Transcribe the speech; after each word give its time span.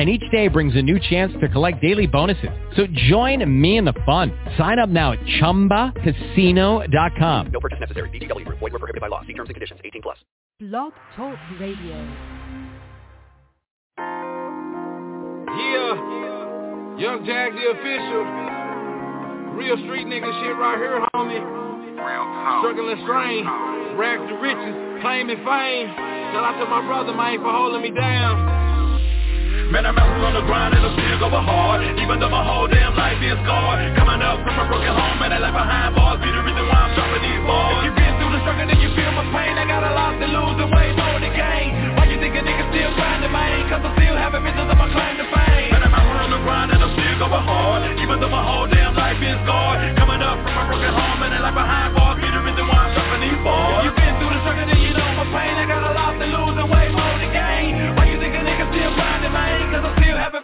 and 0.00 0.08
each 0.08 0.24
day 0.32 0.48
brings 0.48 0.74
a 0.76 0.80
new 0.80 0.98
chance 0.98 1.30
to 1.42 1.48
collect 1.50 1.82
daily 1.82 2.06
bonuses. 2.06 2.48
So 2.74 2.86
join 3.10 3.44
me 3.60 3.76
in 3.76 3.84
the 3.84 3.92
fun. 4.06 4.32
Sign 4.56 4.78
up 4.78 4.88
now 4.88 5.12
at 5.12 5.18
ChumbaCasino.com. 5.20 7.46
No 7.52 7.60
purchase 7.60 7.80
necessary. 7.80 8.08
VGW. 8.08 8.46
Void 8.48 8.62
were 8.62 8.78
prohibited 8.78 9.02
by 9.02 9.08
law. 9.08 9.20
See 9.26 9.34
terms 9.34 9.50
and 9.50 9.56
conditions. 9.56 9.78
18 9.84 10.00
plus. 10.00 10.16
Blog 10.58 10.94
Talk 11.16 11.36
Radio. 11.60 11.96
Yeah. 15.52 15.92
Young 16.96 17.22
Jag 17.26 17.52
the 17.52 17.68
official. 17.76 18.24
Real 19.52 19.76
street 19.84 20.06
nigga 20.06 20.32
shit 20.40 20.56
right 20.56 20.78
here, 20.78 21.04
homie. 21.14 21.44
Struggling 22.62 22.96
strain. 23.04 23.44
Rags 24.00 24.24
to 24.30 24.34
riches. 24.40 24.74
Claiming 25.02 25.36
fame. 25.44 25.88
Shout 26.32 26.44
out 26.44 26.58
to 26.58 26.64
my 26.70 26.80
brother, 26.86 27.12
man, 27.12 27.38
for 27.40 27.52
holding 27.52 27.82
me 27.82 27.90
down. 27.90 28.59
Man, 29.70 29.86
I'm 29.86 29.94
out 29.94 30.18
on 30.18 30.34
the 30.34 30.42
grind 30.50 30.74
and 30.74 30.82
I'm 30.82 30.98
still 30.98 31.30
going 31.30 31.46
hard 31.46 31.86
Even 31.94 32.18
though 32.18 32.26
my 32.26 32.42
whole 32.42 32.66
damn 32.66 32.90
life 32.98 33.22
is 33.22 33.38
scarred 33.46 33.94
Coming 33.94 34.18
up 34.18 34.42
from 34.42 34.58
a 34.58 34.66
broken 34.66 34.90
home 34.90 35.22
and 35.22 35.30
I 35.30 35.38
left 35.38 35.54
behind 35.54 35.94
bars. 35.94 36.18
Be 36.18 36.26
the 36.26 36.42
reason 36.42 36.66
why 36.66 36.90
I'm 36.90 36.92
dropping 36.98 37.22
these 37.22 37.38
bars. 37.46 37.78
If 37.78 37.82
you've 37.86 37.98
been 38.02 38.14
through 38.18 38.32
the 38.34 38.40
struggle 38.42 38.66
then 38.66 38.82
you 38.82 38.90
feel 38.98 39.14
my 39.14 39.22
pain. 39.30 39.54
I 39.54 39.70
got 39.70 39.86
a 39.86 39.94
lot 39.94 40.18
to 40.18 40.26
lose 40.26 40.58
and 40.58 40.74
way 40.74 40.90
more 40.98 41.22
to 41.22 41.30
gain. 41.30 41.70
Why 41.94 42.02
you 42.10 42.18
think 42.18 42.34
a 42.34 42.42
nigga 42.42 42.66
still 42.74 42.90
grinding, 42.98 43.30
man? 43.30 43.70
Cause 43.70 43.78
I'm 43.86 43.94
still 43.94 44.16
having 44.18 44.42
visions 44.42 44.70
of 44.74 44.74
my 44.74 44.90
claim 44.90 45.14
to 45.22 45.26
fame. 45.30 45.70
Man, 45.70 45.86
I'm 45.86 45.94
out 45.94 46.18
on 46.18 46.30
the 46.34 46.42
grind 46.42 46.74
and 46.74 46.82
I'm 46.82 46.90
still 46.90 47.16
going 47.22 47.46
hard 47.46 47.94
Even 47.94 48.18
though 48.18 48.34
my 48.34 48.42
whole 48.42 48.66
damn 48.66 48.98
life 48.98 49.22
is 49.22 49.38
scarred 49.46 49.86
Coming 49.94 50.18
up 50.18 50.34
from 50.42 50.50
a 50.50 50.62
broken 50.66 50.92
home 50.98 51.20
and 51.22 51.30
I 51.30 51.46
left 51.46 51.54
behind 51.54 51.94
bars. 51.94 52.18
Be 52.18 52.26
the 52.26 52.42
reason 52.42 52.66
why 52.66 52.74
I'm 52.74 52.90
dropping 52.90 53.22
these 53.22 53.38
bars 53.46 53.99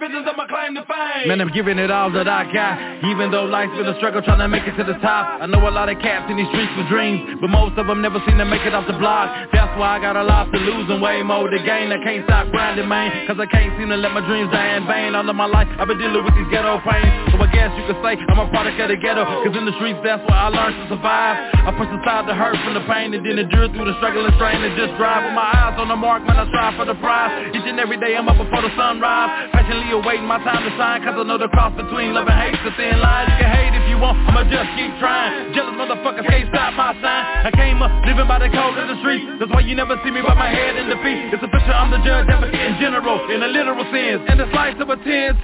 Visions 0.06 0.30
of 0.30 0.38
my 0.38 0.46
claim 0.46 0.70
to 0.78 0.86
fame. 0.86 1.26
Man, 1.26 1.42
I'm 1.42 1.50
giving 1.50 1.82
it 1.82 1.90
all 1.90 2.14
that 2.14 2.30
I 2.30 2.46
got. 2.54 2.78
Even 3.10 3.34
though 3.34 3.42
life's 3.42 3.74
been 3.74 3.90
a 3.90 3.96
struggle 3.98 4.22
trying 4.22 4.38
to 4.38 4.46
make 4.46 4.62
it 4.62 4.78
to 4.78 4.86
the 4.86 4.94
top. 5.02 5.42
I 5.42 5.50
know 5.50 5.58
a 5.66 5.74
lot 5.74 5.90
of 5.90 5.98
cats 5.98 6.30
in 6.30 6.38
these 6.38 6.46
streets 6.54 6.70
with 6.78 6.86
dreams 6.86 7.42
But 7.42 7.50
most 7.50 7.74
of 7.74 7.90
them 7.90 8.06
never 8.06 8.22
seem 8.22 8.38
to 8.38 8.46
make 8.46 8.62
it 8.62 8.70
off 8.70 8.86
the 8.86 8.94
block. 9.02 9.50
That's 9.50 9.74
why 9.74 9.98
I 9.98 9.98
got 9.98 10.14
a 10.14 10.22
lot 10.22 10.46
to 10.54 10.58
lose 10.62 10.86
and 10.94 11.02
way 11.02 11.26
more 11.26 11.50
to 11.50 11.58
gain. 11.58 11.90
I 11.90 11.98
can't 12.06 12.22
stop 12.22 12.54
grinding, 12.54 12.86
man 12.86 13.26
Cause 13.26 13.34
I 13.42 13.50
can't 13.50 13.74
seem 13.82 13.90
to 13.90 13.98
let 13.98 14.14
my 14.14 14.22
dreams 14.22 14.46
die 14.54 14.78
in 14.78 14.86
vain. 14.86 15.18
All 15.18 15.26
of 15.26 15.34
my 15.34 15.50
life 15.50 15.66
I've 15.74 15.90
been 15.90 15.98
dealing 15.98 16.22
with 16.22 16.38
these 16.38 16.54
ghetto 16.54 16.78
pains. 16.86 17.10
So 17.34 17.42
I 17.42 17.50
guess 17.50 17.74
you 17.74 17.82
could 17.90 17.98
say 18.06 18.14
I'm 18.30 18.38
a 18.38 18.46
product 18.46 18.78
of 18.78 18.94
the 18.94 19.02
ghetto 19.02 19.26
Cause 19.42 19.58
in 19.58 19.66
the 19.66 19.74
streets 19.82 19.98
that's 20.06 20.22
where 20.22 20.38
I 20.38 20.54
learned 20.54 20.86
to 20.86 20.94
survive. 20.94 21.34
I 21.66 21.74
push 21.74 21.90
aside 21.90 22.30
the 22.30 22.34
hurt 22.38 22.54
from 22.62 22.78
the 22.78 22.86
pain 22.86 23.10
And 23.10 23.26
then 23.26 23.42
endure 23.42 23.66
through 23.74 23.90
the 23.90 23.98
struggle 23.98 24.22
and 24.22 24.38
strain 24.38 24.62
And 24.62 24.70
just 24.78 24.94
drive 25.02 25.26
with 25.26 25.34
my 25.34 25.50
eyes 25.50 25.74
on 25.82 25.90
the 25.90 25.98
mark 25.98 26.22
Man, 26.30 26.38
I 26.38 26.46
strive 26.46 26.78
for 26.78 26.86
the 26.86 26.94
prize. 27.02 27.50
Each 27.50 27.66
and 27.66 27.82
every 27.82 27.98
day 27.98 28.14
I'm 28.14 28.30
up 28.30 28.38
before 28.38 28.62
the 28.62 28.70
sunrise 28.78 29.50
Patiently 29.96 30.04
awaiting 30.04 30.28
my 30.28 30.42
time 30.44 30.60
to 30.64 30.72
shine 30.76 31.00
Cause 31.04 31.16
I 31.16 31.24
know 31.24 31.38
the 31.38 31.48
cross 31.48 31.72
between 31.76 32.12
love 32.12 32.28
and 32.28 32.36
hate's 32.36 32.60
a 32.64 32.72
thin 32.76 33.00
line. 33.00 33.28
You 33.32 33.36
can 33.40 33.50
hate 33.50 33.72
if 33.72 33.88
you 33.88 33.96
want, 33.96 34.18
I'ma 34.28 34.44
just 34.44 34.68
keep 34.76 34.92
trying. 35.00 35.52
Jealous 35.56 35.72
motherfuckers 35.76 36.26
can't 36.28 36.48
stop 36.52 36.76
my 36.76 36.92
sign. 37.00 37.48
I 37.48 37.50
came 37.52 37.80
up 37.80 37.92
living 38.04 38.28
by 38.28 38.40
the 38.40 38.52
code 38.52 38.76
of 38.76 38.88
the 38.88 38.98
streets 39.00 39.24
That's 39.40 39.52
why 39.52 39.64
you 39.64 39.74
never 39.74 39.96
see 40.04 40.12
me 40.12 40.20
with 40.20 40.36
my 40.36 40.52
head 40.52 40.76
in 40.76 40.92
the 40.92 40.98
feet. 41.00 41.32
It's 41.32 41.40
a 41.42 41.48
picture 41.48 41.72
I'm 41.72 41.90
the 41.90 42.00
judge 42.04 42.28
advocate 42.28 42.60
in 42.60 42.76
general 42.80 43.24
In 43.32 43.40
a 43.40 43.48
literal 43.48 43.84
sense. 43.88 44.22
And 44.28 44.40
the 44.40 44.48
slice 44.52 44.76
of 44.80 44.88
a 44.92 44.98
tense 45.00 45.40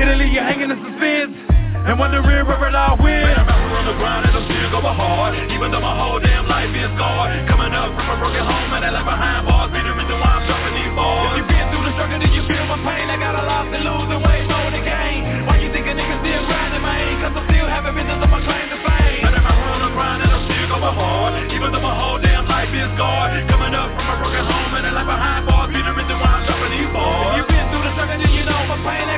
It'll 0.00 0.16
leave 0.16 0.32
you 0.32 0.40
hanging 0.40 0.72
in 0.72 0.78
suspense. 0.80 1.36
And 1.84 1.98
wondering 1.98 2.24
where 2.24 2.46
it 2.46 2.76
all 2.78 2.96
went 2.96 3.28
Man, 3.28 3.44
I'm 3.44 3.76
on 3.76 3.84
the 3.90 3.96
grind 3.98 4.24
and 4.30 4.34
I'm 4.38 4.44
still 4.46 4.70
going 4.72 4.96
hard. 4.96 5.34
Even 5.52 5.68
though 5.74 5.84
my 5.84 5.94
whole 5.98 6.20
damn 6.22 6.46
life 6.48 6.70
is 6.72 6.88
scarred 6.96 7.34
Coming 7.50 7.74
up 7.74 7.90
from 7.92 8.06
a 8.08 8.16
broken 8.16 8.44
home 8.46 8.70
and 8.72 8.86
I 8.86 8.90
left 8.94 9.04
behind 9.04 9.44
bars. 9.50 9.68
Be 9.74 9.82
the 9.82 9.92
reason 9.92 10.16
why 10.16 10.30
I'm 10.38 10.44
dropping 10.46 10.74
these 10.80 10.94
bars 10.94 11.61
If 11.92 12.00
struggle 12.00 12.24
then 12.24 12.32
you 12.32 12.40
feel 12.48 12.64
my 12.72 12.80
pain? 12.88 13.04
I 13.12 13.20
got 13.20 13.36
a 13.36 13.44
lot 13.44 13.68
to 13.68 13.76
lose 13.76 14.08
and 14.08 14.24
way 14.24 14.48
more 14.48 14.72
to 14.72 14.80
gain 14.80 15.44
Why 15.44 15.60
you 15.60 15.68
think 15.76 15.84
a 15.84 15.92
nigga 15.92 16.24
still 16.24 16.44
grinding, 16.48 16.80
man? 16.80 17.20
Cause 17.20 17.36
I 17.36 17.40
still 17.52 17.68
having 17.68 17.92
visions 17.92 18.16
of 18.16 18.32
my 18.32 18.40
claim 18.40 18.64
to 18.72 18.78
fame. 18.80 19.20
Man, 19.28 19.36
I'm 19.36 19.44
out 19.44 19.60
on 19.60 19.80
the 19.84 19.90
grind 19.92 20.24
I'm 20.24 20.40
still 20.48 20.66
going 20.72 20.88
hard. 20.88 21.52
Even 21.52 21.68
though 21.68 21.84
my 21.84 21.92
whole 21.92 22.16
damn 22.16 22.48
life 22.48 22.72
is 22.72 22.88
scarred 22.96 23.44
Coming 23.44 23.76
up 23.76 23.92
from 23.92 24.08
a 24.08 24.14
broken 24.24 24.40
home 24.40 24.72
and 24.72 24.88
I 24.88 24.92
left 24.96 25.04
behind 25.04 25.44
bars. 25.44 25.68
Be 25.68 25.84
the 25.84 25.92
reason 25.92 26.16
why 26.16 26.32
I'm 26.32 26.42
dropping 26.48 26.72
these 26.80 26.90
bars. 26.96 27.28
If 27.28 27.36
you've 27.36 27.50
been 27.52 27.66
through 27.68 27.84
the 27.84 27.92
struggle 27.92 28.18
then 28.24 28.32
you 28.40 28.44
know 28.48 28.60
my 28.72 28.78
pain 28.88 29.11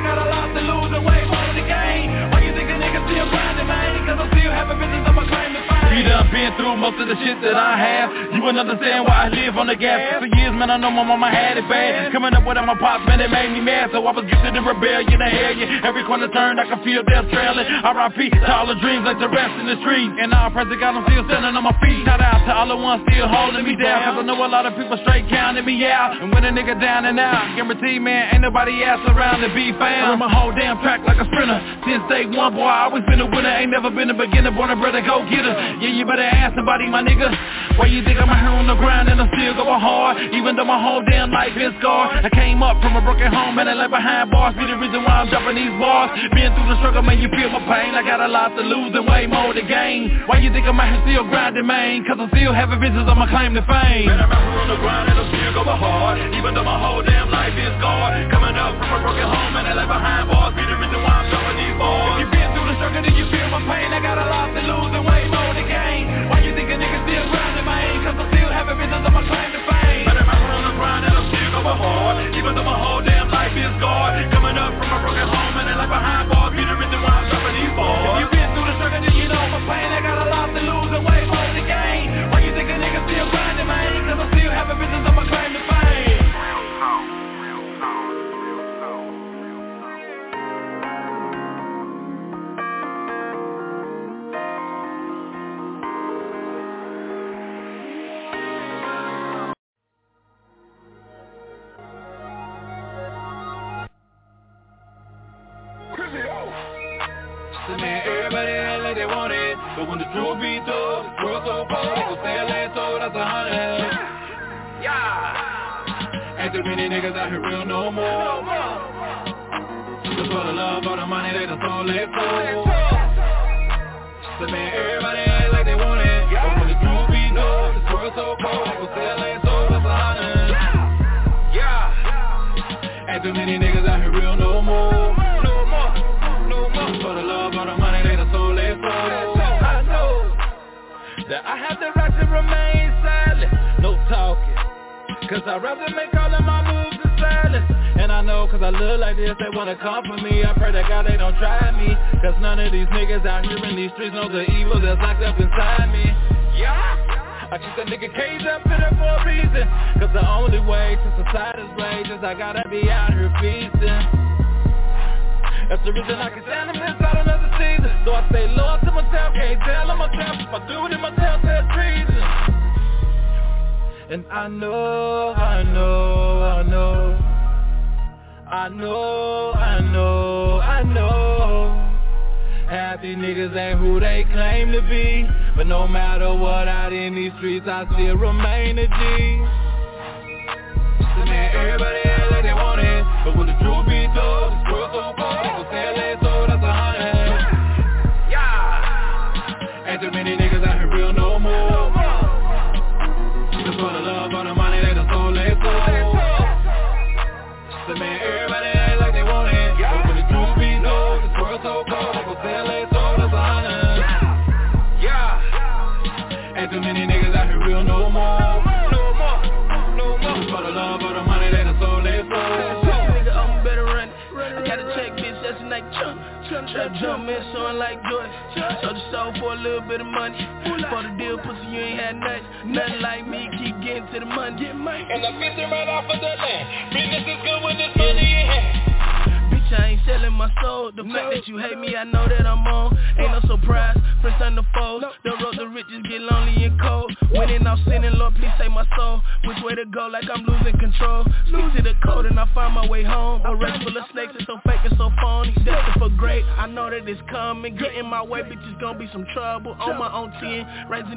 You 5.95 6.03
done 6.03 6.27
been 6.27 6.51
through 6.59 6.75
most 6.75 6.99
of 6.99 7.07
the 7.07 7.15
shit 7.23 7.39
that 7.39 7.55
I 7.55 7.79
have. 7.79 8.35
You 8.35 8.43
wouldn't 8.43 8.59
understand 8.59 9.07
why 9.07 9.15
I 9.15 9.27
live 9.31 9.55
on 9.55 9.71
the 9.71 9.79
gap 9.79 10.19
For 10.19 10.27
years, 10.27 10.51
man, 10.51 10.67
I 10.67 10.75
know 10.75 10.91
my 10.91 11.07
mama 11.07 11.31
had 11.31 11.55
it 11.55 11.63
bad. 11.71 12.11
Coming 12.11 12.35
up 12.35 12.43
without 12.43 12.67
my 12.67 12.75
pops, 12.75 13.07
man, 13.07 13.23
it 13.23 13.31
made 13.31 13.55
me 13.55 13.63
mad. 13.63 13.95
So 13.95 14.03
I 14.03 14.11
was 14.11 14.27
gifted 14.27 14.59
in 14.59 14.63
rebellion 14.67 15.15
and 15.15 15.31
hellion 15.31 15.87
Every 15.87 16.03
corner 16.03 16.27
turned, 16.35 16.59
I 16.59 16.67
could 16.67 16.83
feel 16.83 16.99
death 17.07 17.31
trailing. 17.31 17.63
R.I.P. 17.63 18.27
to 18.27 18.51
all 18.51 18.67
the 18.67 18.75
dreams 18.83 19.07
like 19.07 19.23
the 19.23 19.31
rest 19.31 19.55
in 19.55 19.71
the 19.71 19.79
street. 19.87 20.11
And 20.19 20.35
all 20.35 20.51
praise 20.51 20.67
to 20.67 20.75
God, 20.75 20.99
I'm 20.99 21.07
still 21.07 21.23
standing 21.31 21.55
on 21.55 21.63
my 21.63 21.75
feet. 21.79 22.03
Shout 22.03 22.19
out 22.19 22.43
to 22.43 22.51
all 22.51 22.67
the 22.67 22.75
ones 22.75 22.99
still 23.07 23.31
holding 23.31 23.63
me 23.63 23.79
down. 23.79 24.03
Cause 24.03 24.19
I 24.19 24.23
know 24.27 24.35
a 24.35 24.51
lot 24.51 24.67
of 24.67 24.75
people 24.75 24.99
straight 25.07 25.31
counting 25.31 25.63
me 25.63 25.79
out. 25.87 26.19
And 26.19 26.27
when 26.35 26.43
a 26.43 26.51
nigga 26.51 26.75
down 26.75 27.07
and 27.07 27.15
out 27.15 27.55
Guarantee, 27.55 28.03
man, 28.03 28.35
ain't 28.35 28.43
nobody 28.43 28.83
else 28.83 28.99
around 29.07 29.47
to 29.47 29.49
be 29.55 29.71
found. 29.79 30.11
Run 30.11 30.19
my 30.19 30.27
whole 30.27 30.51
damn 30.51 30.75
track 30.83 31.07
like 31.07 31.23
a 31.23 31.27
sprinter. 31.31 31.55
Since 31.87 32.03
day 32.11 32.27
one, 32.35 32.51
boy, 32.51 32.67
I 32.67 32.91
always 32.91 33.07
been 33.07 33.23
a 33.23 33.29
winner. 33.31 33.47
Ain't 33.47 33.71
never 33.71 33.87
been 33.87 34.11
a 34.11 34.17
beginner, 34.17 34.51
born 34.51 34.67
a 34.67 34.75
brother, 34.75 34.99
go 34.99 35.23
get 35.31 35.47
her 35.47 35.84
Yeah, 35.85 36.01
you 36.01 36.05
better 36.09 36.25
ask 36.25 36.57
somebody, 36.57 36.89
my 36.89 37.05
nigga. 37.05 37.29
Why 37.77 37.85
you 37.85 38.01
think 38.01 38.17
I'm 38.17 38.25
out 38.25 38.41
here 38.41 38.49
on 38.49 38.65
the 38.65 38.73
grind 38.73 39.05
and 39.05 39.21
I'm 39.21 39.29
still 39.37 39.53
going 39.53 39.77
hard? 39.77 40.17
Even 40.33 40.57
though 40.57 40.65
my 40.65 40.81
whole 40.81 41.05
damn 41.05 41.29
life 41.29 41.53
is 41.53 41.77
scarred 41.77 42.25
I 42.25 42.29
came 42.33 42.65
up 42.65 42.81
from 42.81 42.97
a 42.97 43.05
broken 43.05 43.29
home 43.29 43.53
and 43.61 43.69
I 43.69 43.77
left 43.77 43.93
behind 43.93 44.33
bars. 44.33 44.57
Be 44.57 44.65
the 44.65 44.81
reason 44.81 45.05
why 45.05 45.21
I'm 45.21 45.29
dropping 45.29 45.61
these 45.61 45.77
bars. 45.77 46.09
Been 46.33 46.49
through 46.57 46.73
the 46.73 46.81
struggle, 46.81 47.05
man, 47.05 47.21
you 47.21 47.29
feel 47.29 47.53
my 47.53 47.61
pain. 47.69 47.93
I 47.93 48.01
got 48.01 48.17
a 48.17 48.25
lot 48.25 48.57
to 48.57 48.65
lose 48.65 48.97
and 48.97 49.05
way 49.05 49.29
more 49.29 49.53
to 49.53 49.61
gain. 49.61 50.25
Why 50.25 50.41
you 50.41 50.49
think 50.49 50.65
I'm 50.65 50.73
out 50.73 50.89
here 50.89 51.05
still 51.05 51.29
grinding, 51.29 51.69
man? 51.69 52.01
Cause 52.09 52.17
I 52.17 52.33
still 52.33 52.49
having 52.49 52.81
visions 52.81 53.05
on 53.05 53.21
my 53.21 53.29
claim 53.29 53.53
to 53.53 53.61
fame. 53.69 54.09
Man, 54.09 54.25
I'm 54.25 54.33
out 54.33 54.41
here 54.41 54.65
on 54.65 54.69
the 54.73 54.81
grind 54.81 55.13
and 55.13 55.21
I'm 55.21 55.29
still 55.29 55.53
going 55.53 55.69
hard. 55.69 56.17
Even 56.33 56.57
though 56.57 56.65
my 56.65 56.81
whole 56.81 57.05
damn 57.05 57.29
life 57.29 57.53
is 57.53 57.69
scarred 57.77 58.25
Coming 58.33 58.57
up 58.57 58.73
from 58.81 58.89
a 58.89 58.99
broken 59.05 59.29
home 59.29 59.53
and 59.53 59.69
I 59.69 59.73
left 59.77 59.93
behind 59.93 60.33
bars. 60.33 60.57
Be 60.57 60.65
the 60.65 60.81
reason 60.81 60.97
why 61.05 61.13
I'm 61.13 61.29
dropping 61.29 61.57
these 61.61 61.77
bars 61.77 62.44
If 62.75 62.83
the 62.83 62.91
struggle, 62.91 63.07
then 63.07 63.15
you 63.15 63.25
feel 63.31 63.47
my 63.47 63.63
pain. 63.71 63.87
I 63.87 64.03
got 64.03 64.19
a 64.19 64.27
lot 64.27 64.51
to 64.51 64.59
lose 64.59 64.91
and 64.91 65.07
way 65.07 65.23
more 65.31 65.55
to 65.55 65.63
gain. 65.63 66.27
Why 66.27 66.43
you 66.43 66.51
think 66.51 66.67
a 66.67 66.75
nigga 66.75 67.07
still 67.07 67.23
grinding, 67.31 67.63
man? 67.63 68.03
Cause 68.03 68.19
I 68.19 68.25
still 68.35 68.51
having 68.51 68.75
visions 68.75 68.99
on 68.99 69.13
my 69.15 69.23
claim 69.23 69.49
to 69.55 69.61
fame. 69.63 70.03
Man, 70.03 70.19
I'm 70.19 70.27
out 70.27 70.43
here 70.43 70.59
on 70.59 70.75
grind 70.75 71.07
I'm 71.07 71.23
still 71.31 71.55
going 71.55 71.71
hard 71.71 72.35
Even 72.35 72.51
though 72.51 72.67
my 72.67 72.75
whole 72.75 72.99
damn 72.99 73.31
life 73.31 73.55
is 73.55 73.71
scarred 73.79 74.27
Coming 74.27 74.59
up 74.59 74.75
from 74.75 74.91
a 74.91 74.97
broken 75.07 75.23
home 75.23 75.55
and 75.55 75.71
I 75.71 75.75
left 75.79 75.87
behind 75.87 76.27
bars. 76.27 76.51
Be 76.51 76.67
the 76.67 76.75
reason 76.75 76.99
why 76.99 77.15
I'm 77.15 77.25
dropping 77.31 77.55
these 77.63 77.73
bars 77.79 77.95
If 77.95 78.15
you've 78.27 78.33
been 78.35 78.49
through 78.51 78.67
the 78.67 78.75
struggle, 78.75 79.01
then 79.07 79.15
you 79.15 79.27
know 79.31 79.43
my 79.55 79.61
pain. 79.71 79.87
I 79.95 79.99
got 80.03 80.17
a 80.19 80.24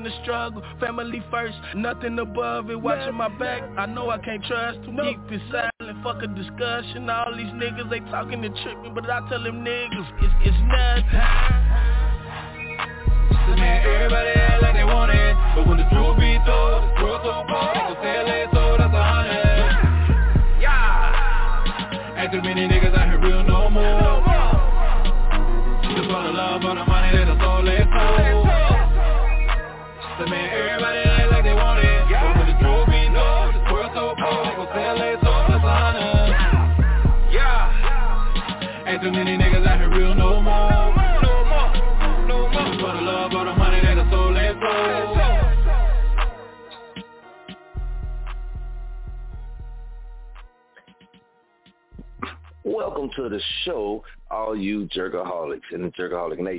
the 0.09 0.23
struggle. 0.23 0.63
Family 0.81 1.23
first, 1.31 1.57
nothing 1.75 2.19
above 2.19 2.71
it. 2.71 2.81
Watching 2.81 3.15
my 3.15 3.29
back, 3.39 3.63
I 3.77 3.87
know 3.87 4.11
I 4.11 4.19
can't 4.19 4.43
trust 4.45 4.79
Keep 4.85 5.31
it 5.31 5.41
silent, 5.51 6.03
fuck 6.03 6.23
a 6.23 6.27
discussion. 6.27 7.09
All 7.11 7.35
these 7.37 7.47
niggas, 7.47 7.91
they 7.91 8.01
talking 8.11 8.45
and 8.45 8.57
tripping 8.63 8.95
But 8.95 9.09
I 9.11 9.29
tell 9.29 9.43
them 9.43 9.65
niggas, 9.65 10.09
it's, 10.23 10.35
it's 10.45 10.57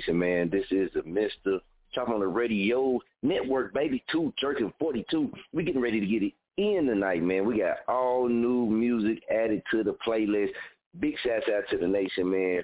Man. 0.07 0.49
This 0.49 0.65
is 0.71 0.89
the 0.93 1.01
Mr. 1.01 1.59
Chop 1.93 2.09
On 2.09 2.21
It 2.21 2.25
Radio 2.25 2.99
Network, 3.23 3.73
baby, 3.73 4.03
2 4.11 4.33
Jerkin 4.39 4.71
42. 4.79 5.31
We 5.53 5.63
getting 5.63 5.81
ready 5.81 5.99
to 5.99 6.05
get 6.05 6.23
it 6.23 6.33
in 6.57 6.85
tonight, 6.85 7.23
man. 7.23 7.45
We 7.45 7.59
got 7.59 7.77
all 7.87 8.27
new 8.27 8.65
music 8.67 9.23
added 9.31 9.63
to 9.71 9.83
the 9.83 9.95
playlist. 10.05 10.51
Big 10.99 11.15
shouts 11.23 11.45
out 11.53 11.63
to 11.71 11.77
the 11.77 11.87
nation, 11.87 12.29
man. 12.29 12.63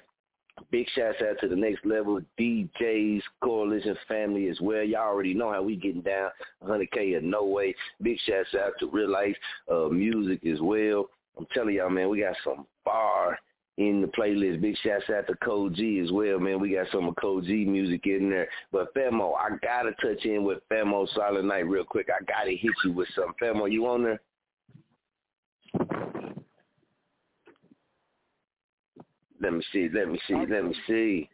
Big 0.70 0.86
shouts 0.94 1.18
out 1.28 1.38
to 1.40 1.48
the 1.48 1.56
next 1.56 1.84
level 1.84 2.20
DJs, 2.38 3.22
coalition 3.42 3.96
family 4.08 4.48
as 4.48 4.58
well. 4.60 4.82
Y'all 4.82 5.08
already 5.08 5.34
know 5.34 5.52
how 5.52 5.62
we 5.62 5.76
getting 5.76 6.00
down 6.00 6.30
100K 6.64 7.16
or 7.16 7.20
no 7.20 7.44
way. 7.44 7.74
Big 8.02 8.18
shouts 8.26 8.54
out 8.54 8.72
to 8.80 8.86
Real 8.86 9.10
Life 9.10 9.36
uh, 9.70 9.88
Music 9.88 10.44
as 10.46 10.60
well. 10.60 11.06
I'm 11.36 11.46
telling 11.52 11.74
y'all, 11.74 11.90
man, 11.90 12.08
we 12.08 12.20
got 12.20 12.36
some 12.42 12.66
bar 12.84 13.38
in 13.78 14.00
the 14.00 14.08
playlist. 14.08 14.60
Big 14.60 14.76
shouts 14.82 15.04
out 15.14 15.26
to 15.26 15.36
Code 15.36 15.74
G 15.74 16.00
as 16.00 16.10
well, 16.10 16.38
man. 16.38 16.60
We 16.60 16.74
got 16.74 16.86
some 16.92 17.08
of 17.08 17.16
Code 17.16 17.44
G 17.44 17.64
music 17.64 18.06
in 18.06 18.30
there. 18.30 18.48
But 18.72 18.94
Famo, 18.94 19.34
I 19.34 19.56
gotta 19.62 19.92
touch 20.00 20.24
in 20.24 20.44
with 20.44 20.58
Famo 20.70 21.06
Silent 21.14 21.46
Night 21.46 21.68
real 21.68 21.84
quick. 21.84 22.08
I 22.08 22.24
gotta 22.24 22.50
hit 22.52 22.72
you 22.84 22.92
with 22.92 23.08
some. 23.14 23.34
Famo, 23.40 23.70
you 23.70 23.86
on 23.86 24.02
there? 24.02 24.20
Let 29.40 29.52
me 29.52 29.62
see, 29.72 29.88
let 29.92 30.08
me 30.08 30.18
see, 30.26 30.34
let 30.48 30.64
me 30.64 30.74
see. 30.86 31.28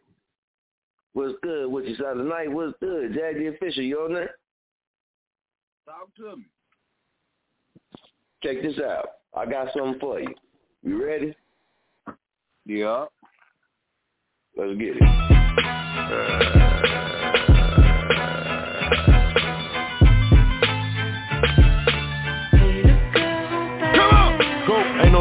What's 1.13 1.37
good? 1.41 1.67
What 1.67 1.87
you 1.87 1.95
saw 1.95 2.13
tonight? 2.13 2.51
What's 2.51 2.77
good? 2.79 3.13
The 3.13 3.53
official, 3.55 3.83
you 3.83 3.99
on 3.99 4.13
there? 4.13 4.35
Talk 5.85 6.13
to 6.17 6.37
me. 6.37 6.45
Check 8.43 8.61
this 8.61 8.79
out. 8.79 9.05
I 9.33 9.45
got 9.45 9.69
something 9.73 9.99
for 9.99 10.19
you. 10.19 10.33
You 10.81 11.05
ready? 11.05 11.35
Yeah. 12.65 13.05
Let's 14.55 14.77
get 14.79 14.95
it. 14.95 15.01
Uh, 15.01 16.72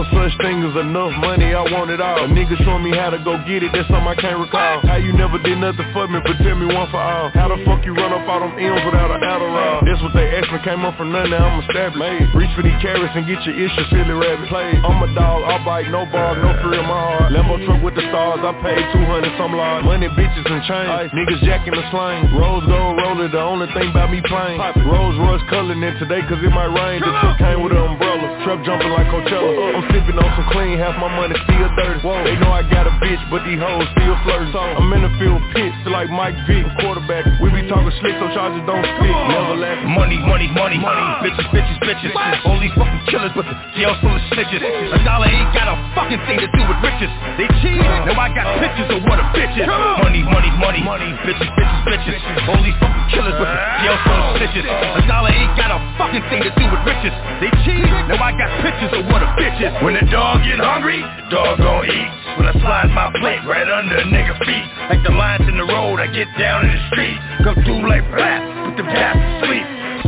no 0.02 0.26
such 0.26 0.34
thing 0.42 0.62
as 0.62 0.74
enough 0.74 1.14
money, 1.22 1.54
I 1.54 1.62
want 1.70 1.90
it 1.90 2.00
all. 2.00 2.24
A 2.24 2.28
nigga 2.28 2.58
show 2.64 2.78
me 2.78 2.90
how 2.90 3.10
to 3.10 3.18
go 3.22 3.38
get 3.46 3.62
it, 3.62 3.70
that's 3.70 3.86
something 3.86 4.08
I 4.08 4.18
can't 4.18 4.38
recall. 4.38 4.82
How 4.82 4.98
you 4.98 5.12
never 5.14 5.38
did 5.38 5.58
nothing 5.58 5.86
for 5.92 6.08
me, 6.08 6.18
but 6.22 6.34
tell 6.42 6.58
me 6.58 6.66
one 6.66 6.90
for 6.90 6.98
all. 6.98 7.30
How 7.30 7.48
the 7.48 7.58
fuck 7.62 7.84
you 7.86 7.94
run 7.94 8.10
up 8.10 8.26
all 8.26 8.40
them 8.42 8.58
M's 8.58 8.82
without 8.82 9.10
an 9.10 9.22
Adderall? 9.22 9.86
That's 9.86 10.02
what 10.02 10.14
they 10.14 10.26
asked 10.34 10.50
me, 10.50 10.58
came 10.66 10.82
up 10.82 10.98
from 10.98 11.12
nothing, 11.12 11.34
now 11.34 11.46
I'm 11.46 11.62
established. 11.62 12.00
Made. 12.02 12.24
Reach 12.34 12.50
for 12.56 12.64
these 12.64 12.78
carrots 12.80 13.12
and 13.14 13.28
get 13.28 13.38
your 13.44 13.54
issue, 13.54 13.84
silly 13.92 14.16
rabbit. 14.16 14.48
Play. 14.48 14.74
I'm 14.80 15.02
a 15.04 15.10
dog, 15.14 15.44
I 15.44 15.60
bite, 15.62 15.92
no 15.92 16.08
ball, 16.08 16.34
no 16.40 16.50
fear 16.64 16.80
in 16.80 16.86
my 16.88 16.98
heart. 16.98 17.30
Lambo 17.30 17.60
truck 17.62 17.84
with 17.84 17.94
the 17.94 18.04
stars, 18.08 18.40
I 18.42 18.52
paid 18.64 18.82
200 18.96 19.38
some 19.38 19.54
large. 19.54 19.84
Money, 19.84 20.08
bitches, 20.16 20.46
and 20.48 20.62
chains. 20.64 21.12
Niggas 21.12 21.44
jacking 21.44 21.76
the 21.76 21.84
slang. 21.92 22.32
Rose 22.32 22.64
gold 22.64 22.96
roller, 22.96 23.28
the 23.28 23.40
only 23.40 23.68
thing 23.76 23.92
about 23.92 24.10
me 24.10 24.24
plain. 24.24 24.56
Rolls 24.88 25.14
Royce 25.20 25.44
coloring 25.52 25.84
in 25.84 25.94
today, 26.00 26.24
cause 26.26 26.40
it 26.40 26.50
might 26.50 26.72
rain. 26.72 27.04
The 27.04 27.12
truck 27.20 27.38
came 27.38 27.62
with 27.62 27.76
an 27.76 27.84
umbrella. 27.84 28.31
Trap 28.42 28.58
jumping 28.66 28.90
like 28.90 29.06
Coachella. 29.08 29.50
I'm 29.78 29.86
sipping 29.90 30.18
on 30.18 30.30
some 30.34 30.48
clean, 30.50 30.78
half 30.78 30.98
my 30.98 31.10
money 31.10 31.34
still 31.46 31.70
dirty. 31.78 32.02
Whoa. 32.02 32.22
They 32.26 32.36
know 32.38 32.50
I 32.50 32.66
got 32.66 32.90
a 32.90 32.94
bitch, 32.98 33.22
but 33.30 33.46
these 33.46 33.58
hoes 33.58 33.86
still 33.94 34.14
flirting. 34.26 34.50
So 34.52 34.60
I'm 34.60 34.90
in 34.92 35.02
the 35.06 35.12
field 35.18 35.40
pitch 35.54 35.74
like 35.88 36.10
Mike 36.10 36.36
Vick, 36.50 36.66
quarterback. 36.82 37.24
We 37.38 37.54
be 37.54 37.62
talking 37.70 37.94
slick, 38.02 38.18
so 38.18 38.26
charges 38.34 38.62
don't 38.66 38.82
stick. 38.82 39.14
Never 39.30 39.56
laugh. 39.56 39.78
Money, 39.86 40.18
money, 40.18 40.50
money, 40.50 40.78
money. 40.78 41.04
Bitches, 41.22 41.48
bitches, 41.54 41.78
bitches. 41.86 42.12
All 42.44 42.58
these 42.58 42.74
fucking 42.74 43.02
killers, 43.08 43.32
but 43.38 43.46
the 43.46 43.54
jail's 43.78 43.98
full 44.02 44.12
of 44.12 44.22
snitches. 44.34 44.60
A 44.60 44.98
dollar 45.06 45.30
ain't 45.30 45.50
got 45.54 45.70
a 45.70 45.76
fucking 45.94 46.20
thing 46.26 46.42
to 46.42 46.48
do 46.50 46.62
with 46.66 46.78
riches. 46.82 47.10
They 47.38 47.46
cheat, 47.62 47.78
now 47.78 48.18
I 48.18 48.28
got 48.34 48.58
pictures 48.58 48.90
of 48.90 49.06
what 49.06 49.22
a 49.22 49.26
bitch 49.32 49.54
is. 49.54 49.66
Money, 49.70 50.26
money, 50.26 50.50
money, 50.58 50.82
money. 50.82 51.10
Bitches, 51.22 51.48
bitches, 51.54 51.80
bitches. 51.86 52.18
All 52.50 52.58
these 52.58 52.76
fucking 52.82 53.06
killers, 53.14 53.36
but 53.38 53.46
the 53.46 53.58
jail's 53.86 54.02
full 54.02 54.18
of 54.18 54.26
snitches. 54.34 54.64
A 54.66 55.00
dollar 55.06 55.30
ain't 55.30 55.54
got 55.54 55.70
a 55.70 55.78
fucking 55.94 56.24
thing 56.26 56.42
to 56.42 56.50
do 56.58 56.64
with 56.66 56.82
riches. 56.82 57.14
They 57.38 57.50
cheat, 57.62 57.86
now 58.10 58.18
I 58.18 58.31
got 58.38 58.50
pictures 58.62 58.92
of 58.96 59.04
what 59.10 59.22
a 59.22 59.30
bitch 59.36 59.58
is. 59.60 59.72
When 59.82 59.94
the 59.94 60.06
dog 60.10 60.44
get 60.44 60.58
hungry, 60.58 61.00
dog 61.28 61.58
gon' 61.58 61.84
eat. 61.86 62.10
When 62.38 62.46
I 62.48 62.54
slide 62.60 62.90
my 62.92 63.12
plate 63.18 63.44
right 63.44 63.68
under 63.68 63.96
a 63.98 64.06
nigga 64.08 64.34
feet, 64.44 64.66
like 64.88 65.02
the 65.04 65.12
lines 65.12 65.44
in 65.48 65.56
the 65.56 65.66
road, 65.68 66.00
I 66.00 66.08
get 66.08 66.28
down 66.38 66.64
in 66.64 66.72
the 66.72 66.82
street. 66.92 67.18
Come 67.44 67.58
through 67.64 67.84
like 67.88 68.04
blast, 68.12 68.44
put 68.66 68.74
them 68.80 68.88
cats 68.88 69.18
to 69.20 69.32
sleep. 69.46 69.66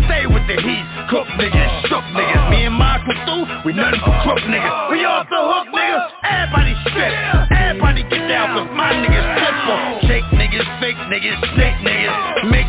Stay 0.09 0.25
with 0.27 0.45
the 0.49 0.57
heat, 0.61 0.85
cook 1.09 1.29
niggas, 1.39 1.71
shook 1.89 2.05
niggas. 2.13 2.51
Me 2.51 2.67
and 2.67 2.77
my 2.77 3.01
come 3.05 3.21
through, 3.25 3.45
we 3.65 3.73
nothing 3.73 4.01
but 4.01 4.17
crook 4.25 4.43
niggas. 4.49 4.75
We 4.91 5.05
off 5.05 5.29
the 5.29 5.39
hook 5.39 5.69
niggas, 5.73 6.05
everybody 6.25 6.73
strip. 6.89 7.13
Everybody 7.53 8.03
get 8.09 8.25
down, 8.29 8.57
cause 8.57 8.71
my 8.75 8.91
niggas 8.93 9.29
simple. 9.39 9.81
Shake 10.09 10.29
niggas, 10.35 10.67
fake 10.81 11.01
niggas, 11.09 11.39
snake 11.55 11.79
niggas. 11.85 12.51
Make 12.51 12.69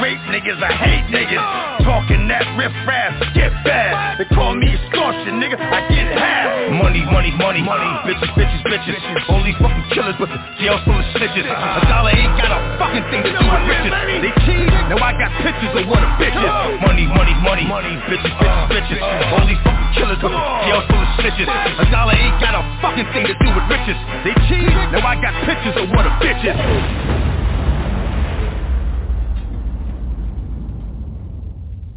rape 0.00 0.20
niggas, 0.32 0.56
I 0.58 0.72
hate 0.72 1.06
niggas. 1.12 1.44
Talking 1.84 2.28
that 2.32 2.44
riff 2.56 2.72
raff, 2.88 3.14
get 3.36 3.52
bad. 3.62 4.18
They 4.18 4.26
call 4.32 4.56
me 4.56 4.72
extortion, 4.72 5.36
nigga, 5.40 5.60
I 5.60 5.80
get 5.92 6.08
half. 6.16 6.72
Money, 6.72 7.04
money, 7.04 7.30
money, 7.36 7.62
money. 7.62 7.88
Bitches, 8.08 8.32
bitches, 8.34 8.60
bitches. 8.64 8.96
All 9.28 9.44
these 9.44 9.56
fucking 9.60 9.86
killers, 9.92 10.16
but 10.16 10.32
the 10.32 10.40
jail's 10.58 10.80
full 10.88 10.96
of 10.96 11.04
snitches. 11.12 11.44
A 11.44 11.80
dollar 11.86 12.16
ain't 12.16 12.32
got 12.40 12.50
a 12.50 12.58
fucking 12.80 13.04
thing 13.12 13.22
to 13.28 13.32
do 13.32 13.44
with 13.44 13.64
riches. 13.68 13.92
They 14.24 14.32
cheat, 14.48 14.66
now 14.88 14.98
I 14.98 15.12
got 15.14 15.30
pictures 15.44 15.74
of 15.76 15.84
what 15.86 16.00
a 16.00 16.08
bitch 16.16 16.34
is. 16.34 16.52
Money, 16.80 17.06
money, 17.06 17.36
money, 17.44 17.64
money. 17.68 17.92
Bitches, 18.08 18.32
bitches, 18.40 18.66
bitches. 18.72 19.00
All 19.36 19.44
these 19.44 19.60
fucking 19.60 19.90
killers, 19.94 20.18
but 20.24 20.32
the 20.32 20.42
jail's 20.64 20.86
full 20.88 21.00
of 21.00 21.10
snitches. 21.20 21.48
A 21.48 21.84
dollar 21.92 22.16
ain't 22.16 22.40
got 22.40 22.56
a 22.56 22.62
fucking 22.80 23.08
thing 23.12 23.28
to 23.28 23.36
do 23.36 23.48
with 23.52 23.66
riches. 23.68 23.98
They 24.24 24.32
cheat, 24.48 24.72
now 24.96 25.04
I 25.04 25.20
got 25.20 25.36
pictures 25.44 25.76
of 25.76 25.92
what 25.92 26.08
a 26.08 26.12
bitch 26.24 26.40
is. 26.40 27.19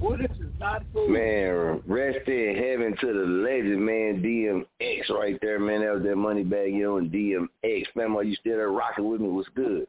Well, 0.03 0.17
this 0.17 0.31
is 0.31 0.51
not 0.59 0.83
cool. 0.91 1.07
Man, 1.07 1.81
rest 1.87 2.27
in 2.27 2.55
heaven 2.57 2.93
to 2.99 3.07
the 3.07 3.25
legend, 3.25 3.85
man. 3.85 4.21
DMX 4.21 5.09
right 5.09 5.39
there, 5.41 5.59
man. 5.59 5.79
That 5.79 5.93
was 5.93 6.03
that 6.03 6.15
Moneybagg, 6.15 6.73
you 6.73 6.83
know, 6.83 6.97
and 6.97 7.09
DMX. 7.09 7.85
Famo, 7.95 8.27
you 8.27 8.35
still 8.35 8.57
there 8.57 8.69
rocking 8.69 9.09
with 9.09 9.21
me? 9.21 9.29
What's 9.29 9.47
good? 9.55 9.87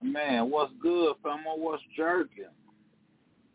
Man, 0.00 0.50
what's 0.50 0.72
good, 0.80 1.16
famo? 1.22 1.58
What's 1.58 1.82
jerking? 1.94 2.44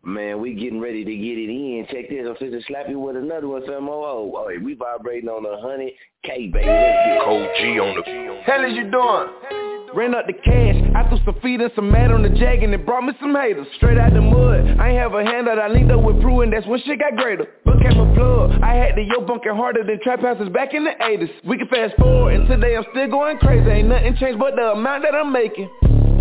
Man, 0.04 0.40
we 0.40 0.54
getting 0.54 0.80
ready 0.80 1.04
to 1.04 1.16
get 1.16 1.38
it 1.38 1.50
in. 1.50 1.86
Check 1.92 2.10
this. 2.10 2.26
I'm 2.26 2.36
finna 2.36 2.66
slap 2.68 2.88
you 2.88 3.00
with 3.00 3.18
another 3.18 3.50
one, 3.50 3.62
Famo. 3.64 3.90
Oh, 3.90 4.32
oh, 4.34 4.64
we 4.64 4.74
vibrating 4.74 5.28
on 5.28 5.46
a 5.46 5.62
hundred 5.62 5.92
K, 6.24 6.48
baby. 6.48 6.66
Let's 6.66 7.06
get. 7.06 7.24
Code 7.26 7.50
G 7.58 7.80
on 7.80 7.96
the 7.96 8.42
Hell 8.46 8.64
is 8.64 8.78
you 8.78 8.90
doing? 8.90 9.60
Ran 9.94 10.14
up 10.14 10.28
the 10.28 10.34
cash, 10.34 10.78
I 10.96 11.10
threw 11.10 11.18
some 11.26 11.42
feet 11.42 11.60
and 11.62 11.72
some 11.76 11.90
mat 11.90 12.12
on 12.12 12.22
the 12.22 12.30
jag 12.30 12.62
and 12.62 12.74
it 12.76 12.86
brought 12.86 13.04
me 13.04 13.14
some 13.20 13.34
haters. 13.34 13.66
Straight 13.78 13.98
out 13.98 14.14
the 14.14 14.22
mud, 14.22 14.80
I 14.80 14.90
ain't 14.90 15.00
have 15.00 15.16
a 15.16 15.26
handout, 15.26 15.58
I 15.58 15.68
linked 15.68 15.92
up 15.92 16.04
with 16.04 16.22
Prue 16.22 16.42
and 16.42 16.54
that's 16.54 16.66
when 16.68 16.80
shit 16.86 17.00
got 17.00 17.16
greater. 17.16 17.48
Book 17.66 17.82
came 17.82 18.00
a 18.00 18.14
plug, 18.14 18.62
I 18.62 18.76
had 18.76 18.96
the 18.96 19.02
yo 19.02 19.26
bunking 19.26 19.56
harder 19.56 19.84
than 19.84 20.00
trap 20.02 20.22
houses 20.22 20.48
back 20.50 20.76
in 20.76 20.84
the 20.84 20.92
80s. 20.92 21.32
We 21.44 21.58
can 21.58 21.68
fast 21.70 21.96
forward 21.98 22.36
and 22.36 22.48
today 22.48 22.78
I'm 22.78 22.86
still 22.92 23.10
going 23.10 23.40
crazy, 23.40 23.68
ain't 23.68 23.88
nothing 23.88 24.16
changed 24.18 24.38
but 24.38 24.56
the 24.56 24.74
amount 24.74 25.04
that 25.04 25.16
I'm 25.16 25.34
making. 25.34 25.68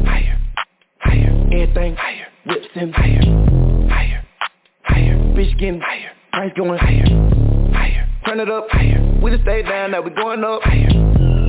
Higher, 0.07 0.41
higher, 1.01 1.49
everything 1.53 1.95
higher, 1.95 2.27
whips 2.47 2.69
in 2.75 2.91
higher, 2.91 3.21
higher, 3.21 3.49
higher, 3.49 3.58
bitch 5.39 5.57
getting 5.57 5.81
higher, 5.81 6.11
price 6.33 6.53
going 6.57 6.79
higher, 6.81 7.07
higher, 7.73 8.09
turn 8.27 8.41
it 8.41 8.51
up 8.51 8.67
higher, 8.71 9.01
we 9.23 9.31
just 9.31 9.43
stay 9.43 9.63
down, 9.63 9.93
now 9.93 10.01
we 10.01 10.11
going 10.11 10.43
up 10.43 10.61
higher, 10.63 10.91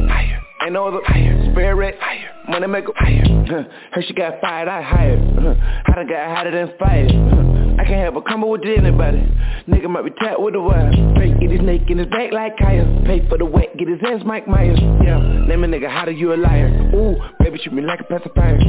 higher. 0.07 0.39
Ain't 0.61 0.73
no 0.73 0.89
other 0.89 0.99
higher, 1.05 1.51
spirit 1.51 1.95
higher, 1.99 2.29
money 2.49 2.67
maker 2.67 2.91
higher. 2.95 3.23
Huh. 3.47 3.63
Heard 3.91 4.05
she 4.05 4.13
got 4.13 4.39
fired, 4.41 4.67
I 4.67 4.83
hired. 4.83 5.19
Huh. 5.39 5.55
I 5.87 5.95
done 5.95 6.07
got 6.07 6.35
hotter 6.35 6.51
than 6.51 6.77
fired. 6.77 7.09
Huh. 7.09 7.81
I 7.81 7.85
can't 7.85 8.03
have 8.03 8.15
a 8.15 8.21
combo 8.21 8.49
with 8.49 8.61
anybody. 8.63 9.25
Nigga 9.67 9.89
might 9.89 10.03
be 10.03 10.11
tapped 10.19 10.39
with 10.39 10.53
a 10.53 10.61
wire. 10.61 10.91
Straight 11.15 11.39
get 11.39 11.49
his 11.49 11.61
neck 11.61 11.89
in 11.89 11.97
his 11.97 12.07
back 12.07 12.31
like 12.31 12.57
Kaya. 12.57 12.85
Pay 13.05 13.27
for 13.27 13.39
the 13.39 13.45
wet, 13.45 13.75
get 13.77 13.87
his 13.87 13.99
ass 14.05 14.21
Mike 14.23 14.47
Myers. 14.47 14.79
Yeah, 14.79 15.17
name 15.47 15.63
a 15.63 15.67
nigga 15.67 15.89
how 15.89 16.05
do 16.05 16.11
you 16.11 16.33
a 16.33 16.35
liar? 16.35 16.67
Ooh, 16.93 17.15
baby 17.39 17.57
treat 17.57 17.73
me 17.73 17.81
like 17.81 18.01
a 18.01 18.03
pacifier. 18.03 18.59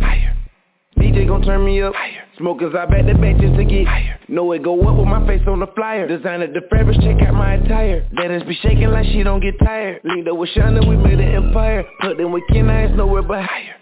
Higher. 0.00 0.37
DJ 1.18 1.26
gon' 1.26 1.42
turn 1.42 1.64
me 1.64 1.82
up 1.82 1.94
higher. 1.94 2.24
Smokers, 2.38 2.74
I 2.78 2.86
bet 2.86 3.06
the 3.06 3.12
just 3.40 3.56
to 3.56 3.64
get 3.64 3.86
higher. 3.86 4.20
Know 4.28 4.52
it 4.52 4.62
go 4.62 4.80
up 4.86 4.96
with 4.98 5.08
my 5.08 5.26
face 5.26 5.42
on 5.48 5.58
the 5.58 5.66
flyer. 5.74 6.06
Designer 6.06 6.46
the 6.46 6.60
fabrics, 6.70 7.02
check 7.02 7.20
out 7.26 7.34
my 7.34 7.54
attire. 7.54 8.06
That 8.14 8.30
ass 8.30 8.46
be 8.46 8.54
shaking 8.62 8.90
like 8.90 9.06
she 9.06 9.24
don't 9.24 9.40
get 9.40 9.58
tired. 9.58 10.00
Linked 10.04 10.28
up 10.28 10.36
with 10.36 10.50
Shana, 10.50 10.88
we 10.88 10.96
made 10.96 11.18
an 11.18 11.34
empire. 11.34 11.84
Put 12.00 12.20
in 12.20 12.30
with 12.30 12.44
Ken, 12.50 12.70
I 12.70 12.84
ain't 12.84 12.96
nowhere 12.96 13.22
but 13.22 13.42
higher. 13.42 13.74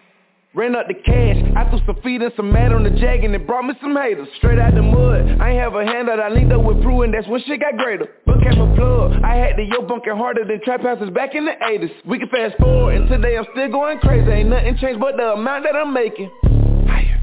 Ran 0.55 0.75
up 0.75 0.87
the 0.89 0.95
cash, 0.95 1.37
I 1.55 1.69
threw 1.69 1.81
some 1.85 2.01
feet 2.03 2.23
and 2.23 2.33
some 2.35 2.51
mat 2.51 2.73
on 2.73 2.83
the 2.83 2.89
jag 2.89 3.25
and 3.25 3.35
it 3.35 3.47
brought 3.47 3.67
me 3.67 3.75
some 3.83 3.95
haters. 3.95 4.27
Straight 4.39 4.59
out 4.59 4.75
the 4.75 4.81
mud, 4.81 5.39
I 5.39 5.51
ain't 5.51 5.61
have 5.61 5.75
a 5.75 5.85
handout, 5.85 6.19
I 6.19 6.31
linked 6.31 6.51
up 6.51 6.65
with 6.65 6.81
Prue 6.81 7.03
and 7.03 7.13
that's 7.13 7.29
when 7.29 7.43
shit 7.43 7.61
got 7.61 7.77
greater. 7.77 8.09
Book 8.25 8.41
came 8.41 8.59
a 8.59 8.75
plug, 8.75 9.23
I 9.23 9.37
had 9.37 9.59
the 9.59 9.65
yo 9.65 9.83
bunking 9.83 10.17
harder 10.17 10.47
than 10.47 10.63
trap 10.63 10.81
houses 10.81 11.11
back 11.11 11.35
in 11.35 11.45
the 11.45 11.53
80s. 11.63 11.91
We 12.07 12.19
can 12.19 12.31
fast 12.31 12.57
forward 12.57 12.97
and 12.97 13.07
today 13.07 13.37
I'm 13.37 13.45
still 13.53 13.71
going 13.71 13.99
crazy, 13.99 14.31
ain't 14.31 14.49
nothing 14.49 14.79
changed 14.79 14.99
but 14.99 15.19
the 15.19 15.35
amount 15.35 15.65
that 15.65 15.77
I'm 15.77 15.93
making. 15.93 16.31
Higher, 16.89 17.21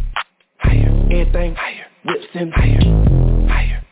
everything 1.22 1.56
higher, 1.56 1.86
whips 2.06 2.26
in 2.34 2.52
higher, 2.52 2.80
higher, 3.48 3.86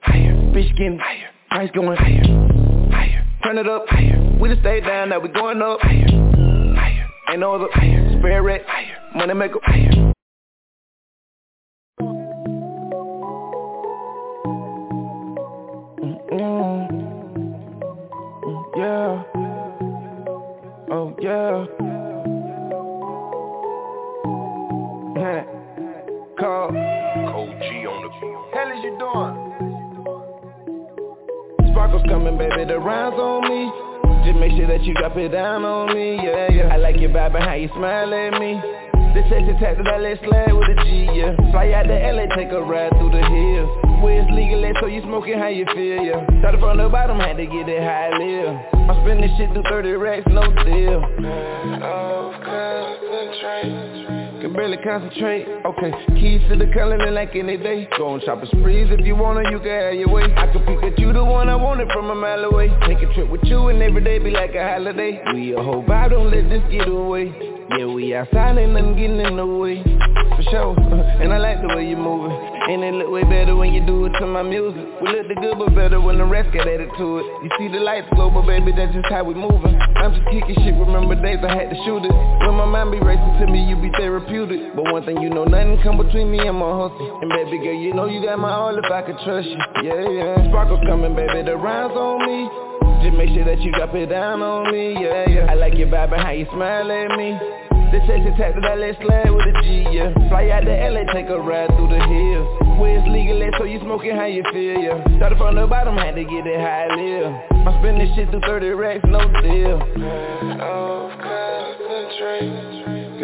higher, 0.00 0.34
bitch 0.52 0.70
getting 0.76 0.98
higher, 0.98 1.28
price 1.50 1.70
going 1.74 1.96
higher, 1.96 2.24
higher, 2.90 3.26
turn 3.44 3.58
it 3.58 3.68
up. 3.68 3.86
Higher, 3.88 4.38
we 4.40 4.48
just 4.48 4.60
stay 4.62 4.80
down, 4.80 5.10
now 5.10 5.18
we 5.18 5.28
going 5.28 5.60
up. 5.60 5.80
Higher, 5.80 6.06
higher, 6.74 7.06
ain't 7.30 7.40
no 7.40 7.54
other. 7.54 7.68
Higher, 7.72 8.18
spirit 8.18 8.64
higher, 8.66 8.96
money 9.14 9.34
maker. 9.34 9.58
Higher. 9.62 10.12
Mm, 16.00 16.18
mm, 16.32 17.02
yeah. 18.76 19.24
Oh 20.90 21.14
yeah. 21.20 21.81
Doing? 29.02 29.34
Sparkles 31.72 32.06
coming, 32.06 32.38
baby. 32.38 32.64
The 32.64 32.78
rhymes 32.78 33.18
on 33.18 33.42
me. 33.50 33.70
Just 34.24 34.38
make 34.38 34.54
sure 34.54 34.68
that 34.68 34.82
you 34.84 34.94
drop 34.94 35.16
it 35.16 35.30
down 35.30 35.64
on 35.64 35.94
me. 35.94 36.14
Yeah, 36.22 36.46
yeah. 36.52 36.74
I 36.74 36.76
like 36.76 37.00
your 37.00 37.10
vibe 37.10 37.34
and 37.34 37.42
how 37.42 37.54
you 37.54 37.68
smile 37.74 38.14
at 38.14 38.38
me. 38.38 38.60
The 39.14 39.22
sexy 39.28 39.52
tap 39.60 39.76
that 39.76 39.88
I 39.88 39.98
let 39.98 40.18
slide 40.24 40.52
with 40.54 40.72
a 40.72 40.76
G, 40.84 41.04
yeah. 41.12 41.36
Fly 41.50 41.72
out 41.76 41.84
to 41.84 41.92
LA, 41.92 42.32
take 42.34 42.48
a 42.48 42.62
ride 42.62 42.92
through 42.96 43.10
the 43.10 43.20
hills. 43.20 43.68
Where 44.00 44.22
it's 44.22 44.30
legal, 44.32 44.62
so 44.80 44.86
you 44.86 45.02
smoking, 45.02 45.38
how 45.38 45.48
you 45.48 45.66
feel, 45.74 46.00
yeah. 46.00 46.24
Started 46.40 46.60
from 46.60 46.78
the 46.78 46.88
bottom, 46.88 47.18
had 47.18 47.36
to 47.36 47.44
get 47.44 47.68
it 47.68 47.82
high 47.82 48.08
live. 48.16 48.56
I'm 48.88 48.96
spending 49.04 49.28
shit 49.36 49.52
through 49.52 49.68
30 49.68 49.90
racks, 50.00 50.24
no 50.30 50.48
deal. 50.64 51.04
Oh, 51.84 52.32
concentrate. 52.40 53.91
Can 54.42 54.54
barely 54.54 54.76
concentrate. 54.78 55.46
Okay, 55.64 55.92
keys 56.18 56.40
to 56.50 56.56
the 56.56 56.66
colony 56.74 57.12
like 57.12 57.36
any 57.36 57.56
day. 57.56 57.88
Go 57.96 58.08
on 58.08 58.20
shopping 58.26 58.48
sprees 58.48 58.88
if 58.90 59.06
you 59.06 59.14
wanna, 59.14 59.48
you 59.52 59.60
can 59.60 59.70
have 59.70 59.94
your 59.94 60.08
way. 60.08 60.24
I 60.36 60.48
can 60.48 60.66
pick 60.66 60.82
at 60.82 60.98
you 60.98 61.12
the 61.12 61.24
one 61.24 61.48
I 61.48 61.54
wanted 61.54 61.86
from 61.92 62.10
a 62.10 62.14
mile 62.16 62.46
away. 62.46 62.68
Take 62.84 63.08
a 63.08 63.14
trip 63.14 63.30
with 63.30 63.44
you 63.44 63.68
and 63.68 63.80
every 63.80 64.02
day 64.02 64.18
be 64.18 64.30
like 64.30 64.56
a 64.56 64.68
holiday. 64.68 65.22
We 65.32 65.54
a 65.54 65.62
whole 65.62 65.84
vibe, 65.84 66.10
don't 66.10 66.32
let 66.32 66.48
this 66.50 66.62
get 66.72 66.88
away. 66.88 67.51
Yeah, 67.70 67.86
we 67.86 68.14
outside, 68.14 68.58
ain't 68.58 68.72
nothing 68.72 68.96
getting 68.96 69.20
in 69.20 69.36
the 69.36 69.46
way. 69.46 69.82
For 70.36 70.42
sure, 70.50 70.74
and 71.22 71.32
I 71.32 71.38
like 71.38 71.60
the 71.60 71.68
way 71.76 71.88
you 71.88 71.96
moving. 71.96 72.32
And 72.32 72.84
it 72.84 72.94
look 72.94 73.10
way 73.10 73.22
better 73.24 73.56
when 73.56 73.72
you 73.72 73.84
do 73.86 74.06
it 74.06 74.12
to 74.20 74.26
my 74.26 74.42
music. 74.42 74.82
We 75.02 75.08
look 75.08 75.28
the 75.28 75.34
good 75.34 75.58
but 75.58 75.74
better 75.74 76.00
when 76.00 76.18
the 76.18 76.24
rest 76.24 76.52
get 76.52 76.66
added 76.66 76.90
to 76.96 77.06
it. 77.18 77.26
You 77.42 77.50
see 77.58 77.68
the 77.68 77.80
lights 77.80 78.06
glow, 78.14 78.30
but 78.30 78.46
baby, 78.46 78.72
that's 78.74 78.94
just 78.94 79.06
how 79.10 79.24
we 79.24 79.34
moving. 79.34 79.74
I'm 79.96 80.14
just 80.14 80.26
kicking 80.30 80.54
shit, 80.62 80.74
remember 80.74 81.14
days 81.18 81.38
I 81.42 81.52
had 81.54 81.70
to 81.70 81.78
shoot 81.84 82.02
it. 82.06 82.14
When 82.46 82.54
my 82.54 82.66
mind 82.66 82.92
be 82.92 83.00
racing 83.00 83.34
to 83.40 83.46
me, 83.46 83.66
you 83.66 83.76
be 83.76 83.90
therapeutic. 83.98 84.74
But 84.74 84.90
one 84.92 85.04
thing 85.04 85.20
you 85.22 85.30
know, 85.30 85.44
nothing 85.44 85.78
come 85.82 85.98
between 85.98 86.30
me 86.30 86.38
and 86.46 86.56
my 86.56 86.70
hustle. 86.70 87.18
And 87.22 87.30
baby 87.30 87.58
girl, 87.58 87.74
you 87.74 87.94
know 87.94 88.06
you 88.06 88.22
got 88.22 88.38
my 88.38 88.52
all 88.52 88.76
if 88.78 88.86
I 88.90 89.02
could 89.02 89.18
trust 89.24 89.48
you. 89.48 89.58
Yeah, 89.82 90.08
yeah. 90.08 90.48
Sparkles 90.50 90.80
coming, 90.86 91.14
baby, 91.14 91.42
the 91.42 91.56
rounds 91.56 91.94
on 91.94 92.26
me. 92.26 92.71
Just 93.02 93.16
make 93.18 93.30
sure 93.34 93.44
that 93.44 93.60
you 93.60 93.72
drop 93.72 93.94
it 93.94 94.06
down 94.06 94.42
on 94.42 94.70
me, 94.72 94.94
yeah, 94.94 95.28
yeah. 95.28 95.50
I 95.50 95.54
like 95.54 95.74
your 95.74 95.88
vibe 95.88 96.12
and 96.12 96.22
how 96.22 96.30
you 96.30 96.46
smile 96.54 96.90
at 96.90 97.18
me. 97.18 97.34
The 97.92 98.00
sexy 98.06 98.30
tap 98.38 98.54
that 98.54 98.64
I 98.64 98.74
let 98.76 98.96
slide 99.02 99.28
with 99.28 99.44
a 99.44 99.62
G, 99.62 99.84
yeah. 99.90 100.14
Fly 100.30 100.48
out 100.48 100.64
to 100.64 100.72
LA, 100.72 101.04
take 101.12 101.28
a 101.28 101.38
ride 101.38 101.68
through 101.76 101.90
the 101.90 102.00
hills. 102.00 102.78
Where 102.78 102.96
it's 102.96 103.08
legal, 103.08 103.42
so 103.58 103.64
you 103.64 103.80
smoking 103.80 104.16
how 104.16 104.26
you 104.26 104.42
feel, 104.52 104.80
yeah. 104.80 105.02
Started 105.18 105.36
from 105.36 105.56
the 105.56 105.66
bottom, 105.66 105.96
had 105.96 106.14
to 106.14 106.24
get 106.24 106.46
it 106.46 106.58
high 106.58 106.88
live 106.94 107.52
I'm 107.66 107.82
spending 107.82 108.10
shit 108.14 108.30
through 108.30 108.40
30 108.40 108.68
racks, 108.70 109.04
no 109.06 109.20
deal. 109.42 109.82
Off 110.62 111.12
concentrate. 111.20 112.50
Can 112.50 112.81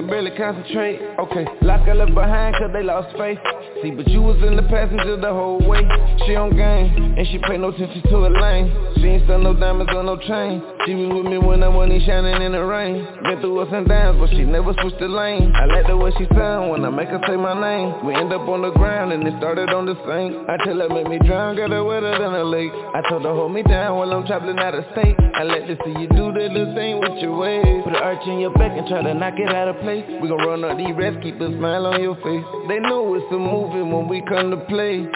barely 0.09 0.31
concentrate. 0.33 1.01
Okay, 1.19 1.45
lock 1.63 1.87
her 1.87 1.95
left 1.95 2.15
behind 2.15 2.57
cause 2.57 2.71
they 2.73 2.83
lost 2.83 3.17
faith. 3.17 3.39
See, 3.83 3.93
but 3.93 4.09
you 4.09 4.23
was 4.23 4.43
in 4.43 4.57
the 4.57 4.67
passenger 4.67 5.17
the 5.17 5.31
whole 5.31 5.61
way. 5.63 5.85
She 6.27 6.35
on 6.35 6.51
game, 6.57 7.15
and 7.15 7.27
she 7.29 7.39
pay 7.39 7.57
no 7.59 7.69
attention 7.69 8.03
to 8.11 8.27
her 8.27 8.35
lane. 8.35 8.75
She 8.99 9.07
ain't 9.07 9.27
sell 9.29 9.39
no 9.39 9.55
diamonds 9.55 9.93
on 9.95 10.07
no 10.07 10.17
chain. 10.19 10.59
She 10.87 10.95
was 10.99 11.15
with 11.15 11.31
me 11.31 11.39
when 11.39 11.63
I 11.63 11.69
wasn't 11.69 12.03
shining 12.03 12.43
in 12.43 12.53
the 12.53 12.65
rain. 12.65 13.07
Been 13.23 13.39
through 13.39 13.61
ups 13.61 13.71
and 13.73 13.87
downs, 13.87 14.19
but 14.19 14.31
she 14.31 14.43
never 14.43 14.75
switched 14.81 14.99
the 14.99 15.07
lane. 15.07 15.53
I 15.55 15.67
like 15.67 15.87
the 15.87 15.97
way 15.97 16.11
she 16.19 16.27
sound 16.35 16.71
when 16.71 16.85
I 16.85 16.91
make 16.91 17.09
her 17.09 17.21
say 17.29 17.37
my 17.37 17.55
name. 17.55 18.05
We 18.05 18.15
end 18.15 18.33
up 18.33 18.49
on 18.49 18.63
the 18.63 18.73
ground 18.73 19.13
and 19.13 19.23
it 19.23 19.35
started 19.39 19.71
on 19.71 19.87
the 19.87 19.95
sink. 20.09 20.35
I 20.49 20.57
tell 20.65 20.81
her 20.83 20.89
make 20.89 21.07
me 21.07 21.19
drown, 21.23 21.55
got 21.55 21.71
her 21.71 21.85
wetter 21.85 22.19
than 22.19 22.35
a 22.35 22.43
lake. 22.43 22.73
I 22.75 23.03
told 23.09 23.23
her 23.23 23.35
hold 23.35 23.53
me 23.53 23.63
down 23.63 23.95
while 23.97 24.11
I'm 24.11 24.27
traveling 24.27 24.59
out 24.59 24.75
of 24.75 24.85
state. 24.91 25.15
I 25.35 25.45
let 25.45 25.69
her 25.69 25.79
see 25.85 25.95
you 25.95 26.09
do 26.09 26.35
the 26.35 26.51
little 26.51 26.75
thing 26.75 26.99
with 26.99 27.23
your 27.23 27.37
ways. 27.39 27.85
Put 27.85 27.95
an 27.95 28.03
arch 28.03 28.27
in 28.27 28.41
your 28.41 28.53
back 28.59 28.73
and 28.75 28.89
try 28.89 29.03
to 29.03 29.15
knock 29.15 29.39
it 29.39 29.55
out 29.55 29.69
of 29.69 29.79
place 29.87 29.98
We 30.21 30.29
gon' 30.29 30.39
run 30.39 30.65
up 30.65 30.79
these 30.79 30.95
rats, 30.95 31.17
keep 31.23 31.41
a 31.41 31.49
smile 31.49 31.87
on 31.87 32.03
your 32.03 32.15
face. 32.23 32.45
They 32.69 32.79
know 32.79 33.15
it's 33.15 33.27
a 33.33 33.39
movie 33.39 33.83
when 33.83 34.09
we 34.09 34.23
come 34.29 34.51
to 34.51 34.59
play. 34.71 35.07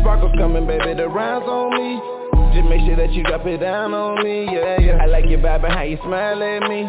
Sparkles 0.00 0.32
coming, 0.38 0.66
baby, 0.66 0.94
the 0.94 1.08
rhymes 1.08 1.46
on 1.48 1.72
me. 1.72 2.00
Just 2.52 2.68
make 2.68 2.84
sure 2.84 2.96
that 2.96 3.12
you 3.12 3.22
drop 3.24 3.46
it 3.46 3.58
down 3.58 3.94
on 3.94 4.22
me, 4.24 4.44
yeah, 4.52 4.80
yeah. 4.80 5.02
I 5.02 5.06
like 5.06 5.26
your 5.28 5.40
vibe 5.40 5.64
and 5.64 5.72
how 5.72 5.82
you 5.82 5.98
smile 6.04 6.42
at 6.42 6.68
me. 6.68 6.88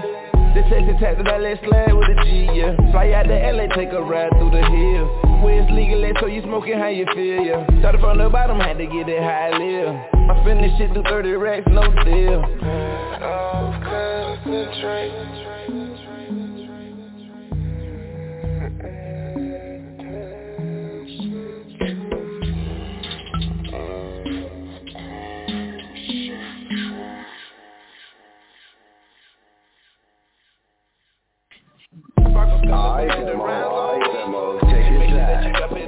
The 0.55 0.63
sexy 0.69 0.93
tap 0.99 1.17
that 1.17 1.27
I 1.27 1.37
let 1.37 1.59
slide 1.63 1.93
with 1.93 2.11
a 2.11 2.17
G, 2.23 2.49
yeah. 2.55 2.75
Fly 2.91 3.11
out 3.13 3.27
to 3.27 3.35
LA, 3.35 3.67
take 3.75 3.91
a 3.91 4.01
ride 4.01 4.31
through 4.39 4.51
the 4.51 4.63
hills 4.63 5.43
Where 5.43 5.61
it's 5.61 5.71
legal, 5.71 6.01
so 6.19 6.27
you 6.27 6.41
smoking 6.41 6.79
how 6.79 6.87
you 6.87 7.05
feel, 7.13 7.43
yeah. 7.43 7.67
Started 7.79 8.01
from 8.01 8.17
the 8.17 8.29
bottom, 8.29 8.59
had 8.59 8.77
to 8.79 8.87
get 8.87 9.07
it 9.07 9.21
high 9.21 9.51
live 9.55 9.95
I 10.27 10.41
spend 10.43 10.59
shit 10.77 10.91
through 10.93 11.03
30 11.03 11.31
racks, 11.35 11.67
no 11.69 11.83
deal 12.03 12.43
Off 32.65 32.97
concentrate 34.57 35.87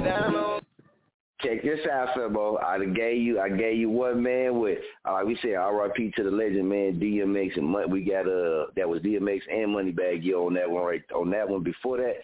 Check 1.42 1.62
this 1.62 1.80
out. 1.90 2.10
I 2.62 2.84
gave 2.84 3.22
you, 3.22 3.40
I 3.40 3.48
gave 3.48 3.78
you 3.78 3.88
one 3.88 4.22
man 4.22 4.60
with, 4.60 4.78
uh, 5.08 5.12
like 5.14 5.24
we 5.24 5.38
said, 5.40 5.54
R.I.P. 5.54 6.12
to 6.16 6.24
the 6.24 6.30
legend, 6.30 6.68
man, 6.68 7.00
DMX, 7.00 7.56
and 7.56 7.66
Money. 7.66 7.86
we 7.90 8.04
got 8.04 8.26
uh, 8.26 8.66
that 8.76 8.86
was 8.86 9.00
DMX 9.00 9.40
and 9.50 9.74
Moneybagg 9.74 10.22
Yo 10.22 10.46
on 10.46 10.54
that 10.54 10.70
one 10.70 10.84
right 10.84 11.02
on 11.14 11.30
that 11.30 11.48
one. 11.48 11.62
Before 11.62 11.96
that, 11.96 12.16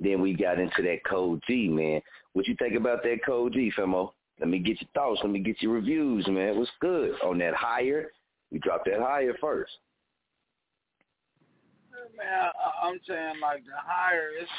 then 0.00 0.20
we 0.20 0.34
got 0.34 0.58
into 0.58 0.82
that 0.82 1.04
Code 1.08 1.40
G, 1.46 1.68
man. 1.68 2.00
What 2.32 2.48
you 2.48 2.56
think 2.58 2.74
about 2.74 3.04
that 3.04 3.18
Code 3.24 3.52
G, 3.52 3.72
Famo? 3.78 4.10
Let 4.40 4.48
me 4.48 4.58
get 4.58 4.80
your 4.80 4.90
thoughts. 4.92 5.20
Let 5.22 5.30
me 5.30 5.38
get 5.38 5.62
your 5.62 5.72
reviews, 5.72 6.26
man. 6.26 6.58
What's 6.58 6.70
good 6.80 7.14
on 7.24 7.38
that 7.38 7.54
higher? 7.54 8.10
We 8.50 8.58
dropped 8.58 8.86
that 8.86 9.00
higher 9.00 9.34
first. 9.40 9.70
Man, 12.16 12.26
I, 12.28 12.86
I'm 12.86 13.00
saying 13.06 13.40
like 13.42 13.64
the 13.64 13.76
higher 13.76 14.30
it's 14.40 14.50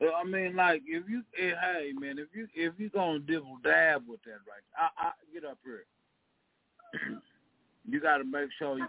I 0.00 0.24
mean, 0.24 0.56
like 0.56 0.82
if 0.86 1.08
you, 1.08 1.22
eh, 1.38 1.52
hey 1.56 1.92
man, 1.98 2.18
if 2.18 2.28
you 2.34 2.46
if 2.54 2.74
you 2.78 2.90
gonna 2.90 3.18
dibble 3.18 3.58
dab 3.64 4.02
with 4.06 4.20
that, 4.24 4.44
right? 4.44 4.64
I, 4.76 5.08
I 5.08 5.10
get 5.32 5.44
up 5.44 5.58
here. 5.64 5.84
you 7.88 8.00
got 8.00 8.18
to 8.18 8.24
make 8.24 8.50
sure 8.58 8.78
you, 8.78 8.86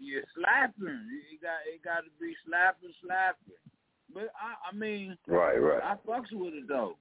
you're 0.00 0.22
slapping. 0.34 1.04
You 1.30 1.38
got 1.42 1.60
it 1.66 1.84
got 1.84 2.00
to 2.00 2.10
be 2.20 2.34
slapping, 2.46 2.94
slapping. 3.04 3.60
But 4.14 4.32
I, 4.40 4.70
I 4.70 4.74
mean, 4.74 5.18
right, 5.26 5.58
right. 5.58 5.82
I 5.82 5.96
fucks 6.08 6.32
with 6.32 6.54
it 6.54 6.66
though. 6.66 6.96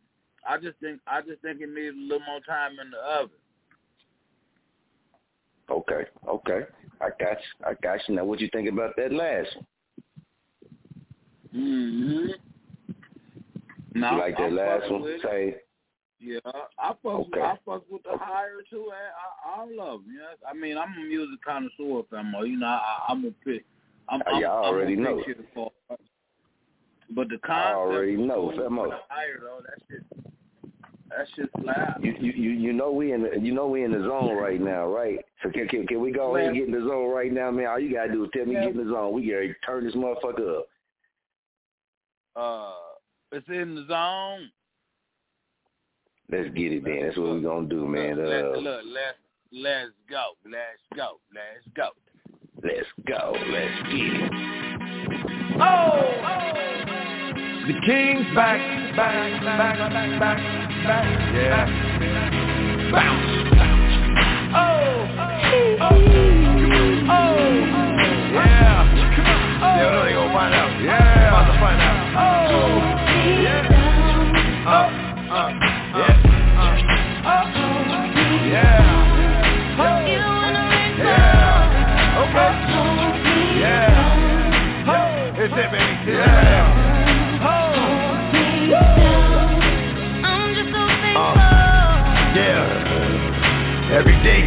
I 0.48 0.58
just 0.58 0.78
think 0.80 1.00
I 1.08 1.22
just 1.22 1.42
think 1.42 1.62
it 1.62 1.70
needs 1.70 1.96
a 1.96 2.00
little 2.00 2.26
more 2.28 2.42
time 2.42 2.72
in 2.84 2.92
the 2.92 2.98
oven. 2.98 3.38
Okay, 5.70 6.10
okay. 6.28 6.68
I 7.00 7.10
got 7.18 7.38
you. 7.38 7.66
I 7.66 7.74
got 7.82 8.00
you. 8.08 8.16
Now, 8.16 8.26
what 8.26 8.42
you 8.42 8.50
think 8.52 8.70
about 8.70 8.96
that 8.98 9.14
last 9.14 9.56
one? 9.56 9.66
Mm-hmm. 11.58 12.28
No, 14.00 14.12
you 14.12 14.18
like 14.20 14.38
that 14.38 14.54
last 14.54 14.92
one? 14.92 15.02
With, 15.02 15.22
Say. 15.22 15.56
Yeah, 16.20 16.40
I 16.80 16.90
fuck. 17.04 17.06
Okay. 17.06 17.42
I 17.42 17.56
fuck 17.66 17.84
with 17.90 18.04
the 18.04 18.18
higher 18.18 18.62
too. 18.70 18.92
I, 18.92 19.60
I, 19.60 19.62
I 19.62 19.66
love. 19.66 20.02
Yeah, 20.08 20.50
I 20.50 20.54
mean, 20.54 20.78
I'm 20.78 20.94
a 20.94 21.08
music 21.08 21.40
connoisseur, 21.46 22.04
famo. 22.12 22.48
You 22.48 22.58
know, 22.58 22.68
I, 22.68 23.06
I'm 23.10 23.26
a 23.26 23.32
pick. 23.46 23.66
I'm, 24.10 24.22
I'm, 24.26 24.42
yeah, 24.42 24.48
I 24.48 24.66
already 24.66 24.94
I'm 24.94 25.04
know. 25.04 25.24
For, 25.54 25.72
but 27.12 27.30
the 27.30 27.38
concept. 27.38 27.68
I 27.68 27.74
already 27.74 28.18
know, 28.18 28.52
famo. 28.58 28.90
Higher 29.10 29.40
though, 29.42 29.62
that 29.62 29.80
shit. 29.90 30.04
That 31.10 31.28
shit 31.36 31.50
slap. 31.62 32.04
You, 32.04 32.16
you 32.20 32.32
you 32.32 32.50
you 32.52 32.74
know 32.74 32.92
we 32.92 33.14
in 33.14 33.24
the 33.24 33.40
you 33.40 33.54
know 33.54 33.68
we 33.68 33.84
in 33.84 33.92
the 33.92 34.00
zone 34.00 34.36
right 34.38 34.60
now, 34.60 34.88
right? 34.88 35.20
So 35.44 35.50
can 35.52 35.68
can, 35.68 35.88
can 35.88 36.02
we 36.02 36.12
go 36.12 36.36
ahead 36.36 36.50
and 36.50 36.58
get 36.58 36.68
in 36.68 36.72
the 36.72 36.86
zone 36.88 37.12
right 37.14 37.32
now, 37.32 37.50
man? 37.52 37.68
All 37.68 37.80
you 37.80 37.94
gotta 37.94 38.12
do 38.12 38.26
is 38.26 38.30
tell 38.34 38.46
me 38.46 38.54
get 38.54 38.76
in 38.76 38.78
the 38.78 38.92
zone. 38.92 39.14
We 39.14 39.28
gotta 39.28 39.54
turn 39.66 39.86
this 39.86 39.96
motherfucker 39.96 40.60
up. 40.60 40.68
Uh 42.38 42.74
it's 43.32 43.48
in 43.50 43.76
the 43.76 43.86
zone. 43.88 44.52
Let's 46.32 46.50
get 46.56 46.72
it, 46.72 46.84
man. 46.84 47.06
That's 47.06 47.18
what 47.18 47.30
we're 47.30 47.42
gonna 47.42 47.68
do, 47.68 47.88
man. 47.88 48.16
Look, 48.18 48.58
uh, 48.58 48.60
look, 48.60 48.82
let's 48.86 49.18
let's 49.52 49.92
go, 50.10 50.34
let's 50.46 50.80
go, 50.96 51.20
let's 51.34 51.66
go. 51.76 51.90
Let's 52.64 52.88
go, 53.08 53.34
let's 53.34 53.84
get 53.90 54.14
it. 54.16 54.32
Oh, 55.60 55.64
oh. 55.64 56.54
the 57.68 57.74
king's 57.86 58.36
back, 58.36 58.62
back, 58.96 59.42
back, 59.44 59.78
back, 59.78 60.20
back, 60.20 60.40
back, 60.86 61.34
yeah. 61.34 61.66
Bounce, 62.92 63.56
bounce. 63.58 63.98
Oh, 64.54 64.88
oh, 65.20 65.82
oh, 65.82 65.98
oh, 67.10 67.38
yeah. 68.34 69.16
Come 69.16 69.26
on. 69.26 69.64
Oh. 69.64 69.76
Yeah, 69.76 70.06
they 70.06 70.14
gonna 70.14 70.34
find 70.34 70.54
out. 70.54 70.82
Yeah, 70.84 70.94
about 70.94 70.96
to 71.04 71.16
find 71.16 71.27
out. 72.58 73.06
Oh. 74.68 74.70
Uh. 74.70 74.97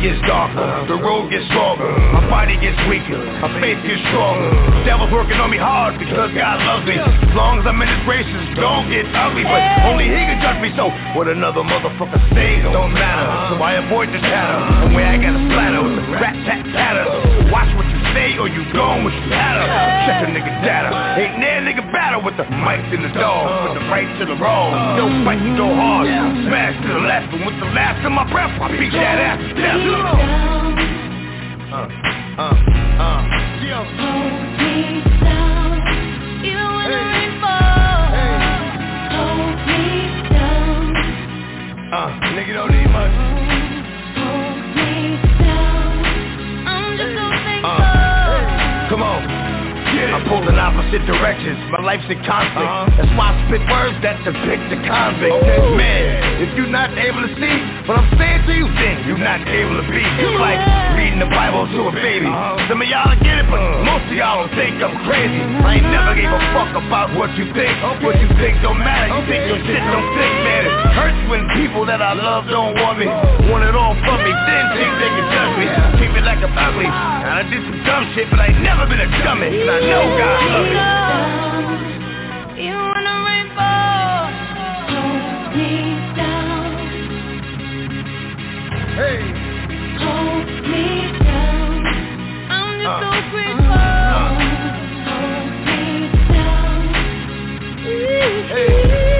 Gets 0.00 0.20
darker, 0.24 0.88
the 0.88 0.96
road 0.96 1.28
gets 1.28 1.44
longer, 1.52 1.92
my 2.16 2.24
body 2.32 2.56
gets 2.56 2.76
weaker, 2.88 3.20
my 3.44 3.52
faith 3.60 3.76
gets 3.84 4.00
stronger. 4.08 4.48
The 4.80 4.88
devil's 4.88 5.12
working 5.12 5.36
on 5.36 5.52
me 5.52 5.60
hard 5.60 6.00
because 6.00 6.32
God 6.32 6.56
loves 6.64 6.88
me. 6.88 6.96
As 6.96 7.34
long 7.36 7.60
as 7.60 7.68
I'm 7.68 7.76
in 7.76 7.88
his 7.88 8.02
graces, 8.08 8.44
don't 8.56 8.88
get 8.88 9.04
ugly, 9.12 9.44
but 9.44 9.60
only 9.84 10.08
he 10.08 10.16
can 10.16 10.40
judge 10.40 10.58
me. 10.64 10.72
So 10.72 10.88
what 11.12 11.28
another 11.28 11.60
motherfucker 11.60 12.16
say 12.32 12.64
don't 12.64 12.96
matter. 12.96 13.28
So 13.52 13.60
I 13.60 13.76
avoid 13.84 14.08
the 14.08 14.20
chatter, 14.24 14.88
and 14.88 14.96
where 14.96 15.04
I 15.04 15.20
got 15.20 15.36
a 15.36 15.42
splatter 15.52 15.80
with 15.84 15.96
the 16.00 16.04
rat 16.16 16.36
tat 16.48 16.64
patter. 16.72 17.04
Watch 17.52 17.68
what 17.76 17.84
you 17.92 18.00
say 18.16 18.38
or 18.40 18.48
you 18.48 18.64
gone 18.72 19.04
with 19.04 19.12
you 19.12 19.34
had 19.36 19.58
Check 20.06 20.24
a 20.24 20.28
nigga 20.32 20.52
data. 20.64 20.90
Ain't 21.18 21.42
there 21.44 21.60
nigga 21.60 21.84
battle 21.92 22.22
with 22.22 22.36
the 22.40 22.46
mic 22.48 22.80
in 22.94 23.02
the 23.02 23.12
dog, 23.12 23.68
with 23.68 23.82
the 23.82 23.84
right 23.90 24.08
to 24.18 24.24
the 24.24 24.38
wrong. 24.38 24.72
No 24.96 25.06
fight, 25.26 25.42
go 25.58 25.68
hard, 25.74 26.08
smash 26.46 26.74
to 26.80 26.88
the 26.88 27.04
left, 27.04 27.34
and 27.34 27.44
with 27.44 27.58
the 27.60 27.70
last 27.74 28.00
of 28.06 28.12
my 28.12 28.24
breath, 28.30 28.54
I 28.56 28.70
beat 28.74 28.92
that 28.96 29.18
ass. 29.18 29.40
Yeah. 29.58 29.76
Uh, 29.76 29.89
uh, 31.72 31.88
uh. 32.38 32.70
Uh, 41.92 42.08
nigga 42.36 42.54
don't 42.54 42.79
Yeah. 50.30 50.38
I'm 50.38 50.46
pulled 50.46 50.46
in 50.46 50.58
opposite 50.62 51.02
directions, 51.06 51.58
my 51.70 51.82
life's 51.82 52.06
a 52.06 52.14
conflict 52.22 52.70
uh-huh. 52.70 52.94
That's 52.96 53.12
why 53.18 53.34
I 53.34 53.42
spit 53.50 53.62
words 53.66 53.96
that 54.06 54.22
depict 54.22 54.62
the 54.70 54.78
convict 54.86 55.34
okay. 55.42 55.58
Man, 55.74 56.42
if 56.42 56.50
you're 56.54 56.70
not 56.70 56.94
able 56.94 57.26
to 57.26 57.30
see 57.34 57.56
what 57.90 57.98
I'm 57.98 58.10
saying 58.14 58.46
to 58.46 58.52
you, 58.54 58.66
then 58.78 59.02
you're 59.10 59.18
not 59.18 59.42
able 59.42 59.82
to 59.82 59.86
be. 59.90 60.02
It's 60.02 60.38
like 60.38 60.60
reading 60.94 61.18
the 61.18 61.30
Bible 61.30 61.66
to 61.66 61.78
a 61.90 61.94
baby. 61.94 62.30
Uh-huh. 62.30 62.70
Some 62.70 62.78
of 62.78 62.88
y'all 62.88 63.10
get 63.18 63.42
it, 63.42 63.48
but 63.50 63.58
uh-huh. 63.58 63.90
most 63.90 64.06
of 64.06 64.14
y'all 64.14 64.46
don't 64.46 64.54
think 64.54 64.78
I'm 64.78 64.94
crazy. 65.02 65.40
I 65.66 65.82
ain't 65.82 65.88
never 65.90 66.14
gave 66.14 66.30
a 66.30 66.40
fuck 66.54 66.72
about 66.78 67.10
what 67.18 67.34
you 67.34 67.50
think. 67.50 67.74
What 68.06 68.16
you 68.22 68.30
think 68.38 68.62
don't 68.62 68.78
matter. 68.78 69.10
You 69.10 69.26
think 69.26 69.42
your 69.50 69.60
shit 69.66 69.82
don't 69.82 70.10
think, 70.14 70.34
man. 70.46 70.62
It 70.70 70.74
hurts 70.94 71.22
when 71.26 71.42
people 71.58 71.84
that 71.90 72.00
I 72.00 72.14
love 72.14 72.46
don't 72.46 72.78
want 72.78 73.02
me. 73.02 73.06
Want 73.50 73.66
it 73.66 73.74
all 73.74 73.98
from 74.06 74.18
me, 74.22 74.30
then 74.30 74.64
think 74.78 74.92
they 75.00 75.10
can 75.10 75.26
judge 75.30 75.54
me. 75.58 75.66
Treat 75.98 76.12
me 76.14 76.20
like 76.22 76.40
I'm 76.40 76.54
ugly. 76.54 76.86
And 76.86 76.94
ah. 76.94 77.40
I 77.40 77.42
did 77.46 77.62
some 77.66 77.80
dumb 77.84 78.04
shit, 78.14 78.26
but 78.30 78.40
I 78.40 78.52
ain't 78.52 78.62
never 78.62 78.86
been 78.86 79.00
a 79.00 79.10
dummy. 79.22 79.50
And 79.50 79.70
I 79.70 79.78
know 79.84 80.04
God 80.20 80.60
love 80.76 81.80
me. 81.80 82.64
Even 82.64 82.88
when 82.92 83.04
the 83.08 83.16
rain 83.26 83.46
hold 84.90 85.56
me 85.56 85.72
down. 86.20 86.70
Hey. 88.98 89.20
Hold 90.04 90.46
me 90.68 90.86
down. 91.24 91.80
I'm 92.52 92.68
just 92.80 92.96
so 93.00 93.10
grateful. 93.32 93.84
Hold 95.08 95.48
me 95.66 95.80
down. 96.34 96.80
Hey. 97.82 98.30
Hey. 98.52 99.19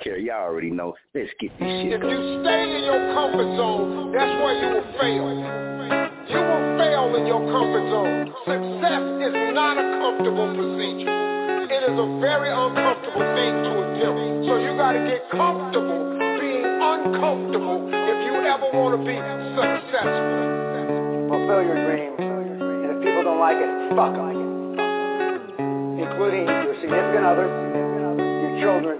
And 0.00 0.12
Mariah 0.16 0.22
Carey. 0.22 0.26
Y'all 0.26 0.42
already 0.42 0.70
know. 0.70 0.94
Let's 1.14 1.30
get 1.40 1.50
this 1.58 1.68
shit 1.68 1.92
If 1.92 2.00
going. 2.00 2.16
you 2.16 2.40
stay 2.42 2.62
in 2.76 2.84
your 2.84 3.14
comfort 3.14 3.56
zone, 3.56 4.12
that's 4.12 4.32
where 4.42 4.54
you 4.56 4.68
will 4.74 4.88
fail. 4.98 5.28
You 6.30 6.38
will 6.38 6.78
fail 6.78 7.14
in 7.16 7.26
your 7.26 7.42
comfort 7.50 7.86
zone. 7.90 8.32
Success 8.46 9.02
is 9.28 9.34
not 9.54 9.76
a 9.78 9.86
comfortable 10.00 10.48
procedure. 10.54 11.10
It 11.70 11.82
is 11.86 11.96
a 11.98 12.08
very 12.20 12.50
uncomfortable 12.50 13.26
thing 13.34 13.52
to 13.64 13.70
attempt. 13.82 14.46
So 14.46 14.52
you 14.58 14.76
got 14.76 14.92
to 14.92 15.02
get 15.06 15.22
comfortable 15.30 16.18
being 16.40 16.66
uncomfortable 16.66 17.88
if 17.90 18.18
you 18.26 18.34
ever 18.42 18.68
want 18.74 18.98
to 18.98 19.00
be 19.06 19.16
successful. 19.54 21.30
fulfill 21.30 21.62
your 21.62 21.78
dreams. 21.86 22.18
And 22.18 22.90
if 22.90 22.96
people 23.02 23.22
don't 23.24 23.38
like 23.38 23.58
it, 23.58 23.70
fuck 23.94 24.14
them. 24.14 24.30
Including 25.98 26.46
your 26.46 26.74
significant 26.80 27.24
other, 27.26 27.46
your 27.46 28.52
children, 28.60 28.98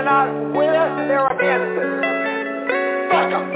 they're 0.00 0.08
not 0.08 0.32
with 0.56 0.70
us, 0.70 1.08
they're 1.08 1.26
against 1.26 1.76
us. 1.76 1.92
Fuck 3.10 3.30
them. 3.30 3.46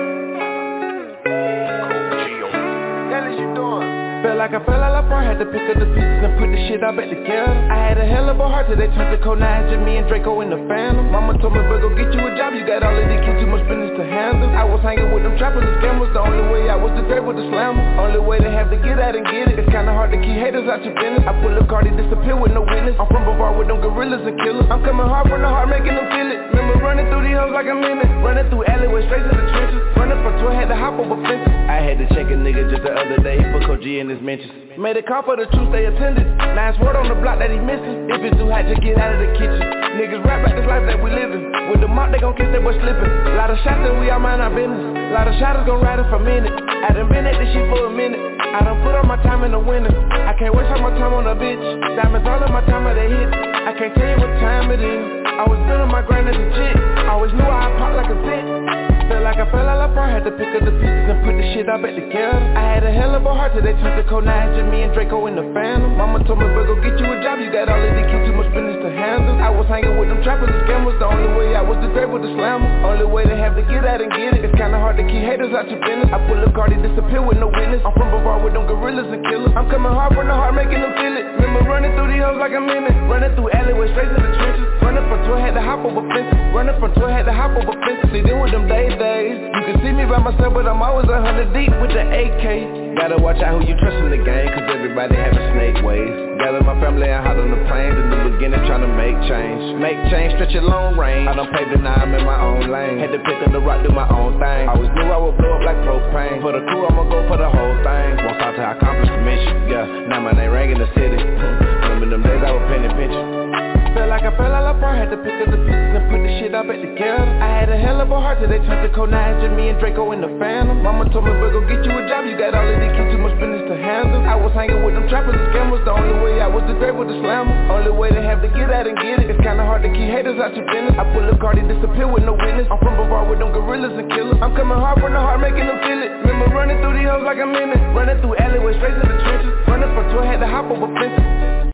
Hell 3.11 3.33
is 3.33 3.39
you 3.41 3.49
doing? 3.55 3.89
Felt 4.23 4.37
like 4.37 4.53
I 4.53 4.65
fell 4.65 4.84
had 5.23 5.39
to 5.39 5.47
pick 5.47 5.63
up 5.71 5.79
the 5.79 5.87
pieces 5.93 6.21
and 6.25 6.35
put 6.41 6.49
the 6.51 6.59
shit 6.67 6.83
all 6.83 6.97
back 6.97 7.07
together. 7.13 7.53
I 7.71 7.79
had 7.79 7.99
a 8.01 8.07
hell 8.07 8.27
of 8.33 8.41
a 8.41 8.47
heart 8.49 8.67
till 8.67 8.81
they 8.81 8.89
turned 8.97 9.13
to 9.15 9.21
cold 9.23 9.39
nine, 9.39 9.71
just 9.71 9.85
me 9.85 10.01
and 10.01 10.09
Draco 10.09 10.41
in 10.41 10.51
the 10.51 10.59
phantom. 10.67 11.13
Mama 11.13 11.39
told 11.39 11.55
me, 11.55 11.63
but 11.69 11.79
go 11.85 11.93
get 11.95 12.11
you 12.11 12.25
a 12.25 12.33
job, 12.35 12.57
you 12.57 12.67
got 12.67 12.83
all 12.83 12.97
of 12.97 13.05
these 13.07 13.23
kids, 13.23 13.39
too 13.39 13.47
much 13.47 13.63
business 13.69 13.93
to 13.95 14.05
handle. 14.05 14.51
I 14.51 14.65
was 14.65 14.83
hanging 14.83 15.13
with 15.15 15.23
them 15.23 15.37
trappers 15.39 15.63
and 15.63 15.77
scammers, 15.79 16.11
the 16.11 16.23
only 16.25 16.43
way 16.51 16.67
I 16.73 16.77
was 16.77 16.91
the 16.99 17.05
great 17.07 17.23
with 17.23 17.37
the 17.37 17.47
slammer. 17.53 17.85
Only 18.01 18.19
way 18.19 18.43
to 18.43 18.51
have 18.51 18.73
to 18.75 18.79
get 18.81 18.99
out 18.99 19.15
and 19.15 19.25
get 19.29 19.53
it. 19.53 19.59
It's 19.61 19.71
kinda 19.71 19.93
hard 19.93 20.11
to 20.11 20.19
keep 20.19 20.35
haters 20.41 20.67
out 20.67 20.83
your 20.83 20.95
business. 20.97 21.23
I 21.29 21.33
pull 21.39 21.55
a 21.55 21.63
card, 21.69 21.87
they 21.87 21.95
disappear 21.95 22.35
with 22.35 22.53
no 22.57 22.63
witness. 22.65 22.97
I'm 22.99 23.07
from 23.13 23.29
Bavar 23.29 23.55
with 23.59 23.69
them 23.69 23.81
gorillas 23.85 24.25
and 24.27 24.37
killers. 24.41 24.67
I'm 24.73 24.83
coming 24.83 25.07
hard 25.07 25.29
from 25.29 25.43
the 25.43 25.49
heart, 25.49 25.69
making 25.69 25.95
them 25.95 26.09
feel 26.11 26.31
it. 26.33 26.44
Remember 26.55 26.79
running 26.79 27.11
through 27.11 27.27
these 27.27 27.35
hoes 27.35 27.51
like 27.51 27.67
a 27.67 27.75
minute. 27.75 28.07
Running 28.23 28.47
through 28.47 28.63
alleyways, 28.71 29.11
straight 29.11 29.27
to 29.27 29.35
the 29.35 29.47
trenches. 29.51 29.83
Running 29.99 30.23
from 30.23 30.39
12, 30.39 30.55
had 30.55 30.71
to 30.71 30.79
hop 30.79 30.95
over 31.03 31.19
fences. 31.27 31.51
I 31.51 31.83
had 31.83 31.99
to 31.99 32.07
check 32.15 32.31
a 32.31 32.39
nigga 32.39 32.71
just 32.71 32.87
the 32.87 32.95
other 32.95 33.19
day 33.27 33.43
He 33.43 33.47
put 33.51 33.83
G 33.83 33.99
in 33.99 34.07
his 34.07 34.23
mentions. 34.23 34.79
Made 34.79 34.95
a 34.95 35.03
call 35.03 35.27
for 35.27 35.35
the 35.35 35.51
truth, 35.51 35.75
they 35.75 35.91
attended. 35.91 36.27
It's 36.75 36.79
word 36.79 36.99
on 36.99 37.07
the 37.07 37.15
block 37.19 37.39
that 37.39 37.51
he 37.51 37.59
missing. 37.59 38.11
If 38.11 38.19
it's 38.23 38.35
too 38.35 38.51
hot, 38.51 38.67
just 38.67 38.83
get 38.83 38.99
out 38.99 39.15
of 39.15 39.23
the 39.23 39.31
kitchen. 39.35 39.63
Niggas 39.95 40.27
rap 40.27 40.43
about 40.43 40.59
this 40.59 40.67
life 40.67 40.83
that 40.91 40.99
we 40.99 41.11
living. 41.11 41.47
With 41.71 41.83
the 41.83 41.91
mop, 41.91 42.11
they 42.11 42.19
gon' 42.19 42.35
kiss 42.35 42.51
that 42.51 42.63
boy 42.63 42.75
slipping. 42.83 43.11
Lot 43.39 43.55
of 43.55 43.59
shots 43.63 43.83
that 43.87 43.95
we 43.99 44.11
all 44.11 44.19
mind 44.19 44.43
our 44.43 44.51
business. 44.51 45.15
Lot 45.15 45.31
of 45.31 45.35
shotters 45.39 45.67
gon' 45.67 45.79
ride 45.83 46.03
it 46.03 46.11
for 46.11 46.19
a 46.19 46.27
minute. 46.27 46.51
I 46.51 46.91
done 46.91 47.07
been 47.07 47.27
at 47.27 47.39
this 47.39 47.51
shit 47.55 47.67
for 47.71 47.87
a 47.87 47.93
minute. 47.95 48.19
I 48.19 48.67
done 48.67 48.83
put 48.83 48.99
all 48.99 49.07
my 49.07 49.19
time 49.23 49.47
in 49.47 49.55
the 49.55 49.63
winter. 49.63 49.95
I 49.95 50.35
can't 50.35 50.51
waste 50.51 50.75
all 50.75 50.83
my 50.83 50.91
time 50.99 51.15
on 51.15 51.31
a 51.31 51.39
bitch. 51.39 51.63
Diamonds 51.95 52.27
all 52.27 52.43
of 52.43 52.51
my 52.51 52.63
time 52.67 52.83
are 52.87 52.95
they 52.99 53.07
hit. 53.07 53.31
I 53.31 53.71
can't 53.79 53.95
tell 53.95 54.11
you 54.11 54.19
what 54.19 54.35
time 54.43 54.75
it 54.75 54.83
is. 54.83 55.24
I 55.37 55.43
was 55.49 55.59
feeling 55.67 55.91
my 55.91 56.01
grind 56.01 56.29
as 56.29 56.37
a 56.37 56.47
chick. 56.55 56.77
Always 57.11 57.33
knew 57.33 57.43
I'd 57.43 57.77
pop 57.77 57.97
like 57.97 58.07
a 58.07 58.19
tick. 58.23 58.94
Felt 59.09 59.23
like 59.23 59.37
I 59.37 59.47
fell 59.53 59.69
of 59.69 59.91
apart, 59.91 60.11
had 60.11 60.25
to 60.25 60.33
pick 60.33 60.49
up 60.57 60.65
the 60.65 60.73
pieces 60.81 61.07
and 61.13 61.21
put 61.25 61.37
the 61.37 61.45
shit 61.53 61.69
all 61.69 61.77
back 61.77 61.93
together. 61.93 62.41
I 62.57 62.81
had 62.81 62.83
a 62.85 62.93
hell 62.93 63.13
of 63.13 63.25
a 63.25 63.33
heart 63.35 63.53
till 63.53 63.61
they 63.61 63.77
turned 63.85 64.01
to 64.01 64.05
cold 64.09 64.25
nine, 64.25 64.57
just 64.57 64.69
me 64.73 64.81
and 64.83 64.93
Draco 64.97 65.27
in 65.29 65.37
the 65.37 65.45
phantom. 65.53 65.97
Mama 66.01 66.25
told 66.25 66.41
me, 66.41 66.49
but 66.57 66.65
go 66.65 66.75
get 66.81 66.97
you 66.97 67.07
a 67.13 67.17
job, 67.21 67.37
you 67.41 67.53
got 67.53 67.69
all 67.69 67.77
of 67.77 67.93
these 67.93 68.09
kids, 68.09 68.25
too 68.25 68.33
much 68.33 68.49
business 68.57 68.81
to 68.81 68.89
handle. 68.89 69.37
I 69.37 69.53
was 69.53 69.69
hanging 69.69 70.01
with 70.01 70.09
them 70.09 70.25
trappers 70.25 70.49
and 70.49 70.63
scammers, 70.65 70.97
the 70.97 71.05
only 71.05 71.31
way 71.37 71.53
I 71.53 71.61
was 71.61 71.77
the 71.85 71.93
great 71.93 72.09
with 72.09 72.25
the 72.25 72.33
slammer. 72.33 72.65
Only 72.89 73.05
way 73.05 73.29
to 73.29 73.37
have 73.37 73.53
to 73.61 73.65
get 73.69 73.85
out 73.85 74.01
and 74.01 74.09
get 74.09 74.41
it. 74.41 74.45
It's 74.45 74.57
kinda 74.57 74.81
hard 74.81 74.97
to 74.97 75.05
keep 75.05 75.21
haters 75.21 75.53
out 75.53 75.69
your 75.69 75.85
business. 75.85 76.09
I 76.09 76.19
pull 76.25 76.45
card, 76.55 76.71
they 76.71 76.79
disappear 76.79 77.21
with 77.21 77.37
no 77.43 77.51
witness. 77.51 77.83
I'm 77.83 77.93
from 77.99 78.15
Bavar 78.15 78.39
with 78.41 78.55
them 78.55 78.65
gorillas 78.71 79.11
and 79.11 79.21
killers. 79.27 79.51
I'm 79.59 79.69
coming 79.69 79.91
hard 79.91 80.15
from 80.15 80.31
the 80.31 80.35
heart, 80.35 80.55
making 80.55 80.81
them 80.81 80.95
feel 80.95 81.15
it. 81.19 81.27
Remember 81.43 81.67
running 81.67 81.93
through 81.99 82.15
these 82.15 82.23
hoes 82.23 82.39
like 82.39 82.55
a 82.55 82.63
minute. 82.63 82.95
Running 83.11 83.35
through 83.35 83.51
alleyways, 83.51 83.91
straight 83.91 84.09
to 84.15 84.19
the 84.23 84.31
trenches. 84.39 84.65
Running 84.81 85.05
from 85.11 85.19
12, 85.27 85.43
had 85.43 85.55
to 85.59 85.63
hop 85.67 85.83
over 85.83 86.07
fences. 86.15 86.39
Running 86.55 86.79
from 86.79 86.95
12, 86.95 87.11
had 87.11 87.27
to 87.27 87.35
hop 87.35 87.53
over 87.59 87.75
fences. 87.83 88.07
See, 88.15 88.23
then 88.23 88.39
with 88.39 88.55
them 88.55 88.71
day 88.99 89.35
days, 89.35 89.39
you 89.39 89.63
can 89.67 89.77
see 89.83 89.93
me 89.93 90.05
by 90.07 90.19
myself, 90.19 90.55
but 90.55 90.67
I'm 90.67 90.83
always 90.83 91.07
a 91.11 91.19
hundred 91.21 91.51
deep 91.55 91.71
with 91.83 91.91
the 91.91 92.03
AK. 92.03 92.97
Gotta 92.99 93.19
watch 93.19 93.43
out 93.43 93.59
who 93.59 93.67
you 93.67 93.75
trust 93.79 93.99
in 93.99 94.11
the 94.11 94.23
game, 94.23 94.49
cause 94.55 94.67
everybody 94.71 95.15
having 95.19 95.43
snake 95.55 95.79
ways. 95.83 96.15
Gather 96.39 96.63
my 96.63 96.79
family 96.79 97.11
and 97.11 97.23
hot 97.27 97.39
on 97.39 97.51
the 97.51 97.61
plane, 97.67 97.91
in 97.91 98.07
the 98.11 98.19
beginning 98.31 98.63
trying 98.67 98.87
to 98.87 98.93
make 98.95 99.19
change. 99.27 99.63
Make 99.83 99.99
change, 100.11 100.35
stretch 100.39 100.55
it 100.55 100.63
long 100.63 100.95
range. 100.95 101.27
I 101.27 101.35
done 101.35 101.51
paved 101.51 101.75
it, 101.75 101.83
now 101.83 101.99
I'm 101.99 102.15
in 102.15 102.25
my 102.25 102.39
own 102.39 102.71
lane. 102.71 103.03
Had 103.03 103.11
to 103.11 103.21
pick 103.23 103.39
up 103.43 103.51
the 103.51 103.61
rock, 103.61 103.83
do 103.83 103.91
my 103.91 104.07
own 104.11 104.39
thing. 104.39 104.65
I 104.69 104.73
always 104.75 104.91
knew 104.95 105.11
I 105.11 105.19
would 105.19 105.37
blow 105.39 105.59
up 105.59 105.63
like 105.67 105.79
propane. 105.83 106.39
For 106.43 106.53
the 106.55 106.63
crew, 106.71 106.87
I'ma 106.87 107.05
go 107.11 107.19
for 107.27 107.39
the 107.39 107.51
whole 107.51 107.77
thing. 107.83 108.09
Won't 108.23 108.39
stop 108.39 108.55
I 108.55 108.79
accomplish 108.79 109.11
the 109.11 109.21
mission. 109.27 109.57
Yeah, 109.67 109.87
now 110.07 110.21
my 110.23 110.33
name 110.33 110.53
rang 110.55 110.71
in 110.71 110.79
the 110.79 110.91
city. 110.95 111.19
Remember 112.05 112.29
them 112.29 112.37
days 112.37 112.45
I 112.45 112.53
was 112.53 112.65
penny 112.69 112.91
pinching. 113.01 113.97
Felt 113.97 114.13
like 114.13 114.29
I 114.29 114.33
fell 114.37 114.53
of 114.53 114.77
apart, 114.77 115.01
had 115.01 115.09
to 115.09 115.17
pick 115.25 115.41
up 115.41 115.49
the 115.49 115.57
pieces 115.57 115.93
and 115.97 116.05
put 116.13 116.21
the 116.21 116.31
shit 116.37 116.53
all 116.53 116.69
back 116.69 116.77
together. 116.77 117.25
I 117.41 117.49
had 117.49 117.73
a 117.73 117.81
hell 117.81 117.97
of 117.97 118.13
a 118.13 118.19
heart 118.21 118.45
till 118.45 118.51
they 118.53 118.61
turned 118.61 118.85
to 118.85 118.93
cold 118.93 119.09
nine, 119.09 119.41
just 119.41 119.57
me 119.57 119.73
and 119.73 119.81
Draco 119.81 120.13
in 120.13 120.21
the 120.21 120.29
phantom. 120.37 120.85
Mama 120.85 121.09
told 121.09 121.25
me, 121.25 121.33
but 121.41 121.57
go 121.57 121.65
get 121.65 121.81
you 121.81 121.97
a 121.97 122.05
job, 122.05 122.29
you 122.29 122.37
got 122.37 122.53
all 122.53 122.61
of 122.61 122.77
these 122.77 122.93
kids, 122.93 123.09
too 123.09 123.23
much 123.25 123.33
business 123.41 123.65
to 123.73 123.77
handle. 123.81 124.21
I 124.21 124.37
was 124.37 124.53
hanging 124.53 124.85
with 124.85 124.93
them 124.93 125.09
trappers 125.09 125.33
and 125.33 125.49
scammers, 125.49 125.81
the 125.89 125.97
only 125.97 126.13
way 126.21 126.45
I 126.45 126.49
was 126.51 126.61
the 126.69 126.77
great 126.77 126.93
with 126.93 127.09
the 127.09 127.17
slammer. 127.25 127.57
Only 127.73 127.97
way 127.97 128.13
to 128.13 128.21
have 128.21 128.45
to 128.45 128.53
get 128.53 128.69
out 128.69 128.85
and 128.85 129.01
get 129.01 129.25
it. 129.25 129.33
It's 129.33 129.41
kinda 129.41 129.65
hard 129.65 129.81
to 129.81 129.89
keep 129.89 130.13
haters 130.13 130.37
out 130.37 130.53
your 130.53 130.69
business. 130.69 130.93
I 131.01 131.09
pull 131.09 131.25
a 131.25 131.33
card, 131.41 131.57
they 131.57 131.65
disappear 131.65 132.05
with 132.05 132.29
no 132.29 132.37
witness. 132.37 132.69
I'm 132.69 132.77
from 132.85 133.01
Bavar 133.01 133.25
with 133.33 133.41
them 133.41 133.49
gorillas 133.49 133.97
and 133.97 134.13
killers. 134.13 134.37
I'm 134.45 134.53
coming 134.53 134.77
hard 134.77 135.01
from 135.01 135.17
the 135.17 135.23
heart, 135.25 135.41
making 135.41 135.65
them 135.65 135.81
feel 135.81 136.05
it. 136.05 136.13
Remember 136.21 136.53
running 136.53 136.85
through 136.85 137.01
these 137.01 137.09
hoes 137.09 137.25
like 137.25 137.41
a 137.41 137.49
minute. 137.49 137.81
Running 137.97 138.21
through 138.21 138.37
alleyways, 138.37 138.77
straight 138.77 138.93
to 138.93 139.05
the 139.09 139.17
trenches. 139.25 139.53
Running 139.65 139.89
from 139.97 140.05
12, 140.13 140.29
had 140.29 140.45
to 140.45 140.51
hop 140.53 140.69
over 140.69 140.93
fences. 141.01 141.73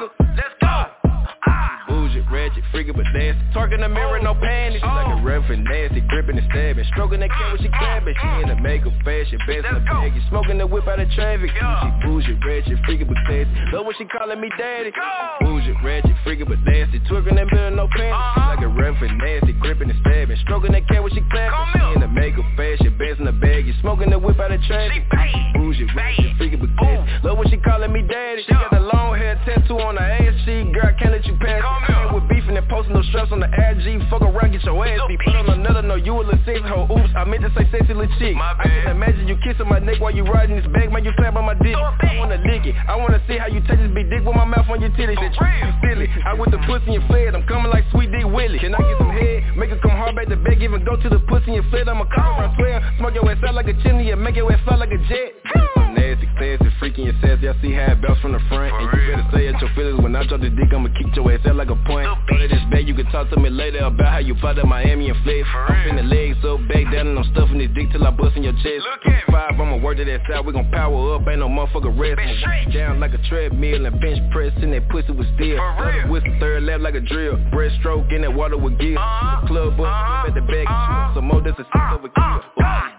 nigga. 0.00 0.30
Let's 0.36 0.49
freaking 2.80 2.96
but 2.96 3.06
nasty 3.12 3.40
Twerking 3.52 3.80
the 3.80 3.88
mirror, 3.88 4.20
no 4.22 4.34
panties 4.34 4.80
She 4.80 4.86
like 4.86 5.18
a 5.18 5.22
ref 5.22 5.44
and 5.50 5.64
nasty, 5.64 6.00
gripping 6.08 6.38
and 6.38 6.46
stabbing 6.50 6.84
Stroking 6.92 7.20
that 7.20 7.30
cat 7.30 7.52
when 7.52 7.60
she 7.60 7.68
clapping 7.68 8.14
She 8.16 8.28
in 8.42 8.48
the 8.48 8.56
makeup 8.56 8.92
fashion, 9.04 9.38
best 9.46 9.66
in 9.68 9.74
the 9.74 9.84
bag 9.84 10.12
Smoking 10.28 10.58
the 10.58 10.66
whip 10.66 10.88
out 10.88 11.00
of 11.00 11.10
traffic. 11.12 11.50
She 11.52 11.88
bougie, 12.06 12.38
ratchet, 12.40 12.78
freaking 12.88 13.08
but 13.08 13.20
nasty 13.28 13.52
Love 13.72 13.84
when 13.84 13.94
she 13.98 14.04
calling 14.06 14.40
me 14.40 14.48
daddy. 14.56 14.92
Bougie, 15.40 15.76
ratchet, 15.84 16.16
freaking 16.24 16.48
but 16.48 16.60
nasty. 16.64 17.00
Twerking 17.10 17.36
that 17.36 17.52
mirror, 17.52 17.70
no 17.70 17.88
panties 17.92 18.16
She 18.16 18.40
like 18.40 18.64
a 18.64 18.68
ref 18.68 18.96
and 19.02 19.18
nasty, 19.18 19.52
gripping 19.60 19.90
and 19.90 20.00
stabbing 20.00 20.38
Stroking 20.44 20.72
that 20.72 20.88
cat 20.88 21.02
when 21.02 21.12
she 21.12 21.20
clapping. 21.30 21.60
She 21.76 21.94
in 21.94 22.00
the 22.00 22.08
makeup 22.08 22.48
fashion, 22.56 22.96
best 22.96 23.20
in 23.20 23.26
the 23.26 23.36
bag 23.36 23.68
Smoking 23.80 24.10
the 24.10 24.18
whip 24.18 24.40
out 24.40 24.52
of 24.52 24.60
traffic. 24.64 25.04
She 25.04 25.58
Bougie, 25.58 25.86
ratchet, 25.94 26.32
freaking 26.40 26.60
but 26.60 26.72
nasty 26.80 27.28
Love 27.28 27.36
when 27.36 27.48
she 27.50 27.58
calling 27.58 27.92
me 27.92 28.02
daddy. 28.08 28.42
She 28.46 28.52
got 28.52 28.70
the 28.70 28.80
long 28.80 29.18
hair 29.18 29.36
tattoo 29.44 29.78
on 29.78 29.96
her 29.96 30.04
ass 30.04 30.34
She 30.44 30.64
girl, 30.72 30.88
I 30.88 30.92
can't 30.96 31.12
let 31.12 31.26
you 31.26 31.36
pass 31.36 31.60
it. 31.60 32.14
With 32.14 32.28
beefing 32.28 32.56
and 32.56 32.68
posting 32.70 32.94
no 32.94 33.02
straps 33.10 33.34
on 33.34 33.42
the 33.42 33.50
IG 33.50 33.98
Fuck 34.08 34.22
around, 34.22 34.54
get 34.54 34.62
your 34.62 34.78
ass 34.86 35.02
beat. 35.10 35.18
Put 35.26 35.34
on 35.34 35.50
another, 35.50 35.82
no, 35.82 35.98
you 35.98 36.14
a 36.14 36.22
little 36.22 36.38
sexy 36.46 36.62
hoe. 36.62 36.86
Oops, 36.86 37.10
I 37.18 37.26
meant 37.26 37.42
to 37.42 37.50
say 37.58 37.66
sexy 37.74 37.92
little 37.92 38.08
chick. 38.22 38.38
I 38.38 38.54
can 38.62 38.94
imagine 38.94 39.26
you 39.26 39.36
kissing 39.42 39.66
my 39.66 39.82
neck 39.82 40.00
while 40.00 40.14
you 40.14 40.22
riding 40.22 40.56
this 40.56 40.66
bag 40.70 40.94
Man, 40.94 41.04
you 41.04 41.12
slap 41.18 41.34
on 41.34 41.44
my 41.44 41.58
dick. 41.58 41.74
I 41.74 42.16
wanna 42.16 42.38
lick 42.46 42.64
it. 42.64 42.74
I 42.88 42.94
wanna 42.94 43.20
see 43.26 43.36
how 43.36 43.50
you 43.50 43.60
take 43.66 43.82
this 43.82 43.90
big 43.90 44.08
dick 44.08 44.22
with 44.22 44.38
my 44.38 44.46
mouth 44.46 44.70
on 44.70 44.80
your 44.80 44.90
titties. 44.94 45.18
Shit, 45.18 45.34
you 45.34 45.72
silly. 45.82 46.08
I 46.24 46.34
with 46.34 46.54
the 46.54 46.62
pussy 46.64 46.94
and 46.94 47.04
fled 47.10 47.34
I'm 47.34 47.46
coming 47.50 47.70
like 47.74 47.84
sweet 47.90 48.10
dick 48.14 48.24
Willie. 48.24 48.62
Can 48.62 48.74
I 48.74 48.78
get 48.78 48.98
some 48.98 49.10
head? 49.10 49.56
Make 49.58 49.70
it 49.70 49.82
come 49.82 49.92
hard 49.98 50.14
back 50.14 50.28
to 50.28 50.36
bed 50.36 50.62
Even 50.62 50.84
go 50.84 50.96
to 50.96 51.08
the 51.08 51.18
pussy 51.26 51.56
and 51.56 51.66
fled 51.70 51.88
I'ma 51.88 52.06
come 52.14 52.38
around 52.38 52.56
12 52.56 52.82
Smoke 52.98 53.14
your 53.14 53.30
ass 53.30 53.42
out 53.46 53.54
like 53.54 53.66
a 53.66 53.74
chimney 53.82 54.10
And 54.10 54.22
make 54.22 54.36
your 54.36 54.50
ass 54.52 54.60
fly 54.64 54.76
like 54.76 54.92
a 54.92 54.98
jet 55.08 55.79
Nasty, 56.20 56.36
classy, 56.36 56.74
freaky 56.78 57.02
and 57.08 57.16
sassy. 57.20 57.48
I 57.48 57.54
see 57.62 57.72
how 57.72 57.92
it 57.92 58.02
bounce 58.02 58.20
from 58.20 58.32
the 58.32 58.40
front. 58.48 58.74
And 58.74 58.84
you 58.92 59.16
better 59.16 59.28
say 59.32 59.48
at 59.48 59.60
your 59.60 59.70
feelings. 59.74 60.00
When 60.02 60.14
I 60.16 60.26
drop 60.26 60.40
the 60.40 60.50
dick 60.50 60.72
I'ma 60.72 60.88
kick 60.92 61.14
your 61.16 61.32
ass 61.32 61.40
out 61.46 61.56
like 61.56 61.70
a 61.70 61.76
point. 61.86 62.08
Go 62.28 62.36
to 62.36 62.48
this 62.48 62.60
bag, 62.70 62.88
you 62.88 62.94
can 62.94 63.06
talk 63.10 63.30
to 63.30 63.40
me 63.40 63.48
later 63.48 63.78
About 63.78 64.12
how 64.12 64.18
you 64.18 64.34
fought 64.40 64.58
at 64.58 64.66
Miami 64.66 65.08
and 65.08 65.22
fled. 65.24 65.44
I'm 65.44 65.96
finna 65.96 66.08
legs 66.08 66.36
so 66.42 66.58
back 66.58 66.84
down 66.92 67.08
And 67.08 67.18
I'm 67.18 67.24
stuffing 67.32 67.58
this 67.58 67.70
dick 67.74 67.90
till 67.92 68.06
I 68.06 68.10
bust 68.10 68.36
in 68.36 68.42
your 68.42 68.52
chest. 68.54 68.84
Five, 69.30 69.60
I'ma 69.60 69.78
work 69.78 69.96
to 69.96 70.04
that 70.04 70.20
side. 70.28 70.44
We 70.44 70.52
gon' 70.52 70.70
power 70.70 71.14
up, 71.14 71.26
ain't 71.28 71.40
no 71.40 71.48
motherfucker 71.48 71.96
rest 71.96 72.20
down 72.74 73.00
like 73.00 73.14
a 73.14 73.22
treadmill 73.28 73.86
And 73.86 74.00
bench 74.00 74.20
press 74.32 74.52
in 74.62 74.70
that 74.72 74.88
pussy 74.88 75.12
with 75.12 75.26
steel 75.36 75.56
With 76.10 76.24
the 76.24 76.36
third 76.40 76.64
lap 76.64 76.80
like 76.80 76.94
a 76.94 77.00
drill. 77.00 77.36
Breaststroke 77.52 78.12
in 78.12 78.22
that 78.22 78.34
water 78.34 78.58
with 78.58 78.78
gear. 78.78 78.98
Club 79.46 79.80
up, 79.80 80.28
at 80.28 80.34
the 80.34 80.42
back 80.42 80.68
Some 81.14 81.26
more, 81.26 81.40
that's 81.40 81.58
a 81.58 81.64
six 81.64 81.84
over 81.92 82.08
kill 82.08 82.40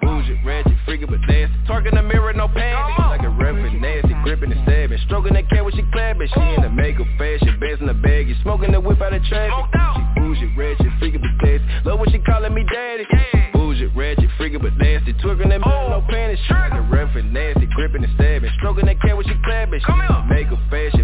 Bougie, 0.02 0.40
ratchet, 0.46 0.74
freaking 0.88 1.10
but 1.10 1.20
nasty. 1.28 1.56
Twerking 1.68 1.94
the 1.94 2.02
mirror, 2.02 2.34
no 2.34 2.48
panties 2.48 3.11
A 3.52 3.54
nasty, 3.54 4.16
gripping 4.24 4.52
and 4.52 4.64
stabbing. 4.64 4.98
Stroking 5.06 5.34
that 5.34 5.50
cat 5.50 5.66
when 5.66 5.76
she 5.76 5.84
clapping. 5.92 6.28
She 6.34 6.40
in 6.40 6.62
the 6.62 6.70
makeup 6.70 7.08
fashion, 7.18 7.60
bands 7.60 7.82
in 7.82 7.88
the 7.88 7.94
bag 7.94 8.30
You 8.30 8.36
smoking 8.44 8.72
the 8.72 8.80
whip 8.80 9.02
out 9.02 9.14
of 9.14 9.22
traffic. 9.26 9.52
She 9.76 10.20
bougie, 10.20 10.56
ratchet, 10.56 10.88
freaking 11.04 11.20
but 11.20 11.36
nasty 11.44 11.68
Love 11.84 12.00
when 12.00 12.10
she 12.12 12.20
calling 12.20 12.54
me 12.54 12.64
daddy. 12.72 13.06
Bougie, 13.52 13.92
ratchet, 13.96 14.30
freaking 14.40 14.62
but 14.62 14.78
nasty. 14.78 15.14
Twerking 15.20 15.50
that 15.50 15.60
mirror, 15.60 15.90
no 15.90 16.04
panties. 16.08 16.40
Like 16.50 16.74
a 16.74 16.82
reverend, 16.82 17.34
nasty, 17.34 17.68
gripping 17.76 18.04
and 18.04 18.14
stabbing. 18.16 18.52
Stroking 18.58 18.86
that 18.86 19.02
cat 19.02 19.18
when 19.18 19.28
she 19.28 19.36
clapping. 19.44 19.82
She 19.84 19.92
in 19.92 20.08
the 20.08 20.34
makeup 20.34 20.60
fashion, 20.70 21.01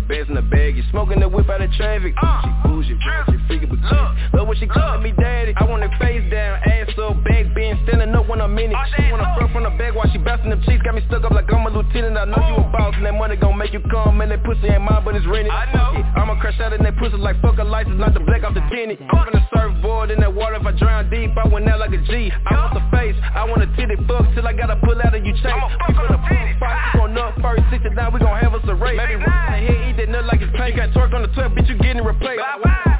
smoking 0.97 1.21
the 1.21 1.29
whip 1.29 1.47
out 1.47 1.61
of 1.61 1.69
traffic. 1.73 2.17
She 2.17 2.49
bougie, 2.65 2.97
ratchet, 3.05 3.37
freaking 3.45 3.69
but 3.69 3.77
nasty 3.85 4.33
Love 4.33 4.47
when 4.47 4.57
she 4.57 4.65
calling 4.65 5.03
me 5.03 5.13
daddy. 5.13 5.53
I 5.55 5.63
want 5.69 5.85
her 5.85 5.93
face 6.01 6.25
down, 6.33 6.57
ass 6.65 6.89
up, 6.97 7.21
back 7.23 7.53
bend 7.53 7.77
Standing 7.85 8.15
up 8.17 8.25
when 8.27 8.41
I'm 8.41 8.57
in 8.57 8.73
it. 8.73 8.77
She 8.97 9.05
wanna 9.13 9.29
fuck 9.37 9.53
from 9.53 9.63
the 9.63 9.69
back 9.77 9.93
while 9.93 10.09
she 10.09 10.17
bouncing 10.17 10.49
them 10.49 10.61
cheeks. 10.65 10.81
Got 10.81 10.95
me 10.95 11.05
stuck 11.05 11.23
up 11.23 11.37
like 11.37 11.45
I'm 11.53 11.67
a 11.67 11.69
lieutenant. 11.69 12.17
I 12.17 12.25
know 12.25 12.41
you 12.49 12.57
a 12.57 12.71
boss 12.73 12.97
and 12.97 13.05
that 13.05 13.13
money 13.13 13.35
gon' 13.35 13.57
make 13.57 13.73
you 13.73 13.81
come. 13.93 14.21
And 14.21 14.31
that 14.31 14.43
pussy 14.43 14.73
ain't 14.73 14.81
mine 14.81 15.05
but 15.05 15.15
it's 15.15 15.25
rented. 15.27 15.53
I 15.53 15.69
know. 15.69 16.01
I'ma 16.17 16.41
crash 16.41 16.59
out 16.59 16.73
in 16.73 16.81
that 16.81 16.97
pussy 16.97 17.17
like 17.17 17.39
fuck 17.41 17.59
a 17.59 17.63
license 17.63 17.99
Not 17.99 18.13
the 18.13 18.19
black 18.19 18.43
off 18.43 18.53
the 18.53 18.65
tenant 18.73 18.97
Up 19.13 19.27
in 19.29 19.37
the 19.37 19.43
surfboard 19.53 20.09
in 20.09 20.19
that 20.21 20.33
water 20.33 20.57
if 20.57 20.65
I 20.65 20.71
drown 20.73 21.09
deep. 21.09 21.29
I 21.37 21.47
went 21.47 21.69
out 21.69 21.79
like 21.79 21.93
a 21.93 22.01
G. 22.01 22.31
I 22.33 22.53
want 22.57 22.73
the 22.73 22.83
face, 22.89 23.15
I 23.21 23.45
want 23.45 23.61
a 23.61 23.69
titty 23.77 24.01
fuck 24.09 24.25
Till 24.33 24.47
I 24.47 24.53
gotta 24.53 24.81
pull 24.81 24.97
out 24.97 25.13
of 25.13 25.21
you 25.21 25.33
chase 25.45 25.53
We 25.87 25.93
finna 25.93 26.17
pull 26.25 26.47
fight, 26.59 26.77
we 26.93 26.99
gon' 26.99 27.17
up 27.17 27.37
first. 27.41 27.63
69 27.69 28.13
we 28.13 28.19
gon' 28.19 28.37
have 28.41 28.53
us 28.53 28.65
a 28.67 28.75
race. 28.75 28.97
Maybe 28.97 29.21
right 29.21 29.61
in 29.61 29.67
the 29.67 29.73
head, 29.73 29.89
eat 29.89 29.97
that 29.97 30.09
nut 30.09 30.25
like 30.25 30.41
it's 30.41 30.51
paint 30.57 30.75
Got 30.75 30.93
twerk 30.97 31.13
on 31.13 31.21
the 31.21 31.29
12, 31.29 31.51
bitch 31.53 31.69
you 31.69 31.77
getting 31.77 32.03
replaced. 32.03 32.41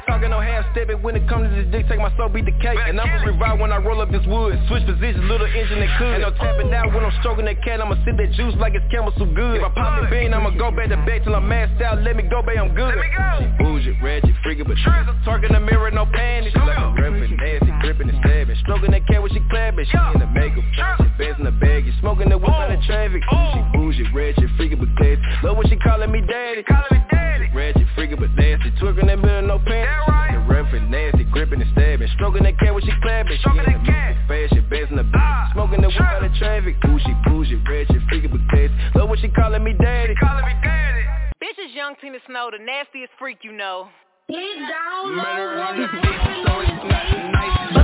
Talking 0.06 0.30
no 0.30 0.40
half 0.40 0.64
stepping 0.72 1.02
when 1.02 1.16
it 1.16 1.28
comes 1.28 1.50
to 1.50 1.52
this 1.52 1.68
dick 1.70 1.88
Take 1.88 1.98
my 2.04 2.14
soul, 2.16 2.28
beat 2.28 2.44
the 2.44 2.52
cake. 2.60 2.76
And 2.76 3.00
I'ma 3.00 3.24
revive 3.24 3.58
when 3.58 3.72
I 3.72 3.78
roll 3.78 4.00
up 4.00 4.10
this 4.12 4.24
wood. 4.28 4.56
Switch 4.68 4.84
positions, 4.84 5.24
little 5.24 5.46
engine 5.46 5.80
that 5.80 5.92
could. 5.98 6.20
Ain't 6.20 6.22
no 6.22 6.32
tapping 6.36 6.72
out 6.72 6.92
when 6.92 7.04
I'm 7.04 7.12
stroking 7.20 7.44
that 7.46 7.64
cat. 7.64 7.80
I'ma 7.80 7.96
sip 8.04 8.16
that 8.16 8.32
juice 8.32 8.54
like 8.60 8.74
it's 8.74 8.84
camel 8.92 9.12
so 9.16 9.24
good. 9.24 9.60
If 9.60 9.64
I 9.64 9.70
pop 9.72 10.00
the 10.00 10.08
bean, 10.08 10.32
I'ma 10.32 10.50
go 10.56 10.70
back 10.70 10.88
to 10.92 10.96
back 11.08 11.24
till 11.24 11.34
I'm 11.34 11.48
maxed 11.48 11.80
out. 11.80 12.02
Let 12.02 12.16
me 12.16 12.24
go, 12.24 12.42
babe, 12.42 12.60
I'm 12.60 12.74
good. 12.74 12.92
She 13.38 13.46
bougie, 13.62 13.96
ratchet, 14.02 14.34
freaking 14.44 14.66
but 14.68 14.76
Twerking 15.24 15.52
the 15.52 15.60
mirror, 15.60 15.90
no 15.90 16.04
panties. 16.04 16.52
She 16.52 16.58
like 16.58 16.76
a 16.76 16.92
reverend, 16.96 17.36
nasty, 17.36 17.72
gripping 17.80 18.08
and 18.08 18.18
stabbing. 18.24 18.56
Stroking 18.64 18.90
that 18.92 19.06
cat 19.08 19.22
when 19.22 19.32
she 19.32 19.40
clapping. 19.48 19.86
She 19.88 19.96
in 19.96 20.20
the 20.20 20.28
makeup, 20.28 20.64
she 20.72 21.08
bands 21.16 21.38
in 21.38 21.44
the 21.44 21.52
bag 21.52 21.86
You 21.86 21.92
smoking 22.00 22.28
the 22.28 22.38
whip 22.38 22.50
out 22.50 22.72
of 22.72 22.80
traffic. 22.84 23.22
She 23.22 23.60
bougie, 23.76 24.08
ratchet, 24.12 24.48
freaking 24.56 24.80
but 24.80 24.88
classy. 24.96 25.20
Love 25.44 25.56
when 25.56 25.68
she 25.68 25.76
calling 25.76 26.10
me 26.10 26.20
daddy. 26.26 26.64
calling 26.64 26.90
me 26.90 27.00
daddy. 27.12 27.46
Ratchet, 27.54 27.77
freaking 27.96 28.18
but 28.18 28.30
nasty. 28.34 28.70
Twerking 28.80 29.06
that 29.06 29.18
mirror, 29.18 29.42
no 29.42 29.58
panties 29.58 30.34
The 30.34 30.40
reverend, 30.48 30.90
nasty, 30.90 31.24
gripping 31.24 31.60
and 31.60 31.70
stabbing. 31.72 32.08
Stroking 32.14 32.42
that 32.44 32.58
cat 32.58 32.74
when 32.74 32.82
she 32.82 32.92
clapping. 33.02 33.38
She 33.38 33.50
in 33.50 33.56
the 33.56 33.64
makeup, 33.66 34.28
fashion, 34.28 34.64
bands 34.70 34.90
in 34.90 34.96
the 34.96 35.04
bag 35.04 35.52
Smoking 35.52 35.82
the 35.82 35.88
whip 35.88 36.00
out 36.00 36.24
of 36.24 36.34
traffic. 36.34 36.80
Bougie, 36.82 37.16
bougie, 37.26 37.60
ratchet, 37.68 38.02
freaking 38.08 38.30
but 38.30 38.42
classy. 38.50 38.74
Love 38.94 39.08
when 39.08 39.18
she 39.18 39.28
calling 39.28 39.62
me 39.62 39.74
daddy. 39.74 40.14
She 40.14 40.20
Calling 40.24 40.44
me 40.44 40.54
daddy. 40.62 41.04
Bitch 41.42 41.58
is 41.58 41.74
young 41.74 41.94
Tina 42.00 42.18
Snow, 42.26 42.50
the 42.50 42.62
nastiest 42.62 43.12
freak 43.18 43.38
you 43.42 43.52
know. 43.52 43.88
Bust 44.28 44.44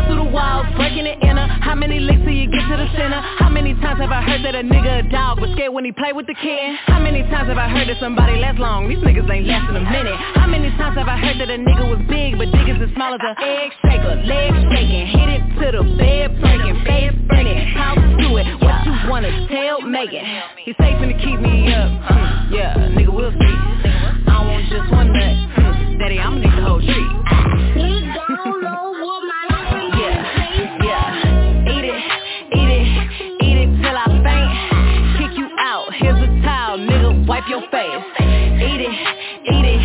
through 0.05 0.21
the 0.21 0.29
walls, 0.29 0.69
breaking 0.77 1.09
the 1.09 1.17
inner 1.25 1.49
How 1.65 1.73
many 1.75 1.97
licks 2.01 2.21
till 2.21 2.37
you 2.37 2.53
get 2.53 2.69
to 2.69 2.77
the 2.77 2.85
center? 2.93 3.17
How 3.41 3.49
many 3.49 3.73
times 3.81 3.97
have 4.05 4.13
I 4.13 4.21
heard 4.21 4.45
that 4.45 4.55
a 4.55 4.61
nigga 4.61 5.09
a 5.09 5.09
dog 5.09 5.41
was 5.41 5.49
scared 5.57 5.73
when 5.73 5.87
he 5.87 5.93
played 5.93 6.13
with 6.13 6.27
the 6.27 6.35
kid? 6.37 6.77
How 6.85 7.01
many 7.01 7.23
times 7.33 7.49
have 7.49 7.57
I 7.57 7.67
heard 7.73 7.89
that 7.89 7.97
somebody 7.99 8.37
last 8.37 8.59
long? 8.61 8.91
These 8.93 8.99
niggas 8.99 9.25
ain't 9.25 9.47
lasting 9.47 9.77
a 9.77 9.89
minute. 9.89 10.13
How 10.37 10.47
many 10.47 10.69
times 10.77 10.99
have 11.01 11.09
I 11.09 11.17
heard 11.17 11.41
that 11.41 11.49
a 11.49 11.57
nigga 11.57 11.89
was 11.89 12.05
big 12.13 12.37
but 12.37 12.53
dick 12.53 12.69
is 12.69 12.77
as 12.77 12.93
small 12.93 13.17
as 13.17 13.25
a 13.25 13.33
egg? 13.41 13.73
Shaker 13.81 14.17
Leg 14.29 14.53
shaking, 14.69 15.07
hit 15.17 15.29
it 15.33 15.43
to 15.65 15.67
the 15.81 15.85
bed 15.97 16.29
breaking 16.45 16.77
Face 16.85 17.17
spinning, 17.25 17.73
talk 17.73 17.97
to 17.97 18.29
it. 18.37 18.45
What 18.61 18.85
you 18.85 18.93
wanna 19.09 19.33
tell? 19.49 19.81
Megan? 19.81 20.21
He's 20.61 20.77
safe 20.77 21.01
to 21.01 21.09
keep 21.25 21.41
me 21.41 21.73
up. 21.73 21.89
Hmm, 22.05 22.53
Yeah, 22.53 22.77
nigga 22.93 23.17
we'll 23.17 23.33
see 23.33 24.04
I 24.35 24.47
want 24.47 24.67
just 24.69 24.91
one 24.91 25.13
nut 25.13 25.37
Hmm, 25.55 25.99
Daddy, 25.99 26.19
I'ma 26.19 26.37
need 26.39 26.51
the 26.51 26.63
whole 26.67 26.81
tree 26.81 27.11
Yeah, 29.95 30.21
yeah. 30.83 31.71
Eat 31.71 31.85
it, 31.85 32.03
eat 32.53 32.71
it, 32.75 32.87
eat 33.43 33.59
it 33.63 33.71
till 33.83 33.97
I 33.97 34.07
faint. 34.27 34.51
Kick 35.19 35.39
you 35.39 35.49
out. 35.59 35.87
Here's 35.95 36.19
a 36.19 36.43
towel, 36.43 36.79
nigga. 36.79 37.27
Wipe 37.27 37.49
your 37.49 37.63
face. 37.71 38.05
Eat 38.19 38.81
it, 38.83 38.95
eat 39.55 39.65
it 39.65 39.84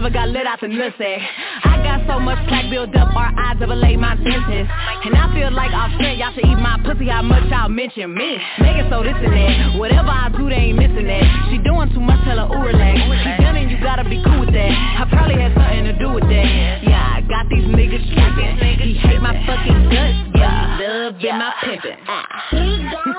never 0.00 0.14
got 0.14 0.30
let 0.30 0.46
out 0.46 0.58
the 0.60 0.66
nutsack. 0.66 1.20
I 1.60 1.76
got 1.84 2.08
so 2.08 2.18
much 2.18 2.40
plaque 2.48 2.70
built 2.70 2.96
up, 2.96 3.14
our 3.14 3.36
eyes 3.36 3.60
ever 3.60 3.76
laid 3.76 3.98
my 3.98 4.16
senses. 4.16 4.64
And 5.04 5.12
I 5.12 5.28
feel 5.36 5.52
like 5.52 5.76
I'll 5.76 5.92
offset, 5.92 6.16
y'all 6.16 6.32
should 6.32 6.48
eat 6.48 6.56
my 6.56 6.80
pussy, 6.80 7.04
how 7.04 7.20
much 7.20 7.44
y'all 7.52 7.68
mention 7.68 8.14
me. 8.16 8.40
It 8.64 8.88
so 8.88 9.04
this 9.04 9.12
and 9.20 9.28
that, 9.28 9.76
whatever 9.76 10.08
I 10.08 10.32
do, 10.32 10.48
they 10.48 10.72
ain't 10.72 10.78
missing 10.80 11.04
that. 11.04 11.52
She 11.52 11.60
doing 11.60 11.92
too 11.92 12.00
much, 12.00 12.16
tell 12.24 12.40
her 12.40 12.48
ooh 12.48 12.64
relax. 12.64 12.96
She 12.96 13.44
done 13.44 13.68
you 13.68 13.76
gotta 13.84 14.08
be 14.08 14.24
cool 14.24 14.40
with 14.40 14.56
that. 14.56 14.72
I 14.72 15.04
probably 15.12 15.36
had 15.36 15.52
something 15.52 15.84
to 15.84 15.92
do 16.00 16.08
with 16.16 16.24
that. 16.24 16.48
Yeah, 16.80 17.16
I 17.16 17.20
got 17.28 17.44
these 17.52 17.68
niggas 17.68 18.00
tripping. 18.08 18.56
He 18.80 18.96
hate 19.04 19.20
my 19.20 19.36
fucking 19.44 19.84
guts, 19.92 20.16
yeah. 20.32 20.80
Love 20.80 21.20
in 21.20 21.36
my 21.36 21.52
pimpin'. 21.60 23.09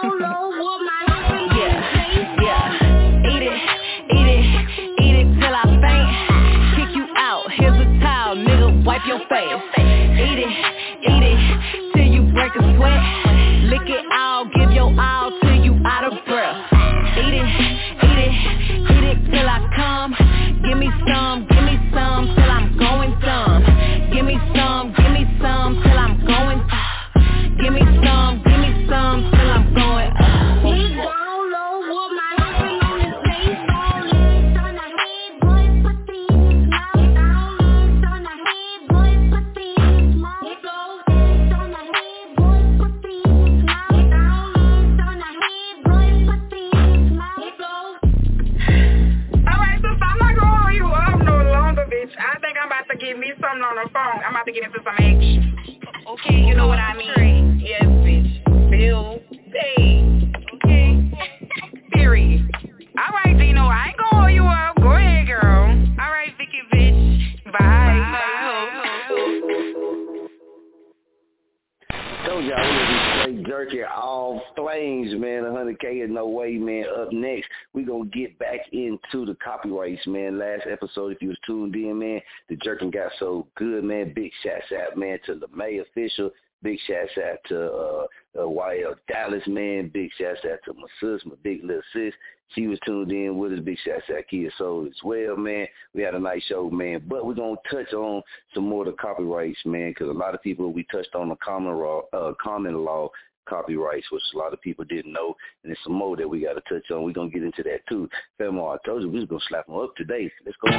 Last 80.52 80.68
episode, 80.70 81.14
if 81.14 81.22
you 81.22 81.30
was 81.30 81.38
tuned 81.46 81.76
in, 81.76 82.00
man, 82.00 82.20
the 82.50 82.58
jerking 82.58 82.92
got 82.92 83.12
so 83.20 83.48
good, 83.56 83.84
man. 83.86 84.14
Big 84.14 84.32
shouts 84.44 84.66
out, 84.78 84.98
man, 84.98 85.18
to 85.26 85.36
the 85.36 85.48
May 85.56 85.80
official. 85.80 86.30
Big 86.62 86.78
shouts 86.88 87.12
out 87.18 87.38
to 87.48 87.72
uh, 87.72 88.06
uh 88.36 88.48
YL 88.48 88.96
Dallas, 89.08 89.44
man. 89.48 89.90
Big 89.94 90.10
shouts 90.18 90.42
out 90.52 90.60
to 90.66 90.74
my 90.74 90.88
sis, 91.00 91.26
my 91.26 91.36
big 91.42 91.64
little 91.64 91.82
sis. 91.94 92.14
She 92.54 92.68
was 92.68 92.80
tuned 92.86 93.14
in 93.14 93.38
with 93.38 93.54
us. 93.54 93.60
Big 93.64 93.78
shouts 93.86 94.10
out 94.14 94.28
Kia 94.30 94.52
Soul 94.58 94.88
as 94.88 95.04
well, 95.06 95.38
man. 95.38 95.68
We 95.94 96.02
had 96.02 96.16
a 96.16 96.20
nice 96.20 96.44
show, 96.44 96.70
man. 96.70 97.04
But 97.08 97.26
we're 97.26 97.34
going 97.34 97.56
to 97.56 97.76
touch 97.76 97.94
on 97.94 98.22
some 98.54 98.68
more 98.68 98.86
of 98.86 98.92
the 98.92 98.98
copyrights, 99.02 99.60
man, 99.64 99.92
because 99.92 100.10
a 100.10 100.20
lot 100.20 100.36
of 100.36 100.44
people, 100.44 100.74
we 100.74 100.84
touched 100.92 101.16
on 101.16 101.30
the 101.30 101.38
common 101.38 101.78
law, 101.78 102.02
uh, 102.12 102.34
common 102.44 102.84
law 102.84 103.10
copyrights, 103.52 104.10
which 104.12 104.24
a 104.34 104.38
lot 104.38 104.54
of 104.54 104.62
people 104.62 104.86
didn't 104.86 105.12
know. 105.12 105.36
And 105.64 105.70
there's 105.70 105.84
some 105.84 105.94
more 105.94 106.16
that 106.16 106.28
we 106.28 106.42
got 106.42 106.54
to 106.54 106.62
touch 106.70 106.90
on. 106.92 107.04
We're 107.04 107.12
going 107.12 107.30
to 107.30 107.34
get 107.38 107.46
into 107.46 107.64
that, 107.64 107.86
too. 107.90 108.10
Famo, 108.40 108.74
I 108.74 108.78
told 108.86 109.02
you 109.04 109.10
we 109.10 109.20
was 109.20 109.28
going 109.28 109.42
to 109.42 109.48
slap 109.50 109.68
them 109.68 109.76
up 109.76 109.96
today. 109.98 110.32
Let's 110.46 110.58
go. 110.64 110.72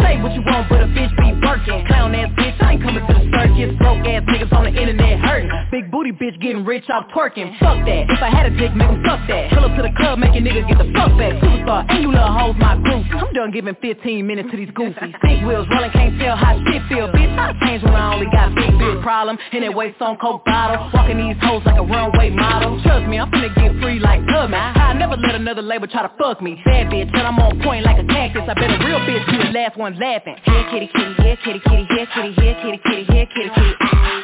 Say 0.00 0.20
what 0.22 0.32
you 0.32 0.42
want, 0.46 0.68
but 0.68 0.80
a 0.80 0.86
bitch 0.86 1.10
be 1.18 1.34
working. 1.42 1.86
Clown 1.86 2.14
ass 2.14 2.30
bitch, 2.38 2.62
I 2.62 2.72
ain't 2.72 2.82
coming 2.82 3.06
to 3.06 3.12
the 3.12 3.24
circus. 3.32 3.76
Broke 3.78 4.06
ass 4.06 4.22
niggas 4.28 4.52
on 4.52 4.64
the 4.64 4.70
internet 4.70 5.18
hurting. 5.20 5.50
Big 5.70 5.90
booty 5.90 6.12
bitch 6.12 6.40
getting 6.40 6.64
rich 6.64 6.84
off 6.90 7.08
twerking. 7.10 7.50
Fuck 7.58 7.84
that. 7.86 8.06
If 8.08 8.22
I 8.22 8.30
had 8.30 8.46
a 8.46 8.50
dick, 8.50 8.74
make 8.74 8.88
'em 8.88 9.02
suck 9.04 9.26
that. 9.28 9.50
Pull 9.50 9.64
up 9.64 9.76
to 9.76 9.82
the 9.82 9.92
club, 9.96 10.18
make 10.18 10.34
your 10.34 10.42
niggas 10.42 10.68
get 10.68 10.78
the 10.78 10.90
fuck 10.92 11.16
back. 11.18 11.34
Superstar, 11.42 11.86
and 11.88 12.02
you 12.02 12.10
little 12.10 12.32
hoes 12.32 12.56
my 12.58 12.76
group. 12.76 13.04
I'm 13.14 13.32
done 13.32 13.50
giving 13.50 13.74
15 13.80 14.26
minutes 14.26 14.50
to 14.50 14.56
these 14.56 14.70
goofies. 14.70 15.14
Big 15.22 15.44
wheels 15.44 15.66
rolling, 15.70 15.90
can't 15.90 16.18
tell 16.20 16.36
how 16.36 16.58
shit 16.66 16.82
feel. 16.88 17.08
Bitch, 17.08 17.38
I 17.38 17.52
changed 17.66 17.84
when 17.84 17.94
I 17.94 18.14
only 18.14 18.26
got 18.26 18.54
big 18.54 18.70
bitch 18.70 19.02
problem. 19.02 19.38
And 19.52 19.64
it 19.64 19.74
waist 19.74 20.00
on 20.00 20.16
coke 20.18 20.44
bottle. 20.44 20.83
Walking 20.92 21.18
these 21.18 21.36
hoes 21.40 21.62
like 21.64 21.78
a 21.78 21.82
runway 21.82 22.30
model. 22.30 22.80
Trust 22.82 23.06
me, 23.08 23.18
I'm 23.18 23.30
finna 23.30 23.54
get 23.54 23.80
free 23.80 23.98
like 23.98 24.20
Tubman. 24.26 24.58
I 24.58 24.92
never 24.92 25.16
let 25.16 25.34
another 25.34 25.62
label 25.62 25.86
try 25.86 26.02
to 26.02 26.12
fuck 26.18 26.42
me. 26.42 26.60
Bad 26.64 26.90
bitch, 26.90 27.08
and 27.12 27.26
I'm 27.26 27.38
on 27.38 27.60
point 27.62 27.84
like 27.84 27.98
a 27.98 28.06
cactus. 28.06 28.42
I 28.48 28.54
bet 28.54 28.70
a 28.70 28.78
real 28.84 29.00
bitch 29.00 29.24
be 29.30 29.36
the 29.38 29.50
last 29.52 29.76
one 29.76 29.98
laughing. 29.98 30.36
Here 30.44 30.64
kitty 30.70 30.90
kitty, 30.92 31.14
here 31.22 31.36
kitty 31.44 31.60
kitty, 31.60 31.86
here 31.88 32.06
kitty, 32.12 32.32
here 32.34 32.56
kitty 32.60 32.80
kitty, 32.84 33.04
here 33.04 33.26
kitty 33.26 33.50
kitty. 33.54 33.74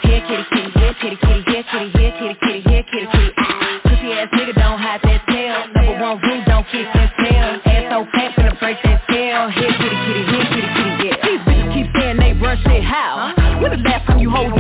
Here 0.03 0.23
kitty 0.27 0.45
kitty, 0.51 0.71
here 0.75 0.95
kitty 1.01 1.17
kitty, 1.17 1.43
here 1.47 1.65
kitty, 1.65 1.89
here 1.95 2.13
kitty 2.19 2.37
kitty, 2.41 2.61
here 2.69 2.85
kitty 2.85 3.07
kitty. 3.07 3.31
Pussy 3.87 4.13
ass 4.13 4.29
nigga 4.35 4.55
don't 4.55 4.79
hide 4.79 5.01
that 5.03 5.21
tail. 5.29 5.57
Number 5.75 5.95
one 6.01 6.17
rule, 6.21 6.43
don't 6.47 6.67
kiss 6.69 6.87
and 6.93 7.11
tell. 7.19 7.49
Ass 7.67 7.85
so 7.91 7.99
fat, 8.13 8.31
finna 8.37 8.59
break 8.59 8.77
that 8.85 9.03
scale. 9.09 9.49
Here 9.51 9.73
kitty 9.79 9.97
kitty, 10.07 10.23
here 10.29 10.47
kitty 10.51 10.71
kitty, 10.77 10.93
yeah. 11.09 11.17
These 11.25 11.43
bitches 11.47 11.69
keep 11.75 11.87
saying 11.97 12.17
they 12.19 12.33
run 12.39 12.57
shit 12.65 12.85
how? 12.85 13.35
When 13.61 13.71
the 13.71 13.83
last 13.89 14.07
time 14.07 14.19
you 14.19 14.31
hoes 14.31 14.53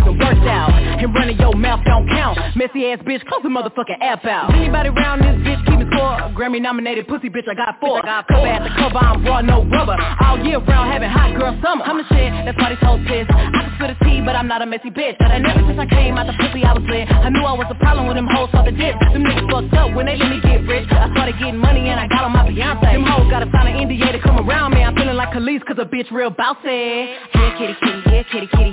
count. 2.11 2.39
Messy 2.57 2.87
ass 2.91 2.99
bitch, 3.07 3.25
close 3.27 3.43
the 3.43 3.49
motherfucking 3.49 4.01
app 4.01 4.25
out. 4.25 4.55
Anybody 4.55 4.91
around 4.91 5.23
this 5.23 5.37
bitch 5.47 5.61
keep 5.67 5.79
me 5.79 5.87
score? 5.95 6.19
Grammy 6.37 6.61
nominated 6.61 7.07
pussy 7.09 7.31
bitch, 7.31 7.49
I 7.49 7.55
got 7.55 7.81
four. 7.81 8.03
Cover 8.03 8.47
at 8.47 8.63
the 8.63 8.73
cover, 8.77 8.99
I'm 8.99 9.25
raw, 9.25 9.41
no 9.41 9.65
rubber. 9.65 9.97
All 10.21 10.39
year 10.39 10.59
round, 10.59 10.93
having 10.93 11.11
hot 11.11 11.33
girl 11.39 11.57
summer. 11.63 11.85
I'm 11.85 11.99
the 11.99 12.07
shit, 12.11 12.31
that's 12.45 12.59
why 12.59 12.71
these 12.71 12.83
hoes 12.83 13.01
pissed. 13.07 13.31
I 13.31 13.51
can 13.51 13.73
spit 13.77 13.91
a 13.95 13.97
tea, 14.05 14.21
but 14.25 14.35
I'm 14.37 14.49
not 14.49 14.63
a 14.63 14.67
messy 14.67 14.91
bitch. 14.91 15.17
But 15.19 15.31
I 15.31 15.39
never 15.39 15.61
since 15.67 15.79
I 15.79 15.87
came 15.87 16.19
out 16.19 16.27
the 16.27 16.37
pussy, 16.37 16.65
I 16.65 16.73
was 16.73 16.85
lit. 16.87 17.11
I 17.11 17.31
knew 17.31 17.45
I 17.45 17.55
was 17.55 17.67
a 17.71 17.79
problem 17.79 18.07
when 18.07 18.17
them 18.17 18.29
hoes 18.29 18.51
saw 18.53 18.63
the 18.65 18.73
dip. 18.73 18.99
Them 19.13 19.25
niggas 19.25 19.51
fucked 19.51 19.75
up 19.75 19.95
when 19.95 20.07
they 20.07 20.17
let 20.17 20.31
me 20.31 20.41
get 20.43 20.67
rich. 20.67 20.89
I 20.91 21.11
started 21.13 21.39
getting 21.39 21.59
money 21.59 21.89
and 21.89 21.99
I 21.99 22.07
got 22.09 22.25
on 22.25 22.33
my 22.33 22.45
Beyonce. 22.47 22.93
Them 22.93 23.05
hoes 23.05 23.31
gotta 23.31 23.49
sign 23.53 23.69
an 23.71 23.89
NDA 23.89 24.13
to 24.13 24.21
come 24.21 24.39
around 24.49 24.75
me. 24.75 24.83
I'm 24.83 24.95
feeling 24.95 25.17
like 25.17 25.31
Khalees 25.31 25.65
cause 25.67 25.79
a 25.79 25.87
bitch 25.87 26.11
real 26.11 26.31
bossy. 26.31 27.15
Here 27.33 27.53
kitty 27.59 27.77
kitty, 27.81 28.01
here 28.11 28.25
kitty 28.31 28.49
kitty, 28.49 28.73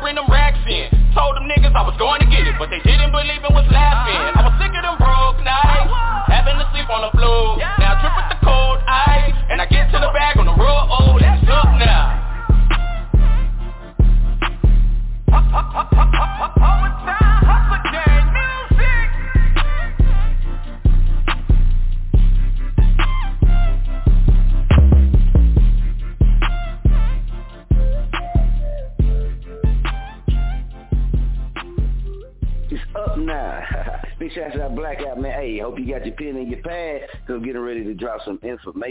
bring 0.00 0.16
them 0.16 0.28
racks 0.28 0.60
in. 0.68 0.90
Told 1.16 1.36
them 1.36 1.48
niggas 1.48 1.72
I 1.72 1.82
was 1.82 1.96
going 1.96 2.20
to 2.20 2.28
get 2.28 2.46
it, 2.46 2.56
but 2.58 2.68
they 2.68 2.80
didn't 2.84 3.12
believe 3.12 3.40
it 3.40 3.52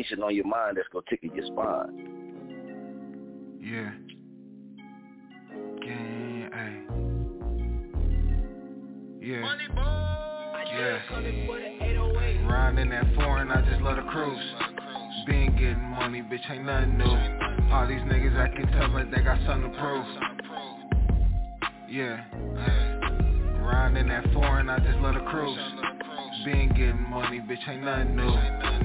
information 0.05 0.23
on 0.23 0.35
your 0.35 0.45
mind 0.45 0.77
that's 0.77 0.87
gonna 0.91 1.05
tickle 1.09 1.29
your 1.35 1.45
spine. 1.47 2.11
Yeah. 3.61 3.91
Gang, 5.81 6.49
ay. 6.53 6.81
Yeah. 9.21 9.55
Yeah. 10.73 10.99
Riding 12.47 12.79
in 12.79 12.89
that 12.89 13.05
foreign, 13.15 13.51
I 13.51 13.61
just 13.69 13.81
love 13.81 13.97
the 13.97 14.03
cruise. 14.03 14.55
Been 15.25 15.51
getting 15.53 15.81
money, 15.81 16.21
bitch, 16.21 16.49
ain't 16.51 16.65
nothing 16.65 16.97
new. 16.97 17.73
All 17.73 17.87
these 17.87 18.01
niggas 18.01 18.35
acting 18.37 18.67
tough 18.67 18.91
like 18.93 19.09
they 19.11 19.21
got 19.21 19.39
something 19.47 19.71
to 19.71 19.77
prove. 19.79 20.05
Yeah. 21.89 22.23
Riding 23.63 23.97
in 23.97 24.07
that 24.09 24.31
foreign, 24.33 24.69
I 24.69 24.77
just 24.79 24.99
love 24.99 25.15
the 25.15 25.21
cruise. 25.21 25.84
Been 26.45 26.69
getting 26.69 27.09
money, 27.09 27.39
bitch, 27.39 27.67
ain't 27.67 27.83
nothing 27.83 28.15
new. 28.15 28.29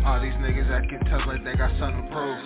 All 0.07 0.19
these 0.19 0.33
niggas 0.33 0.71
acting 0.71 0.99
tough 1.11 1.27
like 1.27 1.45
they 1.45 1.55
got 1.57 1.71
something 1.79 2.07
to 2.07 2.11
prove. 2.11 2.39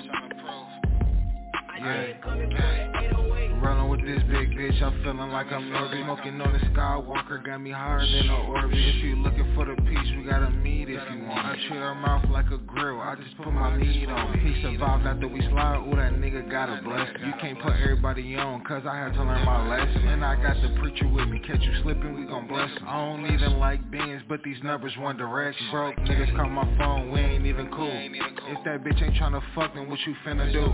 Yeah. 1.79 2.94
Running 3.13 3.89
with 3.89 4.01
this 4.05 4.23
big 4.29 4.51
bitch, 4.51 4.83
I'm 4.83 5.03
feeling 5.03 5.31
like 5.31 5.47
I'm 5.51 5.71
nervous. 5.71 5.99
Smoking 6.05 6.41
on 6.41 6.53
the 6.53 6.59
Skywalker, 6.71 7.45
got 7.45 7.61
me 7.61 7.71
higher 7.71 8.01
than 8.01 8.29
an 8.29 8.47
orbit. 8.49 8.77
If 8.77 8.97
you 9.03 9.17
looking 9.17 9.55
for 9.55 9.65
the 9.65 9.75
peace, 9.83 10.13
we 10.17 10.25
gotta 10.25 10.51
meet 10.51 10.89
if 10.91 11.01
you 11.13 11.25
want. 11.25 11.47
I 11.47 11.55
treat 11.69 11.81
her 11.81 11.95
mouth 11.95 12.29
like 12.31 12.51
a 12.51 12.59
grill, 12.59 13.01
I 13.01 13.15
just 13.17 13.37
put 13.39 13.53
my 13.53 13.77
meat 13.77 14.09
on. 14.09 14.39
He 14.39 14.61
survived 14.63 15.07
after 15.07 15.29
we 15.29 15.41
slide, 15.49 15.87
ooh 15.89 15.97
that 15.97 16.13
nigga 16.13 16.51
got 16.51 16.69
a 16.69 16.83
blessing. 16.83 17.25
You 17.25 17.33
can't 17.41 17.61
put 17.61 17.73
everybody 17.73 18.37
on, 18.37 18.63
cause 18.65 18.83
I 18.87 18.97
had 18.99 19.15
to 19.15 19.23
learn 19.23 19.45
my 19.47 19.67
lesson. 19.69 20.09
And 20.09 20.25
I 20.25 20.37
got 20.37 20.61
the 20.61 20.77
preacher 20.81 21.09
with 21.09 21.29
me, 21.29 21.41
catch 21.41 21.63
you 21.63 21.73
slipping, 21.83 22.15
we 22.15 22.27
gon' 22.27 22.47
bless 22.47 22.71
him. 22.71 22.85
I 22.87 22.97
don't 23.07 23.27
even 23.33 23.59
like 23.59 23.91
beans, 23.91 24.23
but 24.29 24.43
these 24.45 24.63
numbers 24.63 24.93
one 24.99 25.17
direction. 25.17 25.67
Broke 25.71 25.97
niggas 25.97 26.37
call 26.37 26.51
my 26.51 26.69
phone, 26.77 27.11
we 27.11 27.21
ain't 27.21 27.47
even 27.47 27.71
cool. 27.71 27.91
If 27.91 28.63
that 28.65 28.85
bitch 28.85 29.03
ain't 29.03 29.15
tryna 29.15 29.41
fuck, 29.55 29.75
then 29.75 29.89
what 29.89 29.99
you 30.07 30.15
finna 30.27 30.53
do? 30.53 30.67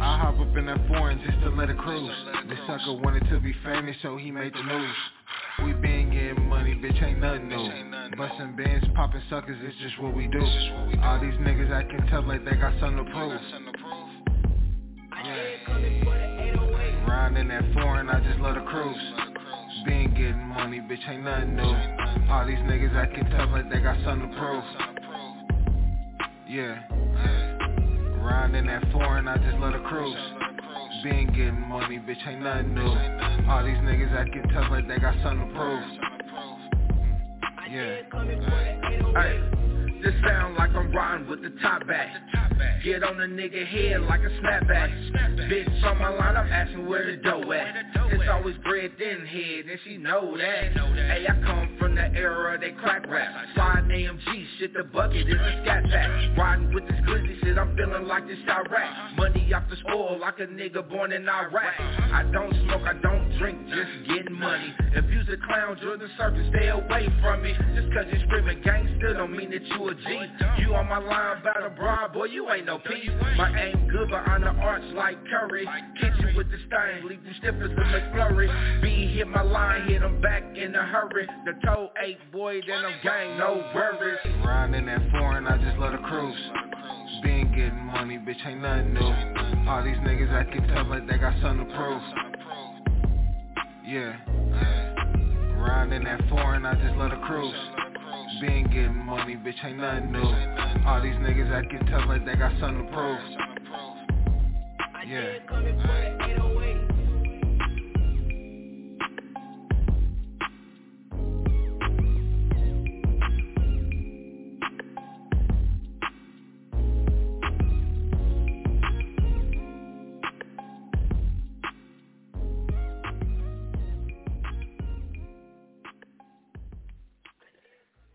I 0.00 0.18
hop 0.18 0.40
up 0.40 0.56
in 0.56 0.66
that 0.66 0.80
foreign 0.88 1.20
just 1.26 1.45
to 1.46 1.54
let 1.54 1.70
it 1.70 1.78
cruise. 1.78 2.10
This 2.48 2.58
sucker 2.66 2.94
wanted 2.94 3.28
to 3.30 3.38
be 3.38 3.54
famous, 3.64 3.94
so 4.02 4.16
he 4.16 4.32
made 4.32 4.52
the 4.52 4.62
news. 4.62 4.96
We 5.64 5.72
been 5.74 6.10
getting 6.10 6.48
money, 6.48 6.74
bitch, 6.74 7.00
ain't 7.02 7.20
nothing 7.20 7.48
new. 7.48 8.16
Bustin' 8.16 8.56
bands, 8.56 8.84
poppin' 8.96 9.22
suckers, 9.30 9.56
it's 9.62 9.76
just 9.80 10.02
what 10.02 10.14
we 10.14 10.26
do. 10.26 10.40
All 10.40 11.20
these 11.20 11.34
niggas 11.34 11.70
acting 11.70 12.04
tough 12.08 12.24
like 12.26 12.44
they 12.44 12.56
got 12.56 12.72
something 12.80 13.04
to 13.04 13.12
prove. 13.12 13.40
Yeah. 15.24 17.06
Riding 17.08 17.48
that 17.48 17.62
foreign, 17.74 18.10
I 18.10 18.20
just 18.20 18.40
love 18.40 18.56
the 18.56 18.62
cruise. 18.62 18.96
Been 19.86 20.10
getting 20.14 20.48
money, 20.48 20.80
bitch, 20.80 21.08
ain't 21.08 21.22
nothing 21.22 21.54
new. 21.54 22.28
All 22.28 22.44
these 22.44 22.58
niggas 22.58 22.94
acting 22.96 23.30
tough 23.30 23.50
like 23.52 23.70
they 23.70 23.80
got 23.80 23.96
something 24.04 24.32
to 24.32 24.36
prove. 24.36 24.64
Yeah. 26.48 26.82
Riding 28.20 28.56
in 28.56 28.66
that 28.66 28.90
foreign, 28.90 29.28
I 29.28 29.36
just 29.36 29.58
love 29.58 29.74
the 29.74 29.88
cruise. 29.88 30.45
Been 31.06 31.28
getting 31.28 31.60
money, 31.68 32.00
bitch, 32.00 32.26
ain't 32.26 32.40
nothing 32.42 32.74
new. 32.74 32.82
All 33.48 33.64
these 33.64 33.76
niggas 33.76 34.12
acting 34.12 34.42
tough 34.52 34.72
like 34.72 34.88
they 34.88 34.98
got 34.98 35.14
something 35.22 35.46
to 35.46 35.54
prove. 35.54 35.84
Yeah. 37.70 37.98
Hey, 39.14 39.65
this 40.02 40.14
sound 40.26 40.56
like 40.56 40.70
I'm 40.70 40.92
riding 40.92 41.28
with 41.28 41.42
the 41.42 41.52
top 41.62 41.86
back. 41.86 42.08
Get 42.84 43.02
on 43.02 43.18
the 43.18 43.24
nigga 43.24 43.66
head 43.66 44.02
like 44.02 44.20
a 44.20 44.30
snapback. 44.40 44.90
Bitch 45.50 45.84
on 45.84 45.98
my 45.98 46.08
line, 46.08 46.36
I'm 46.36 46.50
asking 46.50 46.86
where 46.86 47.04
the 47.04 47.16
dough 47.16 47.50
at. 47.52 47.74
It's 48.10 48.30
always 48.30 48.56
bread 48.64 48.92
thin 48.98 49.26
head, 49.26 49.66
and 49.70 49.78
she 49.84 49.96
know 49.96 50.36
that. 50.36 50.72
Hey, 50.72 51.26
I 51.28 51.34
come 51.42 51.76
from 51.78 51.94
the 51.94 52.02
era 52.14 52.58
they 52.58 52.72
crack 52.72 53.06
rap. 53.08 53.30
Slide 53.54 53.84
AMG, 53.90 54.46
shit 54.58 54.74
the 54.74 54.84
bucket 54.84 55.28
is 55.28 55.34
a 55.34 55.62
scat 55.62 55.84
pack. 55.90 56.38
Riding 56.38 56.74
with 56.74 56.86
this 56.86 57.00
glizzy 57.06 57.40
shit, 57.42 57.58
I'm 57.58 57.76
feeling 57.76 58.06
like 58.06 58.26
this 58.26 58.38
Iraq. 58.48 59.16
Money 59.16 59.52
off 59.52 59.64
the 59.68 59.76
spoil 59.76 60.18
like 60.20 60.38
a 60.38 60.46
nigga 60.46 60.88
born 60.88 61.12
in 61.12 61.28
Iraq. 61.28 61.80
I 61.80 62.22
don't 62.32 62.54
smoke, 62.64 62.82
I 62.86 62.94
don't 62.94 63.38
drink, 63.38 63.58
just 63.68 64.08
getting 64.08 64.38
money. 64.38 64.74
If 64.92 65.04
you's 65.10 65.28
a 65.28 65.36
clown, 65.46 65.76
join 65.82 65.98
the 65.98 66.08
circus, 66.16 66.46
stay 66.54 66.68
away 66.68 67.08
from 67.20 67.42
me. 67.42 67.52
Just 67.74 67.92
cause 67.92 68.06
you 68.12 68.20
screaming 68.26 68.62
gangster 68.62 69.14
don't 69.14 69.36
mean 69.36 69.50
that 69.50 69.66
you 69.66 69.85
a 69.88 69.94
G. 69.94 70.62
You 70.62 70.74
on 70.74 70.88
my 70.88 70.98
line 70.98 71.38
about 71.40 71.64
a 71.64 71.70
broad, 71.70 72.12
boy, 72.12 72.24
you 72.24 72.50
ain't 72.50 72.66
no 72.66 72.78
P. 72.78 73.08
My 73.36 73.50
aim 73.60 73.88
good, 73.88 74.10
but 74.10 74.28
on 74.28 74.42
the 74.42 74.48
arch 74.48 74.82
like 74.94 75.16
Curry. 75.26 75.66
Hit 75.96 76.12
you 76.18 76.36
with 76.36 76.50
the 76.50 76.58
stain, 76.66 77.08
leave 77.08 77.24
you 77.24 77.32
stiff 77.38 77.54
as 77.56 77.70
a 77.70 77.74
McFlurry. 77.74 78.82
B 78.82 79.14
hit 79.14 79.28
my 79.28 79.42
line, 79.42 79.88
hit 79.88 80.02
him 80.02 80.20
back 80.20 80.42
in 80.56 80.74
a 80.74 80.82
hurry. 80.82 81.26
The 81.44 81.52
toe 81.64 81.90
eight, 82.02 82.18
boy, 82.32 82.60
then 82.66 82.84
I'm 82.84 82.94
gang, 83.02 83.38
no 83.38 83.64
worries. 83.74 84.18
Riding 84.44 84.74
in 84.74 84.86
that 84.86 85.02
foreign, 85.10 85.46
I 85.46 85.56
just 85.58 85.78
love 85.78 85.92
the 85.92 85.98
cruise. 85.98 86.36
Been 87.22 87.48
getting 87.54 87.84
money, 87.84 88.18
bitch, 88.18 88.44
ain't 88.46 88.60
nothing 88.60 88.94
new. 88.94 89.70
All 89.70 89.82
these 89.82 89.96
niggas 89.96 90.32
acting 90.32 90.66
tough 90.68 90.86
like 90.88 91.08
they 91.08 91.18
got 91.18 91.34
something 91.40 91.68
to 91.68 91.76
prove. 91.76 92.02
Yeah. 93.86 94.16
Riding 95.58 95.94
in 95.94 96.04
that 96.04 96.20
foreign, 96.28 96.66
I 96.66 96.74
just 96.74 96.96
love 96.96 97.10
the 97.10 97.16
cruise. 97.26 97.54
Been 98.40 98.64
getting 98.64 98.94
money, 98.94 99.34
bitch, 99.36 99.64
ain't 99.64 99.78
nothing 99.78 100.12
new. 100.12 100.18
All 100.86 101.00
these 101.02 101.14
niggas 101.14 101.50
acting 101.50 101.86
tough 101.86 102.06
like 102.06 102.26
they 102.26 102.36
got 102.36 102.52
something 102.60 102.86
to 102.86 102.92
prove. 102.92 103.18
Yeah. 105.08 106.85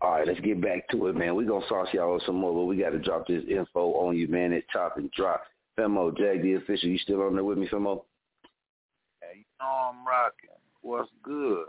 Right, 0.02 0.26
let's 0.26 0.40
get 0.40 0.60
back 0.60 0.88
to 0.88 1.06
it, 1.06 1.16
man. 1.16 1.36
We're 1.36 1.46
going 1.46 1.62
to 1.62 1.68
sauce 1.68 1.88
y'all 1.92 2.20
some 2.26 2.36
more, 2.36 2.52
but 2.52 2.64
we 2.64 2.76
got 2.76 2.90
to 2.90 2.98
drop 2.98 3.26
this 3.28 3.44
info 3.48 3.92
on 3.92 4.16
you, 4.16 4.26
man. 4.26 4.52
It 4.52 4.64
Top 4.72 4.96
and 4.96 5.10
drop. 5.12 5.44
Famo, 5.78 6.16
Jag 6.16 6.42
the 6.42 6.54
official, 6.54 6.88
you 6.88 6.98
still 6.98 7.22
on 7.22 7.34
there 7.34 7.44
with 7.44 7.56
me, 7.56 7.68
Famo? 7.68 8.02
Hey, 9.20 9.38
you 9.38 9.44
know 9.60 9.66
I'm 9.66 10.06
rocking. 10.06 10.50
What's 10.82 11.08
good? 11.22 11.66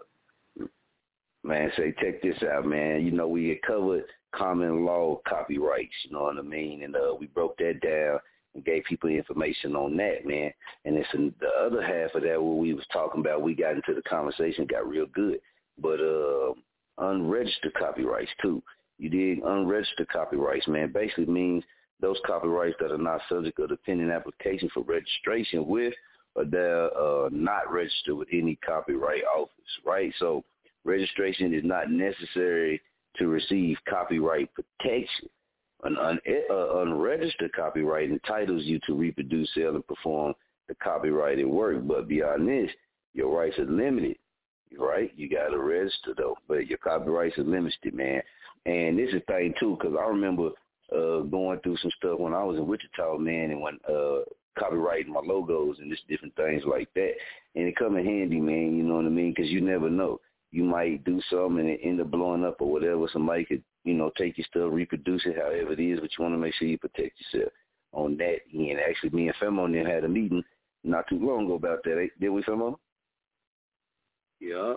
Man, 1.44 1.72
say, 1.78 1.94
check 2.02 2.22
this 2.22 2.42
out, 2.52 2.66
man. 2.66 3.06
You 3.06 3.12
know, 3.12 3.28
we 3.28 3.50
had 3.50 3.62
covered 3.62 4.06
common 4.34 4.84
law 4.84 5.22
copyrights, 5.28 5.94
you 6.04 6.12
know 6.12 6.24
what 6.24 6.38
I 6.38 6.42
mean? 6.42 6.84
And 6.84 6.96
uh, 6.96 7.14
we 7.18 7.28
broke 7.28 7.58
that 7.58 7.82
down 7.82 8.20
and 8.56 8.66
gave 8.66 8.84
people 8.86 9.10
information 9.10 9.76
on 9.76 9.96
that, 9.98 10.26
man. 10.26 10.52
And 10.86 10.98
it's 10.98 11.08
in 11.14 11.34
the 11.40 11.50
other 11.64 11.82
half 11.82 12.16
of 12.16 12.24
that 12.24 12.42
what 12.42 12.58
we 12.58 12.74
was 12.74 12.86
talking 12.92 13.22
about. 13.22 13.42
We 13.42 13.54
got 13.54 13.76
into 13.76 13.94
the 13.94 14.02
conversation, 14.04 14.66
got 14.66 14.88
real 14.88 15.06
good. 15.14 15.40
But 15.80 16.00
uh, 16.00 16.54
unregistered 16.98 17.74
copyrights 17.74 18.32
too. 18.42 18.62
You 18.98 19.10
did 19.10 19.40
unregistered 19.44 20.10
copyrights, 20.10 20.68
man. 20.68 20.92
Basically 20.92 21.26
means 21.26 21.64
those 22.00 22.18
copyrights 22.26 22.76
that 22.80 22.92
are 22.92 22.98
not 22.98 23.22
subject 23.30 23.60
of 23.60 23.70
the 23.70 23.78
pending 23.78 24.12
application 24.12 24.70
for 24.74 24.84
registration 24.84 25.66
with, 25.68 25.94
or 26.36 26.46
they're 26.46 26.96
uh, 26.98 27.30
not 27.32 27.72
registered 27.72 28.16
with 28.16 28.28
any 28.32 28.58
copyright 28.66 29.24
office, 29.36 29.52
right? 29.86 30.14
So 30.20 30.44
registration 30.84 31.54
is 31.54 31.64
not 31.64 31.90
necessary 31.90 32.82
to 33.18 33.28
receive 33.28 33.78
copyright 33.90 34.50
protection. 34.54 35.30
An 35.84 35.98
un, 35.98 36.20
uh, 36.50 36.80
unregistered 36.80 37.52
copyright 37.54 38.10
entitles 38.10 38.64
you 38.64 38.80
to 38.88 38.94
reproduce, 38.94 39.50
sell, 39.54 39.76
and 39.76 39.86
perform 39.86 40.34
the 40.70 40.76
copyrighted 40.76 41.46
work, 41.46 41.86
but 41.86 42.08
beyond 42.08 42.48
this, 42.48 42.70
your 43.14 43.38
rights 43.38 43.60
are 43.60 43.66
limited 43.66 44.16
right? 44.78 45.12
You 45.16 45.30
got 45.30 45.50
to 45.50 45.60
register 45.60 46.14
though, 46.16 46.36
but 46.48 46.68
your 46.68 46.78
copyrights 46.80 47.38
are 47.38 47.44
limited, 47.44 47.94
man. 47.94 48.22
And 48.66 48.98
this 48.98 49.14
is 49.14 49.22
thing 49.28 49.54
too, 49.60 49.78
because 49.80 49.96
I 50.00 50.08
remember 50.08 50.50
uh 50.92 51.22
going 51.22 51.60
through 51.60 51.78
some 51.78 51.92
stuff 51.98 52.20
when 52.20 52.34
I 52.34 52.44
was 52.44 52.58
in 52.58 52.68
Wichita, 52.68 53.18
man, 53.18 53.52
and 53.52 53.62
when 53.62 53.80
uh 53.90 54.24
copyrighting 54.58 55.12
my 55.12 55.22
logos 55.22 55.78
and 55.80 55.92
just 55.92 56.08
different 56.08 56.36
things 56.36 56.64
like 56.66 56.90
that, 56.96 57.12
and 57.56 57.68
it 57.68 57.76
come 57.76 57.98
in 57.98 58.06
handy, 58.06 58.40
man. 58.40 58.76
You 58.76 58.84
know 58.84 58.96
what 58.96 59.06
I 59.06 59.10
mean? 59.10 59.34
Because 59.36 59.52
you 59.52 59.62
never 59.62 59.90
know. 59.90 60.20
You 60.52 60.64
might 60.64 61.04
do 61.04 61.20
something 61.32 61.60
and 61.60 61.70
it 61.70 61.80
end 61.84 62.00
up 62.00 62.12
blowing 62.12 62.46
up 62.46 62.62
or 62.62 62.72
whatever. 62.72 63.08
Somebody 63.12 63.44
could, 63.44 63.64
you 63.86 63.96
know, 63.96 64.12
take 64.16 64.38
your 64.38 64.46
stuff, 64.50 64.70
reproduce 64.72 65.24
it, 65.26 65.36
however 65.36 65.74
it 65.74 65.80
is, 65.80 66.00
but 66.00 66.12
you 66.16 66.24
want 66.24 66.36
to 66.36 66.38
make 66.38 66.54
sure 66.54 66.68
you 66.68 66.78
protect 66.78 67.20
yourself 67.20 67.52
on 67.92 68.18
that 68.18 68.38
end. 68.54 68.80
Actually, 68.88 69.10
me 69.10 69.28
and 69.30 69.38
Famo 69.38 69.72
then 69.72 69.86
had 69.86 70.04
a 70.04 70.08
meeting 70.08 70.44
not 70.84 71.08
too 71.10 71.18
long 71.18 71.46
ago 71.46 71.56
about 71.56 71.84
that. 71.84 72.10
Did 72.20 72.30
we, 72.30 72.44
Famo? 72.44 72.78
Yeah. 74.40 74.76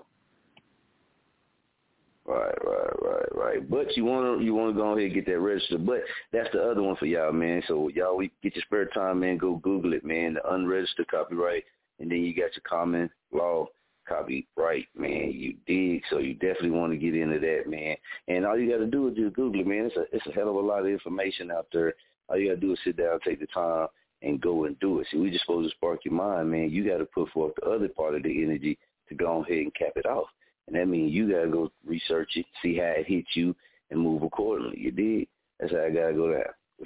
Right, 2.27 2.55
right, 2.65 3.03
right, 3.03 3.37
right. 3.37 3.71
But 3.71 3.97
you 3.97 4.05
want 4.05 4.41
to 4.41 4.45
you 4.45 4.53
want 4.53 4.75
to 4.75 4.81
go 4.81 4.93
ahead 4.93 5.05
and 5.05 5.15
get 5.15 5.27
that 5.27 5.39
registered. 5.39 5.87
But 5.87 6.01
that's 6.33 6.49
the 6.53 6.61
other 6.61 6.83
one 6.83 6.97
for 6.97 7.07
y'all, 7.07 7.33
man. 7.33 7.63
So 7.69 7.89
y'all, 7.89 8.17
we 8.17 8.33
get 8.43 8.57
your 8.57 8.65
spare 8.65 8.87
time, 8.87 9.21
man. 9.21 9.39
Go 9.39 9.57
Google 9.57 9.93
it, 9.93 10.05
man. 10.05 10.35
The 10.35 10.55
unregistered 10.55 11.07
copyright, 11.09 11.65
and 12.01 12.11
then 12.11 12.19
you 12.19 12.35
got 12.35 12.55
your 12.57 12.65
common 12.69 13.09
law 13.33 13.67
copyright, 14.09 14.87
man. 14.97 15.31
You 15.33 15.55
dig? 15.69 16.03
So 16.11 16.19
you 16.19 16.35
definitely 16.35 16.71
want 16.71 16.93
to 16.93 16.99
get 16.99 17.15
into 17.15 17.39
that, 17.39 17.65
man. 17.69 17.97
And 18.27 18.45
all 18.45 18.59
you 18.59 18.71
got 18.71 18.79
to 18.79 18.87
do 18.87 19.07
is 19.09 19.17
just 19.17 19.37
Google 19.37 19.61
it, 19.61 19.67
man. 19.67 19.87
It's 19.87 19.97
a 19.97 20.05
it's 20.13 20.27
a 20.27 20.33
hell 20.33 20.49
of 20.49 20.57
a 20.57 20.61
lot 20.61 20.81
of 20.81 20.89
information 20.89 21.53
out 21.53 21.69
there. 21.73 21.95
All 22.29 22.37
you 22.37 22.49
got 22.49 22.61
to 22.61 22.67
do 22.67 22.73
is 22.73 22.79
sit 22.85 22.97
down, 22.97 23.21
take 23.25 23.39
the 23.39 23.47
time, 23.47 23.87
and 24.23 24.41
go 24.41 24.65
and 24.65 24.77
do 24.81 24.99
it. 24.99 25.07
See, 25.13 25.19
we 25.19 25.31
just 25.31 25.45
supposed 25.45 25.71
to 25.71 25.77
spark 25.77 26.05
your 26.05 26.15
mind, 26.15 26.51
man. 26.51 26.71
You 26.71 26.89
got 26.89 26.99
to 26.99 27.05
put 27.05 27.31
forth 27.31 27.53
the 27.55 27.71
other 27.71 27.89
part 27.89 28.17
of 28.17 28.25
the 28.25 28.43
energy 28.43 28.79
to 29.09 29.15
go 29.15 29.43
ahead 29.43 29.59
and 29.59 29.75
cap 29.75 29.93
it 29.97 30.07
off. 30.07 30.29
And 30.67 30.77
that 30.77 30.89
means 30.89 31.13
you 31.13 31.31
gotta 31.31 31.49
go 31.49 31.71
research 31.85 32.31
it, 32.37 32.47
see 32.63 32.77
how 32.77 32.95
it 32.97 33.07
hits 33.07 33.29
you, 33.35 33.55
and 33.91 34.01
move 34.01 34.23
accordingly. 34.23 34.79
You 34.79 34.91
did. 34.91 35.29
That's 35.61 35.73
how 35.73 35.85
I 35.85 35.91
gotta 35.91 36.15
go 36.15 36.33
down. 36.33 36.43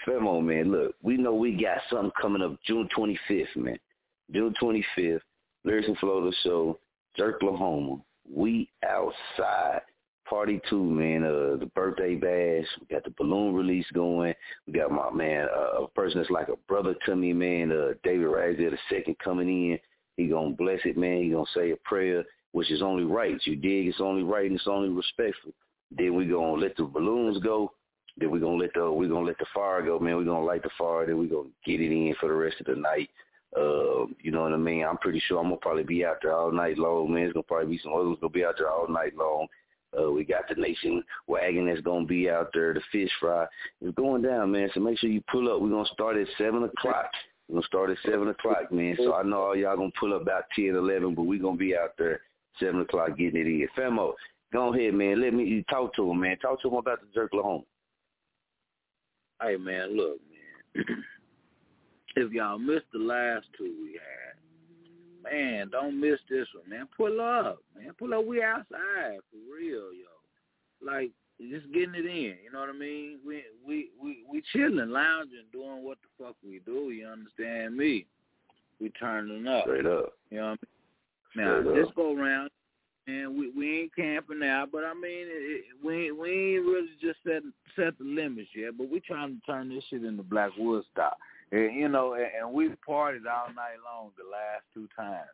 Famo, 0.06 0.42
man, 0.44 0.70
look, 0.70 0.94
we 1.02 1.16
know 1.16 1.34
we 1.34 1.52
got 1.52 1.78
something 1.90 2.12
coming 2.20 2.42
up 2.42 2.56
June 2.64 2.88
25th, 2.96 3.56
man. 3.56 3.78
June 4.32 4.54
25th, 4.62 5.20
Lyrics 5.64 5.88
and 5.88 5.98
Flow 5.98 6.30
Show, 6.44 6.78
Jerklahoma. 7.18 8.00
We 8.32 8.70
outside. 8.86 9.82
Party 10.28 10.60
two, 10.70 10.84
man. 10.84 11.24
Uh, 11.24 11.56
the 11.58 11.68
birthday 11.74 12.14
bash. 12.14 12.68
We 12.80 12.86
got 12.94 13.02
the 13.02 13.12
balloon 13.18 13.52
release 13.52 13.86
going. 13.92 14.32
We 14.64 14.72
got 14.72 14.92
my 14.92 15.10
man, 15.10 15.48
uh, 15.52 15.82
a 15.82 15.88
person 15.88 16.20
that's 16.20 16.30
like 16.30 16.48
a 16.48 16.56
brother 16.68 16.94
to 17.06 17.16
me, 17.16 17.32
man. 17.32 17.72
Uh, 17.72 17.94
David 18.04 18.26
Ragsdale 18.26 18.70
the 18.70 18.78
second 18.88 19.18
coming 19.18 19.48
in. 19.48 19.78
He 20.20 20.28
gonna 20.28 20.50
bless 20.50 20.80
it, 20.84 20.98
man. 20.98 21.22
He 21.22 21.30
gonna 21.30 21.44
say 21.54 21.70
a 21.70 21.76
prayer 21.76 22.24
which 22.52 22.70
is 22.70 22.82
only 22.82 23.04
right. 23.04 23.40
You 23.44 23.56
dig? 23.56 23.86
It's 23.86 24.00
only 24.00 24.22
right 24.22 24.46
and 24.46 24.56
it's 24.56 24.68
only 24.68 24.90
respectful. 24.90 25.52
Then 25.90 26.14
we 26.14 26.26
gonna 26.26 26.60
let 26.60 26.76
the 26.76 26.84
balloons 26.84 27.42
go. 27.42 27.72
Then 28.18 28.30
we 28.30 28.38
gonna 28.38 28.56
let 28.56 28.74
the 28.74 28.92
we 28.92 29.08
gonna 29.08 29.26
let 29.26 29.38
the 29.38 29.46
fire 29.54 29.82
go, 29.82 29.98
man. 29.98 30.18
We 30.18 30.24
gonna 30.24 30.44
light 30.44 30.62
the 30.62 30.70
fire. 30.76 31.06
Then 31.06 31.18
we 31.18 31.26
gonna 31.26 31.48
get 31.64 31.80
it 31.80 31.90
in 31.90 32.14
for 32.20 32.28
the 32.28 32.34
rest 32.34 32.60
of 32.60 32.66
the 32.66 32.76
night. 32.76 33.08
Uh, 33.56 34.06
you 34.20 34.30
know 34.30 34.42
what 34.42 34.52
I 34.52 34.58
mean? 34.58 34.84
I'm 34.84 34.98
pretty 34.98 35.22
sure 35.26 35.38
I'm 35.38 35.46
gonna 35.46 35.56
probably 35.56 35.84
be 35.84 36.04
out 36.04 36.18
there 36.22 36.34
all 36.34 36.52
night 36.52 36.76
long, 36.76 37.12
man. 37.12 37.24
It's 37.24 37.32
gonna 37.32 37.42
probably 37.44 37.76
be 37.76 37.82
some 37.82 37.94
others 37.94 38.18
gonna 38.20 38.30
be 38.30 38.44
out 38.44 38.56
there 38.58 38.70
all 38.70 38.88
night 38.88 39.16
long. 39.16 39.46
Uh, 39.98 40.10
we 40.10 40.24
got 40.24 40.42
the 40.48 40.54
nation 40.54 41.02
wagon 41.28 41.66
that's 41.66 41.80
gonna 41.80 42.04
be 42.04 42.28
out 42.28 42.50
there. 42.52 42.74
The 42.74 42.80
fish 42.92 43.10
fry 43.18 43.46
is 43.80 43.94
going 43.94 44.22
down, 44.22 44.52
man. 44.52 44.68
So 44.74 44.80
make 44.80 44.98
sure 44.98 45.10
you 45.10 45.22
pull 45.32 45.50
up. 45.50 45.62
We're 45.62 45.70
gonna 45.70 45.88
start 45.94 46.16
at 46.16 46.28
seven 46.36 46.62
o'clock. 46.64 47.10
We're 47.50 47.56
gonna 47.56 47.66
start 47.66 47.90
at 47.90 47.96
seven 48.06 48.28
o'clock, 48.28 48.70
man. 48.70 48.96
So 48.96 49.12
I 49.12 49.24
know 49.24 49.42
all 49.42 49.56
y'all 49.56 49.76
gonna 49.76 49.90
pull 49.98 50.14
up 50.14 50.22
about 50.22 50.44
ten, 50.54 50.76
eleven, 50.76 51.16
but 51.16 51.24
we 51.24 51.36
gonna 51.40 51.56
be 51.56 51.76
out 51.76 51.94
there 51.98 52.20
seven 52.60 52.80
o'clock 52.80 53.18
getting 53.18 53.40
it 53.40 53.46
in. 53.46 53.68
Famo, 53.76 54.12
go 54.52 54.72
ahead, 54.72 54.94
man. 54.94 55.20
Let 55.20 55.34
me 55.34 55.64
talk 55.68 55.92
to 55.96 56.08
him, 56.08 56.20
man. 56.20 56.38
Talk 56.38 56.62
to 56.62 56.68
him 56.68 56.74
about 56.74 57.00
the 57.00 57.20
Jerklahoma. 57.20 57.64
Hey, 59.42 59.56
man, 59.56 59.96
look, 59.96 60.18
man. 60.76 60.84
if 62.16 62.30
y'all 62.30 62.56
missed 62.56 62.86
the 62.92 63.00
last 63.00 63.46
two 63.58 63.74
we 63.82 63.98
had, 63.98 65.32
man, 65.32 65.70
don't 65.70 66.00
miss 66.00 66.20
this 66.28 66.46
one, 66.54 66.70
man. 66.70 66.86
Pull 66.96 67.20
up, 67.20 67.58
man. 67.76 67.92
Pull 67.98 68.14
up. 68.14 68.24
We 68.24 68.44
outside 68.44 69.18
for 69.28 69.56
real, 69.58 69.92
yo. 69.92 70.06
Like 70.80 71.10
just 71.48 71.72
getting 71.72 71.94
it 71.94 72.06
in. 72.06 72.36
You 72.44 72.50
know 72.52 72.60
what 72.60 72.68
I 72.68 72.72
mean? 72.72 73.18
We 73.26 73.44
we 73.66 73.90
we 74.02 74.24
we 74.30 74.42
chilling, 74.52 74.90
lounging, 74.90 75.44
doing 75.52 75.82
what 75.82 75.98
the 76.02 76.24
fuck 76.24 76.36
we 76.44 76.60
do. 76.66 76.90
You 76.90 77.06
understand 77.06 77.76
me? 77.76 78.06
We 78.80 78.90
turning 78.90 79.46
up. 79.46 79.64
Straight 79.64 79.86
up. 79.86 80.14
You 80.30 80.38
know 80.38 80.50
what 80.50 80.58
I 81.36 81.40
mean? 81.40 81.46
Now 81.46 81.60
Straight 81.60 81.76
this 81.76 81.94
go 81.96 82.16
around, 82.16 82.50
and 83.06 83.38
we 83.38 83.50
we 83.50 83.80
ain't 83.82 83.96
camping 83.96 84.42
out, 84.42 84.70
but 84.72 84.84
I 84.84 84.94
mean, 84.94 85.26
it, 85.28 85.64
we 85.84 86.10
we 86.12 86.56
ain't 86.56 86.66
really 86.66 86.88
just 87.00 87.18
set 87.24 87.42
set 87.76 87.96
the 87.98 88.04
limits 88.04 88.50
yet. 88.54 88.76
But 88.76 88.90
we 88.90 89.00
trying 89.00 89.40
to 89.40 89.46
turn 89.46 89.68
this 89.68 89.84
shit 89.88 90.04
into 90.04 90.22
Black 90.22 90.50
Woodstock, 90.58 91.16
and, 91.52 91.74
you 91.74 91.88
know, 91.88 92.14
and, 92.14 92.26
and 92.38 92.52
we 92.52 92.68
partied 92.86 93.26
all 93.26 93.52
night 93.54 93.80
long 93.84 94.10
the 94.16 94.24
last 94.30 94.64
two 94.74 94.88
times, 94.96 95.28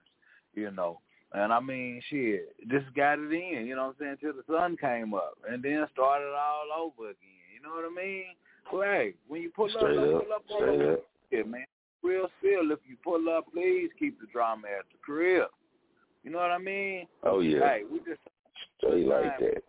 you 0.54 0.70
know. 0.70 1.00
And 1.32 1.52
I 1.52 1.60
mean, 1.60 2.00
shit, 2.08 2.54
just 2.70 2.86
got 2.94 3.18
it 3.18 3.32
in, 3.32 3.66
you 3.66 3.74
know 3.76 3.88
what 3.88 3.96
I'm 4.00 4.16
saying, 4.16 4.16
till 4.20 4.32
the 4.32 4.44
sun 4.50 4.76
came 4.76 5.12
up, 5.12 5.36
and 5.48 5.62
then 5.62 5.84
started 5.92 6.32
all 6.32 6.64
over 6.78 7.10
again. 7.10 7.44
You 7.54 7.62
know 7.62 7.74
what 7.74 7.84
I 7.84 7.94
mean? 7.94 8.24
Well, 8.72 8.82
hey, 8.82 9.14
when 9.28 9.42
you 9.42 9.50
pull 9.50 9.68
Straight 9.68 9.98
up, 9.98 10.14
up. 10.16 10.22
pull 10.22 10.32
up 10.32 10.42
Straight 10.48 10.92
up. 10.92 11.04
yeah, 11.30 11.42
man. 11.42 11.64
Real 12.02 12.28
still, 12.38 12.70
if 12.70 12.78
you 12.88 12.96
pull 13.02 13.28
up, 13.28 13.46
please 13.52 13.90
keep 13.98 14.20
the 14.20 14.26
drama 14.32 14.68
at 14.78 14.86
the 14.92 14.98
crib. 15.02 15.48
You 16.22 16.30
know 16.30 16.38
what 16.38 16.50
I 16.52 16.58
mean? 16.58 17.06
Oh 17.24 17.40
yeah. 17.40 17.60
Hey, 17.60 17.82
we 17.90 17.98
just 17.98 18.20
Straight 18.78 19.06
like 19.06 19.38
that. 19.40 19.62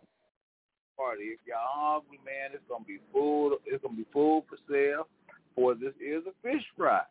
party. 0.96 1.24
If 1.34 1.40
y'all 1.46 2.02
hungry, 2.02 2.18
man, 2.24 2.50
it's 2.54 2.62
gonna 2.68 2.84
be 2.84 2.98
food. 3.12 3.58
It's 3.66 3.82
gonna 3.82 3.96
be 3.96 4.06
food 4.12 4.44
for 4.48 4.58
sale. 4.70 5.08
For 5.54 5.74
this 5.74 5.94
is 6.00 6.22
a 6.26 6.32
fish 6.42 6.62
fry. 6.76 7.02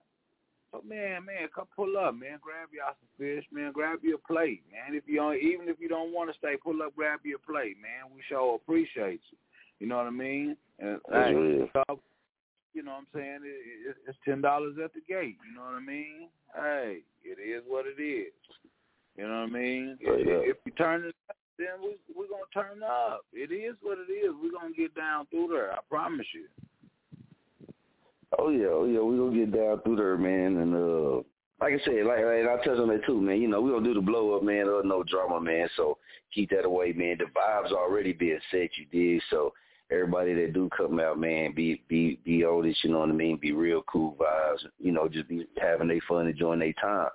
So 0.71 0.81
man, 0.87 1.25
man, 1.25 1.47
come 1.53 1.67
pull 1.75 1.97
up, 1.97 2.13
man. 2.13 2.39
Grab 2.41 2.69
y'all 2.75 2.95
some 2.99 3.09
fish, 3.17 3.45
man. 3.51 3.71
Grab 3.71 3.99
your 4.03 4.17
plate, 4.17 4.63
man. 4.71 4.95
If 4.95 5.03
you 5.07 5.17
don't, 5.17 5.37
even 5.37 5.69
if 5.69 5.77
you 5.79 5.87
don't 5.87 6.13
want 6.13 6.31
to 6.31 6.37
stay, 6.37 6.55
pull 6.61 6.81
up, 6.81 6.95
grab 6.95 7.21
your 7.23 7.39
plate, 7.39 7.77
man. 7.81 8.11
We 8.13 8.21
sure 8.27 8.55
appreciate 8.55 9.21
you. 9.31 9.37
You 9.79 9.87
know 9.87 9.97
what 9.97 10.07
I 10.07 10.11
mean? 10.11 10.57
And 10.79 10.99
real. 11.09 11.69
so, 11.71 11.99
you 12.73 12.83
know 12.83 12.91
what 12.91 12.97
I'm 12.99 13.07
saying? 13.13 13.39
It, 13.43 13.89
it, 13.89 13.95
it's 14.07 14.17
ten 14.25 14.41
dollars 14.41 14.75
at 14.83 14.93
the 14.93 15.01
gate. 15.07 15.37
You 15.47 15.55
know 15.55 15.63
what 15.63 15.81
I 15.81 15.85
mean? 15.85 16.27
Hey, 16.53 16.99
it 17.23 17.39
is 17.39 17.63
what 17.67 17.85
it 17.85 18.01
is. 18.01 18.33
You 19.15 19.27
know 19.27 19.41
what 19.41 19.49
I 19.49 19.59
mean? 19.59 19.97
If, 20.01 20.57
if 20.57 20.57
you 20.65 20.71
turn 20.73 21.05
it 21.05 21.15
up, 21.29 21.37
then 21.57 21.81
we 21.81 21.95
we're 22.13 22.27
gonna 22.27 22.51
turn 22.53 22.83
up. 22.83 23.21
It 23.33 23.51
is 23.51 23.75
what 23.81 23.97
it 23.97 24.11
is. 24.11 24.33
We're 24.41 24.51
gonna 24.51 24.73
get 24.73 24.93
down 24.95 25.27
through 25.27 25.49
there. 25.51 25.71
I 25.71 25.79
promise 25.89 26.27
you. 26.33 26.45
Oh 28.37 28.49
yeah, 28.49 28.67
oh 28.67 28.85
yeah, 28.85 28.99
we 28.99 29.17
gonna 29.17 29.35
get 29.35 29.57
down 29.57 29.81
through 29.81 29.95
there, 29.95 30.17
man, 30.17 30.57
and 30.57 30.75
uh, 30.75 31.21
like 31.61 31.73
I 31.73 31.85
said, 31.85 32.05
like, 32.05 32.19
like 32.19 32.45
I 32.47 32.63
touched 32.63 32.79
on 32.79 32.89
that 32.89 33.05
too, 33.05 33.19
man. 33.19 33.41
You 33.41 33.47
know, 33.47 33.61
we 33.61 33.71
gonna 33.71 33.85
do 33.85 33.93
the 33.93 34.01
blow 34.01 34.35
up, 34.35 34.43
man. 34.43 34.67
Or 34.67 34.83
no 34.83 35.03
drama, 35.03 35.41
man. 35.41 35.67
So 35.75 35.97
keep 36.33 36.49
that 36.51 36.65
away, 36.65 36.93
man. 36.93 37.17
The 37.17 37.25
vibes 37.25 37.71
already 37.71 38.13
being 38.13 38.39
set, 38.51 38.69
you 38.77 38.85
did. 38.91 39.21
So 39.29 39.53
everybody 39.91 40.33
that 40.35 40.53
do 40.53 40.69
come 40.75 40.99
out, 40.99 41.19
man, 41.19 41.53
be 41.55 41.83
be 41.87 42.19
be 42.23 42.45
on 42.45 42.73
you 42.83 42.91
know 42.91 42.99
what 42.99 43.09
I 43.09 43.13
mean? 43.13 43.37
Be 43.37 43.53
real 43.53 43.81
cool 43.83 44.15
vibes. 44.19 44.65
You 44.77 44.91
know, 44.91 45.07
just 45.07 45.29
be 45.29 45.47
having 45.59 45.87
their 45.87 45.99
fun, 46.07 46.27
enjoying 46.27 46.59
their 46.59 46.73
time. 46.73 47.09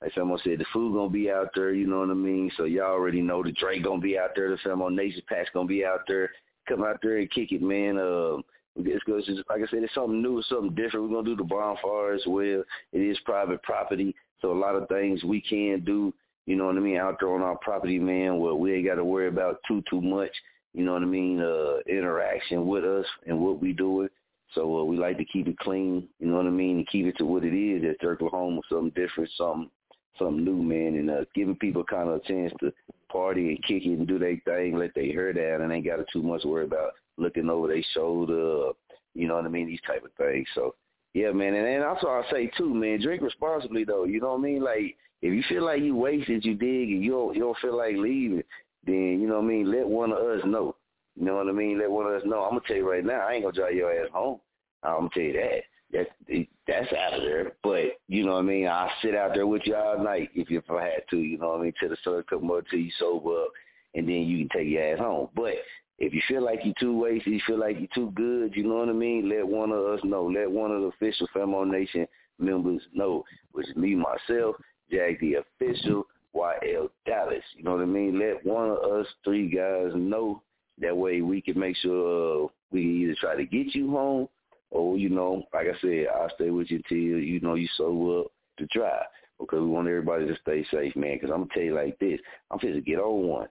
Like 0.00 0.12
someone 0.14 0.38
said, 0.44 0.60
the 0.60 0.66
food 0.72 0.94
gonna 0.94 1.10
be 1.10 1.30
out 1.30 1.48
there, 1.56 1.72
you 1.72 1.86
know 1.86 2.00
what 2.00 2.10
I 2.10 2.14
mean? 2.14 2.52
So 2.56 2.64
y'all 2.64 2.92
already 2.92 3.20
know 3.20 3.42
the 3.42 3.50
Drake 3.50 3.82
gonna 3.82 4.00
be 4.00 4.16
out 4.16 4.30
there, 4.36 4.48
the 4.48 4.56
Famo 4.56 4.94
Nation 4.94 5.22
Pack's 5.28 5.50
gonna 5.52 5.66
be 5.66 5.84
out 5.84 6.02
there. 6.06 6.30
come 6.68 6.84
out 6.84 7.00
there 7.02 7.18
and 7.18 7.30
kick 7.32 7.50
it, 7.50 7.62
man. 7.62 7.98
Uh, 7.98 8.36
it's. 8.78 9.04
It's 9.06 9.48
like 9.48 9.62
I 9.62 9.70
said, 9.70 9.82
it's 9.82 9.94
something 9.94 10.22
new, 10.22 10.42
something 10.42 10.74
different. 10.74 11.08
We're 11.08 11.16
gonna 11.16 11.28
do 11.28 11.36
the 11.36 11.44
bonfire 11.44 12.12
as 12.12 12.22
well. 12.26 12.62
It 12.92 12.98
is 12.98 13.18
private 13.24 13.62
property, 13.62 14.14
so 14.40 14.52
a 14.52 14.58
lot 14.58 14.76
of 14.76 14.88
things 14.88 15.24
we 15.24 15.40
can 15.40 15.84
do. 15.84 16.12
You 16.46 16.56
know 16.56 16.66
what 16.66 16.76
I 16.76 16.80
mean? 16.80 16.96
Out 16.96 17.18
there 17.20 17.34
on 17.34 17.42
our 17.42 17.58
property, 17.58 17.98
man, 17.98 18.38
we 18.58 18.74
ain't 18.74 18.86
got 18.86 18.94
to 18.94 19.04
worry 19.04 19.28
about 19.28 19.60
too 19.66 19.82
too 19.90 20.00
much. 20.00 20.30
You 20.74 20.84
know 20.84 20.92
what 20.92 21.02
I 21.02 21.06
mean? 21.06 21.40
Uh, 21.40 21.78
interaction 21.88 22.66
with 22.66 22.84
us 22.84 23.06
and 23.26 23.40
what 23.40 23.60
we 23.60 23.72
doing. 23.72 24.08
So 24.54 24.78
uh, 24.78 24.84
we 24.84 24.96
like 24.96 25.18
to 25.18 25.24
keep 25.24 25.46
it 25.46 25.58
clean. 25.58 26.08
You 26.20 26.28
know 26.28 26.36
what 26.36 26.46
I 26.46 26.50
mean? 26.50 26.78
And 26.78 26.88
keep 26.88 27.06
it 27.06 27.18
to 27.18 27.24
what 27.24 27.44
it 27.44 27.54
is 27.54 27.84
at 27.84 28.06
Oklahoma, 28.06 28.60
something 28.70 28.92
different, 28.94 29.30
something 29.36 29.70
something 30.18 30.44
new, 30.44 30.62
man, 30.62 30.94
and 30.94 31.10
uh, 31.10 31.24
giving 31.34 31.56
people 31.56 31.84
kind 31.84 32.08
of 32.08 32.16
a 32.16 32.20
chance 32.20 32.52
to 32.60 32.72
party 33.10 33.48
and 33.48 33.64
kick 33.64 33.86
it 33.86 33.98
and 33.98 34.06
do 34.06 34.18
their 34.18 34.36
thing, 34.44 34.76
let 34.76 34.94
their 34.94 35.06
hair 35.06 35.32
down, 35.32 35.62
and 35.62 35.72
ain't 35.72 35.86
got 35.86 35.96
to 35.96 36.06
too 36.12 36.22
much 36.22 36.44
worry 36.44 36.64
about 36.64 36.92
looking 37.18 37.50
over 37.50 37.68
their 37.68 37.82
shoulder. 37.94 38.70
You 39.14 39.28
know 39.28 39.36
what 39.36 39.44
I 39.44 39.48
mean? 39.48 39.66
These 39.66 39.80
type 39.86 40.04
of 40.04 40.12
things. 40.12 40.46
So 40.54 40.74
yeah, 41.14 41.32
man, 41.32 41.54
and, 41.54 41.66
and 41.66 41.84
also 41.84 42.08
I 42.08 42.22
say 42.30 42.50
too, 42.56 42.72
man, 42.72 43.00
drink 43.00 43.22
responsibly 43.22 43.84
though. 43.84 44.04
You 44.04 44.20
know 44.20 44.32
what 44.32 44.38
I 44.38 44.42
mean? 44.42 44.62
Like 44.62 44.96
if 45.20 45.34
you 45.34 45.42
feel 45.48 45.64
like 45.64 45.82
you 45.82 45.96
wasted, 45.96 46.44
you 46.44 46.54
dig, 46.54 46.90
and 46.90 47.02
you 47.02 47.10
don't 47.10 47.34
you 47.34 47.40
don't 47.40 47.58
feel 47.58 47.76
like 47.76 47.96
leaving, 47.96 48.42
then 48.86 49.18
you 49.20 49.26
know 49.26 49.36
what 49.36 49.44
I 49.44 49.48
mean. 49.48 49.70
Let 49.70 49.88
one 49.88 50.12
of 50.12 50.18
us 50.18 50.42
know. 50.44 50.76
You 51.16 51.24
know 51.26 51.36
what 51.36 51.48
I 51.48 51.52
mean? 51.52 51.78
Let 51.78 51.90
one 51.90 52.06
of 52.06 52.12
us 52.12 52.22
know. 52.24 52.44
I'm 52.44 52.50
gonna 52.50 52.60
tell 52.66 52.76
you 52.76 52.88
right 52.88 53.04
now, 53.04 53.26
I 53.26 53.32
ain't 53.32 53.42
gonna 53.42 53.56
drive 53.56 53.74
your 53.74 53.92
ass 53.92 54.10
home. 54.12 54.38
I'm 54.82 54.96
gonna 54.96 55.10
tell 55.12 55.22
you 55.22 55.32
that. 55.32 55.62
That's 55.90 56.44
that's 56.66 56.92
out 56.92 57.14
of 57.14 57.22
there. 57.22 57.52
But 57.62 57.98
you 58.06 58.24
know 58.24 58.34
what 58.34 58.40
I 58.40 58.42
mean. 58.42 58.68
I'll 58.68 58.90
sit 59.02 59.14
out 59.14 59.34
there 59.34 59.46
with 59.46 59.62
you 59.64 59.74
all 59.74 60.02
night 60.02 60.30
if 60.34 60.50
if 60.50 60.70
I 60.70 60.84
had 60.84 61.02
to. 61.10 61.18
You 61.18 61.38
know 61.38 61.50
what 61.50 61.60
I 61.60 61.62
mean. 61.64 61.72
Till 61.80 61.88
the 61.88 61.96
sun 62.04 62.22
come 62.28 62.50
up, 62.50 62.64
till 62.70 62.78
you 62.78 62.92
sober 62.98 63.42
up, 63.42 63.48
and 63.94 64.06
then 64.06 64.22
you 64.22 64.46
can 64.46 64.56
take 64.56 64.68
your 64.68 64.92
ass 64.92 64.98
home. 64.98 65.30
But 65.34 65.54
if 65.98 66.14
you 66.14 66.20
feel 66.28 66.44
like 66.44 66.60
you're 66.64 66.74
too 66.78 66.96
wasted, 66.96 67.32
you 67.32 67.40
feel 67.46 67.58
like 67.58 67.76
you're 67.78 67.88
too 67.94 68.12
good, 68.14 68.54
you 68.54 68.62
know 68.62 68.76
what 68.76 68.88
I 68.88 68.92
mean? 68.92 69.28
Let 69.28 69.46
one 69.46 69.72
of 69.72 69.84
us 69.84 70.00
know. 70.04 70.26
Let 70.26 70.50
one 70.50 70.70
of 70.70 70.82
the 70.82 70.88
official 70.88 71.26
Famo 71.34 71.68
Nation 71.68 72.06
members 72.38 72.82
know, 72.92 73.24
which 73.52 73.68
is 73.68 73.76
me, 73.76 73.94
myself, 73.94 74.56
Jack 74.90 75.20
the 75.20 75.34
official, 75.34 76.06
YL 76.34 76.88
Dallas. 77.04 77.42
You 77.56 77.64
know 77.64 77.72
what 77.72 77.82
I 77.82 77.86
mean? 77.86 78.18
Let 78.18 78.44
one 78.46 78.70
of 78.70 78.78
us 78.78 79.06
three 79.24 79.48
guys 79.48 79.92
know. 79.94 80.42
That 80.80 80.96
way 80.96 81.22
we 81.22 81.42
can 81.42 81.58
make 81.58 81.76
sure 81.78 82.44
uh, 82.44 82.48
we 82.70 82.82
can 82.82 83.00
either 83.00 83.16
try 83.20 83.34
to 83.34 83.44
get 83.44 83.74
you 83.74 83.90
home 83.90 84.28
or, 84.70 84.96
you 84.96 85.08
know, 85.08 85.42
like 85.52 85.66
I 85.66 85.80
said, 85.80 86.06
I'll 86.14 86.30
stay 86.36 86.50
with 86.50 86.70
you 86.70 86.80
till, 86.88 86.96
you 86.96 87.40
know, 87.40 87.54
you 87.54 87.68
sober 87.76 88.20
up 88.20 88.26
to 88.58 88.66
drive 88.66 89.06
because 89.40 89.60
we 89.60 89.66
want 89.66 89.88
everybody 89.88 90.26
to 90.26 90.36
stay 90.42 90.64
safe, 90.70 90.94
man. 90.94 91.14
Because 91.14 91.30
I'm 91.30 91.38
going 91.38 91.48
to 91.48 91.54
tell 91.54 91.62
you 91.64 91.74
like 91.74 91.98
this. 91.98 92.20
I'm 92.52 92.58
going 92.58 92.74
to 92.74 92.80
get 92.80 93.00
on 93.00 93.26
one. 93.26 93.48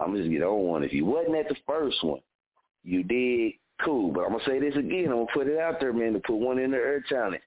I'm 0.00 0.16
just 0.16 0.30
get 0.30 0.42
on 0.42 0.64
one. 0.64 0.84
If 0.84 0.92
you 0.92 1.04
wasn't 1.04 1.36
at 1.36 1.48
the 1.48 1.56
first 1.66 2.02
one, 2.02 2.20
you 2.84 3.02
did 3.02 3.52
cool. 3.84 4.12
But 4.12 4.24
I'm 4.24 4.32
gonna 4.32 4.44
say 4.46 4.60
this 4.60 4.76
again. 4.76 5.06
I'm 5.06 5.24
gonna 5.24 5.26
put 5.32 5.48
it 5.48 5.58
out 5.58 5.80
there, 5.80 5.92
man, 5.92 6.12
to 6.14 6.20
put 6.20 6.36
one 6.36 6.58
in 6.58 6.70
the 6.70 6.76
Earth 6.76 7.04
Challenge. 7.08 7.42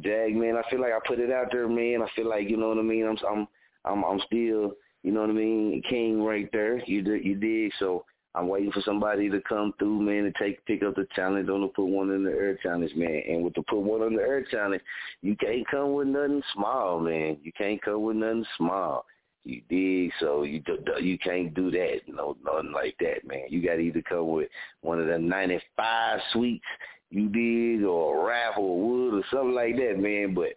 Jag, 0.00 0.34
man, 0.34 0.56
I 0.56 0.68
feel 0.70 0.80
like 0.80 0.92
I 0.92 0.98
put 1.06 1.20
it 1.20 1.30
out 1.30 1.48
there, 1.52 1.68
man. 1.68 2.02
I 2.02 2.08
feel 2.16 2.28
like 2.28 2.48
you 2.48 2.56
know 2.56 2.68
what 2.68 2.78
I 2.78 2.82
mean. 2.82 3.06
I'm 3.06 3.16
I'm 3.26 3.48
I'm 3.84 4.04
I'm 4.04 4.20
still, 4.26 4.72
you 5.02 5.12
know 5.12 5.20
what 5.20 5.30
I 5.30 5.34
mean, 5.34 5.82
king 5.88 6.22
right 6.22 6.48
there. 6.52 6.82
You 6.86 7.02
did 7.02 7.24
you 7.24 7.36
did. 7.36 7.72
So 7.78 8.04
I'm 8.34 8.48
waiting 8.48 8.72
for 8.72 8.80
somebody 8.80 9.30
to 9.30 9.40
come 9.42 9.72
through, 9.78 10.00
man, 10.00 10.24
and 10.24 10.34
take 10.34 10.64
pick 10.66 10.82
up 10.82 10.96
the 10.96 11.06
challenge. 11.14 11.46
Don't 11.46 11.72
put 11.72 11.84
one 11.84 12.10
in 12.10 12.24
the 12.24 12.30
Earth 12.30 12.58
Challenge, 12.62 12.92
man. 12.96 13.22
And 13.28 13.44
with 13.44 13.54
the 13.54 13.62
put 13.62 13.80
one 13.80 14.02
in 14.02 14.16
the 14.16 14.22
Earth 14.22 14.46
Challenge, 14.50 14.82
you 15.22 15.36
can't 15.36 15.66
come 15.68 15.92
with 15.92 16.08
nothing 16.08 16.42
small, 16.52 16.98
man. 16.98 17.38
You 17.42 17.52
can't 17.56 17.80
come 17.80 18.02
with 18.02 18.16
nothing 18.16 18.44
small. 18.56 19.06
You 19.44 19.60
dig? 19.68 20.12
So 20.20 20.42
you 20.42 20.62
you 21.00 21.18
can't 21.18 21.52
do 21.54 21.70
that. 21.70 22.00
No, 22.08 22.36
nothing 22.44 22.72
like 22.72 22.96
that, 23.00 23.26
man. 23.26 23.44
You 23.48 23.62
got 23.62 23.74
to 23.74 23.80
either 23.80 24.02
come 24.02 24.30
with 24.30 24.48
one 24.80 25.00
of 25.00 25.06
the 25.06 25.18
95 25.18 26.20
sweets, 26.32 26.64
you 27.10 27.28
dig, 27.28 27.84
or 27.84 28.22
a 28.22 28.26
raffle 28.26 28.64
or 28.64 28.80
wood 28.80 29.14
or 29.14 29.24
something 29.30 29.54
like 29.54 29.76
that, 29.76 29.98
man. 29.98 30.34
But 30.34 30.54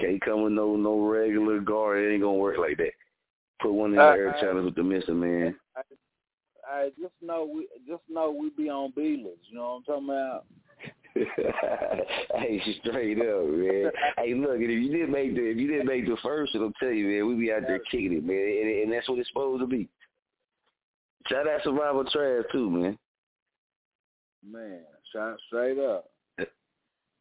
can't 0.00 0.20
come 0.20 0.42
with 0.42 0.52
no 0.52 0.76
no 0.76 1.00
regular 1.00 1.60
guard. 1.60 2.04
It 2.04 2.12
ain't 2.12 2.22
gonna 2.22 2.34
work 2.38 2.58
like 2.58 2.76
that. 2.78 2.92
Put 3.60 3.72
one 3.72 3.90
in 3.90 3.96
the 3.96 4.02
air 4.02 4.36
challenge 4.40 4.66
with 4.66 4.74
the 4.76 4.82
mister, 4.82 5.14
man. 5.14 5.56
I, 5.76 5.80
I 6.70 6.88
just 7.00 7.14
know 7.22 7.48
we 7.52 7.68
just 7.86 8.02
know 8.08 8.30
we 8.30 8.50
be 8.50 8.68
on 8.68 8.92
Beelers. 8.92 9.38
You 9.48 9.56
know 9.56 9.62
what 9.62 9.76
I'm 9.76 9.82
talking 9.84 10.04
about? 10.04 10.44
hey, 12.34 12.62
straight 12.80 13.18
up, 13.18 13.46
man. 13.46 13.90
hey, 14.16 14.34
look, 14.34 14.56
if 14.56 14.70
you 14.70 14.90
didn't 14.90 15.10
make 15.10 15.34
the 15.34 15.50
if 15.50 15.56
you 15.56 15.68
didn't 15.68 15.86
make 15.86 16.06
the 16.06 16.16
first, 16.22 16.52
I'll 16.54 16.72
tell 16.80 16.90
you, 16.90 17.06
man, 17.06 17.28
we 17.28 17.46
be 17.46 17.52
out 17.52 17.62
there 17.66 17.80
kicking 17.90 18.12
it, 18.12 18.24
man, 18.24 18.36
and, 18.36 18.82
and 18.82 18.92
that's 18.92 19.08
what 19.08 19.18
it's 19.18 19.28
supposed 19.28 19.60
to 19.60 19.66
be. 19.66 19.88
Shout 21.26 21.48
out 21.48 21.60
Survival 21.64 22.04
Trash 22.04 22.44
too, 22.52 22.70
man. 22.70 22.98
Man, 24.46 24.80
shout 25.12 25.36
straight 25.48 25.78
up. 25.78 26.10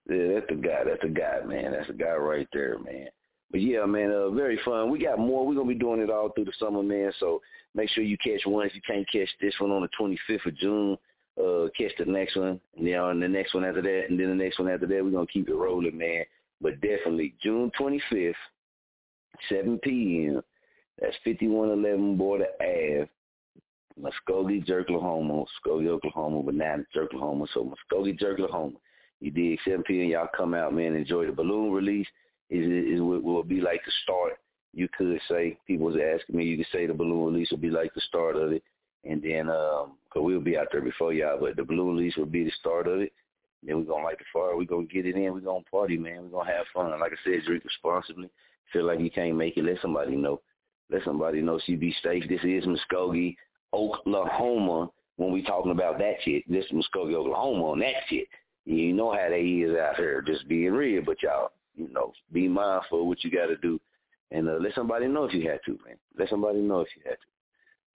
Yeah, 0.09 0.35
that's 0.35 0.45
the 0.47 0.55
guy. 0.55 0.83
That's 0.85 1.01
the 1.01 1.09
guy, 1.09 1.41
man. 1.45 1.73
That's 1.73 1.87
the 1.87 1.93
guy 1.93 2.13
right 2.13 2.47
there, 2.53 2.77
man. 2.79 3.07
But 3.51 3.61
yeah, 3.61 3.85
man, 3.85 4.11
uh, 4.11 4.29
very 4.29 4.59
fun. 4.63 4.89
We 4.89 4.99
got 4.99 5.19
more. 5.19 5.45
We're 5.45 5.55
gonna 5.55 5.67
be 5.67 5.75
doing 5.75 6.01
it 6.01 6.09
all 6.09 6.29
through 6.29 6.45
the 6.45 6.53
summer, 6.59 6.83
man. 6.83 7.11
So 7.19 7.41
make 7.75 7.89
sure 7.89 8.03
you 8.03 8.17
catch 8.17 8.45
one 8.45 8.65
if 8.67 8.75
you 8.75 8.81
can't 8.87 9.09
catch 9.11 9.29
this 9.41 9.53
one 9.59 9.71
on 9.71 9.81
the 9.81 9.89
25th 9.99 10.45
of 10.45 10.57
June 10.57 10.97
uh, 11.39 11.67
catch 11.77 11.91
the 11.97 12.05
next 12.05 12.35
one, 12.35 12.59
you 12.75 12.93
know, 12.93 13.09
and 13.09 13.21
the 13.21 13.27
next 13.27 13.53
one 13.53 13.63
after 13.63 13.81
that, 13.81 14.05
and 14.09 14.19
then 14.19 14.29
the 14.29 14.43
next 14.43 14.59
one 14.59 14.69
after 14.69 14.87
that. 14.87 15.03
We're 15.03 15.11
gonna 15.11 15.27
keep 15.27 15.49
it 15.49 15.55
rolling, 15.55 15.97
man. 15.97 16.23
But 16.59 16.81
definitely 16.81 17.35
June 17.41 17.71
25th, 17.79 18.33
7 19.49 19.79
p.m. 19.83 20.41
That's 20.99 21.15
5111 21.23 22.17
Border 22.17 22.47
Ave, 22.59 23.07
Muskogee, 24.01 24.69
Oklahoma, 24.69 25.45
Muskogee, 25.45 25.89
Oklahoma, 25.89 26.41
but 26.41 26.55
not 26.55 26.79
Oklahoma. 26.95 27.45
So 27.53 27.71
Muskogee, 27.71 28.21
Oklahoma. 28.23 28.77
You 29.19 29.31
did 29.31 29.59
7 29.63 29.83
p.m. 29.83 30.09
Y'all 30.09 30.27
come 30.35 30.53
out, 30.53 30.73
man. 30.73 30.95
Enjoy 30.95 31.25
the 31.25 31.31
balloon 31.31 31.71
release. 31.71 32.07
Is 32.49 32.65
is 32.65 33.01
what 33.01 33.23
will 33.23 33.43
be 33.43 33.59
like 33.59 33.81
the 33.85 33.91
start. 34.03 34.39
You 34.73 34.87
could 34.97 35.19
say 35.29 35.57
people 35.67 35.87
was 35.87 35.97
asking 35.97 36.37
me. 36.37 36.45
You 36.45 36.57
could 36.57 36.67
say 36.71 36.85
the 36.85 36.93
balloon 36.93 37.33
release 37.33 37.51
will 37.51 37.57
be 37.57 37.69
like 37.69 37.93
the 37.93 38.01
start 38.01 38.37
of 38.37 38.53
it. 38.53 38.63
And 39.03 39.21
then, 39.21 39.49
um, 39.49 39.93
cause 40.11 40.23
we'll 40.23 40.41
be 40.41 40.57
out 40.57 40.67
there 40.71 40.81
before 40.81 41.13
y'all, 41.13 41.39
but 41.39 41.55
the 41.55 41.63
blue 41.63 41.89
release 41.89 42.15
will 42.17 42.25
be 42.25 42.43
the 42.43 42.51
start 42.59 42.87
of 42.87 42.99
it. 42.99 43.13
Then 43.63 43.77
we're 43.77 43.85
to 43.85 44.03
light 44.03 44.17
the 44.19 44.25
fire. 44.31 44.55
We're 44.55 44.65
to 44.65 44.87
get 44.91 45.05
it 45.05 45.15
in. 45.15 45.33
We're 45.33 45.41
to 45.41 45.61
party, 45.69 45.97
man. 45.97 46.29
We're 46.29 46.43
to 46.43 46.51
have 46.51 46.65
fun. 46.73 46.91
Like 46.99 47.13
I 47.13 47.15
said, 47.23 47.45
drink 47.45 47.63
responsibly. 47.63 48.29
Feel 48.73 48.85
like 48.85 48.99
you 48.99 49.09
can't 49.09 49.37
make 49.37 49.57
it, 49.57 49.63
let 49.63 49.81
somebody 49.81 50.15
know. 50.15 50.41
Let 50.89 51.03
somebody 51.03 51.41
know 51.41 51.59
be 51.67 51.95
safe. 52.03 52.23
This 52.29 52.41
is 52.43 52.65
Muskogee, 52.65 53.35
Oklahoma. 53.73 54.89
When 55.17 55.31
we 55.31 55.41
talking 55.41 55.71
about 55.71 55.97
that 55.99 56.15
shit, 56.23 56.43
this 56.49 56.65
is 56.65 56.71
Muskogee, 56.71 57.15
Oklahoma 57.15 57.71
on 57.71 57.79
that 57.79 57.95
shit. 58.09 58.27
You 58.65 58.93
know 58.93 59.11
how 59.11 59.29
they 59.29 59.41
is 59.41 59.77
out 59.77 59.95
here, 59.95 60.21
just 60.21 60.47
being 60.47 60.73
real. 60.73 61.01
But 61.01 61.23
y'all, 61.23 61.51
you 61.75 61.89
know, 61.91 62.13
be 62.31 62.47
mindful 62.47 63.01
of 63.01 63.07
what 63.07 63.23
you 63.23 63.31
got 63.31 63.47
to 63.47 63.57
do. 63.57 63.79
And 64.31 64.47
uh, 64.49 64.57
let 64.59 64.75
somebody 64.75 65.07
know 65.07 65.23
if 65.23 65.33
you 65.33 65.49
had 65.49 65.61
to, 65.65 65.79
man. 65.85 65.95
Let 66.17 66.29
somebody 66.29 66.59
know 66.59 66.81
if 66.81 66.89
you 66.95 67.01
had 67.05 67.15
to. 67.15 67.36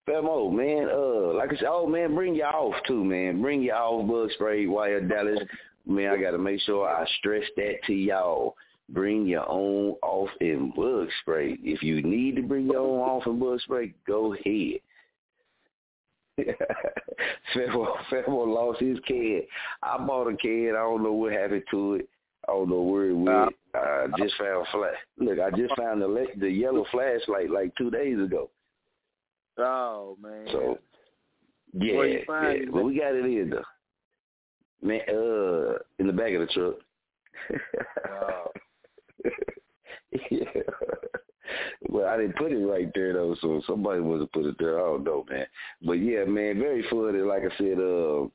Famo, 0.08 0.52
man, 0.52 0.90
uh, 0.90 1.38
like 1.38 1.52
I 1.52 1.56
said, 1.58 1.68
oh 1.70 1.86
man, 1.86 2.16
bring 2.16 2.34
you 2.34 2.44
off 2.44 2.76
too, 2.88 3.04
man. 3.04 3.42
Bring 3.42 3.62
you 3.62 3.72
off 3.72 4.08
bug 4.08 4.32
spray 4.34 4.66
while 4.66 4.90
you're 4.90 5.02
Dallas. 5.02 5.40
Man, 5.86 6.12
I 6.12 6.18
gotta 6.18 6.38
make 6.38 6.60
sure 6.62 6.88
I 6.88 7.06
stress 7.20 7.44
that 7.56 7.76
to 7.88 7.94
y'all. 7.94 8.56
Bring 8.90 9.28
your 9.28 9.48
own 9.48 9.96
off 10.02 10.30
and 10.42 10.74
bug 10.74 11.08
spray. 11.22 11.58
If 11.62 11.84
you 11.84 12.02
need 12.02 12.36
to 12.38 12.42
bring 12.42 12.68
your 12.68 12.80
own 12.80 13.00
off 13.00 13.26
and 13.26 13.40
bug 13.40 13.62
spray, 13.62 13.94
go 14.08 14.34
ahead. 14.34 14.80
Famo, 17.56 17.94
Famo 18.12 18.48
lost 18.48 18.82
his 18.82 18.98
can. 19.08 19.42
I 19.84 19.98
bought 19.98 20.28
a 20.28 20.36
can. 20.36 20.72
I 20.76 20.80
don't 20.80 21.04
know 21.04 21.14
what 21.14 21.34
happened 21.34 21.64
to 21.72 21.96
it. 21.96 22.10
I 22.48 22.54
don't 22.54 22.70
know 22.70 22.82
where 22.82 23.10
it 23.10 23.14
went. 23.14 23.56
I 23.76 24.08
just 24.18 24.36
found 24.38 24.66
flash. 24.72 24.96
Look, 25.20 25.40
I 25.40 25.52
just 25.52 25.76
found 25.78 26.02
the 26.02 26.28
the 26.38 26.50
yellow 26.50 26.86
flashlight 26.92 27.52
like 27.52 27.76
two 27.76 27.92
days 27.92 28.20
ago. 28.20 28.50
Oh 29.58 30.18
man. 30.22 30.48
So 30.52 30.80
yeah, 31.74 32.04
yeah. 32.04 32.20
but 32.72 32.84
we 32.84 33.00
got 33.00 33.16
it 33.16 33.26
in 33.26 33.50
though. 33.50 33.64
Man, 34.84 35.02
uh, 35.08 35.78
in 36.00 36.08
the 36.08 36.14
back 36.14 36.34
of 36.34 36.42
the 36.42 36.48
truck. 36.48 36.76
oh. 38.10 38.52
yeah. 40.32 40.62
Well, 41.90 42.08
I 42.08 42.18
didn't 42.18 42.38
put 42.38 42.52
it 42.52 42.66
right 42.66 42.90
there 42.96 43.14
though, 43.14 43.36
so 43.42 43.62
somebody 43.68 44.02
must 44.02 44.22
have 44.22 44.32
put 44.32 44.46
it 44.46 44.56
there. 44.58 44.80
I 44.80 44.84
don't 44.84 45.04
know, 45.04 45.26
man. 45.30 45.46
But 45.82 45.94
yeah, 45.94 46.24
man, 46.26 46.60
very 46.60 46.84
fun. 46.90 47.28
Like 47.28 47.44
I 47.44 47.58
said, 47.58 47.78
uh, 47.78 48.28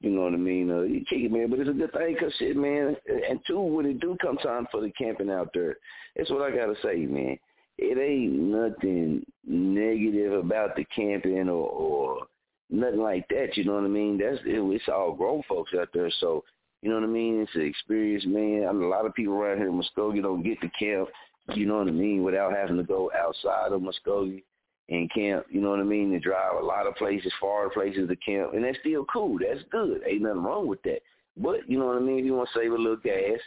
you 0.00 0.10
know 0.10 0.22
what 0.22 0.34
I 0.34 0.36
mean? 0.36 0.70
Uh, 0.70 0.82
you 0.82 1.00
kick 1.00 1.20
it, 1.20 1.32
man. 1.32 1.50
But 1.50 1.60
it's 1.60 1.70
a 1.70 1.72
good 1.72 1.92
thing, 1.92 2.16
cause 2.18 2.32
shit, 2.38 2.56
man. 2.56 2.96
And 3.28 3.40
two, 3.46 3.60
when 3.60 3.86
it 3.86 4.00
do 4.00 4.16
come 4.22 4.36
time 4.38 4.66
for 4.70 4.80
the 4.80 4.90
camping 4.92 5.30
out 5.30 5.50
there, 5.52 5.76
that's 6.16 6.30
what 6.30 6.42
I 6.42 6.56
gotta 6.56 6.74
say, 6.82 6.96
man 7.06 7.38
it 7.78 7.98
ain't 7.98 8.32
nothing 8.32 9.24
negative 9.46 10.32
about 10.32 10.76
the 10.76 10.84
camping 10.94 11.48
or, 11.48 11.68
or 11.68 12.26
nothing 12.70 13.00
like 13.00 13.26
that. 13.28 13.56
You 13.56 13.64
know 13.64 13.74
what 13.74 13.84
I 13.84 13.88
mean? 13.88 14.18
That's 14.18 14.38
it, 14.44 14.60
it's 14.60 14.84
all 14.88 15.12
grown 15.12 15.42
folks 15.48 15.72
out 15.78 15.88
there, 15.92 16.10
so 16.20 16.44
you 16.82 16.90
know 16.90 16.96
what 16.96 17.04
I 17.04 17.08
mean. 17.08 17.40
It's 17.40 17.54
an 17.54 17.62
experience, 17.62 18.24
man. 18.26 18.66
I 18.68 18.72
mean, 18.72 18.84
a 18.84 18.88
lot 18.88 19.06
of 19.06 19.14
people 19.14 19.34
around 19.34 19.58
here 19.58 19.68
in 19.68 19.80
Muskogee 19.80 20.22
don't 20.22 20.42
get 20.42 20.60
to 20.60 20.68
camp. 20.78 21.08
You 21.54 21.66
know 21.66 21.78
what 21.78 21.88
I 21.88 21.92
mean? 21.92 22.22
Without 22.22 22.54
having 22.54 22.76
to 22.76 22.82
go 22.82 23.10
outside 23.16 23.72
of 23.72 23.80
Muskogee. 23.80 24.42
and 24.88 25.10
camp. 25.12 25.46
You 25.50 25.60
know 25.60 25.70
what 25.70 25.80
I 25.80 25.84
mean? 25.84 26.10
To 26.12 26.20
drive 26.20 26.56
a 26.60 26.64
lot 26.64 26.86
of 26.86 26.94
places, 26.96 27.32
far 27.40 27.70
places 27.70 28.08
to 28.08 28.16
camp, 28.16 28.54
and 28.54 28.64
that's 28.64 28.78
still 28.80 29.04
cool. 29.06 29.38
That's 29.38 29.62
good. 29.70 30.02
Ain't 30.06 30.22
nothing 30.22 30.42
wrong 30.42 30.66
with 30.66 30.82
that. 30.82 31.00
But 31.36 31.68
you 31.68 31.78
know 31.78 31.86
what 31.86 31.96
I 31.96 32.00
mean? 32.00 32.18
If 32.18 32.24
you 32.24 32.34
want 32.34 32.48
to 32.52 32.58
save 32.58 32.72
a 32.72 32.76
little 32.76 32.96
gas, 32.96 33.40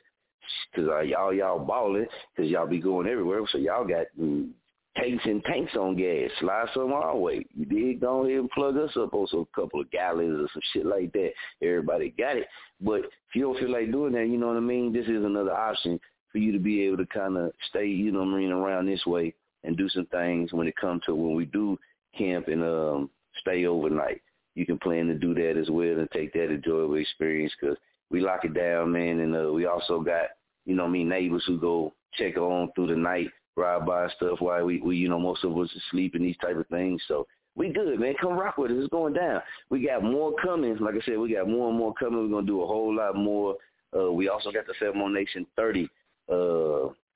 because 0.72 0.90
uh, 0.90 1.00
y'all 1.02 1.34
y'all 1.34 1.60
balling, 1.60 2.08
because 2.36 2.52
y'all 2.52 2.68
be 2.68 2.80
going 2.80 3.08
everywhere, 3.08 3.42
so 3.52 3.58
y'all 3.58 3.88
got 3.88 4.06
mm, 4.20 4.50
tanks 4.98 5.24
and 5.26 5.44
tanks 5.44 5.76
on 5.76 5.96
gas. 5.96 6.30
Slide 6.40 6.68
some 6.74 6.94
our 6.94 7.16
way. 7.16 7.46
You 7.56 7.66
did 7.66 8.02
go 8.02 8.26
ahead 8.26 8.40
and 8.40 8.50
plug 8.52 8.78
us 8.78 8.92
up 8.98 9.14
on 9.14 9.28
some 9.28 9.48
couple 9.56 9.82
of 9.82 9.92
gallons 9.92 10.40
or 10.40 10.48
some 10.54 10.62
shit 10.74 10.86
like 10.86 11.12
that. 11.14 11.32
Everybody 11.62 12.14
got 12.18 12.38
it. 12.38 12.48
But 12.82 13.02
if 13.02 13.36
you 13.36 13.44
don't 13.44 13.60
feel 13.60 13.72
like 13.72 13.92
doing 13.92 14.14
that, 14.14 14.28
you 14.28 14.38
know 14.38 14.48
what 14.48 14.58
I 14.58 14.62
mean? 14.62 14.94
This 14.94 15.08
is 15.08 15.24
another 15.24 15.54
option 15.54 16.00
for 16.32 16.40
you 16.40 16.52
to 16.52 16.60
be 16.60 16.84
able 16.84 16.98
to 16.98 17.06
kind 17.08 17.38
of 17.38 17.52
stay, 17.70 17.88
you 17.88 18.12
know 18.12 18.20
what 18.20 18.38
mean, 18.38 18.52
around 18.52 18.88
this 18.88 19.06
way 19.06 19.34
and 19.64 19.78
do 19.78 19.90
some 19.90 20.06
things 20.08 20.54
when 20.54 20.68
it 20.68 20.76
comes 20.76 21.02
to 21.06 21.16
when 21.16 21.36
we 21.36 21.46
do 21.46 21.78
camp 22.18 22.48
and 22.48 22.64
um 22.64 23.10
stay 23.42 23.66
overnight. 23.66 24.22
You 24.56 24.66
can 24.66 24.80
plan 24.80 25.08
to 25.08 25.14
do 25.14 25.34
that 25.36 25.60
as 25.60 25.70
well 25.70 26.00
and 26.00 26.10
take 26.12 26.34
that 26.34 26.52
enjoyable 26.52 26.96
experience 26.96 27.54
because 27.60 27.78
we 28.10 28.22
lock 28.22 28.46
it 28.46 28.54
down, 28.54 28.92
man. 28.92 29.20
And 29.20 29.36
uh, 29.36 29.52
we 29.52 29.66
also 29.66 30.00
got, 30.02 30.30
you 30.66 30.76
know, 30.76 30.88
me 30.88 31.04
neighbors 31.04 31.44
who 31.48 31.60
go 31.60 31.94
check 32.14 32.38
on 32.38 32.72
through 32.74 32.88
the 32.88 32.96
night, 32.96 33.30
ride 33.56 33.86
by 33.86 34.08
stuff 34.16 34.40
while 34.40 34.66
we, 34.66 34.80
we, 34.82 34.98
you 34.98 35.10
know, 35.10 35.20
most 35.20 35.44
of 35.44 35.58
us 35.58 35.70
asleep 35.90 36.16
and 36.16 36.24
these 36.24 36.38
type 36.38 36.58
of 36.58 36.68
things. 36.68 37.02
So 37.08 37.28
we 37.56 37.70
good, 37.70 38.00
man. 38.00 38.14
Come 38.22 38.38
rock 38.38 38.58
with 38.58 38.72
us. 38.72 38.78
It's 38.80 38.90
going 38.90 39.14
down. 39.14 39.42
We 39.70 39.86
got 39.86 40.04
more 40.04 40.34
coming. 40.42 40.78
Like 40.78 40.96
I 40.96 41.06
said, 41.06 41.18
we 41.18 41.34
got 41.34 41.50
more 41.50 41.70
and 41.70 41.78
more 41.78 41.94
coming. 41.96 42.20
We're 42.22 42.36
gonna 42.36 42.48
do 42.48 42.62
a 42.62 42.68
whole 42.68 42.96
lot 42.96 43.16
more. 43.16 43.56
Uh, 43.98 44.12
we 44.12 44.30
also 44.30 44.52
got 44.52 44.68
the 44.68 44.74
Famo 44.80 45.12
Nation 45.12 45.46
30, 45.56 45.90
uh, 46.30 46.34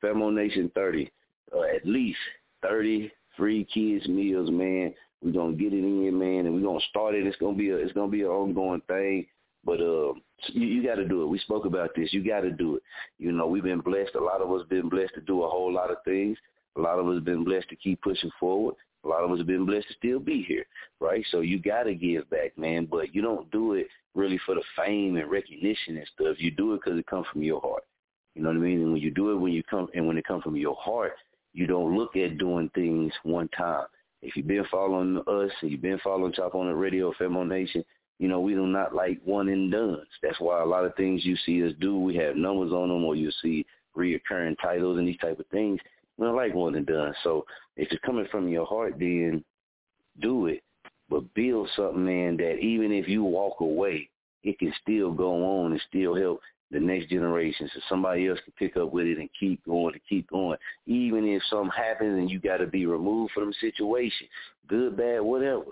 Famo 0.02 0.34
Nation 0.34 0.72
30, 0.74 1.12
uh, 1.56 1.62
at 1.76 1.86
least 1.86 2.18
30 2.64 3.12
free 3.38 3.68
kids 3.72 4.08
meals, 4.08 4.50
man. 4.50 4.94
We're 5.22 5.34
gonna 5.34 5.54
get 5.54 5.74
it 5.74 5.84
in, 5.84 6.18
man, 6.18 6.48
and 6.48 6.56
we're 6.56 6.68
gonna 6.68 6.84
start 6.90 7.14
it. 7.14 7.28
It's 7.28 7.38
gonna 7.38 7.58
be 7.58 7.70
a, 7.70 7.76
it's 7.76 7.94
gonna 7.94 8.12
be 8.12 8.22
an 8.22 8.30
ongoing 8.30 8.82
thing. 8.88 9.28
But 9.64 9.80
uh, 9.80 10.14
you, 10.48 10.68
you 10.68 10.84
got 10.84 10.96
to 10.96 11.08
do 11.08 11.24
it. 11.24 11.28
We 11.28 11.40
spoke 11.40 11.66
about 11.66 11.92
this. 11.96 12.14
You 12.14 12.28
got 12.28 12.42
to 12.42 12.52
do 12.52 12.78
it. 12.78 12.84
You 13.20 13.32
know, 13.32 13.48
we've 13.48 13.64
been 13.64 13.82
blessed. 13.82 14.16
A 14.16 14.24
lot 14.24 14.42
of 14.42 14.52
us 14.52 14.66
been 14.70 14.90
blessed 14.90 15.14
to 15.16 15.22
do 15.22 15.44
a 15.44 15.50
whole 15.50 15.72
lot 15.72 15.92
of 15.92 15.98
things. 16.04 16.38
A 16.78 16.82
lot 16.82 17.00
of 17.00 17.08
us 17.08 17.22
been 17.24 17.44
blessed 17.44 17.70
to 17.70 17.76
keep 17.76 18.02
pushing 18.02 18.32
forward. 18.40 18.76
A 19.04 19.08
lot 19.08 19.24
of 19.24 19.32
us 19.32 19.40
have 19.40 19.48
been 19.48 19.66
blessed 19.66 19.88
to 19.88 19.94
still 19.96 20.20
be 20.20 20.44
here, 20.48 20.66
right? 21.00 21.26
So 21.32 21.42
you 21.42 21.60
got 21.60 21.84
to 21.84 21.96
give 21.96 22.30
back, 22.30 22.58
man. 22.58 22.88
But 22.90 23.14
you 23.14 23.22
don't 23.22 23.50
do 23.52 23.74
it 23.74 23.88
really 24.16 24.40
for 24.46 24.56
the 24.56 24.64
fame 24.76 25.18
and 25.18 25.30
recognition 25.30 25.98
and 25.98 26.08
stuff. 26.14 26.38
You 26.40 26.52
do 26.52 26.74
it 26.74 26.82
because 26.84 27.00
it 27.00 27.08
comes 27.08 27.26
from 27.32 27.44
your 27.44 27.62
heart. 27.62 27.84
You 28.36 28.44
know 28.44 28.50
what 28.50 28.58
I 28.58 28.62
mean? 28.62 28.82
And 28.82 28.94
when 28.94 29.02
you 29.02 29.12
do 29.12 29.32
it, 29.32 29.36
when 29.36 29.54
you 29.54 29.64
come 29.64 29.88
and 29.94 30.08
when 30.08 30.18
it 30.18 30.26
comes 30.26 30.44
from 30.44 30.56
your 30.56 30.76
heart, 30.76 31.14
you 31.54 31.68
don't 31.68 31.98
look 31.98 32.16
at 32.16 32.38
doing 32.38 32.70
things 32.74 33.12
one 33.24 33.50
time. 33.50 33.86
If 34.22 34.36
you've 34.36 34.48
been 34.48 34.66
following 34.70 35.18
us 35.18 35.52
and 35.62 35.72
you've 35.72 35.82
been 35.82 36.00
following 36.04 36.32
Chop 36.32 36.56
On 36.56 36.68
It 36.68 36.74
Radio, 36.74 37.12
Famo 37.20 37.48
Nation, 37.48 37.84
you 38.22 38.28
know, 38.28 38.40
we 38.40 38.54
do 38.54 38.68
not 38.68 38.94
like 38.94 39.20
one 39.26 39.50
and 39.50 39.72
done. 39.72 40.04
That's 40.22 40.40
why 40.40 40.62
a 40.62 40.66
lot 40.66 40.86
of 40.86 40.94
things 40.94 41.26
you 41.26 41.36
see 41.38 41.66
us 41.66 41.74
do, 41.82 41.98
we 41.98 42.16
have 42.18 42.36
numbers 42.36 42.72
on 42.72 42.90
them 42.90 43.04
or 43.04 43.16
you 43.16 43.32
see 43.42 43.66
reoccurring 43.98 44.58
titles 44.62 45.00
and 45.00 45.08
these 45.08 45.18
type 45.18 45.40
of 45.40 45.48
things. 45.48 45.80
We 46.18 46.28
don't 46.28 46.36
like 46.36 46.54
one 46.54 46.76
and 46.76 46.86
done. 46.86 47.16
So 47.24 47.48
if 47.78 47.92
it's 47.92 48.06
coming 48.06 48.28
from 48.30 48.48
your 48.48 48.68
heart, 48.68 49.00
then 49.00 49.44
do 50.22 50.46
it. 50.46 50.62
But 51.10 51.34
build 51.34 51.68
something, 51.76 52.06
man, 52.06 52.38
that 52.38 52.60
even 52.60 52.92
if 52.92 53.08
you 53.08 53.24
walk 53.24 53.60
away, 53.60 54.08
it 54.44 54.60
can 54.60 54.72
still 54.84 55.12
go 55.12 55.64
on 55.64 55.72
and 55.72 55.82
still 55.90 56.16
help 56.16 56.42
the 56.70 56.80
next 56.80 57.10
generation 57.10 57.72
so 57.74 57.82
somebody 57.90 58.28
else 58.28 58.40
can 58.46 58.54
pick 58.54 58.78
up 58.78 58.94
with 58.94 59.08
it 59.08 59.18
and 59.18 59.30
keep 59.40 59.66
going 59.66 59.96
and 59.96 60.02
keep 60.08 60.30
going. 60.30 60.60
Even 60.86 61.28
if 61.28 61.42
something 61.50 61.72
happens 61.76 62.20
and 62.20 62.30
you 62.30 62.40
got 62.40 62.58
to 62.58 62.68
be 62.68 62.86
removed 62.86 63.32
from 63.34 63.48
the 63.48 63.56
situation, 63.60 64.28
good, 64.68 64.96
bad, 64.96 65.22
whatever, 65.22 65.64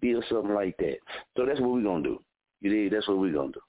build 0.00 0.24
something 0.28 0.54
like 0.54 0.76
that. 0.78 0.96
So 1.36 1.46
that's 1.46 1.60
what 1.60 1.70
we're 1.70 1.82
to 1.82 2.02
do. 2.02 2.22
You 2.60 2.70
dig? 2.70 2.92
That's 2.92 3.08
what 3.08 3.18
we're 3.18 3.32
to 3.32 3.48
do. 3.48 3.60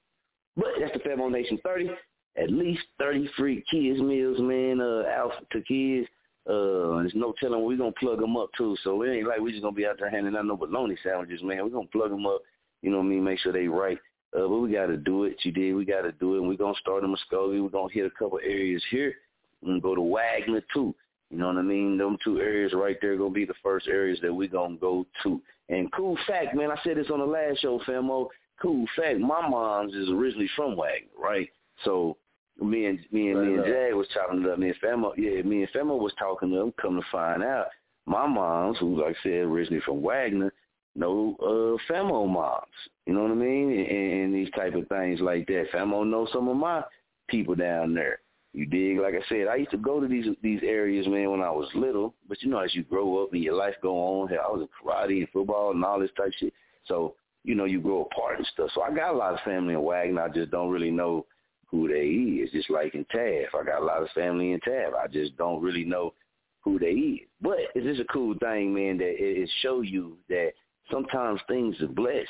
But 0.55 0.67
that's 0.79 0.93
the 0.93 0.99
Famo 0.99 1.31
Nation 1.31 1.59
30. 1.63 1.91
At 2.37 2.51
least 2.51 2.83
30 2.99 3.29
free 3.37 3.63
kids 3.69 3.99
meals, 4.01 4.39
man, 4.39 4.81
uh, 4.81 5.03
out 5.09 5.31
to 5.51 5.61
kids. 5.61 6.07
Uh, 6.47 6.99
there's 7.01 7.13
no 7.15 7.33
telling 7.39 7.63
we're 7.63 7.77
to 7.77 7.91
plug 7.99 8.19
them 8.19 8.37
up, 8.37 8.49
too. 8.57 8.75
So 8.83 9.01
it 9.01 9.11
ain't 9.11 9.27
like 9.27 9.39
we're 9.39 9.51
just 9.51 9.63
to 9.63 9.71
be 9.71 9.85
out 9.85 9.97
there 9.99 10.09
handing 10.09 10.35
out 10.35 10.45
no 10.45 10.57
bologna 10.57 10.95
sandwiches, 11.01 11.41
man. 11.41 11.63
We're 11.63 11.69
to 11.85 11.91
plug 11.91 12.11
them 12.11 12.25
up, 12.25 12.41
you 12.81 12.91
know 12.91 12.97
what 12.97 13.05
I 13.05 13.07
mean, 13.07 13.23
make 13.23 13.39
sure 13.39 13.51
they 13.51 13.67
right. 13.67 13.97
Uh, 14.35 14.47
but 14.47 14.59
we 14.59 14.71
got 14.73 14.87
to 14.87 14.97
do 14.97 15.23
it. 15.23 15.37
You 15.43 15.51
did. 15.51 15.73
We 15.73 15.85
got 15.85 16.01
to 16.01 16.11
do 16.11 16.35
it. 16.35 16.39
And 16.39 16.47
we're 16.47 16.57
to 16.73 16.79
start 16.79 17.03
in 17.03 17.15
Muskogee. 17.15 17.63
We're 17.63 17.69
to 17.89 17.93
hit 17.93 18.05
a 18.05 18.11
couple 18.11 18.39
areas 18.43 18.83
here. 18.91 19.15
We're 19.61 19.75
to 19.75 19.79
go 19.79 19.95
to 19.95 20.01
Wagoner, 20.01 20.61
too. 20.73 20.93
You 21.31 21.37
know 21.39 21.47
what 21.47 21.57
I 21.57 21.61
mean? 21.63 21.97
Them 21.97 22.17
two 22.23 22.39
areas 22.39 22.73
right 22.73 22.97
there 23.01 23.17
to 23.17 23.29
be 23.29 23.45
the 23.45 23.53
first 23.63 23.87
areas 23.87 24.19
that 24.21 24.33
we're 24.33 24.47
to 24.47 24.77
go 24.79 25.05
to. 25.23 25.41
And 25.69 25.91
cool 25.93 26.17
fact, 26.27 26.55
man, 26.55 26.71
I 26.71 26.77
said 26.83 26.97
this 26.97 27.09
on 27.09 27.19
the 27.19 27.25
last 27.25 27.59
show, 27.59 27.79
Famo. 27.87 28.27
Cool 28.61 28.85
fact, 28.95 29.19
my 29.19 29.47
mom's 29.47 29.93
is 29.93 30.09
originally 30.09 30.49
from 30.55 30.75
Wagoner, 30.75 31.09
right? 31.19 31.49
So 31.83 32.17
me 32.61 32.85
and 32.85 32.99
me 33.11 33.29
and 33.29 33.39
right, 33.39 33.47
me 33.47 33.55
and. 33.55 33.65
Jag 33.65 33.95
was 33.95 34.07
chopping 34.13 34.43
it 34.43 34.49
up. 34.49 34.59
Me 34.59 34.69
and 34.69 34.81
Famo, 34.81 35.11
yeah, 35.17 35.41
me 35.41 35.63
and 35.63 35.71
Famo 35.71 35.99
was 35.99 36.13
talking 36.17 36.51
to 36.51 36.55
them. 36.55 36.73
Come 36.81 36.95
to 36.95 37.05
find 37.11 37.43
out, 37.43 37.67
my 38.05 38.27
mom's, 38.27 38.77
who 38.79 39.01
like 39.01 39.15
I 39.15 39.23
said 39.23 39.31
originally 39.43 39.81
from 39.85 40.01
Wagoner, 40.01 40.53
know 40.95 41.35
uh 41.41 41.91
Famo 41.91 42.29
moms. 42.29 42.63
You 43.05 43.13
know 43.13 43.23
what 43.23 43.31
I 43.31 43.35
mean? 43.35 43.71
And, 43.71 44.23
and 44.23 44.33
these 44.33 44.51
type 44.51 44.75
of 44.75 44.87
things 44.87 45.19
like 45.19 45.47
that. 45.47 45.65
Famo 45.73 46.07
knows 46.07 46.29
some 46.31 46.47
of 46.47 46.55
my 46.55 46.83
people 47.27 47.55
down 47.55 47.93
there. 47.93 48.19
You 48.55 48.65
dig? 48.65 48.99
Like 48.99 49.15
I 49.15 49.27
said, 49.27 49.47
I 49.47 49.57
used 49.57 49.71
to 49.71 49.77
go 49.77 49.99
to 49.99 50.07
these 50.07 50.27
these 50.41 50.61
areas, 50.63 51.05
man, 51.07 51.29
when 51.29 51.41
I 51.41 51.49
was 51.49 51.67
little. 51.75 52.13
But 52.29 52.41
you 52.41 52.49
know, 52.49 52.59
as 52.59 52.73
you 52.73 52.83
grow 52.83 53.21
up 53.21 53.33
and 53.33 53.43
your 53.43 53.55
life 53.55 53.75
go 53.81 53.97
on, 53.97 54.29
hell, 54.29 54.45
I 54.47 54.51
was 54.51 54.61
in 54.61 54.69
karate 54.89 55.19
and 55.19 55.29
football 55.29 55.71
and 55.71 55.83
all 55.83 55.99
this 55.99 56.09
type 56.15 56.31
shit. 56.39 56.53
So 56.87 57.15
you 57.43 57.53
know, 57.53 57.65
you 57.65 57.81
grow 57.81 58.03
apart 58.03 58.37
and 58.37 58.47
stuff. 58.53 58.69
So 58.73 58.81
I 58.81 58.95
got 58.95 59.13
a 59.13 59.17
lot 59.17 59.33
of 59.33 59.41
family 59.41 59.73
in 59.73 59.81
Wagoner. 59.81 60.21
I 60.21 60.29
just 60.29 60.51
don't 60.51 60.71
really 60.71 60.89
know 60.89 61.25
who 61.67 61.89
they 61.89 62.07
is. 62.43 62.51
Just 62.51 62.69
like 62.69 62.95
in 62.95 63.03
Taft, 63.11 63.53
I 63.53 63.65
got 63.65 63.81
a 63.81 63.85
lot 63.85 64.01
of 64.01 64.09
family 64.11 64.53
in 64.53 64.59
Taft. 64.61 64.95
I 64.95 65.07
just 65.07 65.35
don't 65.35 65.61
really 65.61 65.83
know 65.83 66.13
who 66.61 66.79
they 66.79 66.91
is. 66.91 67.27
But 67.41 67.57
it's 67.75 67.85
just 67.85 67.99
a 67.99 68.13
cool 68.13 68.35
thing, 68.39 68.73
man, 68.73 68.97
that 68.99 69.09
it, 69.09 69.43
it 69.43 69.49
show 69.61 69.81
you 69.81 70.17
that 70.29 70.53
sometimes 70.89 71.41
things 71.49 71.75
are 71.81 71.87
blessed. 71.87 72.29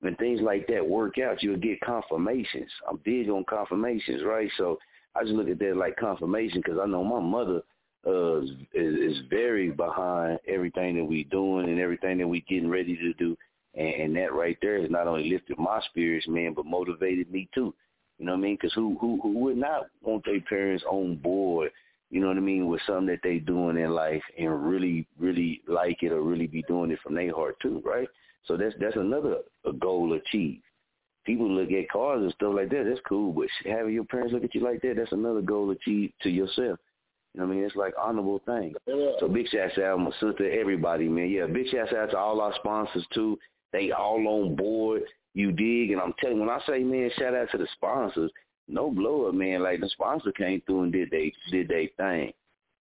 When 0.00 0.16
things 0.16 0.40
like 0.40 0.66
that 0.68 0.86
work 0.86 1.18
out, 1.18 1.42
you'll 1.42 1.58
get 1.58 1.80
confirmations. 1.80 2.70
I'm 2.88 2.98
big 3.04 3.28
on 3.28 3.44
confirmations, 3.44 4.22
right? 4.24 4.50
So 4.56 4.78
I 5.16 5.22
just 5.22 5.34
look 5.34 5.48
at 5.48 5.58
that 5.58 5.76
like 5.76 5.96
confirmation 5.96 6.60
because 6.64 6.78
I 6.82 6.86
know 6.86 7.02
my 7.02 7.20
mother 7.20 7.62
uh, 8.06 8.40
is, 8.40 8.50
is 8.74 9.18
very 9.30 9.70
behind 9.70 10.38
everything 10.46 10.96
that 10.96 11.04
we 11.04 11.24
doing 11.24 11.68
and 11.68 11.80
everything 11.80 12.18
that 12.18 12.28
we 12.28 12.42
getting 12.42 12.70
ready 12.70 12.96
to 12.96 13.12
do. 13.14 13.36
And, 13.74 13.94
and 13.94 14.16
that 14.16 14.32
right 14.32 14.56
there 14.62 14.80
has 14.80 14.90
not 14.90 15.06
only 15.06 15.30
lifted 15.30 15.58
my 15.58 15.80
spirits, 15.90 16.28
man, 16.28 16.52
but 16.54 16.66
motivated 16.66 17.30
me 17.30 17.48
too. 17.54 17.74
You 18.18 18.26
know 18.26 18.32
what 18.32 18.38
I 18.38 18.42
mean? 18.42 18.54
Because 18.60 18.72
who, 18.74 18.96
who 19.00 19.18
who 19.22 19.38
would 19.40 19.58
not 19.58 19.86
want 20.02 20.24
their 20.24 20.40
parents 20.40 20.84
on 20.90 21.16
board? 21.16 21.70
You 22.10 22.20
know 22.20 22.28
what 22.28 22.36
I 22.36 22.40
mean 22.40 22.68
with 22.68 22.80
something 22.86 23.06
that 23.06 23.20
they 23.22 23.38
doing 23.38 23.76
in 23.76 23.90
life 23.90 24.22
and 24.38 24.66
really 24.66 25.06
really 25.18 25.60
like 25.66 26.02
it 26.02 26.12
or 26.12 26.22
really 26.22 26.46
be 26.46 26.62
doing 26.62 26.90
it 26.92 27.00
from 27.02 27.14
their 27.14 27.34
heart 27.34 27.56
too, 27.60 27.82
right? 27.84 28.08
So 28.46 28.56
that's 28.56 28.74
that's 28.80 28.96
another 28.96 29.38
a 29.66 29.72
goal 29.72 30.14
achieved 30.14 30.62
people 31.26 31.50
look 31.50 31.70
at 31.72 31.90
cars 31.90 32.22
and 32.22 32.32
stuff 32.32 32.54
like 32.54 32.70
that. 32.70 32.84
That's 32.88 33.00
cool, 33.06 33.32
but 33.32 33.48
having 33.70 33.92
your 33.92 34.04
parents 34.04 34.32
look 34.32 34.44
at 34.44 34.54
you 34.54 34.62
like 34.62 34.80
that, 34.82 34.94
that's 34.96 35.12
another 35.12 35.42
goal 35.42 35.70
achieved 35.70 36.14
to 36.22 36.30
yourself. 36.30 36.78
You 37.34 37.42
know 37.42 37.48
what 37.48 37.52
I 37.52 37.56
mean? 37.56 37.64
It's 37.64 37.76
like 37.76 37.92
honorable 38.00 38.40
thing. 38.46 38.74
Yeah. 38.86 39.10
So 39.20 39.28
big 39.28 39.48
shout 39.48 39.78
out 39.78 40.00
my 40.00 40.10
sister, 40.12 40.50
everybody, 40.58 41.06
man. 41.08 41.28
Yeah, 41.28 41.46
big 41.46 41.66
shout 41.68 41.94
out 41.94 42.12
to 42.12 42.18
all 42.18 42.40
our 42.40 42.54
sponsors 42.54 43.04
too. 43.12 43.38
They 43.72 43.90
all 43.90 44.26
on 44.26 44.56
board. 44.56 45.02
You 45.34 45.52
dig? 45.52 45.90
And 45.90 46.00
I'm 46.00 46.14
telling 46.18 46.36
you, 46.36 46.42
when 46.42 46.50
I 46.50 46.60
say 46.66 46.82
man, 46.82 47.10
shout 47.18 47.34
out 47.34 47.50
to 47.50 47.58
the 47.58 47.68
sponsors. 47.74 48.30
No 48.68 48.90
blow 48.90 49.26
up, 49.28 49.34
man. 49.34 49.62
Like 49.62 49.80
the 49.80 49.88
sponsor 49.90 50.32
came 50.32 50.62
through 50.62 50.84
and 50.84 50.92
did 50.92 51.10
they 51.10 51.32
did 51.50 51.68
they 51.68 51.90
thing, 51.98 52.32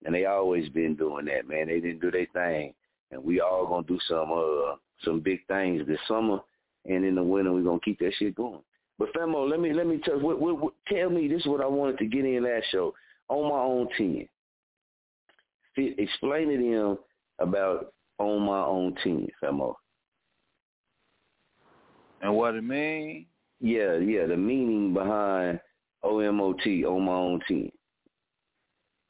and 0.05 0.15
they 0.15 0.25
always 0.25 0.69
been 0.69 0.95
doing 0.95 1.25
that, 1.25 1.49
man. 1.49 1.67
They 1.67 1.81
didn't 1.81 1.99
do 1.99 2.11
their 2.11 2.27
thing, 2.33 2.73
and 3.11 3.21
we 3.21 3.41
all 3.41 3.67
gonna 3.67 3.85
do 3.85 3.99
some 4.07 4.31
uh 4.31 4.75
some 5.03 5.19
big 5.19 5.45
things 5.47 5.85
this 5.85 5.99
summer 6.07 6.39
and 6.85 7.05
in 7.05 7.15
the 7.15 7.23
winter 7.23 7.51
we're 7.51 7.63
gonna 7.63 7.79
keep 7.83 7.99
that 7.99 8.13
shit 8.17 8.35
going. 8.35 8.61
But 8.97 9.13
Famo, 9.13 9.49
let 9.49 9.59
me 9.59 9.73
let 9.73 9.87
me 9.87 9.99
tell 10.03 10.19
what, 10.19 10.39
what, 10.39 10.59
what, 10.59 10.73
tell 10.87 11.09
me 11.09 11.27
this 11.27 11.41
is 11.41 11.47
what 11.47 11.61
I 11.61 11.67
wanted 11.67 11.97
to 11.99 12.05
get 12.05 12.25
in 12.25 12.43
last 12.43 12.65
show 12.71 12.93
on 13.27 13.49
my 13.49 13.59
own 13.59 13.87
team. 13.97 14.27
Explain 15.77 16.49
to 16.49 16.57
them 16.57 16.97
about 17.39 17.93
on 18.17 18.41
my 18.43 18.61
own 18.61 18.95
team, 19.03 19.27
Famo. 19.43 19.75
And 22.21 22.33
what 22.35 22.55
it 22.55 22.63
mean? 22.63 23.25
Yeah, 23.59 23.97
yeah, 23.97 24.25
the 24.25 24.37
meaning 24.37 24.93
behind 24.93 25.59
OMOT 26.03 26.85
on 26.85 27.05
my 27.05 27.11
own 27.11 27.41
team. 27.47 27.71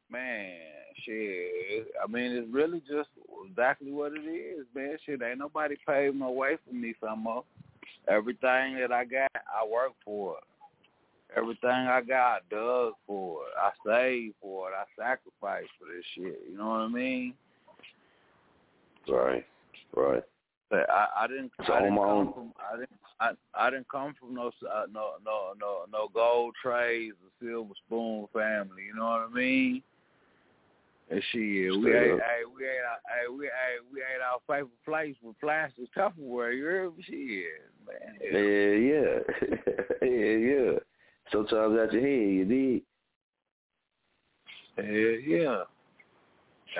Man, 0.09 0.53
shit. 1.03 1.87
I 2.03 2.11
mean, 2.11 2.31
it's 2.31 2.51
really 2.51 2.79
just 2.79 3.09
exactly 3.49 3.91
what 3.91 4.13
it 4.13 4.27
is, 4.27 4.65
man. 4.73 4.97
Shit, 5.05 5.21
ain't 5.21 5.39
nobody 5.39 5.75
paving 5.87 6.19
my 6.19 6.29
way 6.29 6.57
for 6.65 6.73
me, 6.73 6.93
Famo. 7.01 7.43
Everything 8.07 8.77
that 8.79 8.91
I 8.91 9.05
got, 9.05 9.31
I 9.35 9.65
work 9.65 9.91
for 10.03 10.37
it. 10.37 10.43
Everything 11.37 11.69
I 11.69 12.01
got, 12.01 12.17
I 12.17 12.39
dug 12.49 12.93
for 13.07 13.41
it. 13.43 13.53
I 13.59 13.71
saved 13.85 14.35
for 14.41 14.69
it. 14.69 14.73
I 14.75 14.85
sacrificed 14.97 15.71
for 15.79 15.87
this 15.93 16.05
shit. 16.13 16.39
You 16.49 16.57
know 16.57 16.69
what 16.69 16.81
I 16.81 16.87
mean? 16.87 17.33
Right, 19.07 19.45
right. 19.95 20.23
But 20.69 20.89
I, 20.89 21.07
I 21.21 21.27
didn't. 21.27 21.51
So 21.65 21.73
I 21.73 21.81
didn't 21.81 21.95
come 21.97 22.05
own- 22.05 22.33
from. 22.33 22.53
I 22.59 22.75
didn't. 22.77 22.89
I, 23.19 23.31
I 23.53 23.69
didn't 23.69 23.87
come 23.89 24.13
from 24.19 24.33
no 24.35 24.47
uh, 24.47 24.83
no 24.91 25.13
no 25.25 25.53
no 25.59 25.85
no 25.91 26.09
gold 26.13 26.53
trays 26.61 27.13
or 27.23 27.29
silver 27.47 27.73
spoon 27.85 28.27
family. 28.33 28.83
You 28.87 28.95
know 28.95 29.05
what 29.05 29.29
I 29.29 29.33
mean? 29.33 29.81
And 31.09 31.21
shit, 31.31 31.71
we 31.71 31.81
Straight 31.81 32.11
ain't, 32.11 32.19
up. 32.19 32.25
hey, 32.25 32.41
we 32.45 32.63
ain't, 32.65 32.81
hey, 33.07 33.27
we 33.29 33.45
ain't, 33.45 33.85
we 33.93 33.99
ain't 33.99 34.23
our 34.23 34.39
favorite 34.47 34.83
place 34.83 35.15
with 35.21 35.39
plastic 35.39 35.85
Tupperware. 35.95 36.57
You 36.57 36.63
heard 36.65 36.97
me? 36.97 37.03
Shit, 37.03 37.45
man. 37.87 38.15
Yeah, 38.21 38.39
yeah, 38.91 39.19
yeah, 40.01 40.37
yeah. 40.37 40.79
Sometimes 41.31 41.77
out 41.79 41.93
your 41.93 42.01
head, 42.01 42.29
you 42.33 42.45
did. 42.45 42.81
Yeah, 44.77 45.37
yeah. 45.37 45.63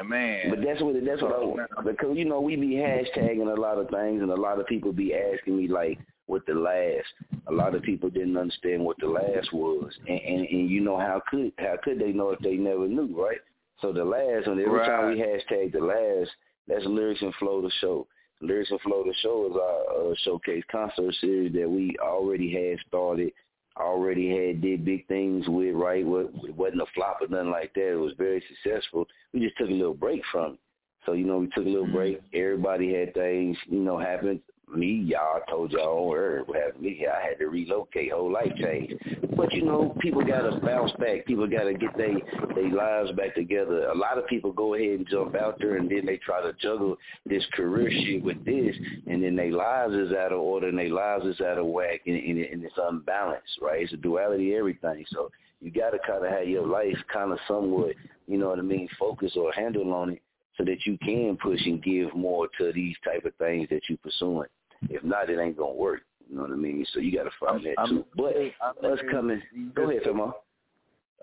Man, 0.03 0.49
But 0.49 0.59
that's 0.65 0.81
what 0.81 0.93
that's 1.05 1.21
what 1.21 1.31
I 1.31 1.37
want 1.37 1.69
because 1.85 2.17
you 2.17 2.25
know 2.25 2.41
we 2.41 2.57
be 2.57 2.75
hashtagging 2.75 3.55
a 3.55 3.59
lot 3.59 3.77
of 3.77 3.89
things 3.89 4.21
and 4.21 4.29
a 4.29 4.35
lot 4.35 4.59
of 4.59 4.67
people 4.67 4.91
be 4.91 5.13
asking 5.15 5.55
me 5.55 5.69
like 5.69 5.99
what 6.25 6.45
the 6.45 6.53
last. 6.53 7.07
A 7.47 7.51
lot 7.51 7.75
of 7.75 7.83
people 7.83 8.09
didn't 8.09 8.35
understand 8.35 8.83
what 8.83 8.97
the 8.99 9.07
last 9.07 9.53
was, 9.53 9.93
and 10.07 10.19
and, 10.19 10.47
and 10.47 10.69
you 10.69 10.81
know 10.81 10.97
how 10.97 11.21
could 11.29 11.53
how 11.59 11.75
could 11.81 11.99
they 11.99 12.11
know 12.11 12.31
if 12.31 12.39
they 12.39 12.55
never 12.55 12.87
knew, 12.87 13.15
right? 13.15 13.37
So 13.81 13.93
the 13.93 14.03
last, 14.03 14.47
and 14.47 14.59
every 14.59 14.79
time 14.79 15.11
we 15.11 15.21
hashtag 15.21 15.71
the 15.71 15.79
last, 15.79 16.31
that's 16.67 16.85
lyrics 16.85 17.21
and 17.21 17.33
flow 17.35 17.61
the 17.61 17.71
show. 17.81 18.07
Lyrics 18.45 18.71
and 18.71 18.81
flow 18.81 19.03
the 19.03 19.13
show 19.21 19.47
is 19.47 19.55
our 19.55 20.11
uh, 20.11 20.15
showcase 20.23 20.63
concert 20.71 21.13
series 21.21 21.53
that 21.53 21.69
we 21.69 21.95
already 22.01 22.53
had 22.53 22.79
started 22.87 23.31
already 23.77 24.29
had 24.29 24.61
did 24.61 24.85
big 24.85 25.07
things 25.07 25.45
with, 25.47 25.75
right? 25.75 26.05
What 26.05 26.31
it 26.43 26.55
wasn't 26.55 26.81
a 26.81 26.85
flop 26.93 27.19
or 27.21 27.27
nothing 27.27 27.51
like 27.51 27.73
that. 27.73 27.91
It 27.91 27.99
was 27.99 28.13
very 28.17 28.43
successful. 28.47 29.05
We 29.33 29.41
just 29.41 29.57
took 29.57 29.69
a 29.69 29.73
little 29.73 29.93
break 29.93 30.21
from 30.31 30.53
it. 30.53 30.59
So, 31.05 31.13
you 31.13 31.25
know, 31.25 31.39
we 31.39 31.47
took 31.47 31.65
a 31.65 31.69
little 31.69 31.87
break. 31.87 32.21
Everybody 32.33 32.93
had 32.93 33.13
things, 33.13 33.57
you 33.67 33.81
know, 33.81 33.99
happen. 33.99 34.41
Me, 34.73 35.03
y'all, 35.05 35.41
told 35.47 35.71
y'all 35.71 36.09
on 36.09 36.17
earth 36.17 36.47
what 36.47 36.57
happened 36.57 36.83
to 36.83 36.89
me. 36.89 37.05
I 37.07 37.27
had 37.27 37.37
to 37.39 37.47
relocate, 37.47 38.11
whole 38.11 38.31
life 38.31 38.51
change. 38.57 38.93
But 39.35 39.53
you 39.53 39.63
know, 39.63 39.95
people 39.99 40.25
gotta 40.25 40.59
bounce 40.59 40.91
back. 40.93 41.25
People 41.25 41.47
gotta 41.47 41.73
get 41.73 41.95
their 41.95 42.15
they 42.55 42.69
lives 42.71 43.11
back 43.11 43.35
together. 43.35 43.87
A 43.89 43.95
lot 43.95 44.17
of 44.17 44.25
people 44.27 44.51
go 44.51 44.73
ahead 44.73 44.99
and 44.99 45.07
jump 45.07 45.35
out 45.35 45.59
there 45.59 45.77
and 45.77 45.89
then 45.89 46.05
they 46.05 46.17
try 46.17 46.41
to 46.41 46.53
juggle 46.53 46.97
this 47.25 47.45
career 47.53 47.91
shit 47.91 48.23
with 48.23 48.43
this 48.43 48.75
and 49.07 49.23
then 49.23 49.35
their 49.35 49.51
lives 49.51 49.93
is 49.93 50.13
out 50.13 50.31
of 50.31 50.39
order 50.39 50.69
and 50.69 50.77
their 50.77 50.89
lives 50.89 51.25
is 51.25 51.41
out 51.41 51.57
of 51.57 51.67
whack 51.67 52.01
and, 52.07 52.15
and, 52.15 52.39
and 52.39 52.63
it's 52.63 52.73
unbalanced, 52.81 53.59
right? 53.61 53.83
It's 53.83 53.93
a 53.93 53.97
duality 53.97 54.53
of 54.53 54.59
everything. 54.59 55.05
So 55.09 55.29
you 55.61 55.71
gotta 55.71 55.99
kinda 56.05 56.29
have 56.29 56.47
your 56.47 56.65
life 56.65 56.97
kinda 57.13 57.37
somewhat, 57.47 57.95
you 58.27 58.37
know 58.37 58.49
what 58.49 58.59
I 58.59 58.63
mean, 58.63 58.89
focus 58.97 59.33
or 59.35 59.51
handle 59.51 59.93
on 59.93 60.11
it 60.11 60.21
so 60.57 60.63
that 60.63 60.85
you 60.85 60.97
can 60.99 61.37
push 61.37 61.59
and 61.65 61.83
give 61.83 62.13
more 62.15 62.47
to 62.57 62.71
these 62.73 62.95
type 63.03 63.25
of 63.25 63.33
things 63.35 63.67
that 63.69 63.81
you're 63.89 63.97
pursuing. 63.99 64.47
If 64.89 65.03
not, 65.03 65.29
it 65.29 65.39
ain't 65.39 65.57
gonna 65.57 65.73
work. 65.73 66.01
You 66.29 66.37
know 66.37 66.43
what 66.43 66.51
I 66.51 66.55
mean? 66.55 66.85
So 66.93 66.99
you 66.99 67.15
got 67.15 67.25
to 67.25 67.31
find 67.39 67.63
that 67.65 67.75
I'm- 67.77 67.89
too. 67.89 68.05
But 68.15 68.35
I 68.61 68.87
us 68.87 68.99
coming, 69.11 69.41
go 69.75 69.89
ahead, 69.89 70.03
Famo. 70.03 70.33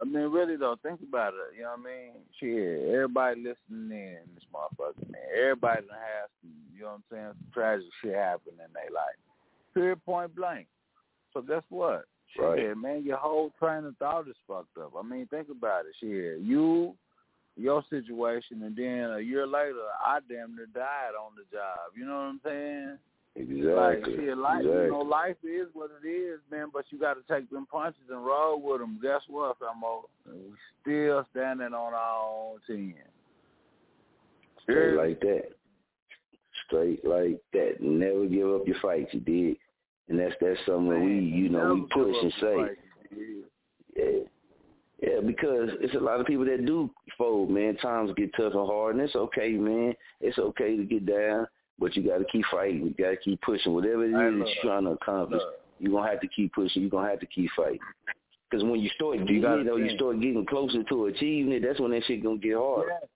I 0.00 0.04
mean, 0.04 0.24
really 0.32 0.56
though, 0.56 0.76
think 0.82 1.00
about 1.02 1.34
it. 1.34 1.56
You 1.56 1.62
know 1.62 1.74
what 1.76 1.80
I 1.80 1.94
mean? 1.94 2.12
Shit, 2.40 2.88
everybody 2.92 3.40
listening 3.42 3.90
in 3.98 4.18
this 4.34 4.44
motherfucker, 4.52 5.08
man. 5.10 5.20
Everybody 5.38 5.86
done 5.86 5.96
has 5.96 6.30
some, 6.40 6.50
you 6.74 6.80
know 6.82 6.86
what 6.86 6.94
I'm 6.94 7.04
saying, 7.10 7.32
some 7.38 7.50
tragic 7.52 7.86
shit 8.02 8.14
happen 8.14 8.52
in 8.54 8.72
their 8.72 8.90
life. 8.92 9.16
Period, 9.74 10.04
point 10.04 10.34
blank. 10.34 10.66
So 11.32 11.40
guess 11.40 11.62
what? 11.68 12.04
Shit, 12.34 12.42
Right. 12.42 12.76
man, 12.76 13.04
your 13.04 13.18
whole 13.18 13.50
train 13.58 13.84
of 13.84 13.96
thought 13.98 14.26
is 14.28 14.36
fucked 14.46 14.76
up. 14.78 14.92
I 14.98 15.02
mean, 15.02 15.26
think 15.26 15.48
about 15.50 15.86
it. 15.86 15.94
Shit, 16.00 16.40
you, 16.40 16.96
your 17.56 17.84
situation, 17.90 18.62
and 18.62 18.76
then 18.76 19.10
a 19.10 19.20
year 19.20 19.46
later, 19.46 19.86
I 20.04 20.20
damn 20.28 20.56
near 20.56 20.66
died 20.74 21.12
on 21.20 21.32
the 21.36 21.44
job. 21.54 21.92
You 21.96 22.06
know 22.06 22.14
what 22.14 22.20
I'm 22.20 22.40
saying? 22.44 22.98
Exactly. 23.34 23.72
Like 23.72 24.04
shit, 24.04 24.36
life, 24.36 24.60
exactly. 24.60 24.84
you 24.84 24.90
know, 24.90 25.00
life 25.00 25.36
is 25.42 25.68
what 25.72 25.90
it 26.02 26.06
is, 26.06 26.40
man. 26.50 26.66
But 26.72 26.84
you 26.90 26.98
got 26.98 27.14
to 27.14 27.34
take 27.34 27.50
them 27.50 27.66
punches 27.70 28.02
and 28.10 28.24
roll 28.24 28.60
with 28.60 28.80
them. 28.80 28.98
Guess 29.02 29.22
what, 29.28 29.56
Famo? 29.58 30.02
We 30.26 30.54
still 30.82 31.26
standing 31.30 31.72
on 31.72 31.94
our 31.94 32.24
own 32.24 32.58
ten. 32.66 32.94
Straight 34.62 34.96
like 34.96 35.20
that. 35.20 35.44
Straight 36.66 37.04
like 37.06 37.40
that. 37.54 37.76
Never 37.80 38.26
give 38.26 38.48
up 38.48 38.66
your 38.66 38.78
fight. 38.82 39.08
You 39.12 39.20
did, 39.20 39.56
and 40.08 40.18
that's 40.18 40.34
that's 40.40 40.60
something 40.66 41.02
we, 41.02 41.24
you 41.24 41.48
know, 41.48 41.74
we 41.74 41.80
push 41.90 42.14
and 42.22 42.32
say. 42.40 42.56
Yeah. 43.96 44.24
Yeah, 45.02 45.20
because 45.26 45.70
it's 45.80 45.96
a 45.96 45.98
lot 45.98 46.20
of 46.20 46.26
people 46.26 46.44
that 46.44 46.64
do 46.64 46.88
fold, 47.18 47.50
man. 47.50 47.76
Times 47.78 48.12
get 48.16 48.30
tough 48.36 48.54
and 48.54 48.66
hard, 48.66 48.94
and 48.94 49.04
it's 49.04 49.16
okay, 49.16 49.50
man. 49.50 49.94
It's 50.20 50.38
okay 50.38 50.76
to 50.76 50.84
get 50.84 51.06
down, 51.06 51.48
but 51.78 51.96
you 51.96 52.04
got 52.04 52.18
to 52.18 52.24
keep 52.30 52.44
fighting. 52.52 52.84
You 52.86 53.04
got 53.04 53.10
to 53.10 53.16
keep 53.16 53.40
pushing. 53.42 53.74
Whatever 53.74 54.04
it 54.04 54.10
is 54.10 54.14
Hey, 54.14 54.22
that 54.22 54.32
look, 54.32 54.48
you're 54.54 54.72
trying 54.72 54.84
to 54.84 54.90
accomplish, 54.90 55.42
you're 55.80 55.90
going 55.90 56.04
to 56.04 56.10
have 56.10 56.20
to 56.20 56.28
keep 56.28 56.52
pushing. 56.52 56.82
You're 56.82 56.90
going 56.90 57.04
to 57.06 57.10
have 57.10 57.20
to 57.20 57.26
keep 57.26 57.50
fighting. 57.56 57.80
Because 58.48 58.62
when 58.62 58.80
you 58.80 58.90
start 58.94 59.18
You 59.18 59.24
getting 59.24 59.66
it 59.66 59.68
or 59.68 59.80
you 59.80 59.96
start 59.96 60.20
getting 60.20 60.46
closer 60.46 60.84
to 60.84 61.06
achieving 61.06 61.52
it, 61.52 61.64
that's 61.66 61.80
when 61.80 61.90
that 61.90 62.04
shit 62.04 62.22
going 62.22 62.40
to 62.40 62.46
get 62.46 62.56
hard. 62.56 62.86
Yeah. 62.88 63.06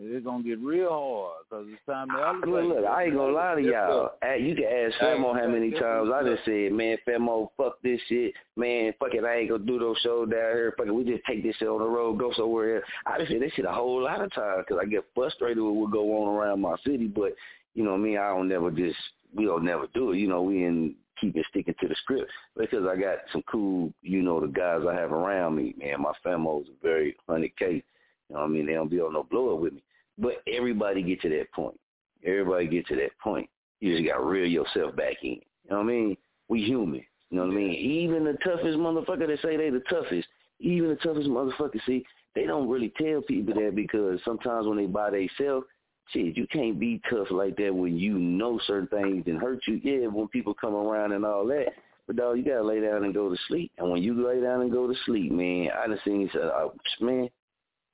It's 0.00 0.24
gonna 0.24 0.44
get 0.44 0.60
real 0.60 0.90
hard 0.90 1.44
because 1.50 1.66
it's 1.72 1.84
time 1.84 2.08
to 2.10 2.22
elevate. 2.22 2.48
Look, 2.48 2.76
look, 2.76 2.86
I 2.86 3.04
ain't 3.04 3.16
gonna 3.16 3.32
lie 3.32 3.56
to 3.56 3.60
y'all. 3.60 4.10
You 4.38 4.54
can 4.54 4.64
ask 4.64 4.96
Famo 4.98 5.34
how 5.34 5.48
many 5.48 5.72
times 5.72 6.08
I 6.14 6.22
just 6.22 6.44
said, 6.44 6.72
man, 6.72 6.98
Famo, 7.06 7.48
fuck 7.56 7.82
this 7.82 8.00
shit. 8.08 8.32
Man, 8.56 8.92
fuck 9.00 9.14
it, 9.14 9.24
I 9.24 9.38
ain't 9.38 9.50
gonna 9.50 9.64
do 9.64 9.78
those 9.80 9.96
shows 9.98 10.30
down 10.30 10.38
here. 10.38 10.72
Fuck 10.76 10.86
it, 10.86 10.94
we 10.94 11.02
just 11.02 11.24
take 11.26 11.42
this 11.42 11.56
shit 11.56 11.66
on 11.66 11.80
the 11.80 11.86
road, 11.86 12.18
go 12.18 12.32
somewhere 12.36 12.76
else. 12.76 12.84
I 13.06 13.18
just 13.18 13.30
said 13.32 13.42
that 13.42 13.52
shit 13.54 13.64
a 13.64 13.72
whole 13.72 14.00
lot 14.00 14.20
of 14.20 14.32
times 14.32 14.64
because 14.66 14.80
I 14.80 14.86
get 14.88 15.04
frustrated 15.16 15.62
with 15.62 15.74
what 15.74 15.90
go 15.90 16.22
on 16.22 16.36
around 16.36 16.60
my 16.60 16.76
city. 16.84 17.08
But, 17.08 17.32
you 17.74 17.82
know 17.82 17.98
me, 17.98 18.16
I 18.16 18.28
don't 18.28 18.48
never 18.48 18.70
just, 18.70 18.96
we 19.34 19.46
don't 19.46 19.64
never 19.64 19.88
do 19.94 20.12
it. 20.12 20.18
You 20.18 20.28
know, 20.28 20.42
we 20.42 20.64
in 20.64 20.94
keeping 21.20 21.42
sticking 21.50 21.74
to 21.80 21.88
the 21.88 21.96
script 21.96 22.30
because 22.56 22.86
I 22.88 22.94
got 22.94 23.18
some 23.32 23.42
cool, 23.50 23.92
you 24.02 24.22
know, 24.22 24.40
the 24.40 24.46
guys 24.46 24.82
I 24.88 24.94
have 24.94 25.10
around 25.10 25.56
me, 25.56 25.74
man. 25.76 26.02
My 26.02 26.12
Famo's 26.24 26.68
a 26.68 26.86
very 26.86 27.16
100K. 27.28 27.52
You 27.60 27.82
know 28.30 28.40
what 28.40 28.44
I 28.44 28.48
mean? 28.48 28.66
They 28.66 28.74
don't 28.74 28.90
be 28.90 29.00
on 29.00 29.14
no 29.14 29.24
blow 29.24 29.54
up 29.54 29.60
with 29.60 29.72
me. 29.72 29.82
But 30.18 30.42
everybody 30.52 31.02
get 31.02 31.20
to 31.22 31.28
that 31.30 31.52
point. 31.52 31.78
Everybody 32.24 32.66
get 32.66 32.86
to 32.88 32.96
that 32.96 33.16
point. 33.22 33.48
You 33.80 33.96
just 33.96 34.08
got 34.08 34.18
to 34.18 34.24
reel 34.24 34.46
yourself 34.46 34.96
back 34.96 35.16
in. 35.22 35.30
You 35.30 35.70
know 35.70 35.76
what 35.76 35.82
I 35.84 35.86
mean? 35.86 36.16
We 36.48 36.62
human. 36.62 37.04
You 37.30 37.38
know 37.38 37.46
what 37.46 37.52
I 37.52 37.56
mean? 37.56 37.74
Even 37.74 38.24
the 38.24 38.32
toughest 38.44 38.78
motherfucker 38.78 39.26
that 39.26 39.38
say 39.42 39.56
they 39.56 39.70
the 39.70 39.82
toughest, 39.90 40.26
even 40.60 40.88
the 40.88 40.96
toughest 40.96 41.28
motherfucker, 41.28 41.78
see, 41.86 42.04
they 42.34 42.46
don't 42.46 42.68
really 42.68 42.92
tell 42.98 43.20
people 43.22 43.54
that 43.54 43.74
because 43.74 44.20
sometimes 44.24 44.66
when 44.66 44.78
they 44.78 44.86
by 44.86 45.10
themselves, 45.10 45.66
shit, 46.12 46.36
you 46.36 46.46
can't 46.46 46.80
be 46.80 47.00
tough 47.10 47.30
like 47.30 47.56
that 47.56 47.74
when 47.74 47.98
you 47.98 48.18
know 48.18 48.58
certain 48.66 48.88
things 48.88 49.24
and 49.26 49.40
hurt 49.40 49.60
you. 49.66 49.80
Yeah, 49.82 50.06
when 50.06 50.28
people 50.28 50.54
come 50.54 50.74
around 50.74 51.12
and 51.12 51.24
all 51.24 51.46
that. 51.48 51.68
But 52.06 52.16
dog, 52.16 52.38
you 52.38 52.44
gotta 52.44 52.62
lay 52.62 52.80
down 52.80 53.04
and 53.04 53.12
go 53.12 53.28
to 53.28 53.36
sleep. 53.48 53.70
And 53.76 53.90
when 53.90 54.02
you 54.02 54.26
lay 54.26 54.40
down 54.40 54.62
and 54.62 54.72
go 54.72 54.86
to 54.86 54.94
sleep, 55.04 55.30
man, 55.30 55.68
I 55.78 55.86
done 55.86 56.00
seen, 56.04 56.30
uh, 56.34 56.68
man, 57.00 57.28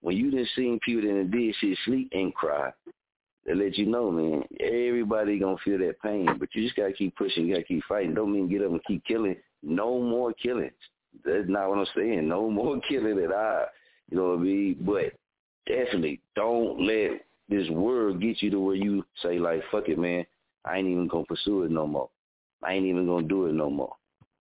when 0.04 0.18
you 0.18 0.30
done 0.30 0.46
seen 0.54 0.78
people 0.84 1.00
that 1.00 1.30
did 1.30 1.54
shit 1.58 1.78
sleep 1.86 2.10
and 2.12 2.34
cry, 2.34 2.70
they 3.46 3.54
let 3.54 3.78
you 3.78 3.86
know, 3.86 4.10
man, 4.10 4.44
everybody 4.60 5.38
gonna 5.38 5.56
feel 5.64 5.78
that 5.78 5.98
pain. 6.02 6.28
But 6.38 6.50
you 6.52 6.62
just 6.62 6.76
gotta 6.76 6.92
keep 6.92 7.16
pushing, 7.16 7.46
you 7.46 7.54
gotta 7.54 7.64
keep 7.64 7.82
fighting. 7.88 8.12
Don't 8.12 8.30
mean 8.30 8.50
get 8.50 8.60
up 8.60 8.70
and 8.70 8.84
keep 8.84 9.02
killing. 9.06 9.36
No 9.62 9.98
more 9.98 10.34
killings. 10.34 10.72
That's 11.24 11.48
not 11.48 11.70
what 11.70 11.78
I'm 11.78 11.86
saying. 11.96 12.28
No 12.28 12.50
more 12.50 12.78
killing 12.88 13.18
at 13.18 13.32
all. 13.32 13.64
You 14.10 14.18
know 14.18 14.28
what 14.32 14.40
I 14.40 14.42
mean? 14.42 14.76
But 14.82 15.14
definitely 15.66 16.20
don't 16.36 16.86
let 16.86 17.22
this 17.48 17.70
world 17.70 18.20
get 18.20 18.42
you 18.42 18.50
to 18.50 18.60
where 18.60 18.76
you 18.76 19.06
say 19.22 19.38
like, 19.38 19.62
fuck 19.72 19.88
it, 19.88 19.98
man. 19.98 20.26
I 20.66 20.76
ain't 20.76 20.88
even 20.88 21.08
gonna 21.08 21.24
pursue 21.24 21.62
it 21.62 21.70
no 21.70 21.86
more. 21.86 22.10
I 22.62 22.74
ain't 22.74 22.84
even 22.84 23.06
gonna 23.06 23.26
do 23.26 23.46
it 23.46 23.54
no 23.54 23.70
more. 23.70 23.94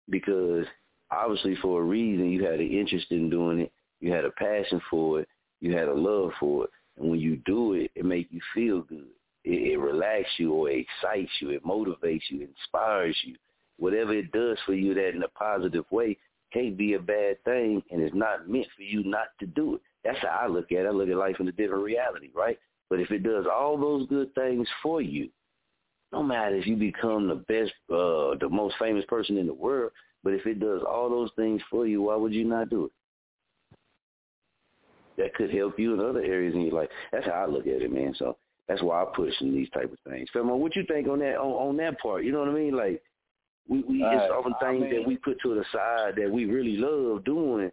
Because 0.09 0.65
obviously 1.09 1.55
for 1.61 1.79
a 1.79 1.85
reason 1.85 2.31
you 2.31 2.43
had 2.43 2.59
an 2.59 2.69
interest 2.69 3.05
in 3.11 3.29
doing 3.29 3.61
it, 3.61 3.71
you 4.01 4.11
had 4.11 4.25
a 4.25 4.31
passion 4.31 4.81
for 4.89 5.21
it, 5.21 5.29
you 5.63 5.75
had 5.77 5.87
a 5.87 5.93
love 5.93 6.31
for 6.39 6.65
it. 6.65 6.69
And 6.97 7.09
when 7.09 7.19
you 7.21 7.37
do 7.45 7.73
it, 7.73 7.89
it 7.95 8.03
makes 8.03 8.31
you 8.31 8.41
feel 8.53 8.81
good. 8.81 9.07
It, 9.45 9.71
it 9.71 9.77
relaxes 9.77 10.33
you 10.37 10.53
or 10.53 10.69
it 10.69 10.85
excites 10.85 11.31
you, 11.39 11.51
it 11.51 11.65
motivates 11.65 12.23
you, 12.29 12.45
inspires 12.47 13.17
you. 13.23 13.35
Whatever 13.77 14.13
it 14.13 14.31
does 14.33 14.57
for 14.65 14.73
you 14.73 14.93
that 14.93 15.15
in 15.15 15.23
a 15.23 15.27
positive 15.29 15.85
way 15.89 16.17
can't 16.51 16.77
be 16.77 16.93
a 16.93 16.99
bad 16.99 17.41
thing 17.45 17.81
and 17.89 18.01
it's 18.01 18.13
not 18.13 18.49
meant 18.49 18.67
for 18.75 18.83
you 18.83 19.03
not 19.05 19.27
to 19.39 19.45
do 19.47 19.75
it. 19.75 19.81
That's 20.03 20.19
how 20.21 20.41
I 20.43 20.47
look 20.47 20.71
at 20.73 20.79
it. 20.79 20.85
I 20.85 20.91
look 20.91 21.07
at 21.07 21.15
life 21.15 21.37
in 21.39 21.47
a 21.47 21.51
different 21.53 21.83
reality, 21.83 22.29
right? 22.35 22.59
But 22.89 22.99
if 22.99 23.09
it 23.11 23.23
does 23.23 23.45
all 23.51 23.77
those 23.77 24.07
good 24.09 24.35
things 24.35 24.67
for 24.83 25.01
you, 25.01 25.29
no 26.11 26.21
matter 26.21 26.55
if 26.55 26.67
you 26.67 26.75
become 26.75 27.27
the 27.29 27.35
best, 27.35 27.71
uh, 27.89 28.35
the 28.39 28.49
most 28.51 28.75
famous 28.79 29.05
person 29.05 29.37
in 29.37 29.47
the 29.47 29.53
world, 29.53 29.93
but 30.23 30.33
if 30.33 30.45
it 30.45 30.59
does 30.59 30.81
all 30.87 31.09
those 31.09 31.31
things 31.37 31.61
for 31.71 31.87
you, 31.87 32.03
why 32.03 32.17
would 32.17 32.33
you 32.33 32.43
not 32.43 32.69
do 32.69 32.85
it? 32.85 32.91
That 35.17 35.33
could 35.35 35.53
help 35.53 35.77
you 35.79 35.93
in 35.93 35.99
other 35.99 36.21
areas 36.21 36.55
in 36.55 36.61
your 36.61 36.73
life. 36.73 36.89
That's 37.11 37.25
how 37.25 37.33
I 37.33 37.45
look 37.45 37.67
at 37.67 37.81
it, 37.81 37.91
man. 37.93 38.15
So 38.17 38.35
that's 38.67 38.81
why 38.81 39.01
I 39.01 39.05
push 39.15 39.33
in 39.41 39.53
these 39.53 39.69
type 39.69 39.91
of 39.91 39.99
things. 40.11 40.29
Famo, 40.33 40.57
what 40.57 40.75
you 40.75 40.83
think 40.87 41.07
on 41.07 41.19
that 41.19 41.37
on, 41.37 41.51
on 41.69 41.77
that 41.77 41.99
part? 41.99 42.23
You 42.23 42.31
know 42.31 42.39
what 42.39 42.49
I 42.49 42.53
mean? 42.53 42.75
Like 42.75 43.01
we 43.67 43.81
we 43.83 44.03
Right. 44.03 44.15
it's 44.17 44.31
often 44.33 44.53
I 44.59 44.59
things 44.71 44.81
mean- 44.83 44.93
that 44.93 45.07
we 45.07 45.17
put 45.17 45.39
to 45.41 45.53
the 45.55 45.65
side 45.71 46.15
that 46.17 46.31
we 46.31 46.45
really 46.45 46.77
love 46.77 47.23
doing, 47.25 47.71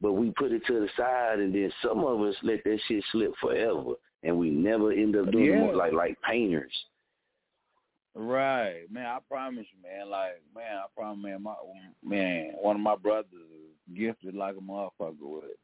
but 0.00 0.12
we 0.14 0.30
put 0.32 0.52
it 0.52 0.64
to 0.66 0.80
the 0.80 0.88
side, 0.96 1.38
and 1.38 1.54
then 1.54 1.72
some 1.82 2.00
of 2.04 2.20
us 2.20 2.34
let 2.42 2.64
that 2.64 2.78
shit 2.88 3.04
slip 3.12 3.32
forever. 3.40 3.94
and 4.24 4.38
we 4.38 4.50
never 4.50 4.92
end 4.92 5.16
up 5.16 5.28
doing 5.32 5.46
Yeah. 5.46 5.58
more 5.58 5.74
like 5.74 5.92
like 5.92 6.16
painters. 6.22 6.72
Right, 8.14 8.84
man. 8.90 9.06
I 9.06 9.18
promise 9.28 9.66
you, 9.72 9.82
man. 9.82 10.10
Like, 10.10 10.40
man, 10.54 10.76
I 10.76 10.84
promise, 10.94 11.22
man. 11.22 11.42
My 11.42 11.54
man, 12.04 12.52
one 12.60 12.76
of 12.76 12.82
my 12.82 12.94
brothers 12.94 13.32
is 13.32 13.96
gifted 13.96 14.34
like 14.34 14.54
a 14.56 14.60
motherfucker 14.60 15.16
with 15.20 15.44
it. 15.44 15.58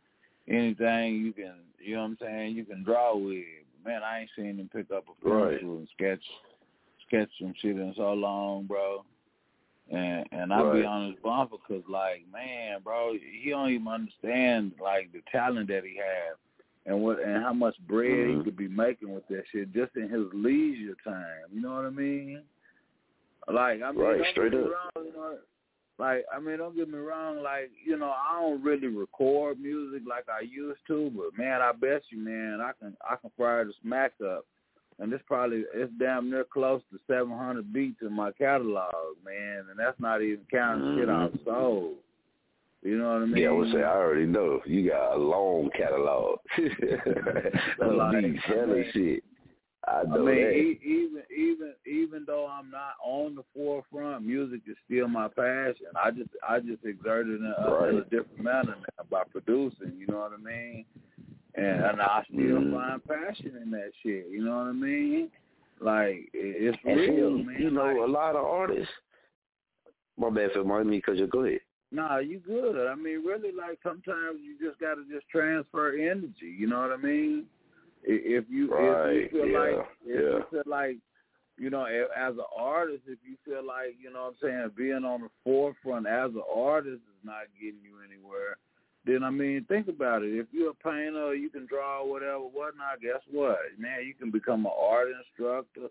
Anything 0.49 1.17
you 1.17 1.33
can, 1.33 1.55
you 1.79 1.95
know 1.97 2.03
what 2.03 2.09
I'm 2.09 2.19
saying? 2.21 2.57
You 2.57 2.65
can 2.65 2.83
draw 2.83 3.17
with. 3.17 3.45
Man, 3.85 4.03
I 4.03 4.21
ain't 4.21 4.31
seen 4.35 4.59
him 4.59 4.71
pick 4.73 4.91
up 4.91 5.05
a 5.09 5.15
pencil 5.23 5.45
Right. 5.45 5.63
and 5.63 5.89
sketch, 5.95 6.23
sketch 7.07 7.29
some 7.41 7.55
shit 7.61 7.77
in 7.77 7.95
so 7.97 8.13
long, 8.13 8.65
bro. 8.65 9.05
And 9.91 10.27
and 10.33 10.53
I 10.53 10.61
be 10.63 10.79
Right. 10.81 10.85
on 10.85 11.11
his 11.13 11.21
bumper 11.21 11.57
because, 11.57 11.87
like, 11.89 12.27
man, 12.31 12.81
bro, 12.83 13.15
he 13.15 13.51
don't 13.51 13.71
even 13.71 13.89
understand 13.89 14.73
like 14.81 15.13
the 15.13 15.23
talent 15.33 15.69
that 15.69 15.85
he 15.85 15.97
has 15.97 16.37
and 16.87 17.03
what 17.03 17.21
and 17.21 17.43
how 17.43 17.53
much 17.55 17.79
bread 17.87 18.11
Mhm. 18.11 18.39
he 18.39 18.45
could 18.45 18.57
be 18.57 18.69
making 18.69 19.13
with 19.15 19.27
that 19.29 19.47
shit 19.49 19.73
just 19.73 19.97
in 19.97 20.09
his 20.11 20.33
leisure 20.35 20.95
time. 21.05 21.45
You 21.53 21.61
know 21.63 21.75
what 21.75 21.87
I 21.87 21.91
mean? 21.91 22.43
Like, 23.47 23.81
I 23.83 23.93
mean, 23.93 24.01
Right, 24.05 24.27
straight 24.27 24.53
up. 24.55 24.71
wrong, 24.71 25.07
you 25.07 25.13
know, 25.13 25.39
like, 25.99 26.25
I 26.35 26.39
mean, 26.39 26.59
don't 26.59 26.77
get 26.77 26.89
me 26.89 26.99
wrong. 26.99 27.43
Like, 27.43 27.71
you 27.85 27.99
know, 27.99 28.11
I 28.11 28.41
don't 28.41 28.63
really 28.63 28.87
record 28.87 29.61
music 29.61 30.03
like 30.09 30.27
I 30.29 30.43
used 30.43 30.81
to, 30.87 31.11
but 31.15 31.37
man, 31.37 31.61
I 31.61 31.73
bet 31.73 32.03
you, 32.11 32.19
man, 32.19 32.61
I 32.61 32.71
can 32.79 32.97
I 33.09 33.17
can 33.17 33.31
fire 33.37 33.65
the 33.65 33.73
smack 33.83 34.13
up, 34.25 34.47
and 34.99 35.13
it's 35.13 35.25
probably 35.27 35.65
it's 35.75 35.93
damn 35.99 36.31
near 36.31 36.45
close 36.45 36.83
to 36.93 36.99
700 37.07 37.73
beats 37.73 38.03
in 38.03 38.13
my 38.13 38.33
catalog, 38.33 38.93
man, 39.25 39.65
and 39.71 39.79
that's 39.79 39.99
not 40.01 40.23
even 40.23 40.45
counting 40.51 40.99
shit 40.99 41.09
Mhm. 41.09 41.35
I've 41.35 41.41
sold. 41.45 41.97
You 42.83 42.97
know 42.97 43.15
what 43.15 43.23
I 43.23 43.27
mean? 43.27 43.43
Yeah, 43.43 43.49
I 43.49 43.53
would 43.53 43.73
say 43.73 43.83
I 43.83 43.97
already 43.97 44.27
know 44.27 44.61
you 44.65 44.89
got 44.89 45.15
a 45.15 45.19
long 45.19 45.69
catalog. 45.77 46.39
of 46.59 47.95
Like, 47.97 48.15
I 48.15 48.41
hella 48.47 48.85
shit. 48.93 49.25
I 49.87 50.01
I 50.01 50.19
mean, 50.19 50.37
e- 50.37 50.81
even 50.85 51.23
even 51.35 51.73
even 51.87 52.25
though 52.27 52.47
I'm 52.47 52.71
not 52.71 52.95
on 53.03 53.35
the 53.37 53.45
forefront, 53.55 54.25
music 54.25 54.61
is 54.67 54.77
still 54.85 55.09
my 55.09 55.29
passion. 55.29 55.87
I 55.97 56.11
just 56.11 56.31
I 56.47 56.59
just 56.61 56.85
exert 56.85 57.27
it 57.29 57.41
in 57.41 57.55
a, 57.57 57.85
in 57.85 57.97
a 57.99 58.03
different 58.05 58.41
manner 58.41 58.75
now 58.77 59.05
by 59.11 59.23
producing. 59.31 59.95
You 59.99 60.07
know 60.09 60.19
what 60.19 60.33
I 60.33 60.37
mean? 60.43 60.85
And, 61.55 61.85
and 61.85 62.03
I 62.03 62.23
still 62.25 62.39
Mhm. 62.61 62.73
find 62.73 63.05
passion 63.07 63.57
in 63.63 63.71
that 63.71 63.91
shit. 64.03 64.27
You 64.29 64.45
know 64.45 64.57
what 64.59 64.67
I 64.67 64.73
mean? 64.73 65.31
Like 65.81 66.29
it- 66.35 66.75
it's 66.75 66.79
And 66.85 66.97
real, 66.99 67.39
see, 67.39 67.43
man. 67.45 67.63
you 67.63 67.71
know, 67.71 67.85
Like, 67.85 67.97
a 67.99 68.01
lot 68.11 68.37
of 68.37 68.45
artists. 68.45 68.93
My 70.19 70.31
bad 70.31 70.51
for 70.53 70.65
my 70.65 70.83
me 70.83 70.97
because 70.99 71.19
you 71.21 71.29
go 71.29 71.45
ahead. 71.45 71.61
Nah, 71.93 72.19
you 72.19 72.41
good. 72.41 72.89
I 72.89 72.95
mean, 72.97 73.25
really, 73.25 73.53
like 73.53 73.79
sometimes 73.83 74.41
you 74.43 74.59
just 74.61 74.79
got 74.81 74.97
to 74.97 75.05
just 75.11 75.27
transfer 75.29 75.93
energy. 75.97 76.55
You 76.59 76.67
know 76.67 76.81
what 76.81 76.93
I 76.93 76.97
mean? 76.97 77.47
If 78.03 78.45
you 78.49 78.71
if 78.73 79.33
you 79.33 79.39
feel 79.39 79.49
yeah, 79.49 79.59
like 79.59 79.87
if 80.05 80.07
yeah. 80.07 80.15
you 80.15 80.45
feel 80.51 80.63
like 80.67 80.97
you 81.57 81.71
know 81.71 81.85
as 81.85 82.35
an 82.35 82.45
artist, 82.57 83.03
if 83.07 83.19
you 83.29 83.37
feel 83.45 83.67
like 83.67 83.97
you 84.01 84.13
know 84.13 84.33
what 84.41 84.49
I'm 84.49 84.71
saying 84.71 84.71
being 84.77 85.05
on 85.05 85.23
the 85.23 85.29
forefront 85.45 86.07
as 86.07 86.31
an 86.31 86.43
artist 86.55 87.03
is 87.03 87.25
not 87.25 87.51
getting 87.61 87.81
you 87.83 87.99
anywhere, 88.05 88.57
then 89.05 89.25
I 89.25 89.31
mean 89.31 89.65
think 89.69 89.89
about 89.89 90.23
it. 90.23 90.39
If 90.39 90.47
you're 90.53 90.71
a 90.71 90.75
painter, 90.75 91.35
you 91.35 91.51
can 91.51 91.67
draw 91.67 92.05
whatever, 92.05 92.41
whatnot. 92.41 93.01
Guess 93.03 93.23
what, 93.31 93.59
man? 93.79 94.07
You 94.07 94.15
can 94.15 94.31
become 94.31 94.67
an 94.67 94.73
art 94.79 95.09
instructor, 95.09 95.89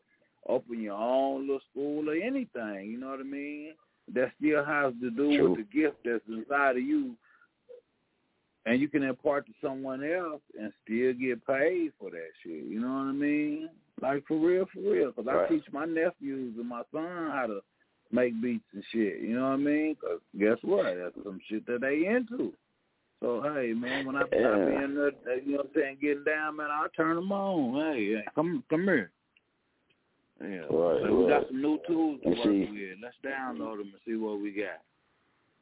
open 0.47 0.81
your 0.81 0.95
own 0.95 1.41
little 1.41 1.61
school 1.71 2.09
or 2.09 2.13
anything. 2.13 2.89
You 2.91 2.99
know 2.99 3.09
what 3.09 3.19
I 3.19 3.23
mean? 3.23 3.73
That 4.13 4.31
still 4.39 4.63
has 4.63 4.93
to 5.01 5.11
do 5.11 5.37
True. 5.37 5.49
with 5.49 5.59
the 5.59 5.77
gift 5.77 5.97
that's 6.05 6.23
inside 6.29 6.77
of 6.77 6.83
you, 6.83 7.15
and 8.67 8.81
you 8.81 8.89
can 8.89 9.01
impart 9.01 9.45
to 9.47 9.53
someone 9.61 10.03
else 10.03 10.41
and 10.59 10.73
still 10.83 11.13
get 11.13 11.45
paid 11.47 11.91
for 11.97 12.11
that 12.11 12.29
shit. 12.43 12.65
You 12.65 12.81
know 12.81 12.87
what 12.89 13.09
I 13.09 13.11
mean? 13.13 13.69
Like 14.01 14.25
for 14.27 14.37
real, 14.37 14.65
for 14.73 14.81
real. 14.81 15.11
Because 15.11 15.25
Right. 15.25 15.45
I 15.45 15.47
teach 15.47 15.63
my 15.71 15.85
nephews 15.85 16.55
and 16.57 16.67
my 16.67 16.81
son 16.91 17.31
how 17.31 17.45
to 17.47 17.61
make 18.11 18.39
beats 18.41 18.65
and 18.73 18.83
shit. 18.91 19.21
You 19.21 19.35
know 19.35 19.43
what 19.45 19.53
I 19.53 19.57
mean? 19.57 19.95
Cause 19.95 20.19
guess 20.37 20.57
what? 20.63 20.83
That's 20.97 21.15
some 21.23 21.39
shit 21.49 21.65
that 21.67 21.81
they 21.81 22.05
into. 22.07 22.53
So 23.21 23.41
hey, 23.41 23.73
man, 23.73 24.05
when 24.05 24.15
I, 24.17 24.21
I 24.21 24.23
be 24.25 24.37
Yeah. 24.37 24.83
in 24.83 24.95
there, 24.95 25.39
you 25.39 25.53
know 25.53 25.57
what 25.57 25.67
I'm 25.67 25.71
saying, 25.73 25.97
getting 26.01 26.23
down, 26.25 26.57
man, 26.57 26.67
I 26.69 26.87
turn 26.95 27.15
them 27.15 27.31
on. 27.31 27.93
Hey, 27.93 28.15
hey, 28.15 28.25
come 28.35 28.63
come 28.69 28.83
here. 28.83 29.11
Yeah, 30.39 30.67
Right, 30.69 31.01
so 31.03 31.15
we 31.15 31.27
got 31.29 31.47
some 31.47 31.61
new 31.63 31.79
tools 31.87 32.19
to 32.21 32.29
work 32.29 32.45
with. 32.45 32.97
Let's 33.01 33.15
download 33.25 33.77
them 33.77 33.87
and 33.87 34.01
see 34.05 34.15
what 34.15 34.39
we 34.39 34.51
got. 34.51 34.81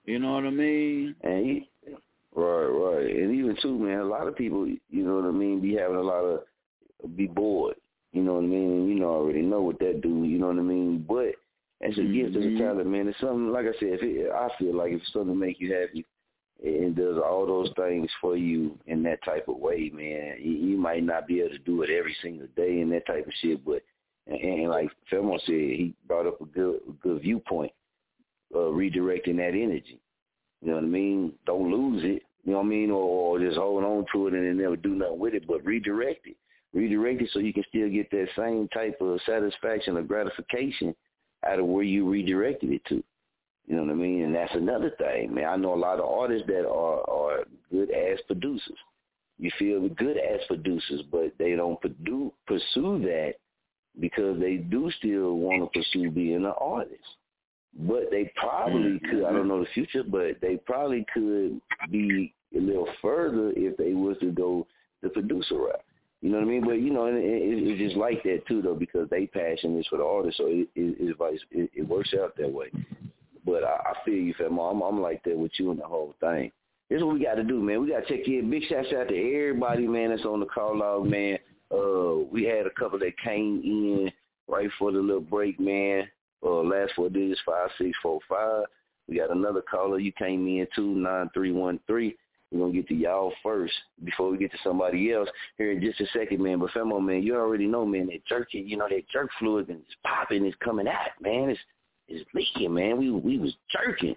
You 0.05 0.19
know 0.19 0.33
what 0.33 0.43
I 0.43 0.49
mean? 0.49 1.15
And 1.23 1.65
right, 2.35 2.65
right, 2.65 3.15
and 3.15 3.33
even 3.33 3.57
too, 3.61 3.77
man, 3.77 3.99
a 3.99 4.05
lot 4.05 4.27
of 4.27 4.35
people, 4.35 4.67
you 4.67 5.03
know 5.03 5.15
what 5.15 5.25
I 5.25 5.31
mean, 5.31 5.61
be 5.61 5.75
having 5.75 5.97
a 5.97 6.01
lot 6.01 6.23
of 6.23 6.43
be 7.15 7.27
bored. 7.27 7.75
You 8.13 8.23
know 8.23 8.35
what 8.35 8.45
I 8.45 8.47
mean? 8.47 8.71
And 8.71 8.89
you 8.89 8.95
know, 8.95 9.09
already 9.09 9.41
know 9.41 9.61
what 9.61 9.79
that 9.79 10.01
do. 10.01 10.23
You 10.23 10.39
know 10.39 10.47
what 10.47 10.59
I 10.59 10.61
mean? 10.61 11.05
But 11.07 11.35
as 11.81 11.97
a 11.97 12.03
gift, 12.03 12.35
as 12.35 12.45
a 12.45 12.47
Mhm. 12.47 12.57
talent, 12.57 12.87
man, 12.87 13.07
it's 13.09 13.19
something. 13.19 13.51
Like 13.51 13.65
I 13.65 13.73
said, 13.73 13.89
if 13.89 14.03
it, 14.03 14.31
I 14.31 14.49
feel 14.57 14.73
like 14.73 14.93
if 14.93 15.01
it's 15.01 15.11
something 15.11 15.37
make 15.37 15.59
you 15.59 15.73
happy, 15.73 16.05
and 16.63 16.95
does 16.95 17.17
all 17.17 17.45
those 17.45 17.71
things 17.73 18.09
for 18.21 18.37
you 18.37 18.77
in 18.87 19.03
that 19.03 19.21
type 19.23 19.47
of 19.49 19.57
way, 19.57 19.89
man, 19.93 20.37
you, 20.39 20.53
you 20.53 20.77
might 20.77 21.03
not 21.03 21.27
be 21.27 21.41
able 21.41 21.49
to 21.49 21.57
do 21.59 21.81
it 21.81 21.89
every 21.89 22.15
single 22.21 22.47
day 22.55 22.79
and 22.79 22.91
that 22.93 23.05
type 23.05 23.27
of 23.27 23.33
shit. 23.41 23.63
But 23.65 23.83
and, 24.27 24.39
and 24.39 24.69
like 24.69 24.89
Famo 25.11 25.37
said, 25.41 25.53
he 25.53 25.93
brought 26.07 26.27
up 26.27 26.39
a 26.41 26.45
good, 26.45 26.79
a 26.87 26.91
good 26.93 27.21
viewpoint, 27.21 27.73
uh, 28.53 28.59
redirecting 28.59 29.35
that 29.37 29.53
energy. 29.53 29.99
You 30.65 30.71
know 30.71 30.77
what 30.77 30.85
I 30.85 30.87
mean? 30.87 31.33
Don't 31.45 31.71
lose 31.71 32.01
it. 32.03 32.23
You 32.43 32.53
know 32.53 32.57
what 32.57 32.65
I 32.65 32.69
mean? 32.69 32.89
Or, 32.89 33.37
or 33.37 33.39
just 33.39 33.55
hold 33.55 33.83
on 33.83 34.03
to 34.11 34.27
it 34.27 34.33
and 34.33 34.47
then 34.47 34.57
never 34.57 34.75
do 34.75 34.95
nothing 34.95 35.19
with 35.19 35.35
it, 35.35 35.45
but 35.47 35.63
redirect 35.63 36.25
it. 36.25 36.35
Redirect 36.73 37.21
it 37.21 37.29
so 37.31 37.39
you 37.39 37.53
can 37.53 37.63
still 37.69 37.87
get 37.87 38.09
that 38.09 38.29
same 38.35 38.67
type 38.69 38.97
of 38.99 39.19
satisfaction 39.27 39.95
or 39.95 40.01
gratification 40.01 40.95
out 41.47 41.59
of 41.59 41.67
where 41.67 41.83
you 41.83 42.09
redirected 42.09 42.71
it 42.71 42.81
to. 42.89 43.03
You 43.67 43.75
know 43.75 43.83
what 43.83 43.91
I 43.91 43.95
mean? 43.95 44.23
And 44.23 44.33
that's 44.33 44.55
another 44.55 44.91
thing, 44.97 45.35
man. 45.35 45.45
I 45.45 45.55
know 45.55 45.75
a 45.75 45.75
lot 45.75 45.99
of 45.99 46.05
artists 46.05 46.47
that 46.47 46.67
are 46.67 47.07
are 47.07 47.43
good 47.71 47.91
ass 47.91 48.19
producers. 48.25 48.77
You 49.37 49.51
feel 49.59 49.87
good 49.89 50.17
ass 50.17 50.41
producers, 50.47 51.03
but 51.11 51.31
they 51.37 51.55
don't 51.55 51.79
pursue 51.79 52.33
pursue 52.47 52.99
that 53.03 53.33
because 53.99 54.39
they 54.39 54.55
do 54.55 54.89
still 54.97 55.35
want 55.37 55.71
to 55.71 55.79
pursue 55.79 56.09
being 56.09 56.37
an 56.37 56.53
artist. 56.59 57.03
But 57.77 58.09
they 58.09 58.31
probably 58.35 58.99
could. 59.09 59.25
I 59.25 59.33
don't 59.33 59.47
know 59.47 59.59
the 59.59 59.69
future, 59.73 60.03
but 60.03 60.39
they 60.41 60.57
probably 60.65 61.05
could 61.13 61.59
be 61.91 62.33
a 62.55 62.59
little 62.59 62.87
further 63.01 63.51
if 63.55 63.75
they 63.77 63.93
was 63.93 64.17
to 64.21 64.31
go 64.31 64.65
the 65.01 65.09
producer 65.09 65.55
route. 65.55 65.81
You 66.21 66.31
know 66.31 66.37
what 66.37 66.45
I 66.45 66.49
mean? 66.49 66.65
But 66.65 66.79
you 66.81 66.91
know, 66.91 67.05
it, 67.05 67.15
it, 67.15 67.21
it's 67.23 67.79
just 67.79 67.97
like 67.97 68.23
that 68.23 68.47
too, 68.47 68.61
though, 68.61 68.75
because 68.75 69.09
they 69.09 69.27
passion 69.27 69.77
is 69.77 69.85
for 69.87 69.97
the 69.97 70.05
artist, 70.05 70.37
so 70.37 70.47
it 70.47 70.67
it, 70.75 71.17
it, 71.51 71.69
it 71.73 71.87
works 71.87 72.13
out 72.19 72.35
that 72.37 72.51
way. 72.51 72.71
But 73.45 73.63
I, 73.63 73.75
I 73.75 73.93
feel 74.03 74.15
you, 74.15 74.33
fam. 74.37 74.57
I'm, 74.57 74.81
I'm 74.81 75.01
like 75.01 75.23
that 75.25 75.37
with 75.37 75.51
you 75.59 75.71
and 75.71 75.79
the 75.79 75.85
whole 75.85 76.15
thing. 76.19 76.51
This 76.89 76.97
is 76.97 77.03
what 77.03 77.15
we 77.15 77.23
got 77.23 77.35
to 77.35 77.43
do, 77.43 77.61
man. 77.61 77.81
We 77.81 77.89
got 77.89 78.07
to 78.07 78.17
check 78.17 78.27
in. 78.27 78.49
Big 78.49 78.63
shout 78.69 78.85
out 78.93 79.09
to 79.09 79.35
everybody, 79.35 79.87
man, 79.87 80.09
that's 80.09 80.25
on 80.25 80.39
the 80.39 80.45
call 80.45 80.77
log, 80.77 81.07
man. 81.07 81.37
Uh, 81.71 82.23
we 82.31 82.43
had 82.43 82.65
a 82.65 82.71
couple 82.71 82.99
that 82.99 83.17
came 83.23 83.61
in 83.63 84.11
right 84.47 84.69
for 84.77 84.91
the 84.91 84.99
little 84.99 85.21
break, 85.21 85.59
man. 85.59 86.07
Uh, 86.43 86.61
last 86.61 86.93
four 86.95 87.09
digits 87.09 87.41
five 87.45 87.69
six 87.77 87.97
four 88.01 88.19
five. 88.29 88.63
We 89.07 89.17
got 89.17 89.31
another 89.31 89.61
caller. 89.61 89.99
You 89.99 90.11
came 90.11 90.47
in 90.47 90.67
two 90.75 90.95
nine 90.95 91.29
three 91.33 91.51
one 91.51 91.79
three. 91.87 92.15
We're 92.51 92.59
gonna 92.59 92.73
get 92.73 92.87
to 92.89 92.95
y'all 92.95 93.33
first 93.43 93.73
before 94.03 94.29
we 94.29 94.37
get 94.37 94.51
to 94.51 94.57
somebody 94.63 95.11
else 95.11 95.29
here 95.57 95.71
in 95.71 95.81
just 95.81 95.99
a 95.99 96.05
second, 96.17 96.41
man. 96.41 96.59
But 96.59 96.71
Famo, 96.71 97.03
man, 97.03 97.23
you 97.23 97.35
already 97.35 97.65
know, 97.65 97.85
man, 97.85 98.07
that 98.07 98.25
jerky, 98.25 98.59
you 98.59 98.77
know, 98.77 98.87
that 98.87 99.09
jerk 99.11 99.29
fluid 99.39 99.69
is 99.69 99.77
popping, 100.03 100.45
it's 100.45 100.55
coming 100.63 100.87
out, 100.87 101.09
man. 101.21 101.49
It's 101.49 101.59
it's 102.07 102.29
leaking, 102.33 102.73
man. 102.73 102.97
We 102.97 103.11
we 103.11 103.39
was 103.39 103.55
jerking. 103.71 104.15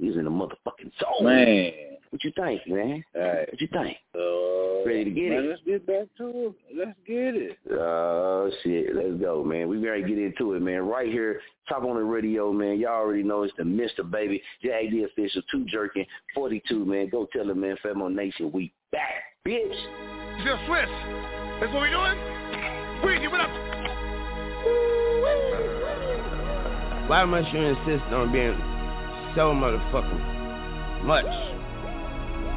We 0.00 0.08
was 0.08 0.16
in 0.16 0.24
the 0.24 0.30
motherfucking 0.30 0.92
zone. 1.00 1.24
Man. 1.24 1.72
What 2.10 2.24
you 2.24 2.32
think, 2.36 2.66
man? 2.66 3.04
Right. 3.14 3.48
What 3.50 3.60
you 3.60 3.68
think? 3.68 3.96
Uh, 4.14 4.86
Ready 4.86 5.04
to 5.04 5.10
get 5.10 5.30
man, 5.30 5.44
it? 5.44 5.48
Let's 5.50 5.62
get 5.66 5.86
back 5.86 6.06
to 6.18 6.28
it. 6.28 6.54
Let's 6.74 6.98
get 7.06 7.34
it. 7.34 7.58
Oh 7.72 8.50
shit, 8.62 8.94
let's 8.94 9.20
go, 9.20 9.44
man. 9.44 9.68
We 9.68 9.76
ready 9.78 10.02
to 10.02 10.08
get 10.08 10.18
into 10.18 10.54
it, 10.54 10.62
man. 10.62 10.86
Right 10.86 11.08
here, 11.08 11.40
Chop 11.68 11.82
On 11.82 11.96
It 11.96 12.00
Radio, 12.00 12.52
man. 12.52 12.78
Y'all 12.78 12.92
already 12.92 13.22
know 13.22 13.42
it's 13.42 13.52
the 13.58 13.64
Mister 13.64 14.02
Baby, 14.02 14.40
Jag 14.62 14.90
the 14.90 15.04
official, 15.04 15.42
two 15.50 15.64
jerking, 15.66 16.06
forty 16.34 16.62
two, 16.68 16.84
man. 16.84 17.08
Go 17.10 17.26
tell 17.32 17.46
them, 17.46 17.60
man, 17.60 17.76
Famo 17.84 18.08
Nation, 18.14 18.50
we 18.52 18.72
back, 18.92 19.24
bitch. 19.46 19.74
Still 20.40 20.58
Swiss. 20.66 20.88
That's 21.60 21.72
what 21.74 21.82
we 21.82 21.90
doing? 21.90 22.18
We 23.04 23.18
give 23.20 23.34
it 23.34 23.40
up. 23.40 23.50
Why 27.10 27.24
must 27.24 27.52
you 27.52 27.60
insist 27.60 28.04
on 28.12 28.32
being 28.32 28.56
so 29.34 29.52
motherfucking 29.52 31.04
much 31.04 31.26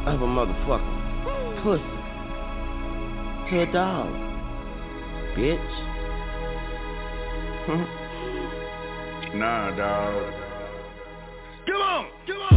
of 0.06 0.22
a 0.22 0.26
motherfucker 0.26 1.64
pussy 1.64 2.02
a 3.60 3.66
dog, 3.72 4.10
bitch? 5.36 5.72
Nah, 9.34 9.72
dog. 9.78 10.34
Come 11.66 11.82
on. 11.82 12.06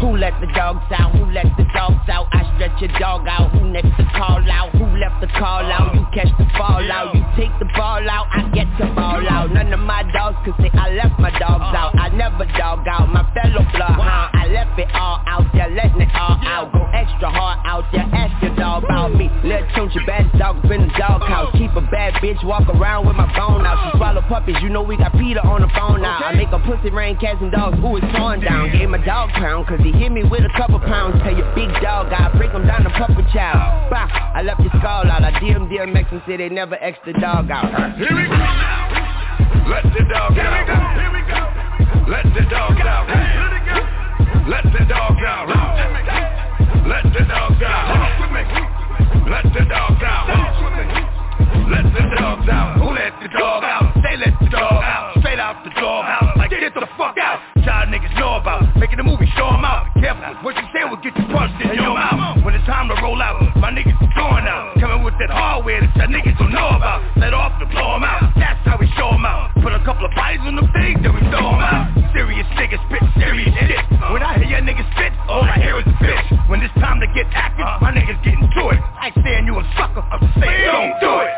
Who 0.01 0.17
let 0.17 0.39
the 0.41 0.47
dogs 0.55 0.85
out? 0.91 1.13
Who 1.17 1.25
let 1.33 1.47
the 1.57 1.65
dogs 1.75 2.09
out? 2.09 2.29
I 2.33 2.45
stretch 2.55 2.81
your 2.81 2.93
dog 2.99 3.27
out. 3.27 3.51
Who 3.53 3.71
next 3.71 3.97
to 3.97 4.05
call 4.15 4.43
out? 4.51 4.71
Who 4.73 4.85
left 4.99 5.21
the 5.21 5.29
call 5.39 5.65
out? 5.71 5.95
You 5.95 6.07
catch 6.15 6.31
the 6.39 6.47
fall 6.57 6.85
out. 6.91 7.15
You 7.15 7.25
take 7.37 7.53
the 7.59 7.67
ball 7.75 8.05
out, 8.09 8.27
I 8.31 8.49
get 8.55 8.69
the 8.79 8.87
ball 8.95 9.23
out. 9.29 9.53
None 9.53 9.73
of 9.73 9.81
my 9.81 10.03
dogs 10.13 10.37
could 10.45 10.55
say 10.61 10.71
I 10.75 10.91
left 10.91 11.19
my 11.19 11.31
dogs 11.39 11.75
out. 11.75 11.99
I 11.99 12.09
never 12.09 12.45
dog 12.59 12.87
out 12.87 13.09
my 13.09 13.25
fellow 13.35 13.65
bloodhound. 13.73 14.31
I 14.35 14.47
left 14.53 14.79
it 14.79 14.89
all 14.95 15.23
out 15.27 15.47
there, 15.55 15.71
letting 15.71 16.01
it 16.01 16.15
all 16.15 16.39
out. 16.45 16.73
Go 16.73 16.85
extra 16.93 17.31
hard 17.31 17.59
out 17.65 17.85
there, 17.93 18.07
ask 18.13 18.43
your 18.43 18.55
dog 18.57 18.85
about 18.85 19.15
me. 19.15 19.31
Little 19.43 19.91
your 19.91 20.07
bad 20.07 20.31
dog 20.39 20.65
up 20.65 20.71
in 20.71 20.87
the 20.87 20.93
doghouse. 20.99 21.53
Keep 21.59 21.75
a 21.77 21.81
bad 21.81 22.15
bitch, 22.23 22.43
walk 22.45 22.69
around 22.69 23.07
with 23.07 23.17
my 23.17 23.27
phone 23.37 23.67
out. 23.67 23.93
She 23.93 23.99
swallow 23.99 24.23
puppies, 24.23 24.57
you 24.63 24.69
know 24.69 24.83
we 24.83 24.97
got 24.97 25.13
Peter 25.13 25.41
on 25.41 25.61
the 25.63 25.71
phone 25.75 26.03
now. 26.03 26.19
I 26.23 26.35
make 26.35 26.53
a 26.53 26.59
pussy 26.61 26.91
rain, 26.91 27.19
cats 27.19 27.39
and 27.41 27.51
dogs, 27.51 27.79
who 27.79 27.97
is 27.97 28.05
torn 28.17 28.41
down. 28.41 28.71
Gave 28.73 28.89
my 28.89 29.05
dog 29.05 29.31
crown, 29.65 29.79
cause 29.79 29.85
he 29.85 29.93
hit 29.93 30.13
me 30.13 30.23
with 30.25 30.45
a 30.45 30.53
couple 30.57 30.79
pounds. 30.81 31.21
Tell 31.23 31.37
your 31.37 31.53
big 31.55 31.69
dog, 31.83 32.13
I 32.13 32.31
break 32.37 32.51
him 32.53 32.67
down 32.67 32.85
to 32.85 32.91
puppet 32.91 33.27
child. 33.33 33.91
Bah, 33.91 34.09
I 34.35 34.43
left 34.43 34.61
your 34.61 34.71
skull 34.79 35.11
out. 35.11 35.25
I 35.25 35.33
DM 35.41 35.69
DMX 35.69 36.13
and 36.13 36.23
say 36.27 36.37
they 36.37 36.49
never 36.49 36.77
X 36.77 36.99
the 37.07 37.13
dog 37.15 37.51
out. 37.51 37.97
Here 37.97 38.15
we 38.15 38.25
go. 38.29 38.37
Let 39.69 39.85
the 39.85 40.05
dog 40.13 40.35
Here 40.35 40.45
out. 40.45 40.61
we 40.61 40.67
go. 40.69 40.77
Here 41.01 41.13
we 41.13 41.23
go. 41.25 41.41
Let 42.11 42.25
the 42.35 42.45
dog 42.51 42.81
out. 42.81 43.09
Let 44.49 44.65
the 44.73 44.85
dog 44.85 45.17
out. 45.25 45.49
Let 46.87 47.05
the 47.13 47.25
dog 47.25 47.63
out. 47.65 47.89
Let 49.27 49.45
the 49.53 49.65
dog 49.65 50.03
out. 50.05 50.29
Let 51.65 51.85
the 51.95 52.05
dogs 52.15 52.49
out. 52.51 52.77
Who 52.77 52.93
let 52.93 53.13
the 53.23 53.29
dog 53.29 53.65
out? 53.65 53.95
They 54.03 54.17
let 54.19 54.39
the 54.39 54.49
dog 54.51 54.85
out. 54.85 55.17
Straight 55.21 55.39
out 55.39 55.65
the 55.65 55.71
dog 55.71 56.05
out. 56.05 56.34
Like 56.45 56.61
get 56.61 56.75
the 56.77 56.85
fuck 57.01 57.17
out. 57.17 57.41
Child 57.65 57.89
niggas 57.89 58.13
know 58.21 58.37
about 58.37 58.69
making 58.77 59.01
a 59.01 59.03
movie. 59.03 59.25
Show 59.33 59.49
'em 59.49 59.65
out. 59.65 59.89
Careful, 59.97 60.45
what 60.45 60.53
you 60.61 60.69
say 60.77 60.85
will 60.85 61.01
get 61.01 61.17
you 61.17 61.25
punched 61.33 61.57
in 61.65 61.73
your 61.73 61.97
mouth. 61.97 62.45
When 62.45 62.53
it's 62.53 62.67
time 62.69 62.87
to 62.93 63.01
roll 63.01 63.17
out, 63.23 63.41
my 63.57 63.73
niggas 63.73 63.97
is 63.97 64.13
going 64.13 64.45
out. 64.45 64.77
Coming 64.77 65.03
with 65.05 65.17
that 65.25 65.31
hardware 65.31 65.81
that 65.81 65.97
y'all 65.97 66.13
niggas 66.13 66.37
don't 66.37 66.53
know 66.53 66.69
about. 66.69 67.01
Let 67.17 67.33
off 67.33 67.59
to 67.61 67.67
blow 67.73 67.97
'em 67.97 68.05
out. 68.05 68.29
That's 68.37 68.61
how 68.69 68.77
we 68.77 68.93
show 68.93 69.09
'em 69.09 69.25
out. 69.25 69.55
Put 69.63 69.73
a 69.73 69.79
couple 69.89 70.05
of 70.05 70.13
bodies 70.15 70.45
on 70.45 70.57
the 70.57 70.69
thing, 70.77 71.01
then 71.01 71.15
we 71.15 71.21
throw 71.33 71.49
'em 71.49 71.65
out. 71.65 71.89
Serious 72.13 72.47
niggas 72.61 72.85
spit 72.93 73.01
serious 73.17 73.55
shit. 73.65 73.81
When 74.13 74.23
I 74.23 74.37
hear 74.37 74.45
your 74.45 74.61
niggas 74.61 74.85
spit, 74.93 75.15
all 75.27 75.45
I 75.49 75.57
hear 75.57 75.79
is 75.79 75.87
a 75.87 75.97
bitch. 75.97 76.29
When 76.51 76.61
it's 76.61 76.75
time 76.75 77.01
to 77.01 77.07
get 77.17 77.25
active, 77.33 77.65
my 77.81 77.91
niggas 77.91 78.21
getting 78.23 78.51
to 78.53 78.69
it. 78.69 78.81
I 79.01 79.07
ain't 79.07 79.25
saying 79.25 79.47
you 79.47 79.59
a 79.59 79.65
sucker, 79.79 80.05
I'm 80.13 80.21
just 80.21 80.35
saying 80.39 80.65
don't 80.69 81.01
do 81.01 81.21
it. 81.25 81.31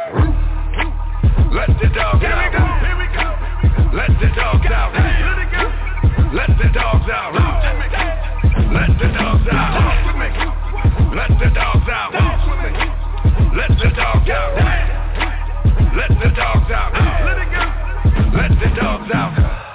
Let 1.55 1.79
the 1.79 1.89
dogs 1.95 2.21
Here 2.21 2.35
we 2.35 2.59
go, 2.59 2.65
here 2.83 2.97
we 2.99 3.07
go. 3.15 3.45
Let 3.93 4.09
the 4.21 4.29
dogs 4.35 4.67
out. 4.71 4.93
Let 6.35 6.49
the 6.59 6.69
dogs 6.73 7.09
out. 7.11 7.35
Let 8.73 8.91
the 8.99 9.09
dogs 9.12 9.49
out. 9.51 9.97
Let 11.14 11.39
the 11.39 11.51
dogs 11.55 11.89
out. 11.89 12.12
Let 13.57 13.71
the 13.79 13.91
dogs 13.95 14.31
out. 14.31 14.53
Let 15.97 16.11
the 16.21 16.31
dogs 16.37 16.71
out. 16.71 16.93
Let 18.35 18.51
the 18.61 18.69
dogs 18.77 19.11
out. 19.14 19.66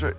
That. 0.00 0.14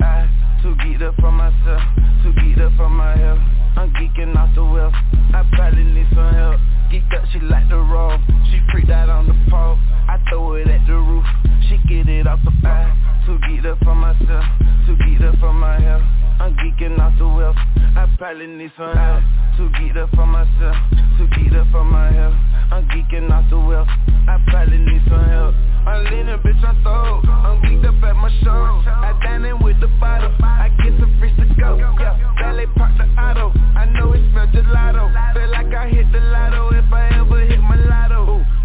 I 0.00 0.28
too 0.62 0.74
geeked 0.76 1.02
up 1.02 1.14
for 1.16 1.30
myself, 1.30 1.82
too 2.22 2.32
geeked 2.32 2.60
up 2.60 2.76
for 2.76 2.88
my 2.88 3.16
health. 3.16 3.38
I'm 3.76 3.90
geeking 3.92 4.36
off 4.36 4.54
the 4.54 4.64
wealth. 4.64 4.94
I 5.34 5.44
probably 5.52 5.84
need 5.84 6.06
some 6.14 6.32
help. 6.34 6.60
Geeked 6.90 7.14
up, 7.14 7.24
she 7.32 7.40
like 7.40 7.68
the 7.68 7.76
roll. 7.76 8.18
She 8.50 8.60
freaked 8.72 8.90
out 8.90 9.08
on 9.08 9.26
the 9.26 9.34
pole. 9.50 9.78
I 10.08 10.18
throw 10.28 10.54
it 10.54 10.68
at 10.68 10.86
the 10.86 10.94
roof. 10.94 11.24
She 11.68 11.78
get 11.88 12.08
it 12.08 12.26
off 12.26 12.40
the 12.44 12.68
eye. 12.68 13.15
Too 13.26 13.38
geeked 13.42 13.66
up 13.66 13.78
for 13.82 13.96
myself, 13.96 14.44
too 14.86 14.94
geeked 15.02 15.26
up 15.26 15.34
for 15.40 15.52
my 15.52 15.80
health. 15.80 16.02
I'm 16.38 16.54
geeking 16.62 16.96
off 17.00 17.18
the 17.18 17.26
wealth. 17.26 17.56
I 17.98 18.06
probably 18.16 18.46
need 18.46 18.70
some 18.76 18.94
help. 18.94 19.24
Too 19.58 19.68
geeked 19.74 19.96
up 19.96 20.10
for 20.14 20.26
myself, 20.26 20.76
too 21.18 21.26
geeked 21.34 21.58
up 21.58 21.66
for 21.72 21.82
my 21.82 22.12
health. 22.12 22.38
I'm 22.70 22.86
geeking 22.86 23.28
off 23.32 23.50
the 23.50 23.58
wealth. 23.58 23.88
I 24.30 24.38
probably 24.46 24.78
need 24.78 25.02
some 25.10 25.24
help. 25.26 25.54
I'm 25.90 26.04
leaning, 26.04 26.38
bitch, 26.38 26.62
I'm 26.62 26.80
throw. 26.82 27.18
I'm 27.26 27.58
geeked 27.66 27.88
up 27.88 28.04
at 28.04 28.14
my 28.14 28.30
show. 28.44 28.62
I 28.86 29.18
dine 29.24 29.44
in 29.44 29.58
with 29.58 29.80
the 29.80 29.88
bottle. 29.98 30.30
I 30.42 30.70
get 30.78 30.94
some 31.00 31.10
fish 31.18 31.34
to 31.42 31.46
go. 31.58 31.78
Yeah, 31.98 32.14
valet 32.38 32.66
park 32.78 32.94
the 32.96 33.10
auto. 33.18 33.50
I 33.74 33.86
know 33.90 34.12
it 34.12 34.22
smell 34.30 34.46
gelato. 34.54 35.10
Feel 35.34 35.50
like 35.50 35.74
I 35.74 35.88
hit 35.88 36.06
the 36.12 36.20
lotto 36.20 36.70
if 36.78 36.92
I 36.92 37.10
ever 37.18 37.40
hit 37.42 37.58
my 37.58 37.74
lotto. 37.74 38.05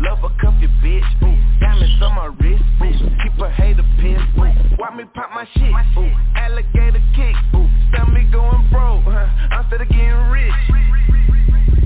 Love 0.02 0.24
a 0.24 0.30
cuff 0.41 0.56
your 0.60 0.70
bitch. 0.82 1.06
Ooh, 1.22 1.38
diamonds 1.60 2.02
on 2.02 2.16
my 2.16 2.26
wrist. 2.41 2.64
Ooh, 2.82 3.10
keep 3.22 3.38
a 3.39 3.49
hater 3.52 3.86
pissed. 4.02 4.26
Ooh, 4.38 4.78
watch 4.80 4.95
me 4.97 5.06
pop 5.14 5.30
my 5.30 5.45
shit. 5.54 5.70
Ooh, 5.97 6.10
alligator 6.36 7.04
kick. 7.16 7.36
Ooh, 7.54 7.70
stop 7.93 8.10
me 8.10 8.26
going 8.32 8.68
broke. 8.72 9.04
Huh, 9.06 9.30
I'm 9.54 9.70
getting 9.70 10.30
rich. 10.34 10.54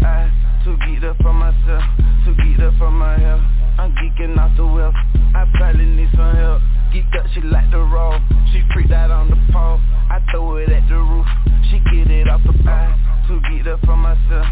I 0.01 0.31
too 0.63 0.77
geeked 0.87 1.03
up 1.03 1.17
for 1.21 1.33
myself, 1.33 1.83
too 2.23 2.33
geeked 2.39 2.63
up 2.63 2.77
for 2.77 2.89
my 2.89 3.19
health. 3.19 3.41
I'm 3.77 3.91
geeking 3.99 4.37
off 4.37 4.55
the 4.55 4.65
wealth. 4.65 4.95
I 5.35 5.45
probably 5.55 5.85
need 5.85 6.09
some 6.15 6.35
help. 6.35 6.61
Geeked 6.93 7.19
up, 7.19 7.25
she 7.33 7.41
like 7.41 7.69
the 7.71 7.79
roll. 7.79 8.17
She 8.53 8.61
freaked 8.73 8.91
out 8.91 9.11
on 9.11 9.29
the 9.29 9.35
pole. 9.51 9.81
I 10.09 10.23
throw 10.31 10.55
it 10.55 10.69
at 10.69 10.87
the 10.87 10.95
roof. 10.95 11.27
She 11.69 11.79
get 11.91 12.09
it 12.09 12.29
off 12.29 12.41
the 12.43 12.53
eye. 12.69 12.95
Too 13.27 13.41
geeked 13.51 13.67
up 13.67 13.83
for 13.83 13.97
myself, 13.97 14.44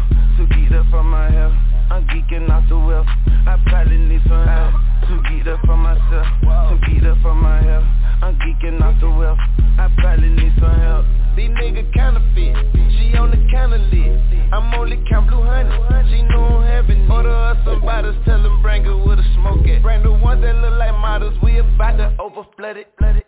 I'm 1.94 2.02
geeking 2.08 2.50
off 2.50 2.68
the 2.68 2.76
wealth. 2.76 3.06
I 3.46 3.54
probably 3.66 3.96
need 3.96 4.20
some 4.26 4.44
help. 4.44 4.74
Too 5.06 5.22
geeked 5.30 5.46
up 5.46 5.60
for 5.64 5.76
myself, 5.76 6.26
too 6.42 6.90
geeked 6.90 7.06
up 7.06 7.22
for 7.22 7.36
my 7.36 7.62
health. 7.62 7.86
I'm 8.20 8.34
geeking 8.42 8.82
off 8.82 8.98
the 9.00 9.08
wealth. 9.08 9.38
I 9.78 9.94
probably 9.98 10.30
need 10.30 10.52
some 10.58 10.74
help. 10.74 11.06
These 11.36 11.50
niggas 11.50 11.94
counterfeit. 11.94 12.56
She 12.98 13.14
on 13.14 13.30
the 13.30 13.38
counter 13.48 13.78
list. 13.78 14.26
I'm 14.52 14.74
only 14.74 15.04
count 15.08 15.30
blue 15.30 15.44
honey. 15.44 15.70
She 16.10 16.22
know 16.22 16.58
I'm 16.58 16.66
having 16.66 17.06
it. 17.06 17.10
Order 17.10 17.30
her 17.30 17.62
some 17.64 17.80
bottles, 17.82 18.16
tell 18.24 18.42
them 18.42 18.60
bring 18.60 18.82
her 18.82 18.96
with 18.96 19.20
a 19.20 19.26
smoke 19.34 19.64
it. 19.64 19.80
Bring 19.80 20.02
the 20.02 20.10
ones 20.10 20.42
that 20.42 20.56
look 20.56 20.74
like 20.74 20.98
models. 20.98 21.38
We 21.44 21.58
about 21.58 21.96
to 21.98 22.16
over 22.18 22.42
flood 22.56 22.76
it. 22.76 23.23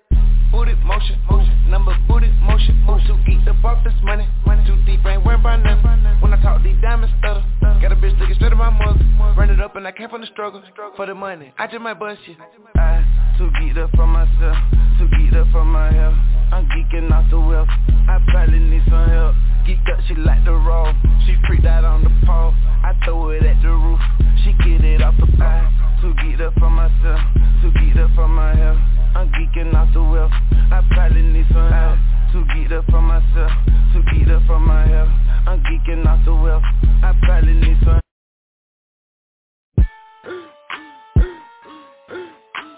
Came 9.96 10.10
from 10.10 10.20
the 10.20 10.26
struggle 10.26 10.62
for 10.94 11.06
the 11.06 11.14
money. 11.14 11.52
I 11.58 11.66
just 11.66 11.80
might 11.80 11.98
bust 11.98 12.20
you. 12.26 12.36
I 12.76 13.00
too 13.38 13.48
geeked 13.56 13.78
up 13.78 13.90
for 13.96 14.06
myself, 14.06 14.56
too 14.98 15.08
geeked 15.16 15.34
up 15.36 15.48
for 15.52 15.64
my 15.64 15.90
health. 15.90 16.14
I'm 16.52 16.68
geeking 16.68 17.10
off 17.10 17.24
the 17.30 17.40
wealth. 17.40 17.68
I 18.04 18.20
probably 18.28 18.58
need 18.58 18.82
some 18.90 19.08
help. 19.08 19.34
Geeked 19.64 19.88
up, 19.88 20.00
she 20.06 20.14
like 20.14 20.44
the 20.44 20.52
roll. 20.52 20.92
She 21.24 21.34
freaked 21.48 21.64
out 21.64 21.84
on 21.84 22.04
the 22.04 22.12
pole. 22.26 22.52
I 22.84 22.92
throw 23.04 23.30
it 23.30 23.42
at 23.42 23.56
the 23.62 23.72
roof. 23.72 24.00
She 24.44 24.52
get 24.60 24.84
it 24.84 25.00
off 25.00 25.14
the 25.16 25.26
eye. 25.42 25.64
Too 26.02 26.12
geeked 26.20 26.44
up 26.44 26.52
for 26.60 26.68
myself, 26.68 27.20
too 27.62 27.72
geeked 27.80 27.96
up 27.96 28.10
for 28.14 28.28
my 28.28 28.54
health. 28.54 28.78
I'm 29.16 29.32
geeking 29.32 29.72
off 29.72 29.88
the 29.94 30.02
wealth. 30.02 30.32
I 30.52 30.84
probably 30.92 31.22
need 31.22 31.46
some 31.48 31.72
help. 31.72 31.96
Too 32.32 32.44
geeked 32.52 32.72
up 32.72 32.84
for 32.92 33.00
myself, 33.00 33.52
too 33.94 34.04
geeked 34.12 34.28
up 34.28 34.46
for 34.46 34.60
my 34.60 34.86
health. 34.86 35.08
I'm 35.48 35.62
geeking 35.64 36.04
off 36.04 36.20
the 36.26 36.34
wealth. 36.34 36.64
I 37.00 37.16
probably 37.24 37.54
need 37.54 37.78
some. 37.82 38.05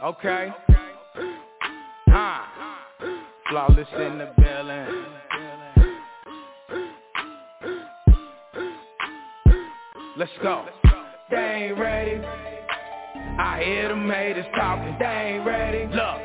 Okay. 0.03 0.53
Ah. 2.11 2.49
Flawless 3.51 3.89
in 3.97 4.19
the 4.19 4.33
building. 4.37 5.05
Let's 10.17 10.31
go. 10.41 10.67
They 11.31 11.37
ain't 11.37 11.79
ready. 11.79 12.21
I 13.39 13.63
hear 13.65 13.89
them 13.89 14.09
haters 14.09 14.47
talking. 14.55 14.97
They 15.01 15.05
ain't 15.05 15.47
ready. 15.47 15.87
Look. 15.87 16.21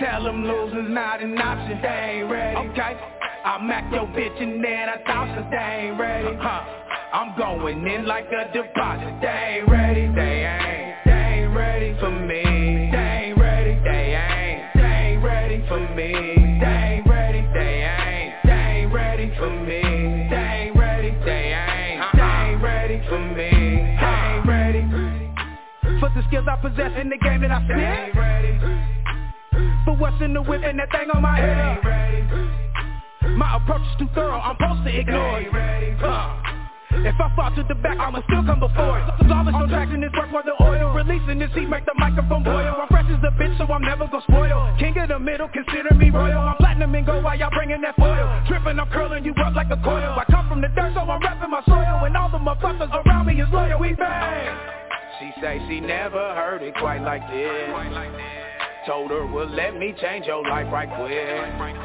Tell 0.00 0.24
them 0.24 0.44
losing's 0.44 0.90
not 0.90 1.22
an 1.22 1.36
option. 1.36 1.82
They 1.82 2.20
ain't 2.20 2.30
ready. 2.30 2.56
Okay. 2.70 2.98
I'll 3.44 3.60
mac 3.60 3.92
your 3.92 4.06
bitch 4.06 4.42
and 4.42 4.64
then 4.64 4.88
I 4.88 4.96
toss 5.06 5.28
her. 5.28 5.48
They 5.50 5.88
ain't 5.88 6.00
ready. 6.00 6.34
Huh. 6.40 6.64
I'm 7.12 7.36
going 7.36 7.86
in 7.86 8.06
like 8.06 8.28
a 8.32 8.50
deposit. 8.52 9.20
They 9.20 9.60
ain't 9.60 9.70
ready. 9.70 10.06
They 10.14 10.46
ain't. 10.46 10.96
They 11.04 11.42
ain't 11.42 11.54
ready 11.54 11.94
for 12.00 12.10
me. 12.10 12.81
Me. 15.94 16.12
They 16.60 17.00
ain't 17.00 17.06
ready, 17.08 17.42
they 17.52 17.84
ain't, 17.84 18.34
they 18.44 18.82
ain't 18.82 18.92
ready 18.92 19.32
for 19.38 19.50
me. 19.50 19.82
They 20.30 20.70
ain't 20.70 20.76
ready, 20.76 21.10
they 21.24 21.52
ain't, 21.52 22.04
they 22.14 22.22
ain't 22.22 22.62
ready 22.62 23.02
for 23.08 23.18
me. 23.18 23.50
They 23.50 24.16
ain't 24.32 24.46
ready. 24.46 24.82
For 26.00 26.08
the 26.14 26.22
skills 26.28 26.46
I 26.48 26.56
possess 26.56 26.92
in 27.00 27.08
the 27.10 27.18
game 27.18 27.40
that 27.42 27.50
I 27.50 27.60
They 27.60 27.74
spit. 27.74 27.78
ain't 27.78 28.16
ready. 28.16 28.58
For 29.84 29.96
what's 29.96 30.20
in 30.22 30.32
the 30.34 30.42
whip 30.42 30.62
and 30.64 30.78
that 30.78 30.90
thing 30.90 31.10
on 31.14 31.22
my 31.22 31.36
head. 31.36 31.56
They 31.84 31.90
ain't 31.90 32.30
ready. 32.32 33.36
My 33.36 33.56
approach 33.56 33.82
is 33.82 33.98
too 33.98 34.08
thorough, 34.14 34.38
I'm 34.40 34.56
supposed 34.56 34.84
to 34.84 34.92
They 34.92 34.98
ignore 35.00 35.40
it. 35.40 36.02
Uh, 36.02 36.36
if 37.00 37.16
I 37.20 37.28
fall 37.34 37.50
to 37.56 37.62
the 37.64 37.74
back, 37.74 37.98
I'ma 37.98 38.20
still 38.28 38.44
come 38.44 38.60
before 38.60 39.00
it. 39.00 39.04
Flawless 39.24 39.54
on 39.54 39.68
tracks 39.68 39.92
in 39.94 40.00
this 40.00 40.12
work 40.12 40.30
for 40.30 40.42
the 40.44 40.54
oil. 40.60 40.92
Releasing 40.92 41.38
this 41.38 41.50
heat, 41.54 41.68
make 41.68 41.84
the 41.86 41.94
microphone 41.96 42.44
boil. 42.44 42.76
I'm 42.76 42.88
fresh 42.88 43.08
as 43.08 43.22
a 43.24 43.32
bitch, 43.34 43.56
so 43.58 43.64
I'm 43.72 43.82
never 43.82 44.06
gon' 44.06 44.22
spoil. 44.28 44.76
King 44.78 44.96
of 44.98 45.08
the 45.08 45.18
middle, 45.18 45.48
consider 45.48 45.94
me 45.94 46.10
royal. 46.10 46.40
I'm 46.40 46.56
platinum 46.56 46.94
and 46.94 47.06
gold 47.06 47.24
while 47.24 47.38
y'all 47.38 47.50
bringing 47.50 47.80
that 47.82 47.96
foil. 47.96 48.28
Tripping, 48.46 48.78
I'm 48.78 48.88
curling 48.90 49.24
you 49.24 49.32
up 49.40 49.54
like 49.54 49.70
a 49.70 49.80
coil. 49.82 50.14
I 50.16 50.24
come 50.30 50.48
from 50.48 50.60
the 50.60 50.68
dirt, 50.68 50.92
so 50.94 51.00
I'm 51.00 51.20
repping 51.20 51.50
my 51.50 51.62
soil. 51.66 52.04
And 52.04 52.16
all 52.16 52.30
the 52.30 52.38
motherfuckers 52.38 52.92
around 52.92 53.26
me 53.26 53.40
is 53.40 53.48
loyal. 53.52 53.80
We 53.80 53.94
bang. 53.94 54.56
She 55.18 55.30
say 55.40 55.64
she 55.68 55.80
never 55.80 56.34
heard 56.34 56.62
it 56.62 56.74
quite 56.76 57.02
like 57.02 57.22
this. 57.30 57.70
Told 58.86 59.10
her, 59.10 59.26
well, 59.26 59.48
let 59.48 59.76
me 59.76 59.94
change 60.00 60.26
your 60.26 60.42
life 60.42 60.66
right 60.72 60.88
quick. 60.88 61.76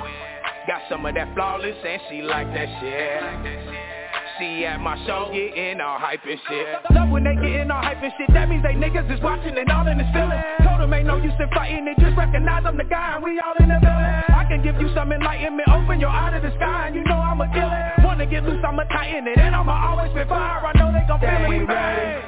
Got 0.67 0.81
some 0.89 1.05
of 1.05 1.13
that 1.15 1.33
flawless 1.35 1.77
and 1.85 2.01
she 2.09 2.21
like 2.23 2.47
that 2.47 2.67
shit. 2.81 3.96
She 4.39 4.65
at 4.65 4.79
my 4.79 4.93
show 5.05 5.31
getting 5.33 5.81
all 5.81 5.97
hype 5.97 6.21
and 6.21 6.39
shit. 6.47 6.67
Love 6.93 7.09
when 7.09 7.23
they 7.23 7.33
getting 7.35 7.71
all 7.71 7.81
hype 7.81 8.03
and 8.03 8.13
shit. 8.17 8.29
That 8.33 8.49
means 8.49 8.61
they 8.61 8.73
niggas 8.77 9.09
is 9.09 9.21
watching 9.21 9.57
and 9.57 9.69
all 9.71 9.87
in 9.87 9.97
this 9.97 10.07
feeling. 10.13 10.37
Told 10.61 10.81
them 10.81 10.93
ain't 10.93 11.07
no 11.07 11.17
use 11.17 11.33
in 11.39 11.49
fighting 11.49 11.87
it. 11.87 11.97
Just 11.97 12.15
recognize 12.17 12.63
I'm 12.65 12.77
the 12.77 12.83
guy 12.83 13.15
and 13.15 13.23
we 13.23 13.39
all 13.39 13.57
in 13.59 13.69
the 13.69 13.79
building. 13.81 14.13
I 14.29 14.45
can 14.47 14.61
give 14.61 14.79
you 14.79 14.93
some 14.93 15.11
enlightenment. 15.11 15.67
Open 15.69 15.99
your 15.99 16.09
eye 16.09 16.37
to 16.37 16.41
the 16.45 16.53
sky 16.55 16.87
and 16.87 16.95
you 16.95 17.03
know 17.03 17.17
I'ma 17.17 17.49
kill 17.49 17.65
it. 17.65 18.05
Wanna 18.05 18.25
get 18.27 18.43
loose, 18.43 18.63
I'ma 18.63 18.83
tighten 18.83 19.27
it. 19.27 19.37
And 19.37 19.55
I'ma 19.55 19.73
always 19.73 20.11
spit 20.11 20.29
fire. 20.29 20.65
I 20.65 20.73
know 20.77 20.93
they 20.93 21.05
gon' 21.07 21.19
feel 21.19 21.29
it. 21.29 21.57
Ain't 21.57 21.67
ready. 21.67 22.25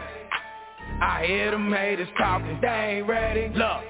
I 1.02 1.26
hear 1.26 1.52
them 1.52 1.72
haters 1.72 2.10
talking, 2.18 2.60
they 2.61 2.99
ain't 2.99 3.07
ready. 3.07 3.53
Look, 3.56 3.81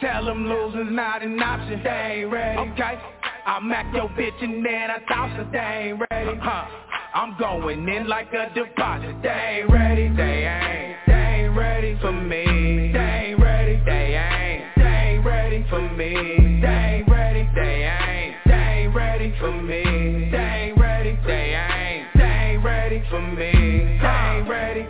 tell 0.00 0.24
them 0.24 0.48
losing's 0.48 0.92
not 0.92 1.22
an 1.22 1.40
option, 1.40 1.80
they 1.82 2.22
ain't 2.22 2.30
ready. 2.30 2.58
Okay, 2.58 2.98
I 3.46 3.60
mac 3.60 3.94
your 3.94 4.08
bitch 4.10 4.42
and 4.42 4.64
then 4.64 4.90
I 4.90 4.98
toss 5.08 5.30
her, 5.36 5.48
they 5.50 5.90
ain't 5.90 6.02
ready. 6.10 6.38
Huh, 6.42 6.66
I'm 7.14 7.36
going 7.36 7.86
in 7.86 8.08
like 8.08 8.32
a 8.32 8.48
deposit, 8.54 9.20
they 9.22 9.28
ain't 9.28 9.70
ready. 9.70 10.08
They 10.08 10.46
ain't, 10.48 10.96
they 11.06 11.44
ain't 11.44 11.54
ready 11.54 11.98
for 12.00 12.10
me. 12.10 12.90
They 12.90 12.98
ain't 12.98 13.38
ready, 13.38 13.82
they 13.84 14.16
ain't, 14.16 14.64
they 14.76 14.82
ain't 14.82 15.24
ready 15.24 15.66
for 15.68 15.82
me. 15.90 16.60
They 16.62 16.68
ain't 16.68 17.10
ready, 17.10 17.50
they 17.54 17.84
ain't, 17.84 18.36
they 18.46 18.54
ain't 18.54 18.94
ready 18.94 19.34
for 19.38 19.52
me. 19.52 20.30
They 20.30 20.38
ain't 20.38 20.80
ready, 20.80 21.18
they 21.26 21.54
ain't, 21.54 22.08
they 22.16 22.22
ain't 22.22 22.64
ready 22.64 23.04
for 23.10 23.20
me. 23.20 23.52
They 24.00 24.38
ain't 24.38 24.48
ready. 24.48 24.86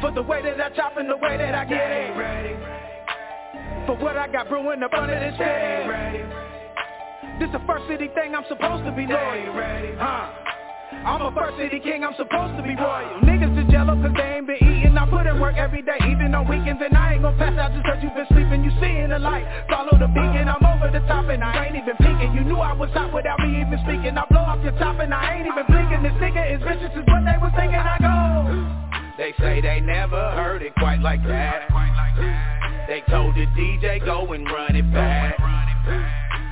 For 0.00 0.12
the 0.12 0.22
way 0.22 0.40
that 0.40 0.58
I 0.58 0.74
chop 0.74 0.96
and 0.96 1.10
the 1.10 1.16
way 1.18 1.36
that 1.36 1.54
I 1.54 1.66
get 1.66 1.90
it. 1.90 2.16
ready. 2.16 2.56
For 3.84 3.98
what 4.02 4.16
I 4.16 4.28
got 4.28 4.48
brewing 4.48 4.82
up 4.82 4.94
under 4.94 5.20
this 5.20 5.36
head. 5.36 5.90
ready. 5.90 6.24
This 7.38 7.50
a 7.52 7.66
first 7.66 7.86
city 7.86 8.08
thing, 8.14 8.34
I'm 8.34 8.44
supposed 8.48 8.84
to 8.84 8.92
be 8.92 9.06
loyal. 9.06 9.54
ready. 9.54 9.94
Huh. 9.98 10.30
I'm 11.02 11.18
a 11.18 11.34
first 11.34 11.58
city 11.58 11.82
king, 11.82 12.06
I'm 12.06 12.14
supposed 12.14 12.54
to 12.54 12.62
be 12.62 12.78
royal. 12.78 13.26
Niggas 13.26 13.58
just 13.58 13.70
jello 13.74 13.98
cause 13.98 14.14
they 14.14 14.38
ain't 14.38 14.46
been 14.46 14.62
eating. 14.62 14.94
I 14.94 15.02
put 15.10 15.26
in 15.26 15.40
work 15.42 15.58
every 15.58 15.82
day, 15.82 15.98
even 16.06 16.30
on 16.30 16.46
weekends. 16.46 16.78
And 16.78 16.94
I 16.96 17.18
ain't 17.18 17.22
gon' 17.22 17.36
pass 17.36 17.58
out 17.58 17.74
just 17.74 17.82
cause 17.82 17.98
you 18.06 18.10
been 18.14 18.26
sleeping. 18.30 18.62
You 18.62 18.70
seeing 18.78 19.10
the 19.10 19.18
light, 19.18 19.42
follow 19.66 19.98
the 19.98 20.06
beacon. 20.06 20.46
I'm 20.46 20.62
over 20.62 20.94
the 20.94 21.02
top 21.10 21.26
and 21.26 21.42
I 21.42 21.66
ain't 21.66 21.74
even 21.74 21.98
peeking. 21.98 22.30
You 22.38 22.46
knew 22.46 22.62
I 22.62 22.72
was 22.72 22.90
hot 22.94 23.12
without 23.12 23.42
me 23.42 23.58
even 23.58 23.82
speaking. 23.82 24.14
I 24.14 24.22
blow 24.30 24.46
off 24.46 24.62
your 24.62 24.78
top 24.78 25.02
and 25.02 25.12
I 25.12 25.42
ain't 25.42 25.46
even 25.50 25.66
blinking. 25.66 26.06
This 26.06 26.14
nigga 26.22 26.42
is 26.54 26.62
vicious 26.62 26.94
is 26.94 27.06
what 27.10 27.26
they 27.26 27.34
was 27.42 27.50
thinking. 27.58 27.82
I 27.82 27.98
go. 27.98 28.22
They 29.18 29.34
say 29.42 29.60
they 29.60 29.80
never 29.82 30.22
heard 30.38 30.62
it 30.62 30.72
quite 30.78 31.02
like 31.02 31.22
that. 31.26 31.66
They 32.86 33.02
told 33.10 33.34
the 33.34 33.46
DJ 33.58 34.04
go 34.06 34.32
and 34.32 34.46
run 34.46 34.76
it 34.76 34.86
back. 34.94 35.34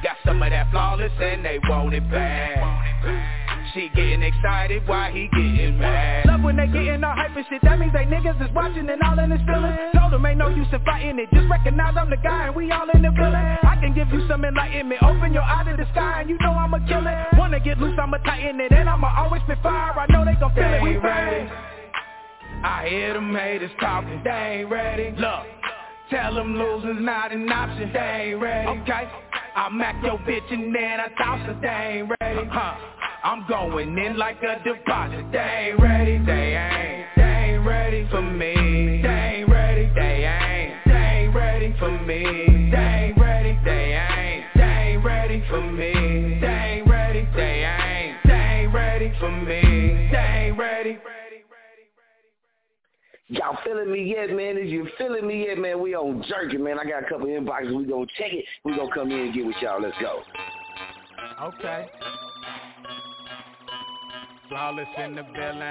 Got 0.03 0.17
some 0.27 0.43
of 0.43 0.51
that 0.51 0.71
flawless 0.71 1.13
and 1.21 1.45
they 1.45 1.59
want 1.69 1.95
it 1.95 2.03
back. 2.11 3.40
She 3.75 3.89
getting 3.95 4.23
excited 4.23 4.83
why 4.87 5.13
he 5.13 5.29
getting 5.29 5.79
mad. 5.79 6.27
Love 6.27 6.43
when 6.43 6.57
they 6.57 6.67
getting 6.67 7.05
all 7.05 7.15
hype 7.15 7.37
and 7.37 7.47
shit. 7.49 7.63
That 7.63 7.79
means 7.79 7.93
they 7.93 8.05
niggas 8.05 8.43
is 8.43 8.53
watching 8.55 8.89
and 8.89 9.01
all 9.03 9.19
in 9.19 9.31
this 9.31 9.41
feeling. 9.47 9.77
Told 9.95 10.13
them 10.13 10.27
ain't 10.27 10.39
no 10.39 10.49
use 10.49 10.67
in 10.73 10.83
fighting 10.85 11.19
it. 11.21 11.31
Just 11.33 11.49
recognize 11.49 11.95
I'm 11.97 12.11
the 12.11 12.17
guy 12.17 12.47
and 12.47 12.57
we 12.57 12.73
all 12.73 12.91
in 12.91 13.03
the 13.03 13.11
building. 13.11 13.35
I 13.37 13.79
can 13.81 13.95
give 13.95 14.09
you 14.11 14.27
some 14.27 14.45
enlightenment. 14.45 15.03
Open 15.03 15.33
your 15.33 15.43
eye 15.43 15.63
to 15.71 15.77
the 15.77 15.87
sky 15.93 16.23
and 16.23 16.31
you 16.31 16.37
know 16.41 16.51
I'ma 16.51 16.79
kill 16.89 17.07
it. 17.07 17.39
Wanna 17.39 17.61
get 17.61 17.79
loose, 17.79 17.97
I'ma 17.97 18.19
tighten 18.19 18.59
it. 18.61 18.73
And 18.73 18.89
I'ma 18.89 19.07
always 19.17 19.43
spit 19.43 19.59
fire. 19.63 19.95
I 19.95 20.07
know 20.11 20.25
they 20.25 20.35
gon' 20.41 20.55
feel 20.55 20.65
it. 20.65 20.83
We 20.83 20.97
ready. 20.97 21.49
I 22.63 22.89
hear 22.89 23.15
them 23.15 23.35
haters 23.35 23.71
talking, 23.81 24.21
they 24.25 24.61
ain't 24.61 24.71
ready. 24.71 25.15
Look, 25.17 25.47
tell 26.11 26.35
them 26.35 26.57
losing's 26.59 27.01
not 27.01 27.33
an 27.33 27.51
option, 27.51 27.91
they 27.93 28.33
ain't 28.33 28.41
ready. 28.41 28.69
Okay, 28.83 29.09
I 29.57 29.69
mac 29.71 30.05
your 30.05 30.19
bitch 30.19 30.53
and 30.53 30.75
then 30.75 31.01
I 31.01 31.09
toss 31.17 31.41
her, 31.47 31.59
they 31.63 32.01
ain't 32.01 32.13
ready. 32.21 32.49
Huh, 32.51 32.75
I'm 33.23 33.47
going 33.47 33.99
in 33.99 34.17
like 34.17 34.39
a 34.43 34.63
deposit, 34.65 35.31
they 35.31 35.73
ain't 35.73 35.81
ready. 35.81 36.17
They 36.25 36.57
ain't, 36.57 37.07
they 37.17 37.23
ain't 37.23 37.67
ready 37.67 38.09
for 38.11 38.23
me. 38.23 39.03
They 39.03 39.09
ain't 39.09 39.51
ready, 39.51 39.91
they 39.95 40.25
ain't, 40.25 40.75
they 40.87 40.93
ain't 40.93 41.35
ready 41.35 41.75
for 41.79 41.91
me. 41.91 42.23
They 42.71 42.79
ain't 42.79 43.19
ready, 43.19 43.59
they 43.63 43.93
ain't, 43.95 44.45
they 44.57 44.63
ain't 44.63 45.05
ready 45.05 45.45
for 45.51 45.61
me. 45.61 46.39
They 46.41 46.47
ain't 46.47 46.89
ready, 46.89 47.29
they 47.37 47.65
ain't, 47.65 48.17
they 48.25 48.33
ain't 48.33 48.73
ready 48.73 49.13
for 49.21 49.31
me. 49.31 50.09
They 50.11 50.47
ain't 50.49 50.59
ready. 50.59 50.99
Y'all 53.29 53.59
feeling 53.63 53.93
me 53.93 54.03
yet, 54.11 54.31
man? 54.31 54.57
If 54.57 54.71
you 54.71 54.89
feeling 54.99 55.27
me 55.27 55.47
yet, 55.47 55.59
man, 55.59 55.81
we 55.81 55.95
on 55.95 56.25
jerking, 56.27 56.65
man. 56.65 56.79
I 56.81 56.85
got 56.85 57.05
a 57.05 57.09
couple 57.09 57.27
inboxes. 57.27 57.77
We 57.77 57.85
gonna 57.85 58.07
check 58.19 58.33
it. 58.33 58.45
We 58.65 58.75
gonna 58.75 58.93
come 58.93 59.13
in 59.13 59.21
and 59.21 59.35
get 59.35 59.47
with 59.47 59.57
y'all. 59.61 59.81
Let's 59.81 59.97
go. 60.01 60.23
Okay. 61.41 61.87
Flawless 64.51 64.89
in 64.99 65.15
the 65.15 65.23
building. 65.23 65.63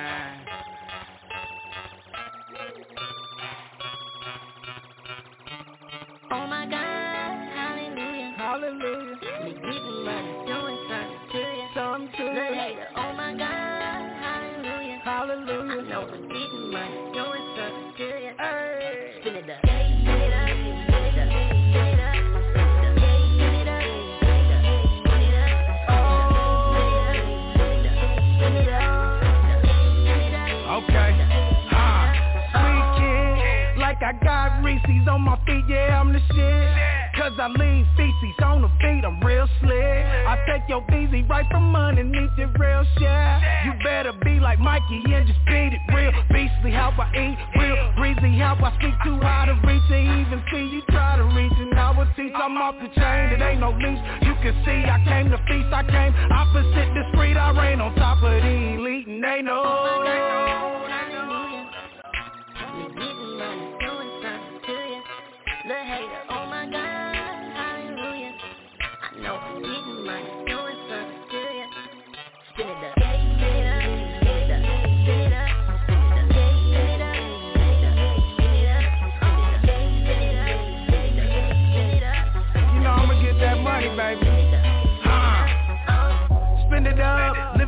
Oh 6.31 6.47
my 6.47 6.65
God, 6.65 7.49
hallelujah. 7.53 8.33
Hallelujah. 8.37 9.15
Me 9.43 9.51
getting 9.53 10.05
money, 10.05 10.31
doing 10.47 10.79
something 10.87 11.19
to 11.33 11.37
you. 11.39 11.67
Something 11.75 12.11
to 12.17 12.23
Little 12.23 12.47
you. 12.47 12.53
hater, 12.53 12.87
oh 12.95 13.13
my 13.13 13.33
God, 13.33 14.01
hallelujah. 14.23 14.99
Hallelujah. 15.03 15.81
I 15.81 15.89
know 15.89 16.01
I'm 16.07 16.21
getting 16.29 16.71
money, 16.71 17.08
Feet, 35.49 35.65
yeah, 35.67 35.99
I'm 35.99 36.13
the 36.13 36.21
shit. 36.29 36.69
Cause 37.17 37.33
I 37.41 37.47
leave 37.57 37.85
feces 37.97 38.37
on 38.45 38.61
the 38.61 38.69
beat, 38.77 39.01
I'm 39.01 39.19
real 39.25 39.49
slick. 39.59 40.05
I 40.29 40.37
take 40.45 40.69
your 40.69 40.85
easy 40.93 41.23
right 41.23 41.45
from 41.49 41.75
underneath 41.75 42.29
the 42.37 42.45
real 42.61 42.85
shit. 43.01 43.65
You 43.65 43.73
better 43.83 44.13
be 44.23 44.39
like 44.39 44.59
Mikey 44.59 45.01
and 45.09 45.25
just 45.25 45.39
beat 45.47 45.73
it 45.73 45.81
real. 45.89 46.13
Beastly 46.29 46.69
how 46.69 46.93
I 46.93 47.09
eat, 47.17 47.37
real 47.57 47.75
breezy 47.97 48.37
how 48.37 48.61
I 48.61 48.77
speak 48.77 48.93
too 49.03 49.17
high 49.25 49.49
to 49.49 49.57
reach 49.65 49.89
and 49.89 50.21
even 50.21 50.43
see 50.53 50.69
you 50.69 50.83
try 50.93 51.17
to 51.17 51.25
reach. 51.25 51.57
And 51.57 51.73
I 51.73 51.97
would 51.97 52.13
teach, 52.15 52.33
I'm 52.35 52.55
off 52.57 52.75
the 52.77 52.87
chain, 52.93 53.33
it 53.33 53.41
ain't 53.41 53.59
no 53.59 53.71
leash. 53.71 53.99
You 54.21 54.37
can 54.45 54.53
see 54.63 54.85
I 54.85 55.01
came 55.01 55.31
to 55.33 55.37
feast, 55.49 55.73
I 55.73 55.81
came 55.81 56.13
opposite 56.29 56.93
the 56.93 57.03
street, 57.11 57.37
I 57.37 57.57
reign 57.57 57.81
on 57.81 57.95
top 57.95 58.21
of 58.21 58.29
the 58.29 58.77
elite, 58.77 59.07
and 59.07 59.23
they 59.23 59.41
know. 59.41 60.28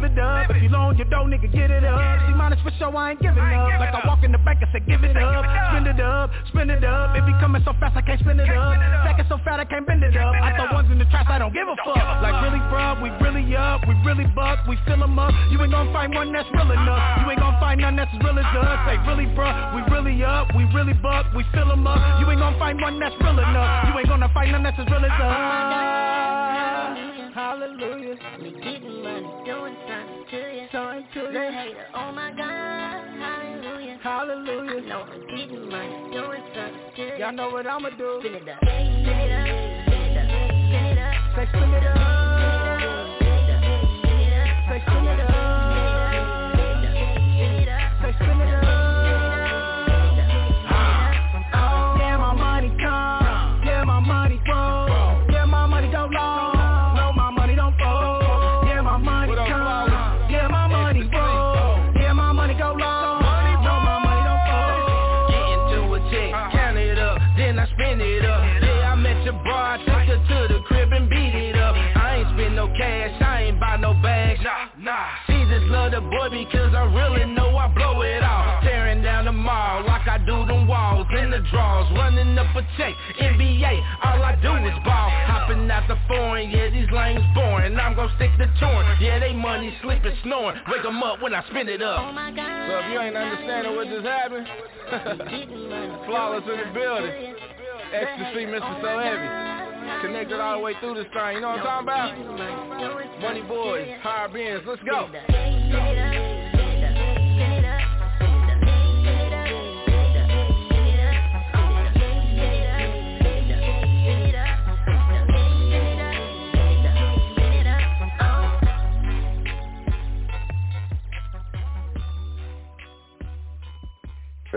Spend 0.02 0.18
it 0.18 0.26
up, 0.26 0.50
live 0.50 0.50
it 0.50 0.54
it. 0.54 0.58
If 0.58 0.64
you 0.66 0.70
loan 0.70 0.98
your 0.98 1.06
dough, 1.14 1.30
nigga, 1.30 1.46
get 1.54 1.70
it 1.70 1.86
up. 1.86 2.02
See, 2.26 2.34
minus 2.34 2.58
for 2.66 2.74
sure, 2.82 2.90
I 2.96 3.12
ain't 3.12 3.22
giving 3.22 3.38
up. 3.38 3.78
Like 3.78 3.94
I 3.94 4.02
walk 4.08 4.24
in 4.26 4.32
the 4.32 4.42
bank 4.42 4.66
and 4.66 4.70
say, 4.74 4.82
give 4.82 5.04
it 5.06 5.14
up. 5.14 5.46
Spend 5.70 5.86
it 5.86 6.02
up, 6.02 6.32
spend 6.50 6.72
it 6.72 6.84
up. 6.84 7.16
It 7.16 7.26
be 7.26 7.34
coming 7.38 7.62
so 7.62 7.74
fast, 7.78 7.96
I 7.96 8.02
can't 8.02 8.20
spend 8.20 8.42
it 8.42 8.50
up. 8.50 8.74
Stacking 9.06 9.30
so 9.30 9.38
fat, 9.46 9.60
I 9.60 9.66
can't 9.66 9.86
bend 9.86 10.04
it 10.04 10.18
up. 10.18 10.34
I 10.34 10.58
throw 10.58 10.74
ones 10.74 10.90
in 10.90 10.98
the 10.98 11.06
trash, 11.06 11.28
I 11.30 11.38
don't 11.38 11.54
give 11.54 11.68
a 11.68 11.76
fuck. 11.86 12.02
Like 12.26 12.34
really, 12.42 12.62
bruh, 12.74 12.98
we 12.98 13.14
really 13.22 13.46
up, 13.56 13.86
we 13.88 13.94
really 14.02 14.26
buck, 14.34 14.66
we 14.66 14.78
fill 14.90 15.04
'em 15.04 15.20
up. 15.20 15.34
You 15.52 15.62
ain't 15.62 15.72
gonna 15.72 15.94
find 15.94 16.14
one 16.16 16.34
that's 16.34 16.50
real 16.50 16.72
enough. 16.72 17.22
You 17.22 17.30
ain't 17.30 17.40
gonna 17.40 17.60
find 17.60 17.82
none 17.82 17.96
that's 17.96 18.10
as 18.14 18.20
real 18.26 18.40
as 18.40 18.46
us. 18.58 18.80
Say 18.90 18.98
really, 19.06 19.30
bruh, 19.38 19.54
we 19.76 19.82
really 19.94 20.18
up, 20.24 20.50
we 20.56 20.66
really 20.74 20.94
buck, 20.94 21.30
we 21.36 21.46
fill 21.54 21.72
'em 21.72 21.86
up. 21.86 22.02
You 22.20 22.26
ain't 22.30 22.42
gonna 22.42 22.58
find 22.58 22.82
one 22.82 22.98
that's 23.00 23.16
real 23.22 23.38
enough. 23.38 23.88
You 23.88 24.00
ain't 24.00 24.10
gonna 24.10 24.30
find 24.34 24.52
none 24.52 24.64
that's 24.64 24.80
as 24.80 24.88
real 24.90 25.06
as 25.06 25.14
us. 25.22 26.31
Hallelujah. 27.34 28.18
We 28.42 28.52
getting 28.52 29.04
money, 29.04 29.28
doing 29.46 29.76
something 29.88 30.26
to 30.32 30.38
you. 30.38 30.68
Something 30.72 31.08
to 31.14 31.20
you. 31.20 31.32
The 31.32 31.52
hater, 31.52 31.86
oh 31.96 32.12
my 32.12 32.32
God, 32.32 33.08
hallelujah. 33.20 34.00
Hallelujah. 34.04 34.82
I 34.84 34.88
know 34.88 35.06
I'm 35.10 35.22
getting 35.28 35.70
money, 35.70 36.12
doing 36.12 36.44
something 36.54 36.96
to 36.98 37.02
you. 37.02 37.14
Y'all 37.20 37.32
know 37.32 37.50
what 37.50 37.68
I'ma 37.68 37.90
do. 37.98 38.20
Spin 38.20 38.36
it 38.36 38.50
up, 38.50 38.58
spin 38.60 38.70
it 38.70 39.32
up, 39.32 39.88
spin 39.88 40.02
it 40.02 40.18
up, 40.18 40.28
spin 40.28 40.86
it 40.86 40.98
up. 40.98 41.36
Say 41.36 41.48
spin 41.48 41.74
it 41.74 41.88
up. 41.88 42.21
Love 76.22 76.32
boy 76.32 76.38
because 76.38 76.74
I 76.74 76.84
really 76.94 77.26
know 77.34 77.56
I 77.58 77.68
blow 77.74 78.02
it 78.02 78.24
all. 78.24 78.62
Tearing 78.62 79.02
down 79.02 79.26
the 79.26 79.32
mall 79.32 79.84
like 79.86 80.08
I 80.08 80.18
do 80.20 80.46
them 80.46 80.68
walls 80.68 81.08
in 81.18 81.32
the 81.32 81.40
drawers, 81.52 81.88
running 81.96 82.38
up 82.38 82.56
a 82.56 82.62
check. 82.78 82.94
NBA, 83.20 83.82
all 84.04 84.22
I 84.22 84.36
do 84.42 84.54
is 84.68 84.76
ball. 84.86 85.10
Hopping 85.26 85.70
out 85.70 85.88
the 85.88 85.98
foreign, 86.08 86.50
yeah, 86.50 86.70
these 86.70 86.90
lanes 86.92 87.24
boring. 87.34 87.78
I'm 87.78 87.96
gonna 87.96 88.14
stick 88.16 88.32
to 88.38 88.52
touring. 88.60 89.02
Yeah, 89.02 89.20
they 89.20 89.34
money 89.34 89.76
sleeping, 89.82 90.16
snoring. 90.24 90.60
Wake 90.70 90.86
'em 90.86 91.02
up 91.04 91.22
when 91.22 91.34
I 91.34 91.44
spin 91.50 91.70
it 91.70 91.82
up. 91.82 92.00
Oh 92.00 92.12
my 92.12 92.32
God. 92.32 92.70
So 92.70 92.80
if 92.80 92.92
you 92.92 93.00
ain't 93.00 93.16
understanding 93.16 93.76
what 93.76 93.88
just 93.88 94.06
happened, 94.06 94.48
flawless 96.06 96.44
in 96.46 96.58
the 96.60 96.74
building. 96.74 97.36
Ecstasy, 97.94 98.46
Mr. 98.46 98.82
So 98.82 99.00
Heavy. 99.00 99.52
Connected 100.02 100.40
all 100.40 100.58
the 100.58 100.64
way 100.64 100.74
through 100.80 100.96
this 100.96 101.06
thing. 101.14 101.36
You 101.36 101.42
know 101.42 101.50
what 101.50 101.66
I'm 101.66 101.86
talking 101.86 102.24
about? 102.24 103.20
Money 103.22 103.42
Boys, 103.42 103.88
Higher 104.02 104.30
Beings. 104.30 104.62
Let's 104.66 104.82
go. 104.84 105.10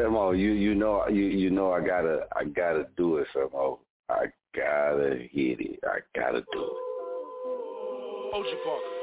Famo, 0.05 0.39
you 0.39 0.53
you 0.53 0.75
know 0.75 1.09
you 1.09 1.25
you 1.25 1.49
know 1.49 1.73
I 1.73 1.81
gotta 1.81 2.27
I 2.37 2.45
gotta 2.45 2.87
do 2.95 3.17
it, 3.17 3.27
Famo. 3.35 3.79
I 4.11 4.27
gotta 4.55 5.17
hit 5.33 5.61
it. 5.61 5.81
I 5.83 6.01
gotta 6.15 6.45
do 6.53 6.63
it. 6.63 8.35
OG 8.35 8.45
Parker. 8.65 8.95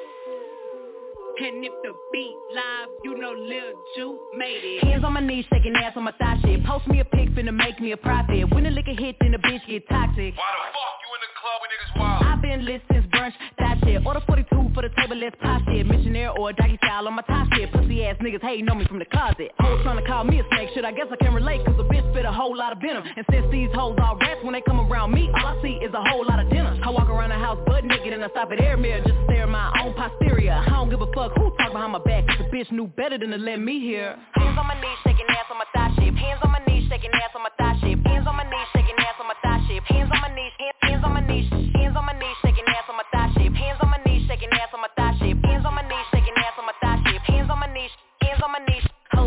And 1.42 1.66
if 1.66 1.72
the 1.82 1.92
beat 2.12 2.36
live, 2.54 2.90
you 3.04 3.18
know 3.18 3.32
Lil 3.32 3.74
Ju 3.96 4.20
made 4.38 4.62
it. 4.62 4.84
Hands 4.84 5.04
on 5.04 5.14
my 5.14 5.22
knees, 5.22 5.46
shaking 5.52 5.76
ass 5.76 5.94
on 5.96 6.04
my 6.04 6.12
thigh 6.12 6.38
shit. 6.44 6.64
Post 6.66 6.88
me 6.88 7.00
a 7.00 7.06
pic, 7.06 7.30
finna 7.30 7.52
make 7.52 7.80
me 7.80 7.94
a 7.94 7.98
profit. 7.98 8.54
When 8.54 8.66
the 8.66 8.70
liquor 8.70 8.94
hit, 8.94 9.16
then 9.20 9.32
the 9.32 9.40
bitch 9.40 9.66
get 9.66 9.90
toxic. 9.90 10.38
Why 10.38 10.50
the 10.54 10.64
fuck 10.70 11.02
you 11.02 11.10
in 11.18 11.22
the 11.26 11.32
club 11.42 11.58
with 11.62 11.72
niggas 11.74 12.00
wild? 12.00 12.26
I've 12.26 12.41
been 12.52 12.66
lit 12.66 12.82
since 12.92 13.06
brunch, 13.08 13.32
that 13.60 13.80
shit. 13.84 14.06
Order 14.06 14.20
42 14.28 14.72
for 14.76 14.84
the 14.84 14.92
table, 15.00 15.16
let's 15.16 15.36
pop 15.40 15.62
shit. 15.72 15.86
Missionary 15.88 16.36
or 16.36 16.50
a 16.50 16.54
doggy 16.54 16.78
style 16.84 17.08
on 17.08 17.16
my 17.16 17.24
top 17.24 17.48
shit. 17.54 17.72
Pussy 17.72 18.04
ass 18.04 18.18
niggas 18.20 18.42
hating 18.42 18.68
on 18.68 18.78
me 18.78 18.86
from 18.86 19.00
the 19.00 19.06
closet. 19.06 19.52
Hoes 19.60 19.80
trying 19.84 19.96
to 19.96 20.06
call 20.06 20.24
me 20.26 20.40
a 20.40 20.46
snake, 20.52 20.70
shit. 20.76 20.84
I 20.84 20.92
guess 20.92 21.08
I 21.12 21.16
can 21.16 21.34
relate, 21.34 21.64
cause 21.66 21.80
a 21.80 21.88
bitch 21.88 22.04
spit 22.12 22.26
a 22.26 22.32
whole 22.32 22.56
lot 22.56 22.74
of 22.74 22.80
venom. 22.80 23.04
And 23.16 23.26
since 23.32 23.48
these 23.52 23.72
hoes 23.74 23.96
all 24.04 24.18
rats, 24.18 24.44
when 24.44 24.52
they 24.52 24.62
come 24.62 24.80
around 24.80 25.14
me, 25.14 25.32
all 25.32 25.56
I 25.56 25.62
see 25.64 25.80
is 25.80 25.94
a 25.94 26.04
whole 26.12 26.26
lot 26.28 26.44
of 26.44 26.52
dinner. 26.52 26.76
I 26.84 26.90
walk 26.90 27.08
around 27.08 27.30
the 27.30 27.40
house 27.40 27.60
butt 27.66 27.86
naked 27.86 28.12
and 28.12 28.24
I 28.24 28.30
stop 28.30 28.52
at 28.52 28.60
air 28.60 28.76
mirror 28.76 29.00
just 29.00 29.16
stare 29.26 29.44
at 29.44 29.50
my 29.50 29.72
own 29.80 29.94
posterior. 29.96 30.52
I 30.52 30.70
don't 30.76 30.90
give 30.90 31.02
a 31.02 31.12
fuck 31.16 31.32
who 31.38 31.56
talk 31.56 31.72
behind 31.72 31.94
my 31.94 32.04
back, 32.04 32.28
cause 32.28 32.38
the 32.44 32.52
bitch 32.52 32.70
knew 32.72 32.88
better 32.88 33.18
than 33.18 33.32
to 33.32 33.38
let 33.38 33.60
me 33.64 33.80
hear. 33.80 34.20
Hands 34.36 34.58
on 34.60 34.68
my 34.68 34.76
knees, 34.76 35.00
shaking 35.08 35.28
ass 35.30 35.48
on 35.48 35.58
my 35.58 35.70
thigh 35.72 35.96
shape. 35.96 36.16
Hands 36.16 36.40
on 36.44 36.52
my 36.52 36.60
knees, 36.68 36.84
shaking 36.90 37.12
ass 37.16 37.32
on 37.32 37.44
my 37.44 37.54
thigh 37.56 37.80
shape. 37.80 38.04
Hands 38.06 38.28
on 38.28 38.36
my 38.36 38.44
knees, 38.44 38.68
shaking 38.76 39.00
ass 39.00 39.16
on 39.24 39.28
my 39.32 39.40
thigh 39.40 39.64
shape. 39.68 39.84
Hands 39.88 40.12
on 40.12 40.20
my 40.20 40.36
knees, 40.36 40.52
ass 44.62 44.70
on 44.74 44.82
my 44.82 45.01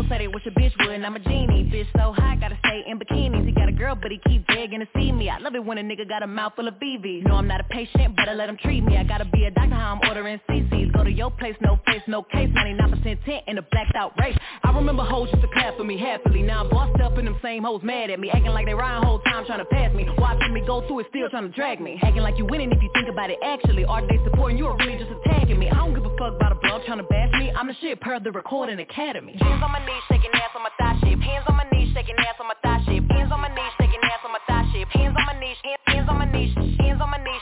say 0.09 0.17
they 0.19 0.27
wish 0.27 0.45
a 0.45 0.51
bitch 0.51 0.73
would, 0.79 0.91
and 0.91 1.05
I'm 1.05 1.15
a 1.15 1.19
genie. 1.19 1.69
Bitch 1.71 1.87
so 1.93 2.13
hot, 2.13 2.39
gotta 2.39 2.57
stay 2.59 2.83
in 2.87 2.99
bikinis. 2.99 3.45
He 3.45 3.51
got 3.51 3.69
a 3.69 3.71
girl, 3.71 3.95
but 3.95 4.11
he 4.11 4.19
keep 4.27 4.45
begging 4.47 4.79
to 4.79 4.87
see 4.95 5.11
me. 5.11 5.29
I 5.29 5.39
love 5.39 5.55
it 5.55 5.63
when 5.63 5.77
a 5.77 5.83
nigga 5.83 6.07
got 6.07 6.23
a 6.23 6.27
mouth 6.27 6.53
full 6.55 6.67
of 6.67 6.75
BV. 6.75 7.25
No, 7.25 7.35
I'm 7.35 7.47
not 7.47 7.61
a 7.61 7.65
patient, 7.65 8.15
but 8.15 8.29
I 8.29 8.33
let 8.33 8.49
him 8.49 8.57
treat 8.57 8.83
me. 8.83 8.97
I 8.97 9.03
gotta 9.03 9.25
be 9.25 9.45
a 9.45 9.51
doctor, 9.51 9.75
how 9.75 9.99
I'm 9.99 10.09
ordering 10.09 10.39
CCs. 10.49 10.93
Go 10.93 11.03
to 11.03 11.11
your 11.11 11.31
place, 11.31 11.55
no 11.61 11.79
face, 11.85 12.01
no 12.07 12.23
case. 12.23 12.49
99% 12.49 13.25
tent 13.25 13.43
in 13.47 13.57
a 13.57 13.61
blacked 13.61 13.95
out 13.95 14.13
race. 14.19 14.37
I 14.63 14.71
remember 14.71 15.03
hoes 15.03 15.29
used 15.31 15.41
to 15.41 15.51
clap 15.53 15.77
for 15.77 15.83
me 15.83 15.97
happily. 15.97 16.41
Now 16.41 16.63
I'm 16.63 16.69
bossed 16.69 17.01
up 17.01 17.17
and 17.17 17.27
them 17.27 17.37
same 17.41 17.63
hoes 17.63 17.81
mad 17.83 18.09
at 18.09 18.19
me. 18.19 18.29
Acting 18.29 18.51
like 18.51 18.65
they 18.65 18.73
riding 18.73 19.05
whole 19.05 19.19
time 19.19 19.45
trying 19.45 19.59
to 19.59 19.65
pass 19.65 19.93
me. 19.93 20.07
Watching 20.17 20.53
me 20.53 20.61
go 20.65 20.85
through 20.87 21.01
it, 21.01 21.07
still 21.09 21.29
trying 21.29 21.49
to 21.49 21.55
drag 21.55 21.81
me. 21.81 21.99
Acting 22.01 22.21
like 22.21 22.37
you 22.37 22.45
winning 22.45 22.71
if 22.71 22.81
you 22.81 22.89
think 22.93 23.09
about 23.09 23.29
it 23.29 23.37
actually. 23.43 23.85
Are 23.85 24.05
they 24.05 24.19
supporting 24.23 24.57
you 24.57 24.65
or 24.65 24.77
really 24.77 24.97
just 24.97 25.11
attacking 25.11 25.59
me? 25.59 25.69
I 25.69 25.75
don't 25.75 25.93
give 25.93 26.05
a 26.05 26.15
fuck 26.17 26.35
about 26.35 26.51
a 26.51 26.55
blog 26.55 26.83
trying 26.85 26.97
to 26.99 27.03
bash 27.03 27.31
me. 27.33 27.51
I'm 27.55 27.67
the 27.67 27.75
shit 27.81 27.99
per 28.01 28.19
the 28.19 28.31
recording 28.31 28.79
academy. 28.79 29.35
Hands 29.39 29.63
on 29.63 29.71
my 29.71 29.79
knees, 29.85 29.94
shaking 30.09 30.31
ass 30.33 30.51
on 30.55 30.63
my 30.63 30.71
thigh 30.77 30.97
shape. 31.01 31.19
Hands 31.21 31.45
on 31.47 31.55
my 31.55 31.65
knees, 31.71 31.93
shaking 31.93 32.15
ass 32.19 32.35
on 32.39 32.47
my 32.47 32.55
thigh 32.63 32.81
shape. 32.85 33.05
Hands 33.11 33.31
on 33.31 33.39
my 33.41 33.49
knees, 33.49 33.73
shaking 33.79 34.03
ass 34.03 34.21
on 34.25 34.31
my 34.31 34.39
thigh 34.47 34.65
shape. 34.73 34.89
Hands 34.89 35.15
on 35.15 35.25
my 35.25 35.39
knees, 35.39 35.57
hands, 35.63 35.81
hands 35.87 36.09
on 36.09 36.17
my 36.17 36.27
knees, 36.31 36.53
hands 36.79 37.01
on 37.01 37.09
my 37.09 37.17
knees, 37.17 37.41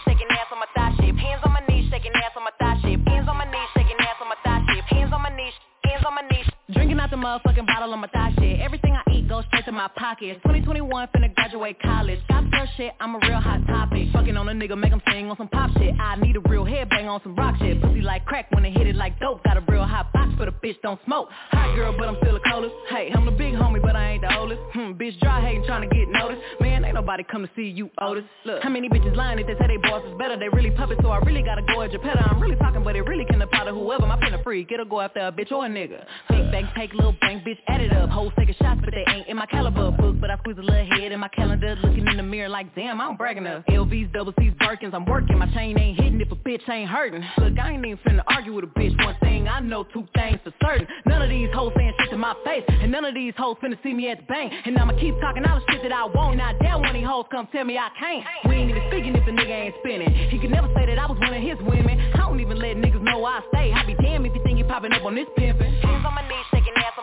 Drinking 6.94 7.18
out 7.18 7.42
the 7.44 7.50
motherfucking 7.50 7.66
bottle 7.66 7.92
on 7.92 8.00
my 8.02 8.08
thigh 8.10 8.32
shit. 8.38 8.60
Everything 8.60 8.94
I 8.94 9.02
eat 9.12 9.28
goes 9.28 9.44
straight 9.48 9.66
to 9.66 9.72
my 9.72 9.90
pockets. 9.96 10.40
2021 10.44 11.08
finna 11.08 11.34
graduate 11.34 11.82
college. 11.82 12.20
Got 12.30 12.52
girl 12.52 12.68
shit, 12.78 12.94
I'm 13.00 13.16
a 13.16 13.20
real 13.28 13.40
hot 13.40 13.66
topic. 13.66 14.10
Fucking 14.14 14.38
on 14.38 14.48
a 14.48 14.52
nigga, 14.52 14.78
make 14.78 14.92
him 14.92 15.02
sing 15.10 15.28
on 15.28 15.36
some 15.38 15.48
pop 15.48 15.72
shit. 15.80 15.96
I 16.00 16.18
need 16.18 16.36
a 16.36 16.40
real 16.42 16.64
headbang 16.64 17.08
on 17.08 17.20
some 17.24 17.36
rock 17.36 17.56
shit. 17.58 17.82
Pussy 17.82 18.02
like 18.02 18.26
crack 18.26 18.52
when 18.52 18.64
it 18.64 18.78
hit 18.78 18.86
it 18.86 18.96
like 18.96 19.20
dope. 19.20 19.44
Got 19.44 19.58
a 19.58 19.64
real 19.68 19.86
hot 19.86 20.14
box 20.14 20.34
for 20.38 20.46
the 20.46 20.52
bitch 20.52 20.80
don't 20.84 21.00
smoke. 21.06 21.30
Hot 21.50 21.76
girl, 21.76 21.96
but 21.98 22.08
I'm 22.08 22.18
still 22.22 22.36
a 22.36 22.40
coldest. 22.42 22.76
Hey, 22.90 23.10
I'm 23.12 23.26
the 23.26 23.32
big 23.32 23.56
homie, 23.56 23.82
but 23.82 23.96
I 23.96 24.12
ain't 24.12 24.22
the 24.22 24.38
oldest. 24.38 24.62
Hmm, 24.74 24.92
bitch 24.92 25.20
dry 25.20 25.42
hating 25.42 25.66
trying 25.66 25.90
to 25.90 25.96
get 25.96 26.08
noticed. 26.10 26.42
Man, 26.62 26.86
ain't 26.86 26.94
nobody 26.94 27.24
come 27.24 27.42
to 27.42 27.50
see 27.56 27.70
you, 27.70 27.90
Otis. 28.00 28.24
Look, 28.46 28.62
how 28.62 28.70
many 28.70 28.88
bitches 28.88 29.16
lying 29.16 29.40
if 29.40 29.48
they 29.48 29.54
say 29.54 29.66
they 29.66 29.78
boss 29.78 30.04
is 30.06 30.16
better? 30.20 30.38
They 30.38 30.50
really 30.50 30.70
puppets, 30.70 31.02
so 31.02 31.10
I 31.10 31.18
really 31.26 31.42
gotta 31.42 31.64
go 31.74 31.82
at 31.82 31.92
your 31.92 32.02
petter. 32.02 32.22
I'm 32.22 32.40
really 32.40 32.58
talking, 32.58 32.84
but 32.84 32.96
it 32.96 33.02
really 33.02 33.26
can 33.26 33.42
apply 33.42 33.66
to 33.66 33.72
whoever. 33.72 34.06
My 34.06 34.20
pen 34.20 34.36
a 34.36 34.44
freak, 34.44 34.72
it'll 34.72 34.86
go 34.86 35.02
after 35.02 35.22
a 35.22 35.32
bitch 35.32 35.52
or 35.52 35.66
a 35.66 35.70
nigga. 35.70 36.06
Big 36.30 36.52
bang, 36.52 36.70
take 36.84 36.94
little 36.96 37.16
bang, 37.22 37.40
bitch, 37.46 37.58
add 37.68 37.82
it 37.82 37.94
up. 37.94 38.10
Hoes 38.10 38.32
taking 38.38 38.56
shots, 38.56 38.82
but 38.84 38.94
they 38.94 39.06
ain't 39.08 39.28
in 39.28 39.38
my 39.38 39.46
caliber 39.46 39.92
book. 39.92 40.20
But 40.20 40.30
I 40.30 40.38
squeeze 40.40 40.58
a 40.58 40.62
little 40.62 40.86
head 40.86 41.12
in 41.12 41.20
my 41.20 41.30
calendar, 41.30 41.78
looking 41.82 42.06
in 42.08 42.18
the 42.18 42.24
mirror 42.24 42.50
like, 42.50 42.76
damn, 42.76 43.00
I'm 43.00 43.16
bragging 43.16 43.48
up. 43.48 43.66
LVs, 43.68 44.12
double 44.12 44.34
C's, 44.38 44.54
Birkins, 44.60 44.94
I'm 44.94 45.06
working. 45.06 45.38
My 45.38 45.48
chain 45.54 45.80
ain't 45.80 46.00
hitting 46.00 46.20
if 46.20 46.32
a 46.32 46.36
bitch 46.36 46.68
ain't 46.70 46.90
hurting. 46.90 47.24
Look, 47.38 47.58
I 47.58 47.72
ain't 47.72 47.86
even 47.86 47.98
finna 48.00 48.24
argue 48.28 48.54
with 48.54 48.66
a 48.66 48.68
bitch. 48.68 48.98
One 49.04 49.16
thing 49.22 49.48
I 49.48 49.62
know, 49.62 49.86
two 49.94 50.06
things 50.14 50.40
for 50.44 50.54
certain. 50.62 50.88
None 51.06 51.22
of 51.22 51.30
these 51.30 51.50
hoes 51.54 51.72
saying 51.78 51.94
shit 52.00 52.10
to 52.12 52.18
my 52.18 52.36
face, 52.44 52.64
and 52.68 52.92
none 52.92 53.06
of 53.06 53.14
these 53.14 53.34
hoes 53.38 53.56
finna 53.64 53.82
see 53.82 53.94
me 53.94 54.10
at 54.10 54.18
the 54.20 54.26
bank. 54.26 54.52
And 54.66 54.78
I'ma 54.78 55.00
keep 55.00 55.16
talking 55.22 55.46
all 55.46 55.60
the 55.60 55.74
shit 55.74 55.84
that 55.84 55.94
I 55.94 56.06
want. 56.06 56.40
Damn 56.62 56.82
one 56.82 56.90
of 56.90 56.96
these 56.96 57.06
hoes 57.06 57.26
come 57.32 57.48
tell 57.52 57.64
me 57.64 57.78
I 57.78 57.90
can't. 57.98 58.26
We 58.50 58.56
ain't 58.56 58.70
even 58.72 58.84
speaking 58.90 59.16
if 59.16 59.26
the 59.26 59.32
nigga 59.32 59.68
ain't 59.68 59.76
spinning. 59.80 60.12
He 60.30 60.38
could 60.40 60.52
never 60.52 60.68
say 60.76 60.86
that 60.88 61.00
I 61.00 61.06
was 61.06 61.18
one 61.20 61.34
of 61.34 61.42
his 61.42 61.58
women. 61.62 62.00
I 62.16 62.18
don't 62.18 62.40
even 62.42 62.60
let 62.60 62.76
niggas 62.76 63.02
know 63.02 63.24
I 63.24 63.42
stay. 63.54 63.72
I 63.72 63.86
be 63.86 63.96
damn 64.04 64.26
if 64.26 64.36
you 64.36 64.44
think 64.44 64.58
you 64.58 64.66
popping 64.66 64.92
up 64.92 65.04
on 65.04 65.16
this 65.16 65.28
pimpin'. 65.38 65.80
Hands 65.82 66.06
on 66.06 66.14
my 66.16 66.28
knees, 66.28 66.46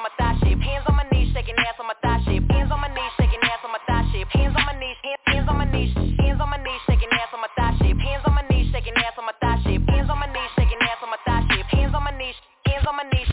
on 0.00 0.08
my 0.08 0.16
thigh 0.16 0.38
shape, 0.40 0.60
hands 0.60 0.84
on 0.88 0.96
my 0.96 1.04
knees, 1.12 1.28
shaking 1.34 1.54
ass 1.58 1.76
on 1.78 1.86
my 1.86 1.94
thigh 2.00 2.24
shape, 2.24 2.48
hands 2.48 2.72
on 2.72 2.80
my 2.80 2.88
knees, 2.88 3.12
shaking 3.18 3.40
ass 3.44 3.60
on 3.64 3.70
my 3.70 3.80
thigh 3.84 4.08
shape, 4.12 4.28
hands 4.32 4.56
on 4.56 4.64
my 4.64 4.72
knees, 4.80 4.96
hands 5.28 5.48
on 5.48 5.56
my 5.58 5.68
knees, 5.68 5.92
hands 5.92 6.40
on 6.40 6.48
my 6.48 6.56
knees, 6.56 6.80
shaking 6.88 7.12
ass 7.12 7.28
on 7.34 7.40
my 7.40 7.48
thigh 7.52 7.76
shape, 7.76 7.98
hands 8.00 8.24
on 8.24 8.32
my 8.32 8.44
knees, 8.48 8.72
shaking 8.72 8.96
ass 8.96 9.12
on 9.18 9.24
my 9.26 9.32
thigh 9.40 9.60
shape, 9.64 9.84
hands 9.88 10.08
on 10.08 10.18
my 10.18 10.26
knees, 10.32 10.50
shaking 10.56 10.80
ass 10.80 11.00
on 11.04 11.10
my 11.10 11.20
thigh 11.26 11.44
shape, 11.52 11.66
hands 11.68 11.92
on 11.94 12.02
my 12.02 12.16
knees, 12.16 12.34
hands 12.64 12.86
on 12.88 12.96
my 12.96 13.04
knees. 13.12 13.28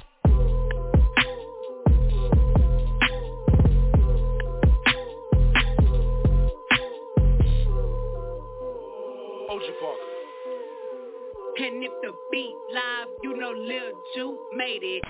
And 11.60 11.84
if 11.84 11.92
the 12.02 12.12
beat 12.32 12.56
live, 12.74 13.10
you 13.24 13.36
know 13.36 13.52
Lil 13.52 13.92
Ju 14.16 14.38
made 14.56 14.84
it. 14.84 15.04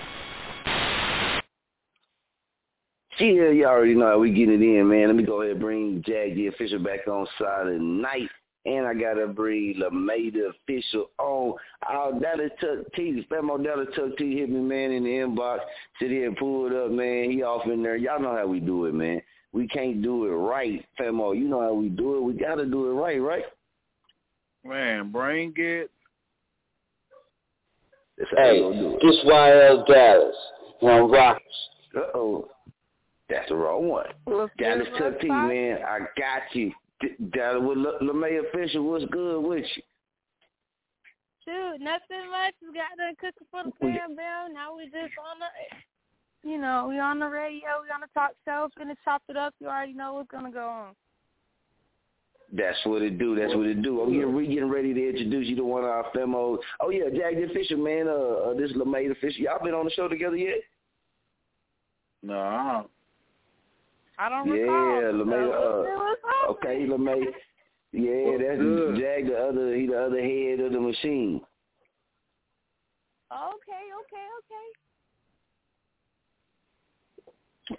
Yeah, 3.20 3.50
you 3.50 3.66
already 3.66 3.96
know 3.96 4.08
how 4.08 4.20
we 4.20 4.32
getting 4.32 4.62
it 4.62 4.80
in, 4.80 4.88
man. 4.88 5.08
Let 5.08 5.16
me 5.16 5.24
go 5.24 5.42
ahead 5.42 5.54
and 5.54 5.62
bring 5.62 6.04
Jag 6.06 6.36
the 6.36 6.48
official 6.48 6.80
back 6.80 7.08
on 7.08 7.28
Silent 7.40 7.82
Night. 7.82 8.30
And 8.66 8.86
I 8.86 8.94
gotta 8.94 9.28
bring 9.28 9.76
LeMay 9.76 10.34
the 10.34 10.52
official 10.52 11.10
on. 11.18 11.54
Our 11.88 12.20
Dallas 12.20 12.52
Tuck 12.60 12.80
T, 12.96 13.26
Famo 13.32 13.64
Dallas 13.64 13.88
Tuck 13.96 14.18
T 14.18 14.38
hit 14.40 14.50
me, 14.50 14.60
man, 14.60 14.92
in 14.92 15.04
the 15.06 15.10
inbox. 15.10 15.60
Sit 16.00 16.12
here 16.12 16.28
and 16.28 16.36
pull 16.36 16.68
it 16.68 16.74
up, 16.74 16.92
man. 16.92 17.32
He 17.32 17.44
off 17.44 17.66
in 17.66 17.82
there. 17.82 17.96
Y'all 17.96 18.22
know 18.22 18.36
how 18.36 18.46
we 18.46 18.60
do 18.60 18.86
it, 18.86 18.94
man. 18.94 19.22
We 19.54 19.68
can't 19.68 20.04
do 20.04 20.26
it 20.26 20.32
right, 20.32 20.86
Famo. 21.00 21.22
Oh, 21.22 21.32
you 21.32 21.48
know 21.48 21.62
how 21.62 21.74
we 21.74 21.88
do 21.88 22.18
it. 22.18 22.24
We 22.24 22.34
gotta 22.34 22.66
do 22.66 22.90
it 22.90 22.94
right, 22.94 23.22
right? 23.22 23.46
Man, 24.66 25.12
bring 25.12 25.54
it. 25.56 25.90
Hey, 28.36 28.60
this 29.02 29.18
YL 29.26 29.88
Dallas 29.88 30.36
on 30.82 31.10
Rockers. 31.10 31.70
Uh-oh. 31.96 32.50
That's 33.30 33.50
the 33.50 33.56
wrong 33.56 33.90
one. 33.90 34.06
Dallas 34.58 34.88
Tuck 34.98 35.20
T, 35.20 35.28
man. 35.28 35.80
I 35.86 36.00
got 36.18 36.44
you. 36.54 36.72
Dallas 37.34 37.62
with 37.64 37.78
LeMay 38.02 38.40
official. 38.48 38.84
What's 38.90 39.06
good 39.06 39.42
with 39.42 39.66
you? 39.76 39.84
Shoot, 41.44 41.80
nothing 41.80 42.30
much. 42.30 42.54
We 42.62 42.74
got 42.74 42.98
done 42.98 43.16
cooking 43.20 43.48
for 43.52 43.64
the 43.64 43.72
fan 43.80 44.16
bell. 44.16 44.52
Now 44.54 44.76
we 44.76 44.86
just 44.86 44.96
on 45.18 45.40
the, 45.40 46.50
you 46.50 46.58
know, 46.58 46.88
we 46.90 47.00
on 47.00 47.20
the 47.20 47.28
radio. 47.28 47.82
We 47.84 47.90
on 47.90 48.02
the 48.02 48.08
talk 48.14 48.32
show. 48.46 48.70
Gonna 48.78 48.96
chop 49.06 49.22
it 49.30 49.38
up. 49.38 49.54
You 49.60 49.68
already 49.68 49.94
know 49.94 50.14
what's 50.14 50.30
gonna 50.30 50.52
go 50.52 50.68
on. 50.68 50.96
That's 52.52 52.78
what 52.86 53.02
it 53.02 53.18
do. 53.18 53.36
That's 53.36 53.54
what 53.56 53.66
it 53.66 53.82
do. 53.82 54.02
Oh 54.02 54.10
yeah, 54.10 54.26
we 54.26 54.48
getting 54.48 54.70
ready 54.70 54.94
to 54.94 55.10
introduce 55.10 55.48
you 55.48 55.56
to 55.58 55.64
one 55.66 55.84
of 55.84 55.90
our 55.90 56.06
femos. 56.16 56.60
Oh 56.80 56.90
yeah, 56.90 57.10
Jag 57.14 57.36
the 57.36 57.44
official 57.44 57.78
man. 57.78 58.08
Uh, 58.08 58.52
uh 58.52 58.54
this 58.54 58.72
LeMay 58.74 59.12
official. 59.12 59.42
Y'all 59.42 59.64
been 59.64 59.74
on 59.74 59.86
the 59.86 59.92
show 59.92 60.08
together 60.08 60.38
yet? 60.38 60.60
No. 62.24 62.90
I 64.20 64.30
don't 64.30 64.48
yeah, 64.48 64.64
recall. 64.64 65.26
LeMay. 65.26 65.46
Uh, 66.48 66.52
okay, 66.52 66.86
LeMay. 66.88 67.26
Yeah, 67.92 68.38
that's 68.38 68.60
good? 68.60 68.98
Jag, 68.98 69.28
the 69.28 69.38
other, 69.38 69.76
he 69.76 69.88
the 69.88 69.98
other 69.98 70.22
head 70.22 70.60
of 70.60 70.72
the 70.74 70.80
machine. 70.80 71.42
Okay, 73.32 73.84
okay, 74.02 74.28
okay. 74.40 74.68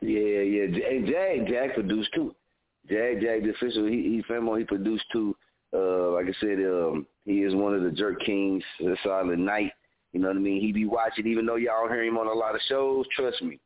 Yeah, 0.02 0.42
yeah. 0.42 0.64
And 0.90 1.06
Jag, 1.06 1.48
Jag 1.48 1.74
produced 1.74 2.12
too. 2.14 2.34
Jag, 2.88 3.22
Jag, 3.22 3.42
the 3.44 3.50
official, 3.50 3.86
he, 3.86 4.02
he 4.02 4.22
Famo, 4.28 4.58
he 4.58 4.64
produced 4.64 5.04
too. 5.12 5.36
Uh, 5.74 6.12
like 6.12 6.26
I 6.26 6.32
said, 6.40 6.58
um, 6.60 7.06
he 7.24 7.42
is 7.42 7.54
one 7.54 7.74
of 7.74 7.82
the 7.82 7.90
Jerk 7.90 8.20
Kings, 8.24 8.64
uh, 8.86 8.94
Silent 9.02 9.40
Night. 9.40 9.72
You 10.12 10.20
know 10.20 10.28
what 10.28 10.36
I 10.36 10.40
mean? 10.40 10.60
He 10.60 10.72
be 10.72 10.86
watching, 10.86 11.26
even 11.26 11.44
though 11.44 11.56
y'all 11.56 11.88
hear 11.88 12.02
him 12.02 12.16
on 12.16 12.26
a 12.26 12.32
lot 12.32 12.54
of 12.54 12.60
shows. 12.68 13.06
Trust 13.14 13.42
me, 13.42 13.60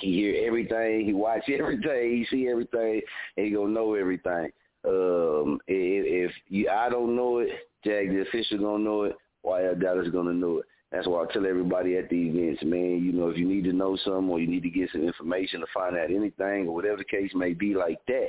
he 0.00 0.12
hear 0.12 0.46
everything, 0.46 1.04
he 1.04 1.12
watch 1.12 1.42
everything, 1.48 2.10
he 2.10 2.26
see 2.30 2.48
everything, 2.48 3.00
and 3.36 3.46
he 3.46 3.52
gonna 3.52 3.70
know 3.70 3.94
everything. 3.94 4.50
Um, 4.86 5.60
if, 5.66 6.30
if 6.30 6.32
you, 6.48 6.68
I 6.68 6.88
don't 6.90 7.16
know 7.16 7.38
it, 7.38 7.48
Jag 7.84 8.10
the 8.10 8.22
official 8.22 8.58
gonna 8.58 8.84
know 8.84 9.02
it. 9.04 9.16
YL 9.44 9.80
Dallas 9.80 10.08
gonna 10.08 10.32
know 10.32 10.58
it. 10.58 10.66
That's 10.90 11.06
why 11.06 11.24
I 11.24 11.32
tell 11.32 11.46
everybody 11.46 11.96
at 11.96 12.08
the 12.08 12.16
events, 12.16 12.62
man. 12.62 13.02
You 13.02 13.12
know, 13.12 13.28
if 13.28 13.36
you 13.36 13.48
need 13.48 13.64
to 13.64 13.72
know 13.72 13.96
something 14.04 14.30
or 14.30 14.38
you 14.38 14.46
need 14.46 14.62
to 14.62 14.70
get 14.70 14.90
some 14.92 15.02
information 15.02 15.60
to 15.60 15.66
find 15.74 15.96
out 15.96 16.10
anything 16.10 16.68
or 16.68 16.74
whatever 16.74 16.98
the 16.98 17.04
case 17.04 17.30
may 17.34 17.52
be 17.52 17.74
like 17.74 17.98
that, 18.06 18.28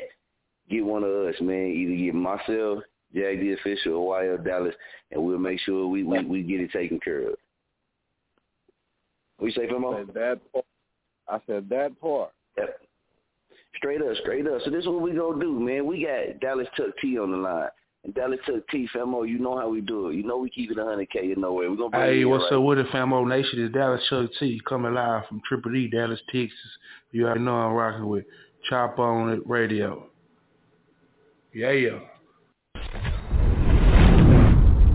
get 0.69 0.83
one 0.83 1.03
of 1.03 1.11
us, 1.11 1.35
man. 1.41 1.67
Either 1.67 1.95
get 1.95 2.15
myself, 2.15 2.83
Jag 3.13 3.39
the 3.39 3.53
official, 3.53 3.93
or 3.93 4.21
YL 4.21 4.43
Dallas, 4.43 4.75
and 5.11 5.23
we'll 5.23 5.37
make 5.37 5.59
sure 5.59 5.87
we 5.87 6.03
we, 6.03 6.23
we 6.25 6.41
get 6.41 6.59
it 6.59 6.71
taken 6.71 6.99
care 6.99 7.29
of. 7.29 7.35
We 9.39 9.51
say, 9.51 9.67
Famo? 9.67 10.09
I 10.09 10.13
that 10.13 10.39
part. 10.51 10.65
I 11.27 11.39
said 11.47 11.69
that 11.69 11.99
part. 11.99 12.31
Yep. 12.57 12.81
Straight 13.77 14.01
up, 14.01 14.15
straight 14.21 14.47
up. 14.47 14.61
So 14.63 14.69
this 14.69 14.81
is 14.81 14.87
what 14.87 15.01
we 15.01 15.11
gonna 15.11 15.39
do, 15.39 15.59
man. 15.59 15.85
We 15.85 16.05
got 16.05 16.39
Dallas 16.39 16.67
Tuck 16.77 16.97
T 17.01 17.19
on 17.19 17.31
the 17.31 17.37
line. 17.37 17.69
And 18.03 18.13
Dallas 18.13 18.39
Tuck 18.45 18.67
T, 18.69 18.87
Famo, 18.95 19.27
you 19.27 19.39
know 19.39 19.57
how 19.57 19.67
we 19.67 19.81
do 19.81 20.09
it. 20.09 20.15
You 20.15 20.23
know 20.23 20.37
we 20.37 20.49
keep 20.49 20.71
it 20.71 20.77
100K 20.77 21.33
in 21.33 21.41
nowhere. 21.41 21.69
We're 21.69 21.77
gonna 21.77 21.97
Hey, 21.97 22.23
what's 22.25 22.43
right 22.43 22.53
up 22.53 22.63
with 22.63 22.79
it, 22.79 22.87
Famo 22.87 23.27
Nation? 23.27 23.63
It's 23.63 23.73
Dallas 23.73 24.01
Chuck 24.09 24.29
T 24.39 24.61
coming 24.67 24.93
live 24.93 25.27
from 25.27 25.41
Triple 25.47 25.71
D, 25.71 25.89
Dallas, 25.89 26.21
Texas. 26.31 26.77
You 27.11 27.25
already 27.25 27.41
know 27.41 27.55
I'm 27.55 27.73
rocking 27.73 28.07
with 28.07 28.25
Chop 28.69 28.99
On 28.99 29.31
It 29.33 29.41
Radio. 29.45 30.07
Yeah, 31.53 31.71
yeah. 31.71 31.99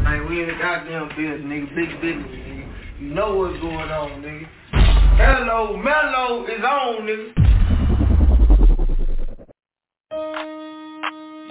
Man, 0.02 0.28
we 0.28 0.42
in 0.42 0.48
the 0.48 0.54
goddamn 0.60 1.08
business, 1.08 1.40
nigga. 1.42 1.74
Big 1.74 2.00
business, 2.00 2.26
nigga. 2.26 3.00
You 3.00 3.14
know 3.14 3.36
what's 3.36 3.60
going 3.60 3.90
on, 3.90 4.22
nigga. 4.22 4.46
Hello, 5.20 5.76
Mellow 5.76 6.46
is 6.48 6.64
on, 6.64 7.04
nigga. 7.04 7.28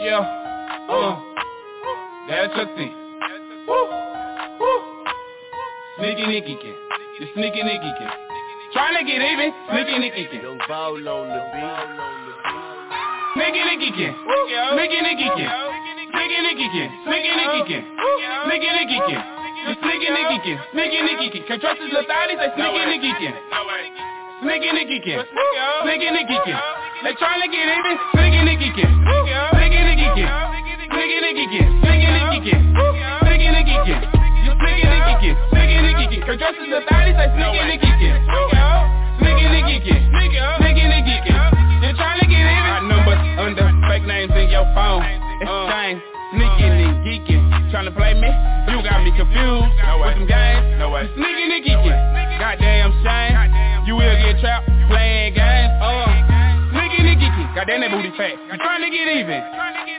Yeah. 0.01 0.25
Uh. 0.89 1.21
That's 2.29 2.53
a 2.57 2.65
thing. 2.75 2.93
Sneaky 5.99 6.25
Nicky 6.25 6.55
can. 6.57 6.75
The 7.19 7.25
sneaky 7.35 7.61
Nicky 7.61 7.91
can. 7.99 8.11
Trying 8.73 8.97
to 8.97 9.03
get 9.05 9.21
even. 9.21 9.53
Sneaky 9.69 9.99
Nicky 9.99 10.25
can. 10.31 10.41
Don't 10.41 10.61
bowl 10.67 11.09
on 11.09 11.27
the 11.29 11.41
beat. 11.53 11.89
Sneaky 13.35 13.61
Nicky 13.69 13.91
can. 13.91 14.13
Sneaky 14.73 15.01
Nicky 15.05 15.29
can. 15.29 15.49
Sneaky 16.09 16.39
Nicky 16.41 16.67
can. 16.73 16.89
Sneaky 17.05 17.31
Nicky 17.37 17.61
can. 17.69 17.83
Sneaky 18.45 18.69
Nicky 18.73 18.99
can. 19.13 19.38
Sneaky 19.59 20.09
Nicky 20.09 20.37
can. 20.45 20.57
Sneaky 20.71 20.99
Nicky 21.03 21.27
can. 21.29 21.41
Can't 21.47 21.61
trust 21.61 21.79
his 21.81 21.91
little 21.91 22.07
thotty. 22.07 22.35
Say 22.39 22.49
sneaky 22.55 22.83
Nicky 22.85 23.11
can. 23.19 23.33
Sneaky 24.41 24.71
Nicky 24.71 24.99
can. 25.03 25.19
Sneaky 25.83 26.09
Nicky 26.15 26.37
can. 26.47 26.59
They 27.03 27.13
trying 27.19 27.41
to 27.43 27.47
get 27.51 27.67
even. 27.67 27.95
Sneaky 28.15 28.41
Nicky 28.47 28.69
can. 28.71 28.89
Sneaky 29.51 29.79
Nicky 29.83 30.07
can. 30.15 30.29
Sneaky 30.89 31.17
Nicky 31.19 31.45
can. 31.51 31.67
Sneaky 31.83 32.07
Nicky 32.07 32.39
can. 32.47 32.59
Sneaky 33.23 33.49
Nicky 33.51 33.75
can. 33.83 33.99
You 34.43 34.51
sneaky 34.55 34.87
Nicky 34.87 35.15
can. 35.19 35.35
Sneaky 35.51 35.77
Nicky 35.83 36.05
can. 36.07 36.21
Can't 36.23 36.39
trust 36.39 36.57
his 36.59 36.67
little 36.71 36.87
thotty. 36.87 37.11
Say 37.19 37.27
sneaky 37.35 37.61
Nicky 37.67 37.91
can. 37.99 38.15
Sneaky 39.19 39.45
Nicky 39.51 39.77
can. 39.83 39.99
Sneaky 40.09 40.85
Nicky 40.87 41.15
can. 41.27 41.39
They 41.83 41.91
trying 41.99 42.19
to 42.19 42.25
get 42.27 42.43
even. 42.47 42.63
Our 42.63 42.83
numbers 42.87 43.21
under 43.37 43.67
fake 43.91 44.07
names 44.07 44.31
in 44.35 44.47
your 44.49 44.67
phone. 44.71 45.03
Exchange. 45.43 46.01
Sneaking 46.31 46.73
and 46.77 47.01
geeking. 47.01 47.43
Trying 47.71 47.85
to 47.85 47.95
play 47.95 48.13
me? 48.13 48.29
You 48.69 48.81
got 48.85 49.01
me 49.01 49.09
confused. 49.17 49.73
With 49.99 50.13
some 50.13 50.27
games. 50.29 50.77
No 50.77 50.93
way. 50.93 51.09
Sneaky 51.17 51.43
and 51.49 51.63
geeking. 51.65 51.97
Goddamn 52.37 52.93
shame. 53.01 53.33
You 53.89 53.95
will 53.97 54.15
get 54.21 54.37
trapped 54.39 54.69
playing 54.89 55.33
games. 55.33 55.71
Uh. 55.81 56.05
Sneaky 56.69 57.01
and 57.01 57.17
geeking. 57.17 57.47
Goddamn 57.57 57.81
that 57.81 57.91
booty 57.91 58.13
fat. 58.13 58.37
You 58.37 58.57
trying 58.61 58.85
to 58.85 58.89
get 58.93 59.09
even. 59.09 59.41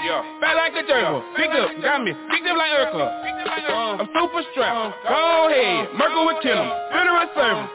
Yeah. 0.07 0.23
Fat 0.40 0.55
like 0.55 0.74
a 0.78 0.86
turtle. 0.86 1.23
Picked 1.36 1.52
up. 1.52 1.70
Got 1.82 2.05
me. 2.07 2.15
Picked 2.31 2.47
up 2.47 2.57
like 2.57 2.73
Urkel. 2.78 3.05
Uh, 3.05 4.01
I'm 4.01 4.09
super 4.15 4.43
strapped. 4.52 4.97
Go 5.02 5.51
ahead. 5.51 5.93
Merkel 5.98 6.27
with 6.27 6.40
Kim. 6.43 6.57
Uh, 6.57 6.70
funeral 6.94 7.28
service. 7.35 7.70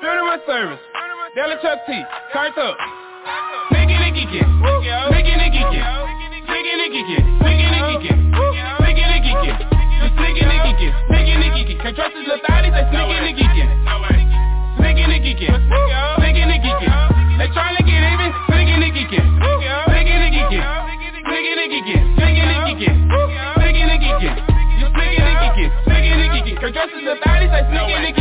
Funeral 0.00 0.38
service. 0.46 0.80
Dallas 1.34 1.58
Chuck 1.62 1.78
T. 1.88 1.92
Turned 2.32 2.58
up. 2.58 2.76
Sneaky 3.72 3.96
and 3.96 4.14
geeking. 4.14 4.44
Sneaky 4.44 5.32
and 5.32 5.52
geeking. 5.52 6.05
And 6.68 6.92
geeking. 6.92 7.22
Can't 11.82 11.94
trust 11.94 12.16
his 12.16 12.26
little 12.26 12.40
thotty. 27.22 27.46
Say 27.46 27.62
sneaky 27.70 28.15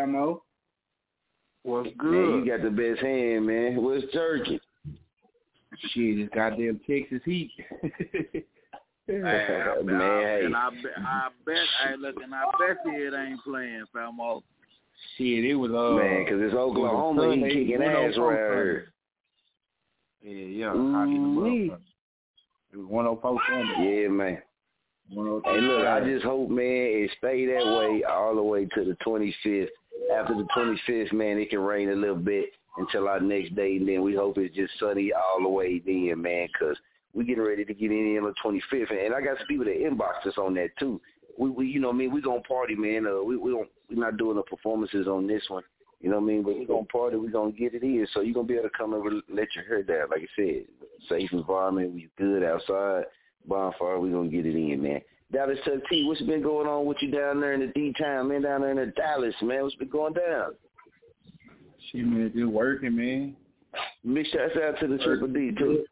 What's 0.00 0.08
up 0.08 0.14
with 0.14 0.14
the 0.14 0.18
Famo? 0.18 0.40
What's 1.62 1.90
good? 1.98 2.28
Man, 2.28 2.44
you 2.44 2.50
got 2.50 2.62
the 2.62 2.70
best 2.70 3.00
hand, 3.00 3.46
man. 3.46 3.82
What's 3.82 4.04
jerky? 4.12 4.60
Shit, 5.92 6.18
it's 6.18 6.34
goddamn 6.34 6.80
Texas 6.86 7.20
heat. 7.24 7.50
Hey, 9.06 9.16
I, 9.18 9.82
Man, 9.82 10.00
I, 10.00 10.38
and 10.44 10.56
I, 10.56 10.70
bet, 10.70 10.92
I 11.04 11.28
bet, 11.44 11.56
hey, 11.84 11.96
look, 11.98 12.14
and 12.22 12.32
I 12.32 12.44
bet 12.60 12.76
you 12.86 13.08
it 13.08 13.14
ain't 13.18 13.42
playing, 13.42 13.84
Famo. 13.92 14.40
Shit, 15.18 15.44
it 15.46 15.56
was 15.56 15.72
uh 15.72 15.96
Man, 15.96 16.26
'cause 16.26 16.40
it's 16.40 16.54
Oklahoma, 16.54 17.34
he 17.34 17.42
kicking 17.42 17.82
ass 17.82 18.16
right 18.18 18.38
here. 18.38 18.92
Yeah, 20.22 20.30
yeah. 20.32 20.68
I 20.68 20.74
hit 20.74 20.78
the 20.78 21.26
Ooh-wee. 21.26 21.70
motherfucker. 21.70 21.78
It 22.72 22.76
was 22.76 22.86
104 22.86 23.40
Sunday. 23.48 24.02
Yeah, 24.02 24.08
man. 24.10 24.42
104 25.08 25.54
Hey, 25.54 25.60
look, 25.60 25.86
I 25.88 26.00
just 26.08 26.24
hope, 26.24 26.48
man, 26.48 26.64
it 26.64 27.10
stay 27.18 27.46
that 27.46 27.64
way 27.78 28.04
all 28.04 28.36
the 28.36 28.42
way 28.42 28.66
to 28.66 28.84
the 28.84 28.96
25th. 29.04 29.70
After 30.12 30.34
the 30.34 30.46
25th, 30.56 31.12
man, 31.12 31.38
it 31.38 31.50
can 31.50 31.60
rain 31.60 31.90
a 31.90 31.94
little 31.94 32.16
bit 32.16 32.50
until 32.76 33.08
our 33.08 33.20
next 33.20 33.54
day, 33.54 33.76
and 33.76 33.88
then 33.88 34.02
we 34.02 34.14
hope 34.14 34.38
it's 34.38 34.54
just 34.54 34.72
sunny 34.78 35.12
all 35.12 35.42
the 35.42 35.48
way 35.48 35.78
then, 35.80 36.20
man, 36.20 36.48
'cause 36.58 36.76
we 37.12 37.24
getting 37.24 37.44
ready 37.44 37.64
to 37.64 37.74
get 37.74 37.90
in 37.90 38.18
on 38.18 38.24
the 38.24 38.34
25th, 38.42 38.90
and 38.90 39.14
I 39.14 39.20
got 39.20 39.38
some 39.38 39.46
people 39.46 39.64
that 39.64 39.78
inbox 39.78 40.26
us 40.26 40.38
on 40.38 40.54
that 40.54 40.76
too. 40.78 41.00
We, 41.36 41.50
we 41.50 41.66
you 41.66 41.80
know, 41.80 41.88
what 41.88 41.94
I 41.94 41.98
mean, 41.98 42.12
we 42.12 42.20
gonna 42.20 42.40
party, 42.42 42.74
man. 42.74 43.06
Uh, 43.06 43.22
we 43.22 43.36
we 43.36 43.50
don't 43.50 43.68
we're 43.88 44.00
not 44.00 44.16
doing 44.16 44.36
the 44.36 44.42
performances 44.42 45.08
on 45.08 45.26
this 45.26 45.42
one, 45.48 45.64
you 46.00 46.10
know 46.10 46.16
what 46.16 46.24
I 46.24 46.26
mean. 46.26 46.42
But 46.42 46.58
we 46.58 46.64
gonna 46.64 46.84
party, 46.84 47.16
we 47.16 47.28
gonna 47.28 47.52
get 47.52 47.74
it 47.74 47.82
in, 47.82 48.06
so 48.12 48.20
you 48.20 48.32
gonna 48.32 48.46
be 48.46 48.54
able 48.54 48.68
to 48.68 48.76
come 48.76 48.94
over, 48.94 49.10
let 49.28 49.54
your 49.54 49.64
hair 49.64 49.82
down, 49.82 50.10
like 50.10 50.22
I 50.22 50.28
said, 50.36 50.64
safe 51.08 51.32
environment, 51.32 51.94
we 51.94 52.08
good 52.16 52.44
outside, 52.44 53.04
bonfire, 53.46 53.98
we 53.98 54.10
gonna 54.10 54.28
get 54.28 54.46
it 54.46 54.54
in, 54.54 54.82
man. 54.82 55.00
Dallas 55.32 55.58
Tuck 55.64 55.74
T, 55.88 56.04
what's 56.06 56.20
been 56.22 56.42
going 56.42 56.66
on 56.66 56.86
with 56.86 56.96
you 57.00 57.10
down 57.10 57.40
there 57.40 57.52
in 57.52 57.60
the 57.60 57.68
D 57.68 57.94
town, 57.98 58.28
man? 58.28 58.42
Down 58.42 58.62
there 58.62 58.70
in 58.70 58.76
the 58.76 58.86
Dallas, 58.86 59.34
man, 59.42 59.62
what's 59.62 59.76
been 59.76 59.88
going 59.88 60.14
down? 60.14 60.54
Shit, 61.90 62.04
man, 62.04 62.32
just 62.34 62.46
working, 62.46 62.96
man. 62.96 63.36
Big 64.12 64.26
shouts 64.26 64.56
out 64.62 64.80
to 64.80 64.88
the 64.88 64.98
Triple 64.98 65.28
D 65.28 65.52
too. 65.56 65.84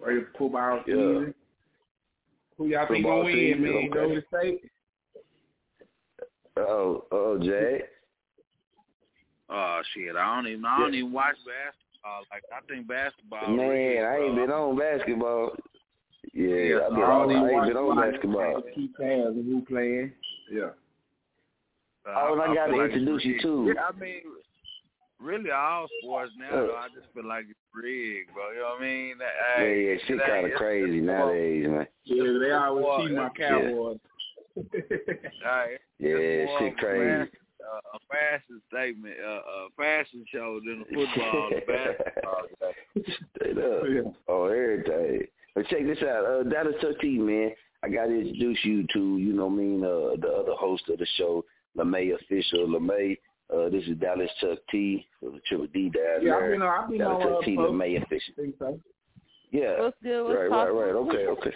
Ready 0.00 0.20
for 0.32 0.38
football 0.38 0.76
Yeah. 0.78 0.94
season. 0.94 1.34
Who 2.56 2.66
y'all 2.66 2.86
think 2.88 3.04
gonna 3.04 3.24
win, 3.24 3.34
season, 3.34 3.62
man? 3.62 3.72
You 3.72 3.90
know 3.90 4.00
okay. 4.00 4.14
the 4.14 4.38
state? 4.38 4.70
Oh, 6.56 7.04
oh, 7.12 7.38
Jay. 7.38 7.82
Oh 9.48 9.82
shit, 9.94 10.16
I 10.16 10.34
don't 10.36 10.46
even, 10.46 10.64
I 10.64 10.78
don't 10.78 10.94
even 10.94 11.12
watch 11.12 11.36
basketball. 11.36 11.76
Uh, 12.02 12.22
like 12.30 12.42
I 12.50 12.60
think 12.66 12.86
basketball. 12.88 13.48
Man, 13.48 13.68
rigged, 13.68 14.04
I 14.04 14.16
ain't 14.16 14.32
uh, 14.32 14.34
been 14.34 14.50
on 14.50 14.78
basketball. 14.78 15.52
Yeah, 16.32 16.46
Yeah, 16.54 16.76
I've 16.86 16.92
I 16.92 17.00
on, 17.02 17.28
don't 17.28 17.30
I 17.30 17.32
even 17.32 17.44
ain't 17.48 17.52
watch 17.54 17.68
been 17.68 17.76
on 17.76 17.96
basketball. 18.12 18.62
Keep 18.74 18.96
tabs 18.96 19.28
of 19.38 19.44
who 19.44 19.62
playing. 19.68 20.12
Yeah. 20.52 20.70
Oh, 22.06 22.32
and 22.32 22.42
I 22.42 22.54
gotta 22.54 22.76
like 22.76 22.90
introduce 22.92 23.24
you 23.24 23.32
rigged. 23.32 23.42
too. 23.42 23.72
Yeah, 23.74 23.82
I 23.84 23.92
mean, 23.98 24.20
really 25.20 25.50
all 25.50 25.86
sports 26.02 26.32
now. 26.38 26.48
Uh. 26.48 26.66
though, 26.66 26.76
I 26.76 26.88
just 26.94 27.12
feel 27.14 27.26
like 27.26 27.44
it's 27.50 27.58
rigged, 27.74 28.32
bro. 28.32 28.50
You 28.52 28.58
know 28.60 28.74
what 28.78 28.80
I 28.80 28.84
mean? 28.84 29.18
That, 29.18 29.32
Yeah, 29.58 29.64
hey, 29.64 29.84
yeah, 29.84 29.90
it 29.92 30.00
shit 30.06 30.20
kind 30.26 30.46
of 30.46 30.52
crazy 30.58 31.00
nowadays, 31.00 31.66
man. 31.68 31.86
Yeah, 32.04 32.38
they 32.40 32.52
always 32.52 32.84
Boy, 32.84 33.06
cheat 33.06 33.16
my 33.16 33.28
Cowboys. 33.30 33.98
Yeah, 35.98 36.16
it's 36.16 36.48
more 36.48 36.58
shit 36.60 36.78
crazy. 36.78 37.10
fashion- 37.10 37.36
uh, 37.60 37.96
a 37.96 37.98
fashion 38.08 38.62
statement, 38.72 39.14
uh, 39.24 39.28
a 39.28 39.68
fashion 39.76 40.24
show 40.32 40.58
than 40.64 40.80
a 40.82 40.84
football 40.94 41.50
or 41.52 41.60
basketball. 41.68 42.42
Straight 43.36 43.58
up. 43.58 44.14
Oh, 44.26 44.46
everything. 44.46 45.26
But 45.60 45.68
check 45.68 45.84
this 45.84 45.98
out. 46.02 46.24
Uh, 46.24 46.42
Dallas 46.44 46.74
Tuck 46.80 46.98
T, 47.02 47.18
man. 47.18 47.50
I 47.82 47.90
got 47.90 48.06
to 48.06 48.18
introduce 48.18 48.58
you 48.64 48.86
to, 48.94 49.18
you 49.18 49.34
know 49.34 49.44
what 49.44 49.52
I 49.52 49.56
mean, 49.56 49.84
uh, 49.84 50.16
the 50.18 50.32
other 50.34 50.52
host 50.54 50.84
of 50.88 50.98
the 50.98 51.06
show, 51.18 51.44
LeMay 51.76 52.14
Official. 52.14 52.66
LeMay, 52.66 53.18
uh, 53.54 53.68
this 53.68 53.84
is 53.84 53.98
Dallas 53.98 54.30
Chuck 54.40 54.58
T 54.70 55.06
for 55.20 55.32
the 55.32 55.40
Triple 55.46 55.66
D 55.66 55.90
down 55.90 56.22
Yeah, 56.24 56.34
I've 56.36 56.40
there. 56.40 56.50
been 56.52 56.62
I've 56.62 56.88
been 56.88 56.98
Dallas 56.98 57.26
on, 57.26 57.32
Chuck 57.32 57.44
T, 57.44 57.56
post. 57.56 57.72
LeMay 57.72 58.02
Official. 58.02 58.34
Think 58.36 58.54
so. 58.58 58.80
Yeah. 59.50 59.82
What's 59.82 59.96
good? 60.02 60.22
What's 60.22 60.34
right, 60.34 60.48
right, 60.50 60.70
right. 60.70 60.94
Okay, 60.94 61.26
okay. 61.26 61.54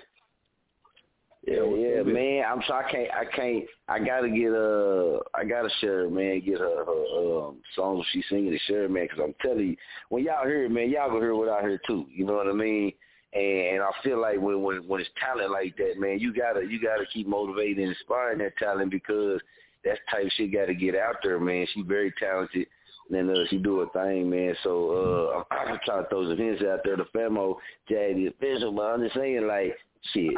Yeah, 1.47 1.64
yeah, 1.64 2.02
man. 2.02 2.44
I'm 2.47 2.60
sorry, 2.66 2.85
I 2.85 2.90
can't, 2.90 3.10
I 3.10 3.24
can't, 3.35 3.64
I 3.89 3.98
gotta 4.01 4.28
get 4.28 4.52
uh, 4.52 5.20
I 5.35 5.44
gotta 5.48 5.70
share, 5.81 6.10
man. 6.10 6.40
Get 6.44 6.59
her, 6.59 6.85
her 6.85 7.47
um 7.47 7.56
songs 7.74 8.05
she 8.12 8.22
singing 8.28 8.51
to 8.51 8.59
share, 8.66 8.86
man. 8.86 9.05
Because 9.05 9.20
I'm 9.24 9.35
telling 9.40 9.68
you, 9.68 9.76
when 10.10 10.24
y'all 10.24 10.47
hear 10.47 10.64
it, 10.64 10.70
man, 10.70 10.90
y'all 10.90 11.09
gonna 11.09 11.20
hear 11.20 11.35
what 11.35 11.48
I 11.48 11.62
hear 11.62 11.81
too. 11.86 12.05
You 12.10 12.26
know 12.26 12.35
what 12.35 12.48
I 12.48 12.52
mean? 12.52 12.93
And 13.35 13.82
I 13.82 13.90
feel 14.05 14.20
like 14.20 14.40
when 14.40 14.62
when 14.62 14.86
when 14.86 15.01
it's 15.01 15.11
talent 15.19 15.51
like 15.51 15.77
that, 15.78 15.98
man, 15.98 16.20
you 16.20 16.32
gotta 16.32 16.65
you 16.65 16.81
gotta 16.81 17.05
keep 17.12 17.27
motivating 17.27 17.82
and 17.82 17.93
inspiring 17.93 18.39
that 18.39 18.56
talent 18.59 18.93
because 18.93 19.40
that 19.85 19.98
type 20.11 20.27
of 20.27 20.32
shit 20.36 20.52
gotta 20.52 20.74
get 20.74 20.94
out 20.94 21.16
there, 21.23 21.40
man. 21.40 21.66
She 21.74 21.82
very 21.82 22.12
talented. 22.19 22.66
And 23.11 23.31
uh, 23.31 23.44
she 23.51 23.59
do 23.59 23.81
her 23.81 23.86
thing, 23.93 24.31
man. 24.31 24.55
So 24.62 25.44
uh, 25.51 25.55
I'm 25.55 25.78
trying 25.85 26.05
to 26.05 26.09
throw 26.09 26.28
some 26.28 26.39
hints 26.39 26.62
out 26.62 26.81
there. 26.85 26.97
The 26.97 27.05
Famo, 27.15 27.56
Jag, 27.89 28.16
the 28.16 28.28
official, 28.28 28.73
but 28.73 28.82
I'm 28.82 29.02
just 29.02 29.15
saying, 29.15 29.47
like, 29.47 29.77
shit, 30.12 30.32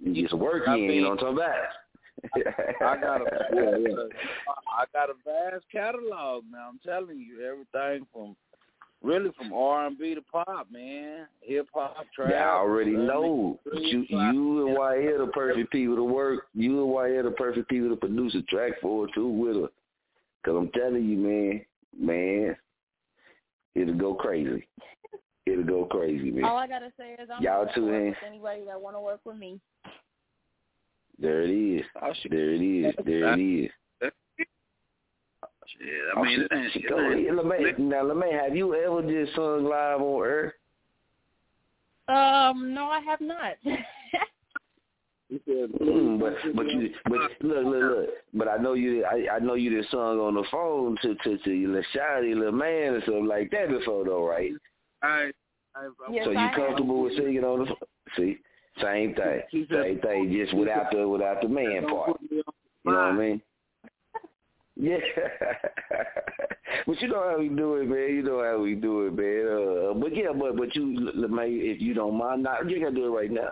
you 0.00 0.22
get 0.22 0.30
some 0.30 0.40
work 0.40 0.66
I 0.66 0.74
in, 0.74 0.82
you 0.82 1.02
know 1.02 1.10
what 1.10 1.22
I'm 1.22 1.36
talking 1.36 1.38
about? 1.38 1.54
I 2.80 2.96
got 3.00 3.20
a. 3.20 3.24
I 4.78 4.84
got 4.92 5.10
a 5.10 5.14
vast 5.24 5.64
catalog 5.70 6.44
now. 6.50 6.68
I'm 6.68 6.80
telling 6.84 7.18
you, 7.18 7.46
everything 7.46 8.06
from 8.12 8.34
really 9.02 9.30
from 9.36 9.52
R 9.52 9.86
and 9.86 9.98
B 9.98 10.14
to 10.14 10.22
pop, 10.22 10.68
man, 10.70 11.26
hip 11.40 11.68
hop, 11.74 11.96
trap. 12.14 12.30
Yeah, 12.30 12.44
I 12.44 12.56
already 12.56 12.96
uh, 12.96 13.00
know. 13.00 13.60
But 13.64 13.82
you, 13.82 14.04
you 14.08 14.68
and 14.68 14.76
YL 14.76 15.26
the 15.26 15.32
perfect 15.32 15.70
people 15.70 15.96
to 15.96 16.04
work. 16.04 16.46
You 16.54 16.84
and 16.84 16.92
YL 16.92 17.24
the 17.24 17.30
perfect 17.32 17.68
people 17.68 17.90
to 17.90 17.96
produce 17.96 18.34
a 18.34 18.42
track 18.42 18.72
for 18.80 19.06
her 19.06 19.12
too 19.14 19.28
with 19.28 19.56
her. 19.56 19.68
Cause 20.44 20.54
I'm 20.56 20.70
telling 20.70 21.04
you, 21.04 21.16
man, 21.18 21.64
man, 21.98 22.56
it'll 23.74 23.98
go 23.98 24.14
crazy. 24.14 24.66
It'll 25.46 25.64
go 25.64 25.84
crazy, 25.86 26.30
man. 26.30 26.44
All 26.44 26.56
I 26.56 26.66
gotta 26.66 26.92
say 26.98 27.12
is 27.14 27.28
I'm 27.34 27.42
Y'all 27.42 27.60
willing 27.60 27.74
to 27.74 27.80
two 27.80 27.86
work 27.86 28.16
in. 28.22 28.28
anybody 28.28 28.60
that 28.66 28.80
want 28.80 28.96
to 28.96 29.00
work 29.00 29.20
with 29.24 29.36
me. 29.36 29.60
There 31.20 31.42
it 31.42 31.50
is. 31.50 31.84
There 32.30 32.52
it 32.52 32.62
is. 32.62 32.94
There 33.04 33.34
it 33.34 33.40
is. 33.40 33.70
Shit, 35.76 35.88
I 36.16 36.22
mean, 36.22 36.40
it 36.40 36.52
ain't, 36.52 36.72
she, 36.72 36.80
it 36.80 36.88
go, 36.88 36.98
ain't, 36.98 37.28
LeMay, 37.28 37.78
now, 37.78 38.02
LeMay, 38.02 38.32
have 38.42 38.56
you 38.56 38.74
ever 38.74 39.02
just 39.02 39.34
sung 39.36 39.64
live 39.64 40.00
on 40.00 40.24
air? 40.26 40.54
Um, 42.08 42.72
no, 42.72 42.84
I 42.84 43.00
have 43.00 43.20
not. 43.20 43.54
Mm, 45.30 46.18
but 46.18 46.32
but 46.56 46.66
you 46.68 46.90
but 47.04 47.18
look 47.42 47.66
look 47.66 47.66
look. 47.66 48.08
But 48.32 48.48
I 48.48 48.56
know 48.56 48.72
you 48.72 49.04
I, 49.04 49.36
I 49.36 49.38
know 49.40 49.54
you 49.54 49.68
did 49.68 49.84
sung 49.90 50.18
on 50.18 50.34
the 50.34 50.44
phone 50.50 50.96
to 51.02 51.14
to 51.16 51.36
to 51.36 51.50
your 51.50 51.68
little 51.68 51.84
shawty 51.94 52.34
little 52.34 52.52
man 52.52 52.94
or 52.94 53.00
something 53.04 53.26
like 53.26 53.50
that 53.50 53.68
before 53.68 54.06
though, 54.06 54.26
right? 54.26 54.52
I, 55.02 55.30
I, 55.76 55.90
Yes, 56.10 56.24
so 56.24 56.30
you 56.30 56.38
I 56.38 56.46
have. 56.46 56.54
comfortable 56.54 57.02
with 57.02 57.16
singing 57.16 57.44
on 57.44 57.60
the 57.60 57.66
phone? 57.66 57.76
See, 58.16 58.38
same 58.80 59.14
thing, 59.14 59.66
same 59.70 60.00
thing, 60.00 60.32
just 60.32 60.54
without 60.54 60.90
the 60.92 61.06
without 61.06 61.42
the 61.42 61.48
man 61.48 61.86
part. 61.86 62.18
You 62.30 62.42
know 62.86 62.92
what 62.92 62.96
I 62.96 63.12
mean? 63.12 63.42
Yeah, 64.80 64.98
but 66.86 67.02
you 67.02 67.08
know 67.08 67.28
how 67.28 67.38
we 67.40 67.48
do 67.48 67.74
it, 67.76 67.88
man. 67.88 68.14
You 68.14 68.22
know 68.22 68.44
how 68.44 68.62
we 68.62 68.76
do 68.76 69.06
it, 69.08 69.14
man. 69.14 69.90
Uh, 69.90 69.94
but 69.94 70.14
yeah, 70.14 70.32
but 70.32 70.56
but 70.56 70.74
you, 70.76 71.10
LeMay, 71.16 71.74
if 71.74 71.82
you 71.82 71.94
don't 71.94 72.16
mind, 72.16 72.44
not 72.44 72.70
you 72.70 72.78
gotta 72.78 72.94
do 72.94 73.06
it 73.06 73.18
right 73.18 73.30
now. 73.30 73.50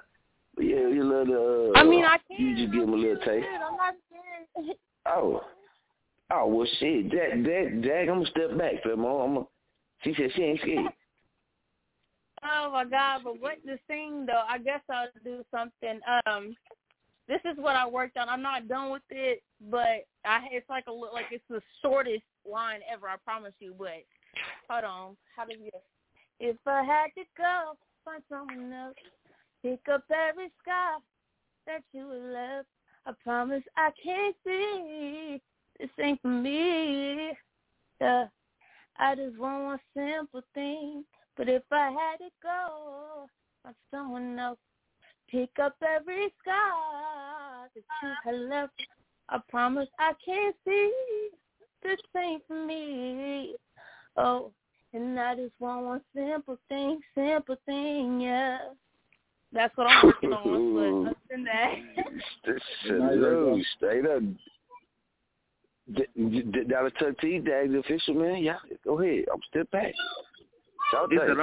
But 0.54 0.66
yeah, 0.66 0.88
you 0.88 1.02
little. 1.02 1.72
Uh, 1.74 1.78
I 1.80 1.82
mean, 1.82 2.04
I 2.04 2.18
can. 2.18 2.36
You 2.38 2.56
just 2.56 2.72
give 2.72 2.84
him 2.84 2.92
a 2.92 2.96
little 2.96 3.16
taste. 3.24 3.46
I'm 3.54 3.76
not 3.76 3.94
scared. 4.08 4.76
Oh. 5.08 5.40
Oh 6.32 6.46
well 6.48 6.66
shit. 6.80 7.10
That 7.12 7.44
that 7.44 7.82
Dag, 7.82 8.08
I'm 8.08 8.16
gonna 8.18 8.30
step 8.30 8.58
back, 8.58 8.82
Famo. 8.84 9.24
I'm 9.24 9.34
gonna 9.34 9.46
she 10.02 10.14
said 10.16 10.30
she 10.34 10.42
ain't 10.42 10.60
scared. 10.60 10.86
Oh 12.44 12.70
my 12.70 12.84
god! 12.84 13.22
But 13.24 13.40
what 13.40 13.64
to 13.66 13.76
sing 13.88 14.26
though? 14.26 14.42
I 14.48 14.58
guess 14.58 14.80
I'll 14.90 15.08
do 15.24 15.42
something. 15.50 15.98
Um, 16.26 16.54
this 17.28 17.40
is 17.44 17.56
what 17.56 17.76
I 17.76 17.86
worked 17.88 18.16
on. 18.16 18.28
I'm 18.28 18.42
not 18.42 18.68
done 18.68 18.90
with 18.90 19.02
it, 19.10 19.42
but 19.70 20.06
I 20.24 20.46
it's 20.52 20.68
like 20.68 20.84
a 20.88 20.92
li- 20.92 21.10
like 21.12 21.26
it's 21.30 21.44
the 21.48 21.60
shortest 21.82 22.22
line 22.50 22.80
ever. 22.92 23.08
I 23.08 23.16
promise 23.24 23.54
you. 23.58 23.74
But 23.78 24.04
hold 24.68 24.84
on, 24.84 25.16
how 25.36 25.44
do 25.44 25.54
you? 25.56 25.70
If 26.38 26.56
I 26.66 26.82
had 26.82 27.06
to 27.16 27.24
go 27.36 27.72
find 28.04 28.22
someone 28.28 28.72
else, 28.72 28.94
pick 29.62 29.80
up 29.92 30.04
every 30.10 30.50
sky 30.62 30.96
that 31.66 31.82
you 31.92 32.06
left. 32.06 32.68
I 33.06 33.12
promise 33.22 33.62
I 33.76 33.90
can't 34.02 34.36
see 34.44 35.40
this 35.78 35.90
ain't 36.00 36.20
for 36.22 36.28
me. 36.28 37.32
Yeah, 38.00 38.26
I 38.98 39.14
just 39.14 39.38
want 39.38 39.64
one 39.64 39.78
simple 39.94 40.42
thing. 40.54 41.04
But 41.36 41.48
if 41.48 41.62
I 41.70 41.90
had 41.90 42.16
to 42.18 42.30
go, 42.42 43.26
find 43.62 43.74
someone 43.90 44.38
else, 44.38 44.58
pick 45.36 45.58
up 45.62 45.76
every 45.82 46.32
scar 46.40 47.68
that 47.74 47.82
you 48.02 48.08
had 48.24 48.34
left. 48.48 48.72
I 49.28 49.38
promise 49.50 49.88
I 49.98 50.12
can't 50.24 50.56
see 50.64 50.92
this 51.82 51.98
ain't 52.16 52.42
for 52.48 52.66
me. 52.66 53.54
Oh, 54.16 54.50
and 54.94 55.20
I 55.20 55.34
just 55.34 55.52
want 55.58 55.84
one 55.84 56.00
simple 56.14 56.58
thing, 56.68 57.00
simple 57.14 57.56
thing, 57.66 58.20
yeah. 58.20 58.58
That's 59.52 59.76
what 59.76 59.88
I'm 59.88 60.06
working 60.06 60.32
on. 60.32 61.04
But 61.04 61.10
other 61.10 61.16
than 61.30 61.44
that, 61.44 62.54
Salute, 62.86 63.66
straight 63.76 64.06
up. 64.06 64.22
D- 65.94 66.06
D- 66.16 66.42
D- 66.42 66.64
Tuck 66.98 67.18
T, 67.20 67.40
Jag 67.44 67.70
the 67.72 67.78
official 67.78 68.14
man. 68.14 68.42
Yeah, 68.42 68.56
go 68.84 69.00
ahead. 69.00 69.26
I'm 69.32 69.40
still 69.50 69.64
back. 69.70 69.92
Shout 70.90 71.12
He 71.12 71.18
out. 71.18 71.36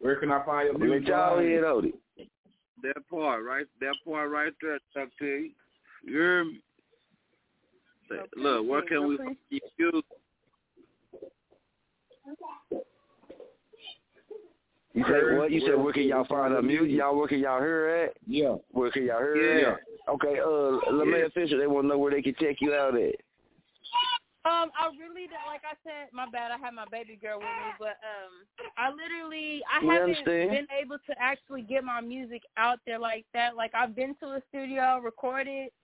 Said, 0.00 0.04
I'm 0.04 0.06
Where 0.06 0.16
can 0.20 0.30
I 0.32 0.44
find 0.44 0.64
your 0.66 0.78
Let 0.78 0.88
music? 0.88 1.08
y'all 1.08 1.38
hear 1.40 1.62
Odie. 1.64 1.92
that 2.82 3.08
part 3.08 3.44
right, 3.44 3.66
that 3.80 3.94
part 4.04 4.30
right 4.30 4.52
there, 4.62 4.78
Chuck 4.94 5.08
T. 5.18 5.52
You 6.04 6.12
hear 6.12 6.44
me? 6.44 6.60
Say, 8.08 8.16
Look, 8.36 8.68
where 8.68 8.82
can 8.82 9.08
we 9.08 9.16
find 9.16 9.36
you? 9.78 10.02
You 14.94 15.04
said 15.06 15.36
what? 15.36 15.50
You 15.50 15.60
said 15.66 15.74
where 15.78 15.92
can 15.92 16.04
y'all 16.04 16.24
find 16.24 16.54
our 16.54 16.62
music? 16.62 16.90
Y'all 16.96 17.16
where 17.16 17.28
can 17.28 17.38
y'all 17.40 17.60
hear 17.60 17.88
at? 18.08 18.16
Yeah. 18.26 18.56
Where 18.70 18.90
can 18.90 19.04
y'all 19.04 19.20
hear 19.20 19.58
Yeah. 19.60 19.72
at? 19.72 19.80
Okay, 20.08 20.38
uh, 20.38 20.90
LeMay 20.92 21.18
Yeah. 21.20 21.24
official, 21.26 21.58
they 21.58 21.66
want 21.66 21.84
to 21.84 21.88
know 21.88 21.98
where 21.98 22.12
they 22.12 22.22
can 22.22 22.34
check 22.36 22.60
you 22.60 22.72
out 22.74 22.96
at. 22.96 23.16
Um, 24.46 24.70
I 24.78 24.94
really 24.94 25.26
don't, 25.26 25.42
like 25.50 25.66
I 25.66 25.74
said, 25.82 26.14
my 26.14 26.30
bad. 26.30 26.54
I 26.54 26.58
had 26.62 26.70
my 26.70 26.86
baby 26.86 27.18
girl 27.18 27.42
with 27.42 27.50
me, 27.50 27.70
but 27.82 27.98
um, 28.06 28.46
I 28.78 28.94
literally 28.94 29.58
I 29.66 29.82
We 29.82 29.90
haven't 29.90 30.22
understand. 30.22 30.50
been 30.54 30.70
able 30.70 31.02
to 31.02 31.12
actually 31.18 31.66
get 31.66 31.82
my 31.82 31.98
music 32.00 32.46
out 32.56 32.78
there 32.86 33.00
like 33.02 33.26
that. 33.34 33.58
Like 33.58 33.74
I've 33.74 33.98
been 33.98 34.14
to 34.22 34.38
a 34.38 34.40
studio, 34.48 35.02
recorded, 35.02 35.74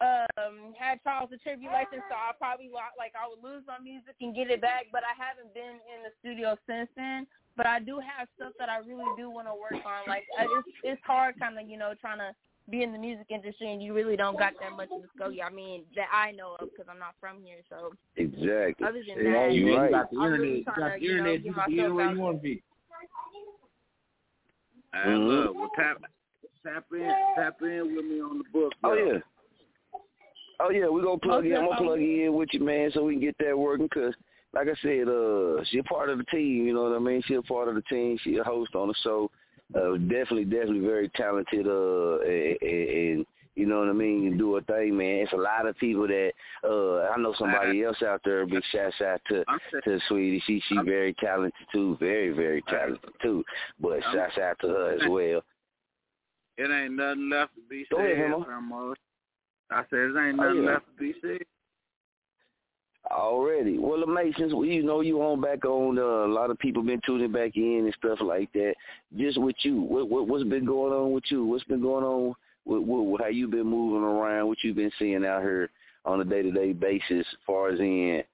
um, 0.00 0.72
had 0.78 1.02
trials 1.02 1.28
and 1.28 1.40
tribulations, 1.44 2.08
so 2.08 2.16
I 2.16 2.32
probably 2.40 2.72
like 2.72 3.12
I 3.12 3.28
would 3.28 3.44
lose 3.44 3.68
my 3.68 3.76
music 3.76 4.16
and 4.16 4.32
get 4.34 4.48
it 4.48 4.64
back, 4.64 4.88
but 4.88 5.04
I 5.04 5.12
haven't 5.12 5.52
been 5.52 5.76
in 5.84 6.08
the 6.08 6.12
studio 6.24 6.56
since 6.64 6.88
then. 6.96 7.26
But 7.56 7.66
I 7.66 7.78
do 7.84 8.00
have 8.00 8.32
stuff 8.34 8.56
that 8.58 8.72
I 8.72 8.78
really 8.80 9.06
do 9.16 9.28
want 9.28 9.46
to 9.46 9.54
work 9.54 9.84
on. 9.84 10.08
Like 10.08 10.24
it's 10.40 10.68
it's 10.82 11.02
hard, 11.04 11.38
kind 11.38 11.58
of 11.58 11.68
you 11.68 11.76
know, 11.76 11.92
trying 12.00 12.18
to 12.18 12.32
be 12.70 12.82
in 12.82 12.92
the 12.92 12.98
music 12.98 13.26
industry 13.30 13.72
and 13.72 13.82
you 13.82 13.92
really 13.94 14.16
don't 14.16 14.38
got 14.38 14.54
that 14.60 14.72
much 14.76 14.88
in 14.94 15.02
the 15.02 15.08
scope. 15.14 15.34
I 15.44 15.50
mean, 15.50 15.84
that 15.96 16.08
I 16.12 16.30
know 16.30 16.56
of 16.58 16.68
because 16.74 16.86
I'm 16.90 16.98
not 16.98 17.14
from 17.20 17.42
here. 17.42 17.58
So 17.68 17.92
Exactly. 18.16 18.86
other 18.86 19.00
than 19.06 19.24
Yeah, 19.24 19.46
that, 19.46 19.52
you 19.52 19.66
You're 19.66 19.80
right. 19.80 19.90
got 19.90 20.10
the 20.10 20.16
internet. 20.16 20.40
really 20.40 20.58
You 20.58 20.64
trying 20.64 20.78
got 20.78 20.94
to, 20.94 21.00
the 21.00 21.04
you 21.04 21.16
know, 21.16 21.24
internet. 21.24 21.42
get 21.42 21.44
You 21.44 21.52
can 21.52 21.62
be 21.66 21.76
myself 21.76 21.86
anywhere 21.86 22.10
you 22.14 22.20
want 22.20 22.36
to 22.38 22.42
be. 22.42 22.62
And 24.94 25.20
Mhm. 25.20 25.28
look, 25.28 25.54
well, 25.56 25.70
tap 25.76 26.02
tap 26.62 26.84
in 26.92 27.14
tap 27.34 27.60
in 27.62 27.94
with 27.94 28.04
me 28.04 28.20
on 28.20 28.38
the 28.38 28.44
book. 28.52 28.72
Oh 28.84 28.94
yeah. 28.94 29.18
Oh 30.60 30.70
yeah, 30.70 30.88
we 30.88 31.02
gonna 31.02 31.18
plug 31.18 31.44
Okay, 31.44 31.50
in. 31.50 31.56
I'm 31.56 31.66
gonna 31.66 31.76
plug 31.76 32.00
in 32.00 32.32
with 32.32 32.48
you, 32.52 32.60
man, 32.60 32.90
so 32.92 33.04
we 33.04 33.14
can 33.14 33.20
get 33.20 33.36
that 33.38 33.58
working. 33.58 33.88
Cause 33.88 34.14
like 34.54 34.68
I 34.68 34.74
said, 34.82 35.08
uh, 35.08 35.64
she 35.64 35.78
a 35.78 35.82
part 35.82 36.10
of 36.10 36.18
the 36.18 36.24
team. 36.24 36.64
You 36.66 36.72
know 36.74 36.84
what 36.84 36.96
I 36.96 37.00
mean? 37.00 37.20
She 37.26 37.34
a 37.34 37.42
part 37.42 37.68
of 37.68 37.74
the 37.74 37.82
team. 37.82 38.16
She 38.22 38.36
a 38.36 38.44
host 38.44 38.74
on 38.76 38.88
the 38.88 38.94
show. 39.02 39.30
Uh, 39.74 39.96
definitely, 39.96 40.44
definitely 40.44 40.80
very 40.80 41.08
talented. 41.10 41.66
Uh, 41.66 42.18
and, 42.20 42.56
and 42.62 43.26
you 43.56 43.66
know 43.66 43.78
what 43.78 43.88
I 43.88 43.92
mean? 43.92 44.26
And 44.26 44.38
do 44.38 44.56
a 44.56 44.60
thing, 44.62 44.96
man. 44.96 45.20
It's 45.22 45.32
a 45.32 45.36
lot 45.36 45.66
of 45.66 45.76
people 45.78 46.06
that 46.08 46.32
uh, 46.64 47.08
I 47.12 47.16
know 47.18 47.34
somebody 47.38 47.84
else 47.84 48.02
out 48.02 48.20
there. 48.24 48.44
Big 48.46 48.62
shouts 48.72 49.00
out 49.00 49.20
to 49.28 49.44
to 49.84 49.98
Sweetie. 50.08 50.42
She 50.46 50.60
she 50.68 50.76
very 50.84 51.14
talented 51.14 51.54
too. 51.72 51.96
Very 52.00 52.30
very 52.32 52.62
talented 52.68 53.10
too. 53.22 53.44
But 53.80 54.02
I'm- 54.04 54.18
out 54.42 54.56
to 54.60 54.68
her 54.68 54.92
as 54.94 55.08
well. 55.08 55.42
it 56.58 56.70
ain't 56.70 56.94
nothing 56.94 57.30
left 57.30 57.54
to 57.54 57.60
be 57.70 57.86
Go 57.90 57.98
said, 57.98 58.10
ahead, 58.12 58.30
Hemo. 58.30 58.44
Grandma. 58.44 58.94
I 59.70 59.82
said, 59.90 59.98
it 59.98 60.16
ain't 60.18 60.38
Oh, 60.40 60.42
nothing 60.44 60.64
yeah. 60.64 60.70
left 60.70 60.86
to 60.86 61.00
be 61.00 61.14
said. 61.22 61.38
Already. 63.10 63.78
Well, 63.78 64.02
we, 64.56 64.74
you 64.74 64.82
know 64.82 65.02
you 65.02 65.20
on 65.22 65.40
back 65.40 65.64
on, 65.64 65.98
uh, 65.98 66.26
a 66.26 66.32
lot 66.32 66.50
of 66.50 66.58
people 66.58 66.82
been 66.82 67.02
tuning 67.04 67.32
back 67.32 67.56
in 67.56 67.82
and 67.84 67.94
stuff 67.98 68.18
like 68.20 68.50
that. 68.54 68.74
Just 69.16 69.38
with 69.38 69.56
you, 69.60 69.82
what, 69.82 70.08
what 70.08 70.26
what's 70.26 70.44
been 70.44 70.64
going 70.64 70.92
on 70.92 71.12
with 71.12 71.24
you? 71.28 71.44
What's 71.44 71.64
been 71.64 71.82
going 71.82 72.04
on 72.04 72.34
with, 72.64 72.82
with 72.82 73.20
how 73.20 73.28
you 73.28 73.46
been 73.46 73.66
moving 73.66 74.02
around? 74.02 74.48
What 74.48 74.64
you 74.64 74.72
been 74.72 74.90
seeing 74.98 75.24
out 75.24 75.42
here 75.42 75.70
on 76.06 76.20
a 76.22 76.24
day 76.24 76.42
to 76.42 76.50
day 76.50 76.72
basis? 76.72 77.26
As 77.30 77.38
far 77.46 77.68
as 77.68 77.78
in 77.78 78.24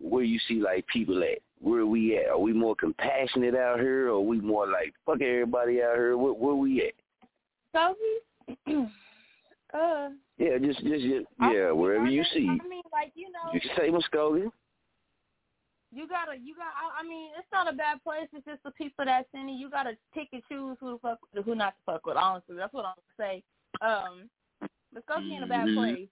where 0.00 0.24
you 0.24 0.38
see 0.48 0.60
like 0.60 0.86
people 0.88 1.22
at, 1.22 1.38
where 1.60 1.86
we 1.86 2.18
at? 2.18 2.28
Are 2.30 2.38
we 2.38 2.52
more 2.52 2.76
compassionate 2.76 3.54
out 3.54 3.80
here, 3.80 4.10
or 4.10 4.24
we 4.24 4.40
more 4.40 4.66
like 4.66 4.92
fuck 5.06 5.22
everybody 5.22 5.82
out 5.82 5.96
here? 5.96 6.16
Where, 6.18 6.34
where 6.34 6.54
we 6.54 6.86
at? 6.86 6.94
Sophie, 7.74 8.88
uh, 9.74 10.08
Yeah, 10.38 10.58
just 10.58 10.80
just 10.84 11.04
yeah, 11.04 11.20
yeah 11.40 11.70
wherever 11.70 12.06
you 12.06 12.24
see. 12.32 12.48
I 12.48 12.66
mean, 12.68 12.82
like 12.92 13.12
you 13.14 13.28
know, 13.30 13.52
You 13.52 13.60
can 13.60 13.70
say 13.76 13.88
Muskogee. 13.90 14.50
you 15.92 16.06
gotta, 16.08 16.36
you 16.36 16.54
got. 16.54 16.72
I, 16.76 17.00
I 17.00 17.02
mean, 17.02 17.30
it's 17.38 17.48
not 17.52 17.72
a 17.72 17.76
bad 17.76 18.02
place. 18.02 18.28
It's 18.32 18.44
just 18.46 18.62
the 18.62 18.70
people 18.72 19.04
that's 19.04 19.28
in 19.34 19.48
it. 19.48 19.58
You 19.58 19.70
gotta 19.70 19.96
pick 20.14 20.28
and 20.32 20.42
choose 20.48 20.76
who 20.80 20.92
to 20.92 20.98
fuck 20.98 21.18
with, 21.34 21.44
who 21.44 21.54
not 21.54 21.74
to 21.76 21.82
fuck 21.84 22.06
with. 22.06 22.16
Honestly, 22.16 22.56
that's 22.56 22.72
what 22.72 22.84
I'm 22.86 22.94
gonna 22.96 23.18
say. 23.18 23.42
Um, 23.80 24.30
Muskogee 24.94 25.36
in 25.36 25.42
a 25.42 25.46
bad 25.46 25.68
Mhm. 25.68 25.74
place. 25.74 26.08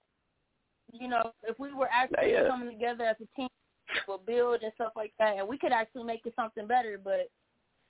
You 0.92 1.08
know, 1.08 1.32
if 1.42 1.58
we 1.58 1.72
were 1.74 1.88
actually 1.92 2.32
Yeah. 2.32 2.48
coming 2.48 2.70
together 2.70 3.04
as 3.04 3.16
a 3.20 3.26
team, 3.36 3.48
we'll 4.06 4.18
build 4.18 4.62
and 4.62 4.72
stuff 4.74 4.92
like 4.96 5.12
that, 5.18 5.36
and 5.36 5.48
we 5.48 5.58
could 5.58 5.72
actually 5.72 6.04
make 6.04 6.24
it 6.26 6.34
something 6.34 6.66
better. 6.66 6.98
But 6.98 7.30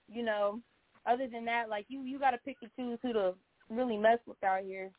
you 0.09 0.23
know, 0.23 0.61
other 1.07 1.27
than 1.28 1.45
that, 1.47 1.69
like 1.69 1.86
you, 1.89 2.03
you 2.03 2.19
gotta 2.19 2.39
pick 2.39 2.57
and 2.62 2.70
choose 2.77 2.99
who 3.03 3.12
to 3.12 3.35
really 3.70 3.97
mess 3.97 4.19
with 4.27 4.43
out 4.43 4.65
here. 4.65 4.90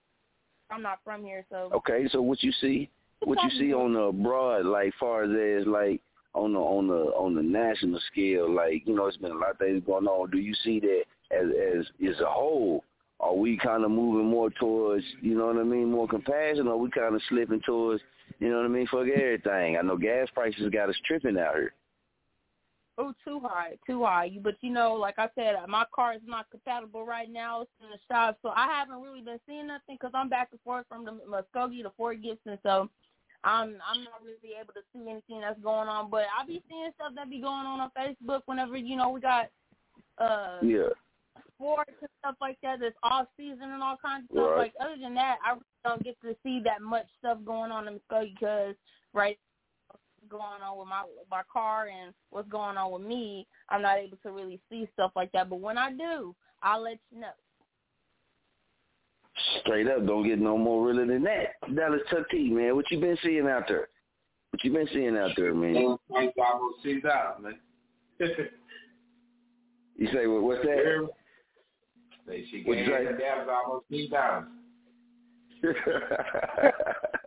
I'm 0.71 0.81
not 0.81 0.99
from 1.03 1.23
here, 1.23 1.45
so 1.49 1.69
Okay, 1.73 2.07
so 2.11 2.21
what 2.21 2.43
you 2.43 2.51
see, 2.61 2.89
what 3.23 3.39
you 3.43 3.49
see 3.59 3.73
on 3.73 3.93
the 3.93 4.11
broad, 4.11 4.65
like 4.65 4.93
far 4.99 5.23
as 5.23 5.61
as 5.61 5.67
like 5.67 6.01
on 6.33 6.53
the 6.53 6.59
on 6.59 6.87
the 6.87 7.11
on 7.15 7.35
the 7.35 7.41
national 7.41 7.99
scale, 8.11 8.49
like 8.49 8.85
you 8.85 8.95
know, 8.95 9.07
it's 9.07 9.17
been 9.17 9.31
a 9.31 9.35
lot 9.35 9.51
of 9.51 9.57
things 9.57 9.83
going 9.85 10.05
on. 10.07 10.29
Do 10.29 10.37
you 10.37 10.53
see 10.63 10.79
that 10.79 11.03
as 11.31 11.47
as 11.77 11.85
as 12.07 12.19
a 12.21 12.25
whole? 12.25 12.83
Are 13.19 13.35
we 13.35 13.57
kind 13.57 13.83
of 13.83 13.91
moving 13.91 14.29
more 14.29 14.49
towards, 14.49 15.03
you 15.21 15.37
know 15.37 15.47
what 15.47 15.57
I 15.57 15.63
mean, 15.63 15.91
more 15.91 16.07
compassion, 16.07 16.67
or 16.67 16.75
are 16.75 16.77
we 16.77 16.89
kind 16.89 17.13
of 17.13 17.21
slipping 17.27 17.59
towards, 17.65 18.01
you 18.39 18.47
know 18.49 18.57
what 18.57 18.65
I 18.65 18.69
mean, 18.69 18.87
fuck 18.87 19.07
everything? 19.13 19.75
I 19.77 19.81
know 19.81 19.97
gas 19.97 20.29
prices 20.33 20.69
got 20.71 20.87
us 20.87 20.95
tripping 21.05 21.37
out 21.37 21.55
here. 21.55 21.73
Oh, 23.01 23.13
too 23.23 23.39
high, 23.39 23.77
too 23.87 24.03
high. 24.03 24.25
You- 24.25 24.41
But 24.41 24.55
you 24.61 24.71
know, 24.71 24.93
like 24.93 25.17
I 25.17 25.29
said, 25.33 25.55
my 25.67 25.85
car 25.95 26.13
is 26.13 26.21
not 26.25 26.49
compatible 26.51 27.05
right 27.05 27.29
now. 27.29 27.61
It's 27.61 27.71
in 27.81 27.89
the 27.89 27.97
shop, 28.13 28.37
so 28.41 28.49
I 28.49 28.67
haven't 28.67 29.01
really 29.01 29.21
been 29.21 29.39
seeing 29.47 29.67
nothing 29.67 29.95
because 29.95 30.11
I'm 30.13 30.27
back 30.27 30.49
and 30.51 30.59
forth 30.61 30.85
from 30.89 31.05
the 31.05 31.11
Muskogee 31.25 31.81
to 31.83 31.91
Fort 31.95 32.21
Gibson, 32.21 32.59
so 32.61 32.89
I'm 33.45 33.77
I'm 33.89 34.03
not 34.03 34.21
really 34.21 34.55
able 34.59 34.73
to 34.73 34.81
see 34.91 35.09
anything 35.09 35.39
that's 35.39 35.59
going 35.61 35.87
on. 35.87 36.09
But 36.09 36.25
I'll 36.37 36.45
be 36.45 36.61
seeing 36.69 36.91
stuff 36.95 37.13
that 37.15 37.29
be 37.29 37.39
going 37.39 37.65
on 37.65 37.79
on 37.79 37.89
Facebook 37.97 38.41
whenever 38.47 38.75
you 38.75 38.97
know 38.97 39.09
we 39.11 39.21
got 39.21 39.49
uh 40.17 40.59
Yeah. 40.61 40.89
sports 41.55 41.93
and 42.01 42.09
stuff 42.19 42.35
like 42.41 42.57
that. 42.63 42.81
That's 42.81 42.97
off 43.01 43.27
season 43.37 43.71
and 43.71 43.81
all 43.81 43.95
kinds 43.95 44.25
of 44.29 44.35
stuff. 44.35 44.49
Right. 44.51 44.57
Like 44.57 44.73
other 44.81 44.97
than 45.01 45.13
that, 45.13 45.37
I 45.45 45.51
really 45.51 45.63
don't 45.85 46.03
get 46.03 46.19
to 46.23 46.35
see 46.43 46.59
that 46.65 46.81
much 46.81 47.07
stuff 47.19 47.37
going 47.45 47.71
on 47.71 47.87
in 47.87 47.99
Muskogee 47.99 48.33
because 48.37 48.75
right 49.13 49.39
going 50.29 50.61
on 50.63 50.77
with 50.77 50.87
my 50.87 51.03
my 51.29 51.41
car 51.51 51.87
and 51.87 52.13
what's 52.29 52.49
going 52.49 52.77
on 52.77 52.91
with 52.91 53.01
me, 53.01 53.47
I'm 53.69 53.81
not 53.81 53.97
able 53.97 54.17
to 54.23 54.31
really 54.31 54.59
see 54.69 54.87
stuff 54.93 55.11
like 55.15 55.31
that. 55.33 55.49
But 55.49 55.59
when 55.59 55.77
I 55.77 55.91
do, 55.91 56.35
I'll 56.61 56.83
let 56.83 56.99
you 57.11 57.21
know. 57.21 57.31
Straight 59.61 59.87
up, 59.87 60.05
don't 60.05 60.27
get 60.27 60.39
no 60.39 60.57
more 60.57 60.85
realer 60.85 61.05
than 61.05 61.23
that. 61.23 61.55
Dallas 61.75 62.01
Tuck 62.09 62.29
T, 62.29 62.49
man, 62.49 62.75
what 62.75 62.89
you 62.91 62.99
been 62.99 63.17
seeing 63.23 63.47
out 63.47 63.63
there? 63.67 63.87
What 64.51 64.63
you 64.63 64.73
been 64.73 64.87
seeing 64.91 65.17
out 65.17 65.31
there, 65.37 65.53
man? 65.53 65.97
Thanks, 66.13 66.33
oh 66.37 66.43
almost 66.43 66.83
six 66.83 67.01
dollars, 67.03 67.41
man. 67.41 67.55
You 69.95 70.07
say 70.13 70.27
what? 70.27 70.43
What's 70.43 70.61
that? 70.63 71.09
Say 72.27 72.45
she 72.49 72.63
What'd 72.63 72.85
gave 72.85 72.93
you 72.93 73.17
say? 73.17 73.23
Dallas 73.23 73.47
almost 73.49 73.85
six 73.89 74.09
dollars. 74.11 74.47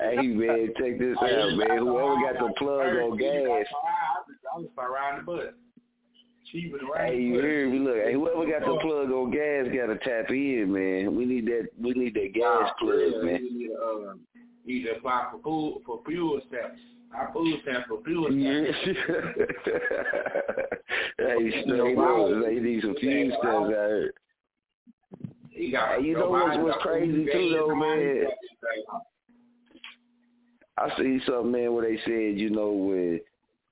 hey 0.00 0.26
man, 0.26 0.68
check 0.78 0.98
this 0.98 1.16
out, 1.20 1.56
man. 1.56 1.78
Whoever 1.78 2.16
got 2.16 2.34
the 2.34 2.52
plug 2.58 2.96
on 2.96 3.16
gas, 3.16 3.66
I 4.54 4.58
was 4.58 4.68
around 4.78 5.18
the 5.18 5.24
butt. 5.24 5.54
Cheap 6.50 6.74
and 6.74 6.90
around 6.90 7.12
hey, 7.12 7.20
you 7.20 7.34
hear 7.34 7.68
me? 7.68 7.78
Look, 7.78 7.96
hey, 7.96 8.12
whoever 8.12 8.46
got 8.46 8.60
the 8.60 8.78
plug 8.82 9.10
on 9.10 9.30
gas 9.30 9.66
got 9.74 9.86
to 9.86 9.98
tap 9.98 10.30
in, 10.30 10.72
man. 10.72 11.16
We 11.16 11.24
need 11.24 11.46
that. 11.46 11.68
We 11.80 11.92
need 11.92 12.14
that 12.14 12.34
gas 12.34 12.70
plug, 12.78 13.24
man. 13.24 13.42
Need 13.42 13.68
to 13.68 13.74
uh, 13.74 14.14
need 14.66 14.84
to 14.84 14.96
apply 14.96 15.28
for 15.32 15.40
food 15.42 15.82
for 15.86 16.00
fuel 16.06 16.40
stamps. 16.48 16.80
Our 17.14 17.32
food 17.32 17.60
stamps 17.62 17.88
for 17.88 18.02
fuel 18.04 18.26
stamps. 18.30 18.78
hey, 21.18 21.62
straight 21.64 21.98
up, 21.98 22.44
they 22.44 22.54
need 22.60 22.82
some 22.82 22.96
fuel 22.96 23.36
stuff 23.38 23.54
out 23.54 23.68
here. 23.68 24.12
He 25.50 25.70
Hey, 25.70 26.02
you 26.02 26.14
know 26.14 26.30
what's, 26.30 26.58
what's 26.58 26.82
crazy 26.82 27.26
too, 27.30 27.50
though, 27.54 27.74
man? 27.74 28.26
I 30.78 30.88
see 30.96 31.20
something, 31.26 31.52
man, 31.52 31.72
where 31.72 31.88
they 31.88 31.98
said, 32.04 32.38
you 32.38 32.50
know, 32.50 32.72
with 32.72 33.20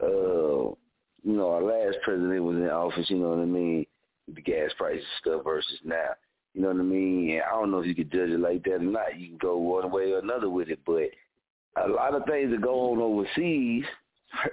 uh, 0.03 0.75
you 1.23 1.37
know, 1.37 1.51
our 1.51 1.63
last 1.63 1.99
president 2.03 2.43
was 2.43 2.57
in 2.57 2.69
office, 2.69 3.09
you 3.11 3.19
know 3.19 3.31
what 3.31 3.39
I 3.39 3.45
mean, 3.45 3.87
the 4.35 4.41
gas 4.41 4.71
prices 4.77 5.05
stuff 5.21 5.45
versus 5.45 5.79
now. 5.85 6.11
You 6.55 6.63
know 6.63 6.69
what 6.69 6.81
I 6.81 6.83
mean? 6.83 7.31
And 7.31 7.43
I 7.43 7.51
don't 7.51 7.71
know 7.71 7.81
if 7.81 7.87
you 7.87 7.95
could 7.95 8.11
judge 8.11 8.31
it 8.31 8.41
like 8.41 8.65
that 8.65 8.77
or 8.77 8.79
not. 8.81 9.19
You 9.19 9.29
can 9.29 9.39
go 9.39 9.57
one 9.57 9.91
way 9.93 10.13
or 10.13 10.19
another 10.19 10.51
with 10.51 10.69
it, 10.69 10.81
but 10.85 11.11
a 11.77 11.89
lot 11.89 12.15
of 12.15 12.25
things 12.25 12.51
that 12.51 12.61
go 12.61 12.93
on 12.93 12.99
overseas 12.99 13.85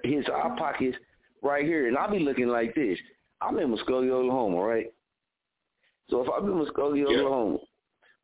hits 0.03 0.29
our 0.31 0.55
pockets 0.57 0.97
right 1.41 1.65
here. 1.65 1.87
And 1.87 1.97
I'll 1.97 2.11
be 2.11 2.19
looking 2.19 2.49
like 2.49 2.75
this. 2.75 2.99
I'm 3.41 3.57
in 3.59 3.75
Muskogee, 3.75 4.11
Oklahoma, 4.11 4.57
right? 4.57 4.93
So 6.09 6.21
if 6.21 6.27
I'm 6.35 6.45
in 6.45 6.65
Muskogee, 6.65 7.05
Oklahoma, 7.05 7.57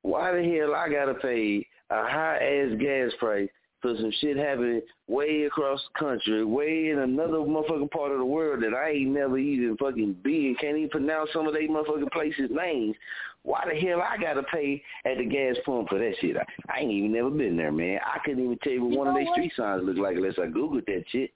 why 0.01 0.31
the 0.31 0.43
hell 0.43 0.75
I 0.75 0.89
gotta 0.89 1.15
pay 1.15 1.65
a 1.89 2.03
high 2.03 2.37
ass 2.37 2.77
gas 2.79 3.11
price 3.19 3.49
for 3.83 3.95
some 3.97 4.11
shit 4.19 4.37
happening 4.37 4.81
way 5.07 5.43
across 5.43 5.79
the 5.93 5.99
country, 5.99 6.43
way 6.43 6.89
in 6.89 6.99
another 6.99 7.33
motherfucking 7.33 7.91
part 7.91 8.11
of 8.11 8.17
the 8.17 8.25
world 8.25 8.63
that 8.63 8.73
I 8.73 8.91
ain't 8.91 9.11
never 9.11 9.37
even 9.37 9.77
fucking 9.77 10.13
been, 10.23 10.55
can't 10.59 10.77
even 10.77 10.89
pronounce 10.89 11.29
some 11.33 11.45
of 11.47 11.53
they 11.53 11.67
motherfucking 11.67 12.11
places' 12.11 12.49
names. 12.49 12.95
Why 13.43 13.65
the 13.69 13.77
hell 13.77 14.01
I 14.01 14.17
gotta 14.17 14.41
pay 14.43 14.81
at 15.05 15.17
the 15.17 15.25
gas 15.25 15.57
pump 15.65 15.89
for 15.89 15.99
that 15.99 16.13
shit? 16.21 16.37
I, 16.37 16.45
I 16.73 16.79
ain't 16.79 16.91
even 16.91 17.11
never 17.11 17.29
been 17.29 17.57
there, 17.57 17.73
man. 17.73 17.99
I 18.05 18.19
couldn't 18.23 18.43
even 18.43 18.57
tell 18.63 18.71
you 18.71 18.83
what 18.85 18.93
You 18.93 18.97
one 18.97 19.07
of 19.09 19.13
know 19.15 19.19
their 19.19 19.33
street 19.33 19.51
signs 19.55 19.83
look 19.83 19.97
like 19.97 20.15
unless 20.15 20.39
I 20.39 20.47
googled 20.47 20.85
that 20.85 21.03
shit. 21.09 21.31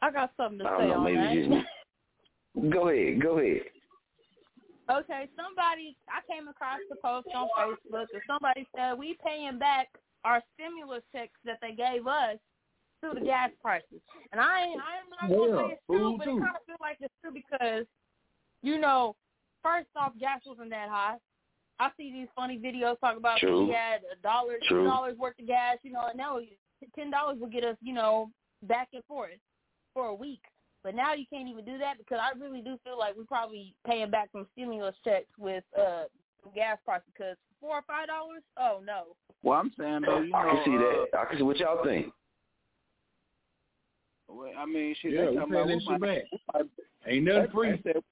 I 0.00 0.10
got 0.10 0.32
something 0.38 0.60
to 0.60 0.64
I 0.64 0.78
say 0.78 0.78
don't 0.78 0.88
know, 0.88 0.94
on 0.96 1.04
maybe 1.04 1.16
that. 1.18 1.34
just 1.34 1.50
me. 1.50 2.70
Go 2.70 2.88
ahead, 2.88 3.20
go 3.20 3.38
ahead. 3.38 3.62
Okay, 4.88 5.28
somebody 5.36 5.94
I 6.08 6.22
came 6.32 6.48
across 6.48 6.78
the 6.88 6.96
post 6.96 7.26
on 7.34 7.48
Facebook 7.58 8.06
and 8.14 8.22
somebody 8.26 8.66
said 8.74 8.96
we 8.96 9.18
paying 9.22 9.58
back 9.58 9.88
our 10.26 10.42
stimulus 10.54 11.04
checks 11.14 11.38
that 11.44 11.58
they 11.62 11.70
gave 11.70 12.06
us 12.06 12.36
through 13.00 13.14
the 13.14 13.24
gas 13.24 13.50
prices. 13.62 14.02
And 14.32 14.40
I 14.40 14.66
ain't 14.66 14.80
I'm 14.82 15.30
not 15.30 15.38
gonna 15.38 15.52
Yeah, 15.52 15.68
say 15.68 15.74
it's 15.74 15.82
true, 15.86 16.14
but 16.18 16.24
too. 16.24 16.30
it 16.30 16.42
kinda 16.42 16.60
feel 16.66 16.76
like 16.80 16.98
it's 17.00 17.14
true 17.22 17.32
because, 17.32 17.86
you 18.62 18.78
know, 18.78 19.14
first 19.62 19.86
off 19.94 20.12
gas 20.18 20.40
wasn't 20.44 20.70
that 20.70 20.88
high. 20.88 21.16
I 21.78 21.90
see 21.96 22.10
these 22.10 22.28
funny 22.34 22.58
videos 22.58 22.98
talk 23.00 23.16
about 23.16 23.38
True. 23.38 23.66
we 23.66 23.72
had 23.72 24.00
a 24.10 24.16
dollar 24.22 24.54
two 24.68 24.82
dollars 24.82 25.16
worth 25.16 25.38
of 25.38 25.46
gas, 25.46 25.76
you 25.82 25.92
know, 25.92 26.06
and 26.08 26.16
now 26.18 26.40
ten 26.96 27.10
dollars 27.10 27.38
will 27.38 27.48
get 27.48 27.64
us, 27.64 27.76
you 27.80 27.92
know, 27.92 28.30
back 28.62 28.88
and 28.94 29.04
forth 29.04 29.38
for 29.94 30.06
a 30.06 30.14
week. 30.14 30.42
But 30.82 30.94
now 30.94 31.14
you 31.14 31.26
can't 31.30 31.48
even 31.48 31.64
do 31.64 31.78
that 31.78 31.98
because 31.98 32.18
I 32.20 32.38
really 32.38 32.62
do 32.62 32.78
feel 32.82 32.98
like 32.98 33.16
we're 33.16 33.24
probably 33.24 33.74
paying 33.86 34.10
back 34.10 34.30
some 34.32 34.46
stimulus 34.52 34.96
checks 35.04 35.30
with 35.38 35.64
uh 35.78 36.04
gas 36.54 36.78
prices 36.84 37.06
because 37.12 37.36
four 37.60 37.76
or 37.76 37.82
five 37.86 38.08
dollars. 38.08 38.42
Oh 38.56 38.80
no. 38.84 39.16
Well, 39.46 39.60
I'm 39.60 39.70
saying 39.78 40.00
though, 40.04 40.22
you 40.22 40.32
know, 40.32 40.38
I 40.38 40.44
can 40.50 40.62
see 40.64 40.74
uh, 40.74 40.78
that. 40.80 41.18
I 41.20 41.24
can 41.26 41.38
see 41.38 41.44
what 41.44 41.56
y'all 41.58 41.84
think. 41.84 42.12
well, 44.28 44.50
I 44.58 44.66
mean, 44.66 44.92
shit, 45.00 45.12
Yeah, 45.12 45.26
they 45.26 45.30
we 45.30 45.36
talking 45.36 45.52
paying 45.52 45.64
about 45.64 45.76
we 45.76 45.98
might, 45.98 46.00
back. 46.00 46.24
we 46.32 46.38
might, 46.52 46.66
Ain't 47.06 47.24
nothing 47.24 47.42
they, 47.42 47.48
free. 47.52 47.70
They 47.70 47.92
said, 47.92 48.02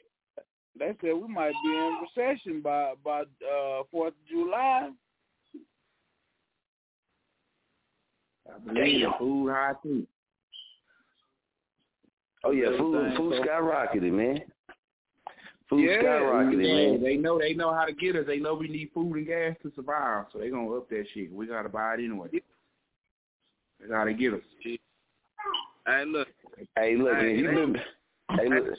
they 0.78 0.96
said 1.00 1.14
we 1.14 1.26
might 1.26 1.54
be 1.64 1.70
in 1.70 1.96
recession 2.16 2.60
by 2.62 2.92
by 3.02 3.22
uh 3.22 3.82
Fourth 3.90 4.12
of 4.12 4.28
July. 4.30 4.90
I 8.48 8.58
believe 8.60 9.00
Damn. 9.00 9.12
food 9.18 9.50
high 9.50 9.72
too. 9.82 10.06
Oh 12.44 12.52
yeah, 12.52 12.78
food 12.78 13.16
food 13.16 13.42
skyrocketed, 13.42 14.12
man. 14.12 14.40
Food 15.68 15.80
Yeah, 15.80 16.02
skyrocketed, 16.02 16.62
They, 16.62 16.90
man. 16.90 17.02
they 17.02 17.16
know 17.16 17.38
they 17.38 17.54
know 17.54 17.72
how 17.72 17.84
to 17.84 17.92
get 17.92 18.16
us. 18.16 18.24
They 18.26 18.38
know 18.38 18.54
we 18.54 18.68
need 18.68 18.90
food 18.92 19.16
and 19.16 19.26
gas 19.26 19.56
to 19.62 19.72
survive, 19.74 20.26
so 20.32 20.38
they 20.38 20.50
gonna 20.50 20.70
up 20.70 20.88
that 20.90 21.06
shit. 21.14 21.32
We 21.32 21.46
gotta 21.46 21.70
buy 21.70 21.94
it 21.94 22.00
anyway. 22.00 22.28
They 23.80 23.88
gotta 23.88 24.12
get 24.12 24.34
us. 24.34 24.40
Hey, 25.86 26.04
look, 26.06 26.28
Hey, 26.76 26.96
look, 26.96 27.16
Hey, 27.16 27.32
if 27.32 27.38
you 27.38 27.46
been, 27.48 27.76
hey, 28.38 28.48
look, 28.48 28.78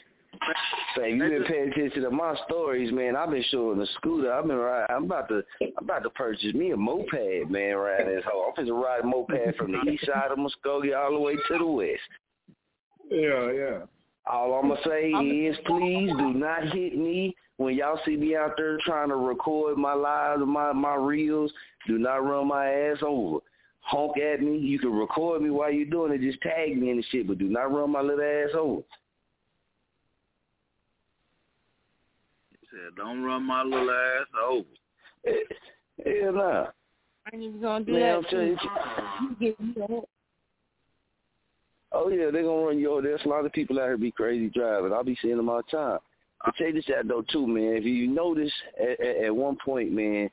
say 0.98 1.14
you 1.14 1.20
been 1.20 1.44
paying 1.46 1.72
attention 1.72 2.04
to 2.04 2.12
my 2.12 2.36
stories, 2.48 2.92
man. 2.92 3.16
I've 3.16 3.30
been 3.30 3.44
showing 3.50 3.80
the 3.80 3.88
scooter. 3.98 4.32
I've 4.32 4.48
been 4.48 4.56
riding. 4.58 4.96
I'm 4.96 5.04
about 5.06 5.28
to, 5.30 5.44
I'm 5.62 5.84
about 5.84 6.04
to 6.04 6.10
purchase 6.12 6.54
me 6.54 6.72
a 6.72 6.78
moped, 6.78 7.50
man. 7.50 7.76
Riding 7.76 8.16
this 8.16 8.24
hoe. 8.26 8.52
I'm 8.58 8.66
finna 8.66 8.82
ride 8.82 9.02
a 9.02 9.08
moped 9.08 9.58
from 9.58 9.72
the 9.72 9.82
east 9.92 10.06
side 10.06 10.32
of 10.32 10.38
Muskogee 10.38 10.98
all 10.98 11.12
the 11.12 11.20
way 11.20 11.36
to 11.36 11.58
the 11.58 11.66
west. 11.66 12.00
Yeah, 13.10 13.52
yeah. 13.52 13.80
All 14.28 14.56
I'm 14.56 14.70
gonna 14.70 14.82
say 14.86 15.10
is, 15.10 15.56
please 15.66 16.10
do 16.18 16.34
not 16.34 16.70
hit 16.70 16.98
me 16.98 17.36
when 17.58 17.76
y'all 17.76 18.00
see 18.06 18.18
me 18.18 18.36
out 18.36 18.54
there 18.58 18.78
trying 18.84 19.10
to 19.10 19.16
record 19.16 19.78
my 19.78 19.94
lives, 19.94 20.42
my 20.46 20.74
my 20.74 20.96
reels. 20.96 21.52
Do 21.88 21.98
not 21.98 22.26
run 22.26 22.48
my 22.48 22.68
ass 22.68 22.98
over. 23.06 23.40
Honk 23.82 24.18
at 24.18 24.42
me. 24.42 24.58
You 24.58 24.80
can 24.80 24.94
record 24.94 25.44
me 25.44 25.52
while 25.52 25.72
you're 25.72 25.86
doing 25.86 26.12
it. 26.12 26.22
Just 26.22 26.42
tag 26.42 26.76
me 26.76 26.90
in 26.90 26.98
the 26.98 27.04
shit, 27.12 27.28
but 27.28 27.38
do 27.38 27.46
not 27.46 27.72
run 27.72 27.92
my 27.92 28.02
little 28.02 28.24
ass 28.24 28.56
over. 28.58 28.82
he 32.60 32.68
said, 32.72 32.96
don't 32.98 33.24
run 33.24 33.44
my 33.44 33.62
little 33.62 33.92
ass 33.92 34.28
over. 34.44 34.66
Hell 36.04 36.34
nah. 36.34 36.68
I 37.28 37.36
ain't 37.36 37.44
even 37.44 37.62
gonna 37.62 37.86
do 37.86 37.94
Man, 37.94 38.24
that. 38.24 38.36
I'm 38.36 38.48
you. 38.48 38.58
You 39.22 39.36
get 39.40 39.60
me 39.60 39.74
that. 39.78 40.04
Oh 41.98 42.10
yeah, 42.10 42.30
they're 42.30 42.44
gonna 42.44 42.66
run 42.66 42.80
you 42.80 42.92
over. 42.92 43.02
There's 43.02 43.22
a 43.24 43.30
lot 43.30 43.46
of 43.46 43.54
people 43.54 43.80
out 43.80 43.86
here 43.86 43.98
be 43.98 44.12
crazy 44.12 44.50
driving. 44.50 44.92
I'll 44.92 45.04
be 45.04 45.18
seeing 45.22 45.38
them 45.38 45.48
all 45.48 45.62
the 45.62 45.78
time. 45.78 46.00
But 46.44 46.56
check 46.56 46.74
this 46.74 46.90
out 46.96 47.08
though 47.08 47.24
too, 47.32 47.48
man. 47.48 47.78
If 47.78 47.86
you 47.86 48.08
notice 48.08 48.52
at, 48.80 49.00
at, 49.00 49.24
at 49.26 49.36
one 49.36 49.58
point, 49.64 49.94
man, 49.94 50.30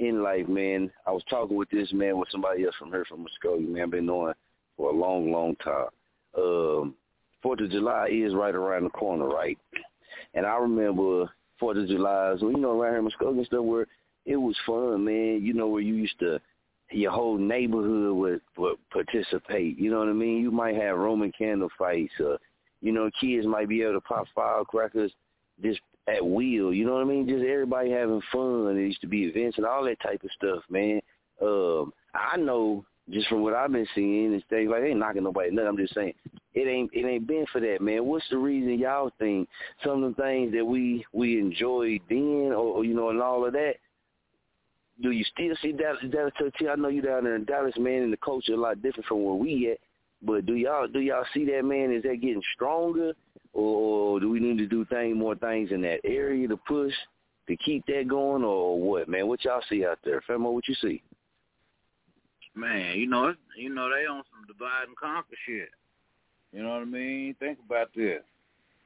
in 0.00 0.22
life, 0.22 0.48
man, 0.48 0.90
I 1.06 1.12
was 1.12 1.22
talking 1.30 1.56
with 1.56 1.70
this 1.70 1.92
man 1.92 2.18
with 2.18 2.28
somebody 2.32 2.64
else 2.64 2.74
from 2.76 2.90
here 2.90 3.04
from 3.08 3.24
Muskogee, 3.24 3.68
man. 3.68 3.84
I've 3.84 3.90
been 3.92 4.06
knowing 4.06 4.34
for 4.76 4.90
a 4.90 4.92
long, 4.92 5.30
long 5.30 5.54
time. 5.56 5.86
Um, 6.36 6.94
Fourth 7.40 7.60
of 7.60 7.70
July 7.70 8.08
is 8.10 8.34
right 8.34 8.54
around 8.54 8.84
the 8.84 8.90
corner, 8.90 9.28
right? 9.28 9.58
And 10.34 10.44
I 10.44 10.56
remember 10.56 11.30
Fourth 11.60 11.78
of 11.78 11.86
July, 11.86 12.34
so 12.40 12.48
you 12.48 12.58
know, 12.58 12.80
around 12.80 12.94
here 12.94 12.98
in 12.98 13.08
Muskogee 13.08 13.38
and 13.38 13.46
stuff, 13.46 13.64
where 13.64 13.86
it 14.24 14.36
was 14.36 14.56
fun, 14.66 15.04
man. 15.04 15.40
You 15.40 15.54
know, 15.54 15.68
where 15.68 15.82
you 15.82 15.94
used 15.94 16.18
to 16.18 16.40
your 16.90 17.10
whole 17.10 17.38
neighborhood 17.38 18.16
would, 18.16 18.40
would 18.56 18.76
participate. 18.90 19.78
You 19.78 19.90
know 19.90 19.98
what 19.98 20.08
I 20.08 20.12
mean? 20.12 20.40
You 20.40 20.50
might 20.50 20.76
have 20.76 20.98
Roman 20.98 21.32
candle 21.36 21.68
fights, 21.78 22.12
or 22.20 22.38
you 22.80 22.92
know, 22.92 23.10
kids 23.20 23.46
might 23.46 23.68
be 23.68 23.82
able 23.82 23.94
to 23.94 24.00
pop 24.00 24.26
firecrackers 24.34 25.12
just 25.62 25.80
at 26.08 26.24
will. 26.24 26.72
You 26.72 26.84
know 26.86 26.94
what 26.94 27.02
I 27.02 27.04
mean? 27.04 27.28
Just 27.28 27.44
everybody 27.44 27.90
having 27.90 28.22
fun. 28.32 28.66
There 28.66 28.80
used 28.80 29.00
to 29.00 29.08
be 29.08 29.24
events 29.24 29.58
and 29.58 29.66
all 29.66 29.84
that 29.84 30.00
type 30.00 30.22
of 30.22 30.30
stuff, 30.36 30.62
man. 30.70 31.00
Um, 31.42 31.92
I 32.14 32.36
know 32.36 32.84
just 33.10 33.28
from 33.28 33.42
what 33.42 33.54
I've 33.54 33.72
been 33.72 33.86
seeing 33.94 34.32
and 34.32 34.44
things 34.50 34.70
like, 34.70 34.82
ain't 34.82 34.98
knocking 34.98 35.24
nobody 35.24 35.50
nothing. 35.50 35.68
I'm 35.68 35.76
just 35.76 35.94
saying 35.94 36.12
it 36.54 36.68
ain't 36.68 36.90
it 36.92 37.04
ain't 37.04 37.26
been 37.26 37.46
for 37.52 37.60
that, 37.60 37.80
man. 37.80 38.04
What's 38.04 38.28
the 38.30 38.38
reason 38.38 38.78
y'all 38.78 39.12
think 39.18 39.48
some 39.84 40.02
of 40.02 40.16
the 40.16 40.22
things 40.22 40.52
that 40.52 40.64
we 40.64 41.04
we 41.12 41.38
enjoyed 41.38 42.00
then, 42.08 42.52
or, 42.52 42.78
or 42.78 42.84
you 42.84 42.94
know, 42.94 43.10
and 43.10 43.22
all 43.22 43.46
of 43.46 43.52
that? 43.52 43.74
Do 45.02 45.10
you 45.10 45.24
still 45.24 45.54
see 45.60 45.72
Dallas, 45.72 46.00
Dallas? 46.10 46.32
I 46.60 46.74
know 46.76 46.88
you 46.88 47.02
down 47.02 47.24
there 47.24 47.36
in 47.36 47.44
Dallas, 47.44 47.74
man, 47.78 48.02
and 48.02 48.12
the 48.12 48.16
culture 48.18 48.54
a 48.54 48.56
lot 48.56 48.82
different 48.82 49.06
from 49.06 49.24
where 49.24 49.34
we 49.34 49.70
at. 49.70 49.78
But 50.22 50.46
do 50.46 50.54
y'all 50.54 50.88
do 50.88 51.00
y'all 51.00 51.26
see 51.34 51.44
that, 51.46 51.64
man? 51.64 51.92
Is 51.92 52.02
that 52.04 52.20
getting 52.22 52.42
stronger, 52.54 53.12
or 53.52 54.18
do 54.18 54.30
we 54.30 54.40
need 54.40 54.58
to 54.58 54.66
do 54.66 54.84
things 54.86 55.16
more 55.16 55.34
things 55.34 55.70
in 55.70 55.82
that 55.82 56.00
area 56.04 56.48
to 56.48 56.56
push 56.56 56.94
to 57.48 57.56
keep 57.58 57.84
that 57.86 58.08
going, 58.08 58.42
or 58.42 58.80
what, 58.80 59.08
man? 59.08 59.28
What 59.28 59.44
y'all 59.44 59.62
see 59.68 59.84
out 59.84 59.98
there, 60.04 60.22
Famo? 60.28 60.52
What 60.52 60.66
you 60.66 60.74
see? 60.76 61.02
Man, 62.54 62.98
you 62.98 63.06
know, 63.06 63.34
you 63.58 63.68
know 63.68 63.90
they 63.90 64.06
on 64.06 64.22
some 64.30 64.46
divide 64.46 64.88
and 64.88 64.96
conquer 64.96 65.36
shit. 65.46 65.68
You 66.52 66.62
know 66.62 66.70
what 66.70 66.82
I 66.82 66.84
mean? 66.86 67.34
Think 67.38 67.58
about 67.64 67.90
this. 67.94 68.22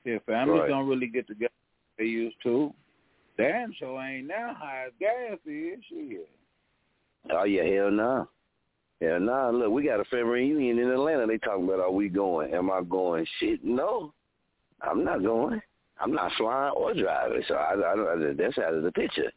Yeah, 0.04 0.18
families 0.26 0.62
Right. 0.62 0.68
don't 0.68 0.88
really 0.88 1.06
get 1.06 1.28
together 1.28 1.52
they 1.98 2.06
used 2.06 2.36
to. 2.42 2.74
Damn 3.40 3.72
sure 3.78 4.00
ain't 4.02 4.26
now 4.26 4.54
high 4.54 4.84
as 4.88 4.92
gas 5.00 5.38
is. 5.46 5.78
Shit. 5.88 6.28
Oh 7.30 7.44
yeah, 7.44 7.64
hell 7.64 7.90
no. 7.90 8.28
Hell 9.00 9.20
no. 9.20 9.50
Look, 9.52 9.70
we 9.70 9.84
got 9.84 10.00
a 10.00 10.04
family 10.04 10.24
reunion 10.24 10.78
in 10.78 10.90
Atlanta. 10.90 11.26
They 11.26 11.38
talking 11.38 11.64
about 11.64 11.80
are 11.80 11.90
we 11.90 12.08
going? 12.08 12.52
Am 12.52 12.70
I 12.70 12.82
going? 12.82 13.26
Shit, 13.38 13.64
no. 13.64 14.12
I'm 14.82 15.04
not 15.04 15.22
going. 15.22 15.60
I'm 16.00 16.12
not 16.12 16.32
flying 16.36 16.74
or 16.74 16.92
driving. 16.94 17.42
So 17.48 17.54
I, 17.54 17.74
I, 17.74 17.92
I 17.92 18.32
that's 18.36 18.58
out 18.58 18.74
of 18.74 18.82
the 18.82 18.92
picture. 18.92 19.32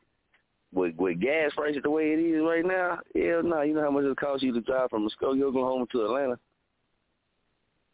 With 0.73 0.95
with 0.97 1.21
gas 1.21 1.51
prices 1.55 1.81
the 1.84 1.89
way 1.89 2.11
it 2.11 2.19
is 2.19 2.41
right 2.43 2.65
now, 2.65 2.99
hell 3.15 3.43
no. 3.43 3.61
You 3.61 3.73
know 3.73 3.84
how 3.84 3.91
much 3.91 4.03
it 4.03 4.17
costs 4.17 4.43
you 4.43 4.53
to 4.53 4.61
drive 4.61 4.89
from 4.89 5.07
Muskogee, 5.07 5.43
Oklahoma 5.43 5.85
to 5.91 6.05
Atlanta? 6.05 6.39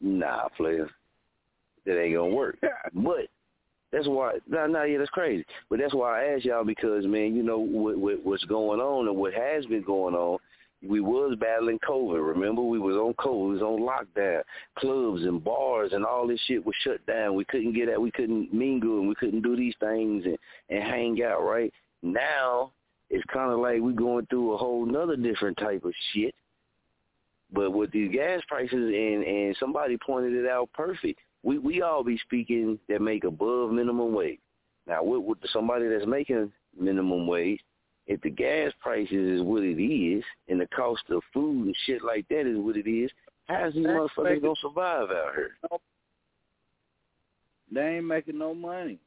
Nah, 0.02 0.48
player. 0.58 0.90
That 1.86 2.02
ain't 2.02 2.16
gonna 2.16 2.34
work. 2.34 2.58
But 2.94 3.28
that's 3.92 4.08
why. 4.08 4.34
No, 4.48 4.84
yeah, 4.84 4.98
that's 4.98 5.10
crazy. 5.10 5.46
But 5.70 5.80
that's 5.80 5.94
why 5.94 6.22
I 6.24 6.34
asked 6.34 6.46
y'all 6.46 6.64
because, 6.64 7.06
man, 7.06 7.36
you 7.36 7.44
know 7.44 7.58
what, 7.58 7.98
what 7.98 8.24
what's 8.24 8.44
going 8.46 8.80
on 8.80 9.08
and 9.08 9.18
what 9.18 9.34
has 9.34 9.66
been 9.66 9.84
going 9.84 10.14
on. 10.14 10.38
we 10.88 11.02
was 11.02 11.36
battling 11.40 11.80
COVID. 11.80 12.36
Remember, 12.36 12.62
we 12.62 12.78
was 12.78 12.96
on 12.96 13.14
COVID, 13.16 13.48
we 13.48 13.54
was 13.60 13.64
on 13.64 13.80
lockdown. 13.82 14.44
Clubs 14.78 15.24
and 15.24 15.44
bars 15.44 15.92
and 15.94 16.06
all 16.06 16.28
this 16.28 16.40
shit 16.48 16.64
was 16.64 16.76
shut 16.84 17.04
down. 17.08 17.36
We 17.36 17.46
couldn't 17.46 17.74
get 17.74 17.90
out, 17.90 18.02
we 18.02 18.12
couldn't 18.12 18.54
mingle, 18.54 19.00
and 19.00 19.10
we 19.10 19.16
couldn't 19.16 19.42
do 19.42 19.56
these 19.56 19.76
things 19.80 20.24
and 20.26 20.38
and 20.70 20.84
hang 20.84 21.24
out. 21.24 21.44
Right 21.44 21.74
now, 22.04 22.72
it's 23.10 23.26
kind 23.34 23.52
of 23.52 23.60
like 23.60 23.82
we 23.82 23.94
going 23.94 24.28
through 24.28 24.54
a 24.54 24.58
whole 24.58 24.86
nother 24.86 25.16
different 25.16 25.58
type 25.58 25.84
of 25.84 25.94
shit. 26.14 26.36
But 27.52 27.72
with 27.72 27.92
these 27.92 28.12
gas 28.14 28.42
prices, 28.48 28.72
and 28.74 29.24
and 29.24 29.58
somebody 29.60 29.98
pointed 29.98 30.34
it 30.34 30.48
out 30.48 30.70
perfect. 30.74 31.20
We 31.44 31.58
we 31.58 31.82
all 31.82 32.04
be 32.04 32.18
speaking 32.18 32.80
that 32.90 33.02
make 33.02 33.24
above 33.24 33.72
minimum 33.72 34.14
wage. 34.14 34.40
Now, 34.88 35.04
with, 35.04 35.24
with 35.24 35.38
somebody 35.54 35.88
that's 35.88 36.08
making 36.08 36.52
minimum 36.78 37.28
wage, 37.28 37.62
if 38.08 38.20
the 38.22 38.30
gas 38.30 38.72
prices 38.82 39.40
is 39.40 39.42
what 39.42 39.64
it 39.64 39.82
is 39.82 40.24
and 40.48 40.60
the 40.60 40.68
cost 40.68 41.04
of 41.10 41.22
food 41.32 41.68
and 41.68 41.76
shit 41.86 42.04
like 42.04 42.28
that 42.30 42.48
is 42.48 42.58
what 42.58 42.76
it 42.76 42.90
is, 42.90 43.12
how's 43.48 43.74
these 43.74 43.86
motherfuckers 43.86 44.42
gonna 44.42 44.54
survive 44.62 45.10
out 45.12 45.36
here? 45.36 45.52
They 47.72 47.98
ain't 47.98 48.06
making 48.06 48.40
no 48.40 48.56
money. 48.56 48.98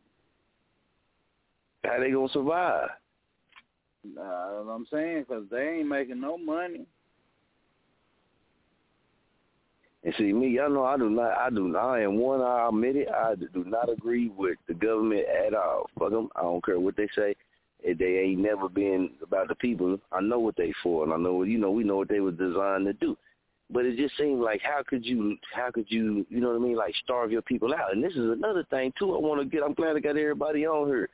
How 1.84 1.98
they 1.98 2.12
gonna 2.12 2.28
survive? 2.32 2.90
Nah, 4.04 4.62
what 4.62 4.72
I'm 4.72 4.86
saying, 4.90 5.26
because 5.28 5.44
they 5.50 5.78
ain't 5.78 5.88
making 5.88 6.20
no 6.20 6.38
money. 6.38 6.86
And 10.04 10.14
see 10.18 10.32
me, 10.32 10.48
y'all 10.48 10.68
know 10.68 10.84
I 10.84 10.96
do 10.96 11.08
not, 11.08 11.38
I 11.38 11.48
do 11.50 11.68
not, 11.68 11.94
am 11.94 12.18
one, 12.18 12.40
I 12.40 12.68
admit 12.68 12.96
it, 12.96 13.08
I 13.08 13.34
do 13.36 13.64
not 13.64 13.88
agree 13.88 14.28
with 14.28 14.58
the 14.66 14.74
government 14.74 15.26
at 15.28 15.54
all. 15.54 15.88
Fuck 15.96 16.10
them, 16.10 16.28
I 16.34 16.42
don't 16.42 16.64
care 16.64 16.80
what 16.80 16.96
they 16.96 17.08
say. 17.14 17.36
They 17.84 18.18
ain't 18.18 18.40
never 18.40 18.68
been 18.68 19.10
about 19.22 19.48
the 19.48 19.54
people, 19.54 19.98
I 20.10 20.20
know 20.20 20.40
what 20.40 20.56
they 20.56 20.72
for, 20.82 21.04
and 21.04 21.12
I 21.12 21.16
know, 21.16 21.44
you 21.44 21.58
know, 21.58 21.70
we 21.70 21.84
know 21.84 21.96
what 21.96 22.08
they 22.08 22.20
were 22.20 22.32
designed 22.32 22.86
to 22.86 22.92
do. 22.94 23.16
But 23.70 23.86
it 23.86 23.96
just 23.96 24.16
seemed 24.18 24.40
like 24.40 24.60
how 24.62 24.82
could 24.86 25.06
you, 25.06 25.36
how 25.54 25.70
could 25.70 25.86
you, 25.88 26.26
you 26.28 26.40
know 26.40 26.48
what 26.48 26.56
I 26.56 26.64
mean, 26.64 26.76
like 26.76 26.94
starve 27.02 27.30
your 27.30 27.42
people 27.42 27.72
out? 27.72 27.92
And 27.92 28.02
this 28.02 28.12
is 28.12 28.30
another 28.30 28.64
thing 28.70 28.92
too. 28.98 29.14
I 29.14 29.18
want 29.18 29.40
to 29.40 29.46
get. 29.46 29.62
I'm 29.62 29.72
glad 29.72 29.96
I 29.96 30.00
got 30.00 30.10
everybody 30.10 30.66
on 30.66 30.88
here 30.88 31.08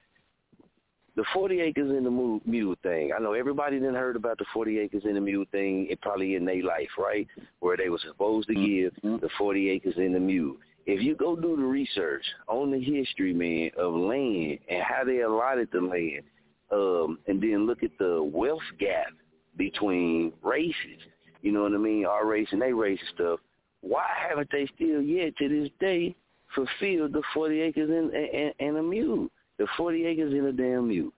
the 1.19 1.25
40 1.35 1.61
acres 1.61 1.91
in 1.91 2.05
the 2.05 2.41
mule 2.47 2.77
thing. 2.85 3.11
I 3.13 3.21
know 3.21 3.33
everybody 3.33 3.81
didn't 3.81 3.97
heard 3.97 4.15
about 4.15 4.39
the 4.39 4.45
40 4.55 4.79
acres 4.79 5.03
in 5.05 5.15
the 5.15 5.21
mule 5.21 5.47
thing. 5.51 5.89
It 5.91 6.01
probably 6.01 6.37
in 6.37 6.45
their 6.45 6.63
life, 6.63 6.91
right? 6.97 7.27
Where 7.59 7.77
they 7.77 7.89
were 7.89 7.99
supposed 8.07 8.47
to 8.47 8.55
give 8.55 8.93
mm-hmm. 9.03 9.17
the 9.17 9.29
40 9.37 9.69
acres 9.69 9.95
in 9.97 10.13
the 10.13 10.21
mule. 10.21 10.55
If 10.87 11.03
you 11.03 11.17
go 11.17 11.35
do 11.35 11.57
the 11.57 11.65
research 11.65 12.23
on 12.47 12.71
the 12.71 12.79
history, 12.79 13.35
man, 13.35 13.71
of 13.77 13.95
land 13.95 14.61
and 14.71 14.81
how 14.85 15.03
they 15.05 15.23
allotted 15.23 15.71
the 15.73 15.81
land, 15.81 16.23
um, 16.71 17.19
and 17.27 17.43
then 17.43 17.67
look 17.67 17.83
at 17.83 17.99
the 17.99 18.23
wealth 18.23 18.63
gap 18.79 19.09
between 19.57 20.33
races, 20.45 21.03
you 21.43 21.51
know 21.51 21.63
what 21.65 21.75
I 21.75 21.79
mean? 21.79 22.07
Our 22.07 22.29
race 22.29 22.49
and 22.53 22.63
their 22.63 22.77
race 22.77 23.01
and 23.01 23.15
stuff. 23.17 23.41
Why 23.81 24.07
haven't 24.31 24.53
they 24.53 24.69
still 24.77 25.03
yet 25.03 25.37
to 25.39 25.49
this 25.49 25.69
day 25.81 26.15
fulfilled 26.55 27.13
the 27.13 27.23
40 27.35 27.61
acres 27.61 27.91
in, 27.91 28.15
in, 28.15 28.53
in 28.61 28.77
a 28.77 28.83
mule? 28.85 29.29
The 29.59 29.67
40 29.77 30.07
acres 30.07 30.33
in 30.33 30.47
a 30.47 30.53
damn 30.53 30.89
mule. 30.89 31.13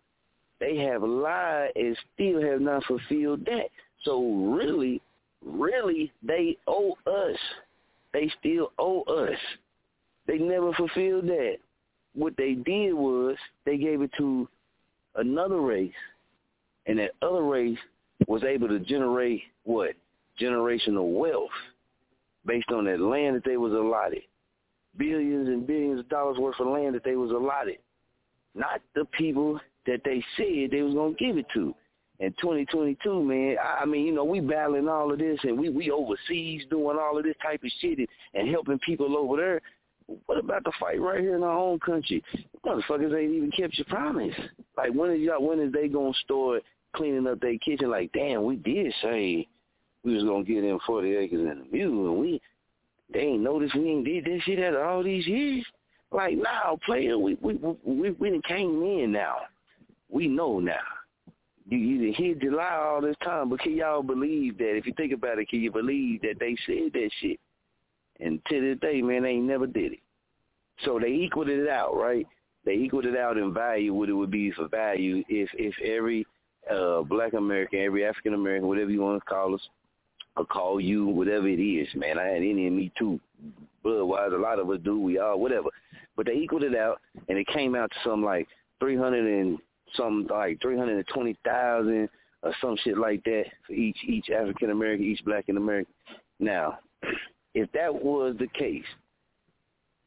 They 0.59 0.77
have 0.79 1.03
lied 1.03 1.71
and 1.77 1.97
still 2.15 2.43
have 2.43 2.61
not 2.61 2.85
fulfilled 2.85 3.45
that. 3.47 3.69
So 4.05 4.23
really, 4.23 5.01
really, 5.45 6.13
they 6.23 6.57
owe 6.67 6.97
us. 7.07 7.39
They 8.13 8.31
still 8.39 8.73
owe 8.79 9.03
us. 9.03 9.39
They 10.27 10.39
never 10.39 10.73
fulfilled 10.75 11.27
that. 11.29 11.57
What 12.15 12.37
they 12.37 12.55
did 12.55 12.93
was 12.93 13.37
they 13.65 13.79
gave 13.79 14.03
it 14.03 14.11
to 14.19 14.49
another 15.17 15.61
race, 15.61 15.93
and 16.87 16.99
that 16.99 17.13
other 17.23 17.43
race 17.43 17.79
was 18.27 18.43
able 18.43 18.69
to 18.69 18.81
generate 18.81 19.43
what? 19.65 19.93
Generational 20.41 21.13
wealth 21.19 21.51
based 22.47 22.71
on 22.71 22.85
that 22.87 23.01
land 23.01 23.37
that 23.37 23.45
they 23.45 23.57
was 23.57 23.73
allotted. 23.73 24.23
Billions 24.97 25.49
and 25.49 25.67
billions 25.67 26.01
of 26.01 26.09
dollars 26.09 26.39
worth 26.39 26.59
of 26.59 26.67
land 26.67 26.95
that 26.95 27.05
they 27.05 27.17
was 27.17 27.31
allotted 27.31 27.79
not 28.55 28.81
the 28.95 29.05
people 29.17 29.61
that 29.87 30.01
they 30.05 30.25
said 30.37 30.71
they 30.71 30.83
was 30.83 30.95
gonna 30.95 31.15
give 31.15 31.37
it 31.37 31.47
to. 31.55 31.75
In 32.19 32.33
2022, 32.33 33.25
man, 33.25 33.57
I 33.81 33.87
mean, 33.87 34.07
you 34.07 34.13
know, 34.13 34.25
we 34.25 34.41
battling 34.41 34.89
all 34.89 35.11
of 35.11 35.19
this, 35.19 35.39
and 35.43 35.59
we 35.59 35.71
we 35.71 35.91
overseas 35.91 36.63
doing 36.69 36.99
all 36.99 37.17
of 37.17 37.25
this 37.25 37.37
type 37.43 37.63
of 37.65 37.71
shit 37.81 37.99
and, 37.99 38.09
and 38.35 38.49
helping 38.49 38.79
people 38.81 39.17
over 39.17 39.37
there. 39.37 39.63
What 40.27 40.39
about 40.39 40.65
the 40.65 40.73
fight 40.79 41.01
right 41.01 41.21
here 41.21 41.37
in 41.37 41.43
our 41.43 41.57
own 41.57 41.79
country? 41.79 42.23
Motherfuckers 42.67 43.17
ain't 43.19 43.33
even 43.33 43.51
kept 43.53 43.79
your 43.79 43.87
promise. 43.87 44.35
Like 44.77 44.93
when 44.93 45.13
is 45.13 45.21
y'all? 45.21 45.47
When 45.47 45.61
is 45.61 45.73
they 45.73 45.89
gonna 45.89 46.13
start 46.25 46.63
cleaning 46.95 47.27
up 47.27 47.41
their 47.41 47.57
kitchen? 47.59 47.91
Like, 47.91 48.13
damn, 48.13 48.45
we 48.45 48.57
did 48.57 48.93
say 49.03 49.47
we 50.05 50.15
was 50.15 50.25
gonna 50.25 50.45
get 50.45 50.61
them 50.61 50.79
40 50.87 51.17
acres 51.17 51.41
and 51.41 51.63
a 51.63 51.73
mule, 51.73 52.11
and 52.11 52.19
we 52.21 52.43
they 53.13 53.21
ain't 53.21 53.43
noticed 53.43 53.75
we 53.75 53.89
ain't 53.89 54.05
did 54.05 54.25
this 54.25 54.43
shit 54.43 54.59
after 54.59 54.85
all 54.85 55.03
these 55.03 55.27
years. 55.27 55.65
Like 56.13 56.37
now, 56.37 56.79
player, 56.85 57.17
we 57.19 57.37
we 57.41 57.55
we 57.85 58.11
we 58.11 58.41
came 58.47 58.83
in 58.83 59.13
now. 59.13 59.37
We 60.09 60.27
know 60.27 60.59
now. 60.59 60.75
You 61.69 61.79
you 61.79 62.13
hit 62.13 62.41
July 62.41 62.75
all 62.75 63.01
this 63.01 63.17
time, 63.23 63.49
but 63.49 63.61
can 63.61 63.77
y'all 63.77 64.03
believe 64.03 64.59
that? 64.59 64.77
If 64.77 64.87
you 64.87 64.93
think 64.97 65.13
about 65.13 65.39
it, 65.39 65.49
can 65.49 65.61
you 65.61 65.71
believe 65.71 66.23
that 66.23 66.41
they 66.41 66.57
said 66.67 66.93
that 66.95 67.11
shit? 67.21 67.39
And 68.19 68.41
to 68.49 68.61
this 68.61 68.81
day, 68.81 69.01
man, 69.03 69.23
they 69.23 69.31
ain't 69.31 69.47
never 69.47 69.67
did 69.67 69.93
it. 69.93 70.01
So 70.85 70.99
they 70.99 71.09
equaled 71.09 71.49
it 71.49 71.69
out, 71.69 71.97
right? 71.97 72.27
They 72.65 72.73
equaled 72.73 73.07
it 73.07 73.17
out 73.17 73.39
in 73.39 73.55
value. 73.55 73.95
What 73.95 74.09
it 74.09 74.15
would 74.15 74.33
be 74.33 74.51
for 74.51 74.67
value 74.67 75.23
if 75.29 75.49
if 75.55 75.75
every 75.81 76.27
uh 76.69 77.03
Black 77.03 77.35
American, 77.35 77.79
every 77.81 78.05
African 78.05 78.35
American, 78.35 78.67
whatever 78.67 78.91
you 78.91 79.01
want 79.01 79.23
to 79.23 79.31
call 79.31 79.55
us, 79.55 79.63
or 80.37 80.45
call 80.45 80.81
you, 80.81 81.07
whatever 81.07 81.47
it 81.47 81.63
is, 81.63 81.87
man. 81.95 82.19
I 82.19 82.25
had 82.25 82.39
any 82.39 82.67
of 82.67 82.73
me 82.73 82.91
too. 82.99 83.21
Blood 83.85 84.05
wise, 84.05 84.33
a 84.33 84.37
lot 84.37 84.59
of 84.59 84.69
us 84.71 84.81
do. 84.83 85.01
We 85.01 85.19
all 85.21 85.39
whatever 85.39 85.69
but 86.17 86.27
they 86.27 86.35
equaled 86.35 86.65
it 86.65 86.77
out, 86.77 87.01
and 87.29 87.39
it 87.39 87.47
came 87.49 87.75
out 87.75 87.91
to 87.91 87.97
some 88.05 88.25
like 88.25 88.49
three 88.79 88.97
hundred 88.97 89.27
and 89.27 89.59
some 89.97 90.27
like 90.31 90.61
three 90.61 90.77
hundred 90.77 90.97
and 90.97 91.07
twenty 91.09 91.37
thousand 91.45 92.09
or 92.43 92.55
some 92.61 92.77
shit 92.83 92.97
like 92.99 93.23
that 93.25 93.45
for 93.67 93.73
each 93.73 93.99
each 94.07 94.31
African 94.31 94.71
American, 94.71 95.07
each 95.07 95.25
Black 95.25 95.49
American. 95.49 95.93
Now, 96.39 96.79
if 97.55 97.71
that 97.73 97.95
was 97.95 98.37
the 98.39 98.49
case, 98.49 98.85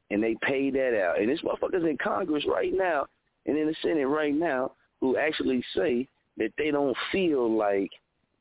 and 0.09 0.21
they 0.21 0.35
paid 0.41 0.75
that 0.75 0.99
out, 0.99 1.19
and 1.19 1.29
this 1.29 1.41
motherfuckers 1.41 1.89
in 1.89 1.97
Congress 1.97 2.43
right 2.47 2.73
now 2.73 3.05
and 3.45 3.57
in 3.57 3.67
the 3.67 3.75
Senate 3.81 4.05
right 4.05 4.33
now 4.33 4.71
who 5.01 5.17
actually 5.17 5.63
say 5.75 6.07
that 6.37 6.51
they 6.57 6.71
don't 6.71 6.95
feel 7.11 7.55
like 7.55 7.91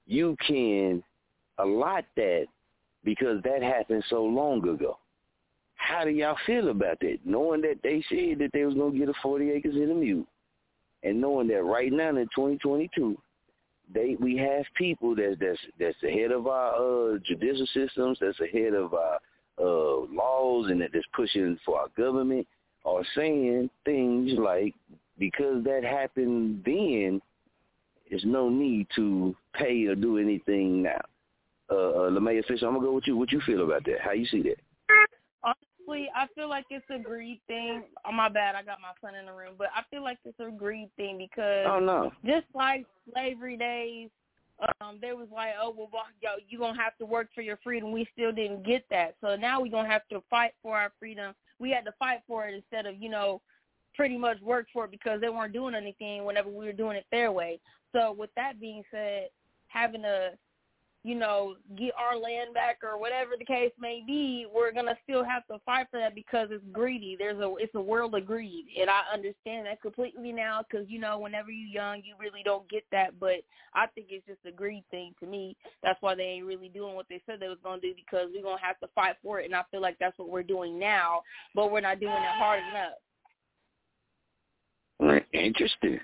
you 0.06 0.36
can 0.47 1.02
allot 1.59 2.05
that 2.16 2.47
because 3.05 3.43
that 3.43 3.62
happened 3.62 4.05
so 4.09 4.22
long 4.22 4.66
ago. 4.68 4.98
How 5.82 6.04
do 6.04 6.10
y'all 6.10 6.36
feel 6.46 6.68
about 6.68 7.00
that? 7.00 7.18
Knowing 7.24 7.60
that 7.62 7.80
they 7.82 8.04
said 8.09 8.38
that 8.38 8.50
they 8.52 8.64
was 8.64 8.74
gonna 8.74 8.96
get 8.96 9.09
a 9.09 9.14
forty 9.20 9.50
acres 9.50 9.74
in 9.74 9.90
a 9.90 9.94
mule, 9.94 10.24
and 11.02 11.20
knowing 11.20 11.48
that 11.48 11.64
right 11.64 11.92
now 11.92 12.10
in 12.10 12.28
2022, 12.34 13.18
they 13.92 14.16
we 14.20 14.36
have 14.36 14.64
people 14.76 15.16
that's 15.16 15.36
that's 15.40 15.59
that's 15.80 16.02
ahead 16.04 16.30
of 16.30 16.46
our 16.46 17.14
uh, 17.14 17.18
judicial 17.24 17.66
systems, 17.74 18.18
that's 18.20 18.38
ahead 18.40 18.74
of 18.74 18.94
our 18.94 19.18
uh, 19.59 20.06
laws, 20.09 20.70
and 20.70 20.80
that 20.80 20.90
that's 20.92 21.04
pushing 21.14 21.59
for 21.66 21.80
our 21.80 21.88
government, 21.96 22.46
are 22.84 23.04
saying 23.16 23.68
things 23.84 24.30
like 24.38 24.74
because 25.18 25.64
that 25.64 25.82
happened 25.82 26.62
then, 26.64 27.20
there's 28.09 28.24
no 28.24 28.48
need 28.48 28.86
to 28.94 29.34
pay 29.52 29.84
or 29.86 29.96
do 29.96 30.18
anything 30.18 30.84
now. 30.84 31.00
Uh, 31.68 31.74
uh 31.74 32.10
Lamaya 32.10 32.44
Fisher, 32.46 32.68
I'm 32.68 32.74
gonna 32.74 32.86
go 32.86 32.92
with 32.92 33.09
you. 33.09 33.16
What 33.16 33.32
you 33.32 33.40
feel 33.40 33.64
about 33.64 33.84
that? 33.86 34.00
How 34.00 34.12
you 34.12 34.26
see 34.26 34.42
that? 34.42 34.59
Honestly, 35.93 36.10
I 36.14 36.27
feel 36.35 36.48
like 36.48 36.66
it's 36.70 36.85
a 36.90 36.98
greed 36.98 37.40
thing. 37.47 37.85
Oh 38.06 38.12
my 38.12 38.28
bad, 38.28 38.55
I 38.55 38.62
got 38.62 38.78
my 38.81 38.93
son 39.01 39.19
in 39.19 39.27
the 39.27 39.32
room, 39.32 39.55
but 39.59 39.69
I 39.74 39.82
feel 39.90 40.02
like 40.02 40.19
it's 40.24 40.39
a 40.40 40.51
greed 40.51 40.90
thing 40.97 41.19
because 41.19 41.66
oh 41.69 41.78
no, 41.78 42.12
just 42.24 42.47
like 42.55 42.86
slavery 43.12 43.56
days, 43.56 44.10
um, 44.81 44.98
there 45.01 45.16
was 45.16 45.28
like, 45.32 45.51
oh 45.60 45.74
well, 45.77 45.89
yo, 46.23 46.31
you 46.48 46.59
gonna 46.59 46.81
have 46.81 46.97
to 46.98 47.06
work 47.06 47.28
for 47.35 47.43
your 47.43 47.59
freedom. 47.62 47.93
We 47.93 48.06
still 48.12 48.32
didn't 48.32 48.64
get 48.64 48.85
that, 48.90 49.16
so 49.20 49.36
now 49.36 49.60
we 49.60 49.70
gonna 49.70 49.89
have 49.89 50.06
to 50.10 50.23
fight 50.31 50.52
for 50.62 50.77
our 50.77 50.93
freedom. 50.98 51.35
We 51.59 51.70
had 51.70 51.85
to 51.85 51.93
fight 51.98 52.20
for 52.27 52.47
it 52.47 52.55
instead 52.55 52.86
of 52.86 53.01
you 53.01 53.09
know, 53.09 53.40
pretty 53.94 54.16
much 54.16 54.40
work 54.40 54.66
for 54.73 54.86
it 54.86 54.90
because 54.90 55.20
they 55.20 55.28
weren't 55.28 55.52
doing 55.52 55.74
anything 55.74 56.24
whenever 56.24 56.48
we 56.48 56.66
were 56.66 56.73
doing 56.73 56.97
it 56.97 57.06
their 57.10 57.32
way. 57.32 57.60
So 57.93 58.12
with 58.12 58.31
that 58.36 58.60
being 58.60 58.82
said, 58.90 59.28
having 59.69 60.05
a 60.05 60.31
you 61.04 61.16
know, 61.16 61.56
get 61.76 61.92
our 61.98 62.16
land 62.16 62.54
back 62.54 62.78
or 62.84 62.98
whatever 62.98 63.32
the 63.36 63.44
case 63.44 63.72
may 63.78 64.04
be, 64.06 64.46
we're 64.54 64.72
gonna 64.72 64.96
still 65.02 65.24
have 65.24 65.44
to 65.48 65.58
fight 65.66 65.88
for 65.90 65.98
that 65.98 66.14
because 66.14 66.48
it's 66.52 66.64
greedy. 66.70 67.16
There's 67.18 67.40
a 67.40 67.54
it's 67.58 67.74
a 67.74 67.80
world 67.80 68.14
of 68.14 68.24
greed, 68.24 68.66
and 68.80 68.88
I 68.88 69.00
understand 69.12 69.66
that 69.66 69.82
completely 69.82 70.30
now. 70.30 70.62
Because 70.62 70.86
you 70.88 71.00
know, 71.00 71.18
whenever 71.18 71.50
you're 71.50 71.66
young, 71.68 72.02
you 72.04 72.14
really 72.20 72.42
don't 72.44 72.68
get 72.70 72.84
that. 72.92 73.18
But 73.18 73.42
I 73.74 73.86
think 73.88 74.08
it's 74.10 74.26
just 74.26 74.38
a 74.46 74.52
greed 74.52 74.84
thing 74.92 75.12
to 75.18 75.26
me. 75.26 75.56
That's 75.82 76.00
why 76.02 76.14
they 76.14 76.22
ain't 76.22 76.46
really 76.46 76.68
doing 76.68 76.94
what 76.94 77.06
they 77.08 77.20
said 77.26 77.40
they 77.40 77.48
was 77.48 77.58
gonna 77.64 77.80
do 77.80 77.94
because 77.96 78.28
we're 78.32 78.44
gonna 78.44 78.62
have 78.62 78.78
to 78.78 78.88
fight 78.94 79.16
for 79.24 79.40
it, 79.40 79.46
and 79.46 79.56
I 79.56 79.62
feel 79.72 79.80
like 79.80 79.96
that's 79.98 80.16
what 80.18 80.28
we're 80.28 80.44
doing 80.44 80.78
now, 80.78 81.22
but 81.54 81.72
we're 81.72 81.80
not 81.80 81.98
doing 81.98 82.12
it 82.12 82.38
hard 82.38 82.60
enough. 82.70 82.94
Interesting, 85.32 85.98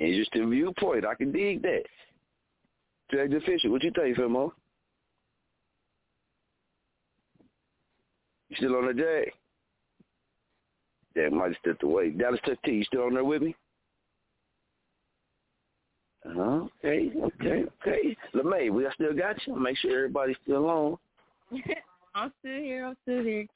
interesting 0.00 0.50
viewpoint. 0.50 1.04
I 1.06 1.14
can 1.14 1.30
dig 1.30 1.62
that. 1.62 1.84
Jag 3.12 3.30
the 3.30 3.40
Fisher, 3.40 3.70
what 3.70 3.82
you 3.82 3.90
think, 3.90 4.16
Famo? 4.16 4.52
You 8.48 8.56
still 8.56 8.76
on 8.76 8.86
the 8.86 8.94
Jag? 8.94 9.32
Yeah, 11.16 11.28
might 11.28 11.48
have 11.48 11.56
stepped 11.60 11.82
away. 11.82 12.10
Dallas 12.10 12.40
Touch 12.46 12.58
T, 12.64 12.72
you 12.72 12.84
still 12.84 13.02
on 13.02 13.14
there 13.14 13.24
with 13.24 13.42
me? 13.42 13.54
Uh-huh. 16.26 16.66
Okay, 16.84 17.10
okay, 17.16 17.64
okay. 17.80 18.16
LeMay, 18.34 18.70
we 18.70 18.86
still 18.94 19.14
got 19.14 19.36
you. 19.46 19.58
Make 19.58 19.76
sure 19.78 19.96
everybody's 19.96 20.36
still 20.42 20.68
on. 20.68 20.98
I'm 22.14 22.32
still 22.40 22.60
here. 22.60 22.86
I'm 22.86 22.96
still 23.02 23.22
here. 23.22 23.46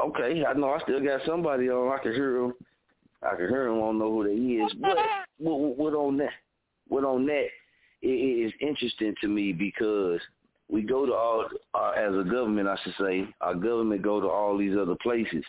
Okay, 0.00 0.44
I 0.44 0.52
know 0.52 0.70
I 0.70 0.80
still 0.80 1.02
got 1.02 1.20
somebody 1.26 1.70
on. 1.70 1.98
I 1.98 2.02
can 2.02 2.12
hear 2.12 2.34
them. 2.34 2.54
I 3.22 3.36
can 3.36 3.48
hear 3.48 3.64
them. 3.64 3.76
I 3.76 3.80
don't 3.80 3.98
know 3.98 4.12
who 4.12 4.24
they 4.24 4.34
is. 4.34 4.72
But 4.80 4.96
what, 5.38 5.78
what 5.78 5.94
on 5.94 6.18
that? 6.18 6.32
What 6.88 7.04
on 7.04 7.26
that? 7.26 7.46
It 8.02 8.08
is 8.08 8.52
interesting 8.60 9.14
to 9.20 9.28
me 9.28 9.52
because 9.52 10.20
we 10.68 10.82
go 10.82 11.04
to 11.04 11.12
all 11.12 11.48
uh, 11.74 11.90
as 11.90 12.14
a 12.14 12.24
government, 12.24 12.68
I 12.68 12.76
should 12.82 12.94
say, 13.00 13.26
our 13.40 13.54
government 13.54 14.02
go 14.02 14.20
to 14.20 14.28
all 14.28 14.56
these 14.56 14.76
other 14.76 14.96
places, 15.02 15.44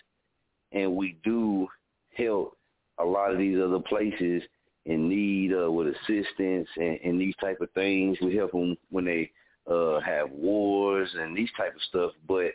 and 0.72 0.96
we 0.96 1.18
do 1.24 1.68
help 2.16 2.58
a 3.00 3.06
lot 3.06 3.32
of 3.32 3.38
these 3.38 3.58
other 3.60 3.80
places 3.80 4.44
in 4.86 5.08
need 5.08 5.54
uh, 5.54 5.72
with 5.72 5.88
assistance 5.88 6.68
and, 6.78 7.00
and 7.04 7.22
these 7.22 7.36
type 7.40 7.62
of 7.62 7.70
things. 7.72 8.18
We 8.22 8.36
help 8.36 8.52
them 8.52 8.78
when 8.90 9.06
they 9.06 9.32
uh, 9.70 10.00
have 10.00 10.32
wars 10.32 11.10
and 11.18 11.36
these 11.38 11.50
type 11.56 11.76
of 11.76 11.82
stuff. 11.90 12.12
But 12.28 12.54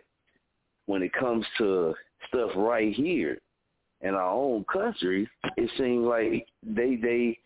when 0.87 1.03
it 1.03 1.13
comes 1.13 1.47
to 1.59 1.95
stuff 2.29 2.51
right 2.57 2.93
here 2.93 3.39
in 4.01 4.15
our 4.15 4.33
own 4.33 4.65
country, 4.65 5.29
it 5.57 5.71
seems 5.79 6.05
like 6.05 6.47
they 6.63 6.97
they 6.97 7.39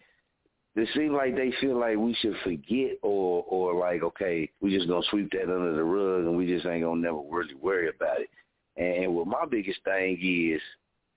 it 0.80 0.88
seems 0.94 1.12
like 1.12 1.34
they 1.34 1.52
feel 1.60 1.78
like 1.78 1.96
we 1.96 2.14
should 2.14 2.36
forget 2.44 2.98
or 3.02 3.44
or 3.48 3.74
like 3.74 4.02
okay 4.02 4.48
we 4.60 4.74
just 4.74 4.88
gonna 4.88 5.02
sweep 5.10 5.30
that 5.32 5.42
under 5.42 5.74
the 5.74 5.82
rug 5.82 6.24
and 6.24 6.36
we 6.36 6.46
just 6.46 6.66
ain't 6.66 6.84
gonna 6.84 7.00
never 7.00 7.20
really 7.28 7.54
worry 7.54 7.88
about 7.88 8.20
it. 8.20 8.28
And 8.76 9.14
what 9.14 9.26
my 9.26 9.44
biggest 9.50 9.82
thing 9.84 10.18
is, 10.20 10.60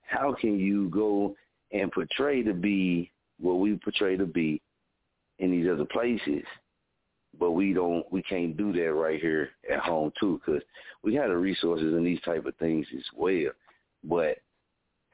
how 0.02 0.34
can 0.34 0.58
you 0.58 0.88
go 0.90 1.34
and 1.72 1.90
portray 1.92 2.42
to 2.42 2.52
be 2.52 3.10
what 3.40 3.54
we 3.54 3.76
portray 3.76 4.16
to 4.16 4.26
be 4.26 4.60
in 5.38 5.50
these 5.50 5.68
other 5.70 5.84
places, 5.84 6.44
but 7.38 7.52
we 7.52 7.72
don't, 7.72 8.10
we 8.12 8.22
can't 8.22 8.56
do 8.56 8.72
that 8.72 8.92
right 8.92 9.20
here 9.20 9.50
at 9.70 9.80
home 9.80 10.12
too, 10.18 10.40
because 10.44 10.62
we 11.02 11.14
have 11.14 11.28
the 11.28 11.36
resources 11.36 11.92
and 11.92 12.06
these 12.06 12.20
type 12.20 12.46
of 12.46 12.54
things 12.56 12.86
as 12.96 13.04
well. 13.14 13.50
But 14.04 14.38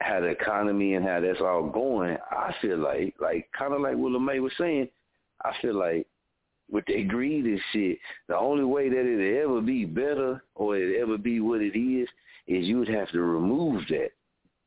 how 0.01 0.20
the 0.20 0.27
economy 0.27 0.94
and 0.94 1.05
how 1.05 1.20
that's 1.20 1.40
all 1.40 1.68
going, 1.68 2.16
I 2.31 2.55
feel 2.60 2.78
like, 2.78 3.14
like 3.20 3.48
kind 3.56 3.74
of 3.74 3.81
like 3.81 3.97
what 3.97 4.12
LeMay 4.12 4.40
was 4.40 4.52
saying, 4.59 4.89
I 5.44 5.52
feel 5.60 5.74
like 5.74 6.06
with 6.70 6.85
the 6.86 7.02
greed 7.05 7.44
and 7.44 7.60
shit, 7.72 7.98
the 8.28 8.36
only 8.36 8.64
way 8.64 8.89
that 8.89 9.01
it'll 9.01 9.55
ever 9.56 9.60
be 9.60 9.85
better 9.85 10.43
or 10.55 10.77
it 10.77 11.01
ever 11.01 11.18
be 11.18 11.40
what 11.40 11.60
it 11.60 11.78
is, 11.78 12.09
is 12.47 12.66
you 12.66 12.78
would 12.78 12.89
have 12.89 13.10
to 13.10 13.20
remove 13.20 13.82
that 13.89 14.10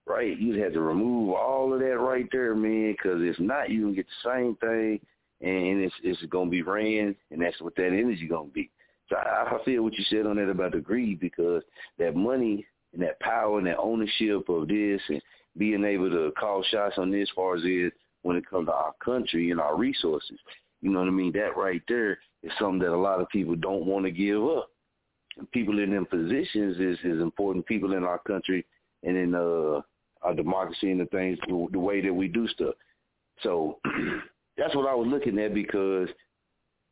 right? 0.05 0.38
You'd 0.38 0.61
have 0.61 0.73
to 0.73 0.81
remove 0.81 1.34
all 1.34 1.73
of 1.73 1.80
that 1.80 1.97
right 1.97 2.27
there, 2.31 2.55
man, 2.55 2.91
because 2.91 3.22
if 3.22 3.39
not, 3.39 3.69
you 3.69 3.81
can 3.81 3.95
get 3.95 4.05
the 4.05 4.30
same 4.30 4.55
thing, 4.57 4.99
and 5.41 5.84
it's 5.84 5.95
it's 6.03 6.22
gonna 6.30 6.49
be 6.49 6.61
ran, 6.61 7.15
and 7.31 7.41
that's 7.41 7.61
what 7.61 7.76
that 7.76 7.88
energy 7.88 8.27
gonna 8.27 8.49
be. 8.49 8.69
So 9.10 9.15
I, 9.15 9.55
I 9.55 9.64
feel 9.64 9.84
what 9.84 9.93
you 9.93 10.03
said 10.10 10.26
on 10.26 10.38
that 10.38 10.49
about 10.49 10.73
the 10.73 10.80
greed, 10.80 11.19
because 11.19 11.64
that 11.99 12.15
money 12.15 12.65
and 12.94 13.02
that 13.02 13.20
power 13.20 13.57
and 13.57 13.68
that 13.68 13.78
ownership 13.78 14.48
of 14.49 14.68
this, 14.68 15.02
and 15.10 15.22
being 15.57 15.84
able 15.84 16.10
to 16.10 16.32
call 16.40 16.64
shots 16.64 16.95
on 16.98 17.11
this, 17.11 17.30
as 17.30 17.36
far 17.36 17.56
as 17.56 17.61
it 17.65 17.94
when 18.24 18.38
it 18.38 18.49
comes 18.49 18.68
to 18.68 18.74
our 18.74 18.94
country 19.03 19.52
and 19.52 19.60
our 19.60 19.76
resources. 19.78 20.40
You 20.82 20.91
know 20.91 20.99
what 20.99 21.07
I 21.07 21.11
mean? 21.11 21.32
That 21.34 21.56
right 21.56 21.82
there 21.88 22.20
is 22.41 22.52
something 22.60 22.80
that 22.80 22.94
a 22.94 22.98
lot 22.98 23.22
of 23.22 23.30
people 23.30 23.56
don't 23.56 23.86
want 23.86 24.06
to 24.06 24.11
give 24.11 24.44
up. 24.44 24.70
People 25.52 25.80
in 25.80 25.91
them 25.91 26.06
positions 26.06 26.78
is 26.80 26.98
is 27.03 27.22
important. 27.22 27.65
People 27.65 27.94
in 27.94 28.03
our 28.03 28.20
country 28.20 28.65
and 29.03 29.18
in 29.18 29.36
uh 29.36 29.82
our 30.22 30.34
democracy 30.34 30.90
and 30.90 31.02
the 31.02 31.06
things, 31.07 31.38
the, 31.48 31.68
the 31.72 31.80
way 31.80 32.02
that 32.02 32.14
we 32.14 32.28
do 32.28 32.48
stuff. 32.48 32.76
So 33.41 33.80
that's 34.57 34.76
what 34.76 34.88
I 34.88 34.95
was 34.95 35.07
looking 35.07 35.40
at 35.40 35.53
because 35.53 36.07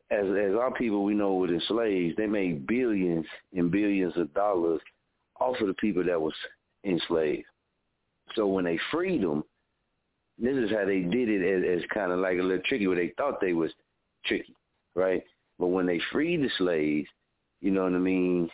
as 0.09 0.25
as 0.25 0.55
our 0.55 0.71
people 0.77 1.03
we 1.03 1.13
know 1.13 1.35
were 1.35 1.53
enslaved, 1.53 2.17
they 2.17 2.27
made 2.27 2.67
billions 2.67 3.25
and 3.53 3.71
billions 3.71 4.15
of 4.17 4.33
dollars 4.33 4.81
of 5.41 5.67
the 5.67 5.73
people 5.75 6.03
that 6.03 6.19
was 6.19 6.33
enslaved. 6.83 7.45
So 8.35 8.47
when 8.47 8.65
they 8.65 8.79
freed 8.91 9.21
them, 9.21 9.43
this 10.37 10.55
is 10.55 10.71
how 10.71 10.85
they 10.85 11.01
did 11.01 11.29
it 11.29 11.41
as, 11.43 11.83
as 11.83 11.89
kind 11.93 12.11
of 12.11 12.19
like 12.19 12.39
a 12.39 12.41
little 12.41 12.63
tricky, 12.65 12.87
where 12.87 12.95
they 12.95 13.13
thought 13.17 13.41
they 13.41 13.53
was 13.53 13.71
tricky, 14.25 14.55
right? 14.95 15.23
But 15.59 15.67
when 15.67 15.85
they 15.85 15.99
freed 16.11 16.41
the 16.41 16.49
slaves, 16.57 17.07
you 17.61 17.71
know 17.71 17.83
what 17.83 17.93
I 17.93 17.99
mean, 17.99 18.49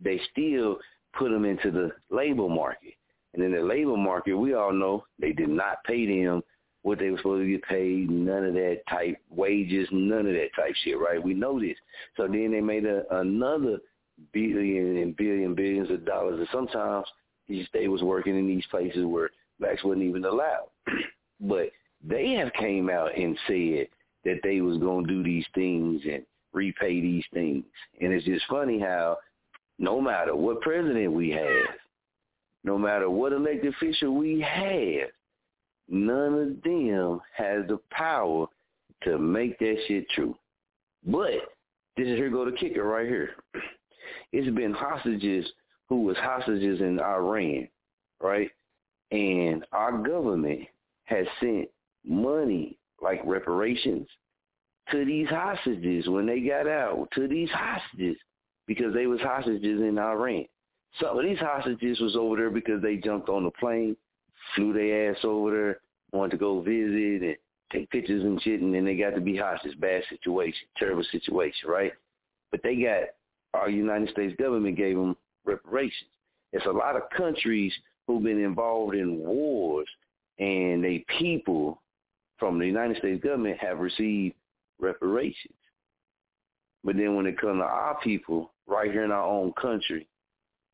they 0.00 0.20
still 0.30 0.78
put 1.18 1.30
them 1.30 1.44
into 1.44 1.70
the 1.70 1.90
labor 2.10 2.48
market. 2.48 2.94
And 3.34 3.42
in 3.42 3.52
the 3.52 3.62
labor 3.62 3.96
market, 3.96 4.34
we 4.34 4.54
all 4.54 4.72
know 4.72 5.04
they 5.18 5.32
did 5.32 5.48
not 5.48 5.82
pay 5.84 6.06
them 6.06 6.42
what 6.82 6.98
they 6.98 7.10
were 7.10 7.16
supposed 7.18 7.44
to 7.44 7.50
get 7.50 7.62
paid, 7.62 8.10
none 8.10 8.44
of 8.44 8.54
that 8.54 8.80
type 8.90 9.16
wages, 9.30 9.88
none 9.92 10.26
of 10.26 10.34
that 10.34 10.50
type 10.54 10.74
shit, 10.84 10.98
right? 10.98 11.22
We 11.22 11.32
know 11.32 11.60
this. 11.60 11.76
So 12.16 12.26
then 12.26 12.50
they 12.50 12.60
made 12.60 12.84
a, 12.84 13.04
another 13.18 13.78
billion 14.32 14.98
and 14.98 15.16
billion 15.16 15.54
billions 15.54 15.90
of 15.90 16.04
dollars. 16.04 16.38
And 16.38 16.48
sometimes 16.52 17.06
these 17.48 17.66
they 17.72 17.88
was 17.88 18.02
working 18.02 18.38
in 18.38 18.46
these 18.46 18.66
places 18.70 19.04
where 19.04 19.30
blacks 19.60 19.84
wasn't 19.84 20.04
even 20.04 20.24
allowed. 20.24 20.68
but 21.40 21.70
they 22.02 22.32
have 22.32 22.52
came 22.54 22.90
out 22.90 23.16
and 23.16 23.38
said 23.46 23.88
that 24.24 24.40
they 24.42 24.60
was 24.60 24.78
gonna 24.78 25.06
do 25.06 25.22
these 25.22 25.46
things 25.54 26.02
and 26.10 26.24
repay 26.52 27.00
these 27.00 27.24
things. 27.32 27.64
And 28.00 28.12
it's 28.12 28.26
just 28.26 28.44
funny 28.48 28.78
how 28.78 29.18
no 29.78 30.00
matter 30.00 30.34
what 30.34 30.60
president 30.60 31.12
we 31.12 31.30
have, 31.30 31.76
no 32.64 32.78
matter 32.78 33.10
what 33.10 33.32
elected 33.32 33.74
official 33.74 34.14
we 34.14 34.40
have, 34.40 35.10
none 35.88 36.34
of 36.34 36.62
them 36.62 37.20
has 37.36 37.66
the 37.68 37.78
power 37.90 38.46
to 39.04 39.18
make 39.18 39.58
that 39.58 39.76
shit 39.88 40.08
true. 40.10 40.36
But 41.04 41.32
this 41.96 42.06
is 42.06 42.16
here 42.16 42.30
go 42.30 42.44
the 42.44 42.52
kicker 42.52 42.84
right 42.84 43.06
here. 43.06 43.30
It's 44.32 44.54
been 44.54 44.72
hostages 44.72 45.46
who 45.88 46.02
was 46.02 46.16
hostages 46.16 46.80
in 46.80 46.98
Iran, 47.00 47.68
right? 48.20 48.50
And 49.10 49.64
our 49.72 49.98
government 49.98 50.62
has 51.04 51.26
sent 51.40 51.68
money 52.04 52.78
like 53.02 53.20
reparations 53.24 54.08
to 54.90 55.04
these 55.04 55.28
hostages 55.28 56.08
when 56.08 56.26
they 56.26 56.40
got 56.40 56.66
out, 56.66 57.08
to 57.14 57.28
these 57.28 57.50
hostages 57.50 58.16
because 58.66 58.94
they 58.94 59.06
was 59.06 59.20
hostages 59.20 59.80
in 59.80 59.98
Iran. 59.98 60.46
Some 61.00 61.18
of 61.18 61.24
these 61.24 61.38
hostages 61.38 62.00
was 62.00 62.16
over 62.16 62.36
there 62.36 62.50
because 62.50 62.82
they 62.82 62.96
jumped 62.96 63.28
on 63.28 63.44
the 63.44 63.50
plane, 63.50 63.96
flew 64.54 64.72
their 64.72 65.10
ass 65.10 65.18
over 65.24 65.50
there, 65.50 65.80
wanted 66.12 66.32
to 66.32 66.36
go 66.36 66.60
visit 66.60 67.22
and 67.22 67.36
take 67.72 67.90
pictures 67.90 68.22
and 68.22 68.40
shit, 68.42 68.60
and 68.60 68.74
then 68.74 68.84
they 68.84 68.96
got 68.96 69.14
to 69.14 69.20
be 69.20 69.36
hostages. 69.36 69.76
Bad 69.78 70.02
situation, 70.08 70.66
terrible 70.76 71.04
situation, 71.10 71.68
right? 71.68 71.92
But 72.50 72.62
they 72.62 72.76
got 72.76 73.04
our 73.54 73.68
United 73.68 74.10
States 74.10 74.34
government 74.38 74.76
gave 74.76 74.96
them 74.96 75.16
reparations. 75.44 76.10
It's 76.52 76.66
a 76.66 76.70
lot 76.70 76.96
of 76.96 77.02
countries 77.16 77.72
who've 78.06 78.22
been 78.22 78.42
involved 78.42 78.94
in 78.94 79.18
wars, 79.18 79.88
and 80.38 80.82
they 80.82 81.04
people 81.18 81.80
from 82.38 82.58
the 82.58 82.66
United 82.66 82.96
States 82.98 83.22
government 83.22 83.58
have 83.58 83.78
received 83.78 84.34
reparations. 84.80 85.54
But 86.84 86.96
then 86.96 87.14
when 87.14 87.26
it 87.26 87.40
comes 87.40 87.60
to 87.60 87.64
our 87.64 87.98
people 88.02 88.52
right 88.66 88.90
here 88.90 89.04
in 89.04 89.12
our 89.12 89.24
own 89.24 89.52
country, 89.52 90.08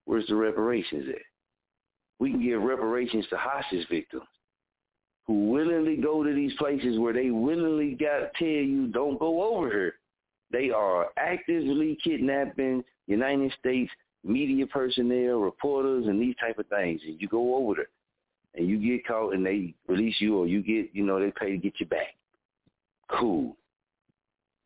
Where's 0.08 0.26
the 0.26 0.36
reparations 0.36 1.04
at? 1.10 1.20
We 2.18 2.30
can 2.30 2.42
give 2.42 2.62
reparations 2.62 3.26
to 3.28 3.36
hostage 3.36 3.86
victims 3.90 4.24
who 5.26 5.50
willingly 5.50 5.96
go 5.96 6.24
to 6.24 6.32
these 6.32 6.54
places 6.54 6.98
where 6.98 7.12
they 7.12 7.28
willingly 7.28 7.90
got 7.90 8.20
to 8.20 8.30
tell 8.38 8.48
you 8.48 8.86
don't 8.86 9.20
go 9.20 9.54
over 9.54 9.70
here. 9.70 9.94
They 10.50 10.70
are 10.70 11.08
actively 11.16 11.98
kidnapping 12.02 12.84
United 13.06 13.52
States 13.58 13.90
media 14.24 14.66
personnel, 14.66 15.38
reporters, 15.38 16.06
and 16.06 16.20
these 16.20 16.34
type 16.40 16.58
of 16.58 16.66
things. 16.66 17.00
And 17.06 17.20
you 17.20 17.28
go 17.28 17.56
over 17.56 17.74
there 17.76 17.88
and 18.54 18.68
you 18.68 18.78
get 18.78 19.06
caught 19.06 19.34
and 19.34 19.44
they 19.44 19.74
release 19.86 20.16
you 20.20 20.38
or 20.38 20.46
you 20.46 20.62
get, 20.62 20.94
you 20.94 21.04
know, 21.04 21.20
they 21.20 21.32
pay 21.38 21.50
to 21.52 21.58
get 21.58 21.78
you 21.78 21.86
back. 21.86 22.16
Cool. 23.10 23.56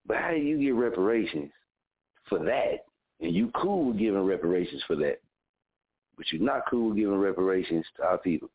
But 0.07 0.19
how 0.19 0.31
do 0.31 0.37
you 0.37 0.59
get 0.59 0.75
reparations 0.75 1.51
for 2.29 2.39
that? 2.41 2.85
And 3.21 3.35
you 3.35 3.51
cool 3.55 3.87
with 3.87 3.99
giving 3.99 4.25
reparations 4.25 4.83
for 4.87 4.97
that 4.97 5.21
but 6.17 6.31
you're 6.31 6.43
not 6.43 6.63
cool 6.71 6.89
with 6.89 6.99
giving 6.99 7.17
reparations 7.17 7.85
to 7.97 8.05
our 8.05 8.19
people. 8.19 8.49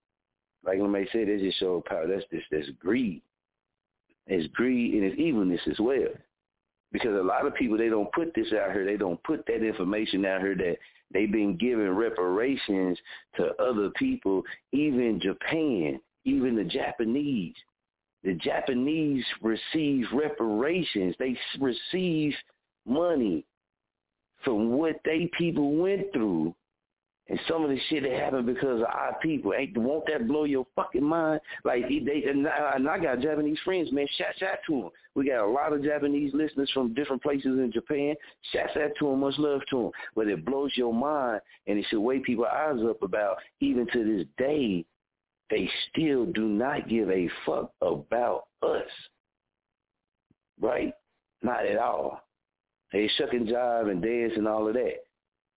Like 0.65 0.79
LeMay 0.79 1.11
said, 1.11 1.27
that 1.27 1.39
just 1.39 1.59
show 1.59 1.83
power. 1.85 2.07
That's 2.07 2.25
just 2.31 2.45
that's 2.51 2.69
greed. 2.79 3.21
It's 4.27 4.51
greed 4.53 4.93
and 4.95 5.03
it's 5.03 5.19
evilness 5.19 5.61
as 5.69 5.79
well. 5.79 6.07
Because 6.91 7.15
a 7.15 7.23
lot 7.23 7.45
of 7.45 7.55
people 7.55 7.77
they 7.77 7.89
don't 7.89 8.11
put 8.13 8.33
this 8.33 8.47
out 8.53 8.71
here. 8.71 8.85
They 8.85 8.97
don't 8.97 9.21
put 9.23 9.45
that 9.47 9.65
information 9.65 10.25
out 10.25 10.41
here 10.41 10.55
that 10.55 10.77
they've 11.13 11.31
been 11.31 11.57
giving 11.57 11.89
reparations 11.89 12.97
to 13.35 13.51
other 13.61 13.89
people, 13.91 14.43
even 14.71 15.19
Japan, 15.21 15.99
even 16.25 16.55
the 16.55 16.63
Japanese. 16.63 17.55
The 18.23 18.33
Japanese 18.33 19.23
received 19.41 20.07
reparations. 20.13 21.15
They 21.19 21.37
receive 21.59 22.33
money 22.85 23.45
from 24.43 24.71
what 24.71 24.95
they 25.03 25.29
people 25.37 25.75
went 25.75 26.11
through 26.13 26.55
and 27.29 27.39
some 27.47 27.63
of 27.63 27.69
the 27.69 27.77
shit 27.89 28.03
that 28.03 28.11
happened 28.11 28.45
because 28.45 28.79
of 28.79 28.87
our 28.87 29.17
people. 29.21 29.53
Ain't 29.53 29.77
won't 29.77 30.05
that 30.07 30.27
blow 30.27 30.45
your 30.45 30.65
fucking 30.75 31.03
mind? 31.03 31.41
Like 31.65 31.83
they 31.89 32.23
and 32.27 32.47
I, 32.47 32.73
and 32.75 32.87
I 32.87 32.99
got 32.99 33.19
Japanese 33.19 33.59
friends, 33.65 33.91
man. 33.91 34.07
Shout 34.17 34.33
shout 34.37 34.59
to 34.67 34.81
them. 34.81 34.89
We 35.15 35.27
got 35.27 35.45
a 35.45 35.49
lot 35.49 35.73
of 35.73 35.83
Japanese 35.83 36.31
listeners 36.33 36.69
from 36.73 36.93
different 36.93 37.21
places 37.21 37.45
in 37.45 37.71
Japan. 37.73 38.15
Shout 38.53 38.77
out 38.77 38.91
to 38.99 39.05
them, 39.05 39.19
much 39.19 39.35
love 39.37 39.61
to 39.71 39.83
them. 39.83 39.91
But 40.15 40.27
it 40.27 40.45
blows 40.45 40.71
your 40.75 40.93
mind, 40.93 41.41
and 41.67 41.77
it 41.77 41.85
should 41.89 41.99
wake 41.99 42.23
people's 42.23 42.47
eyes 42.53 42.79
up 42.87 43.03
about 43.03 43.37
even 43.59 43.87
to 43.91 44.03
this 44.03 44.27
day, 44.37 44.85
they 45.49 45.69
still 45.89 46.25
do 46.25 46.47
not 46.47 46.87
give 46.87 47.09
a 47.09 47.29
fuck 47.45 47.71
about 47.81 48.45
us. 48.63 48.87
Right? 50.59 50.93
Not 51.41 51.65
at 51.65 51.77
all. 51.77 52.21
They 52.93 53.09
shuck 53.17 53.33
and 53.33 53.47
jive 53.47 53.91
and 53.91 54.01
dance 54.01 54.33
and 54.37 54.47
all 54.47 54.67
of 54.67 54.73
that. 54.73 55.03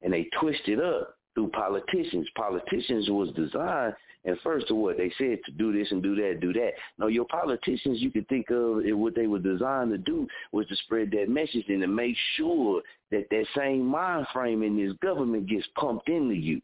And 0.02 0.12
they 0.12 0.28
twist 0.40 0.62
it 0.66 0.80
up 0.80 1.16
through 1.34 1.48
politicians. 1.50 2.28
Politicians 2.36 3.08
was 3.08 3.30
designed 3.34 3.94
and 4.24 4.38
first 4.42 4.68
to 4.68 4.74
what 4.74 4.98
they 4.98 5.10
said 5.16 5.38
to 5.46 5.52
do 5.52 5.72
this 5.72 5.90
and 5.90 6.02
do 6.02 6.14
that, 6.16 6.40
do 6.40 6.52
that. 6.52 6.72
No, 6.98 7.06
your 7.06 7.24
politicians 7.24 8.00
you 8.00 8.10
could 8.10 8.28
think 8.28 8.50
of 8.50 8.82
what 8.98 9.14
they 9.14 9.26
were 9.26 9.38
designed 9.38 9.90
to 9.92 9.98
do 9.98 10.28
was 10.52 10.66
to 10.66 10.76
spread 10.76 11.10
that 11.12 11.30
message 11.30 11.64
and 11.68 11.80
to 11.80 11.86
make 11.86 12.16
sure 12.36 12.82
that 13.10 13.28
that 13.30 13.46
same 13.56 13.86
mind 13.86 14.26
frame 14.32 14.62
in 14.62 14.76
this 14.76 14.94
government 15.02 15.48
gets 15.48 15.66
pumped 15.74 16.08
into 16.08 16.34
you. 16.34 16.60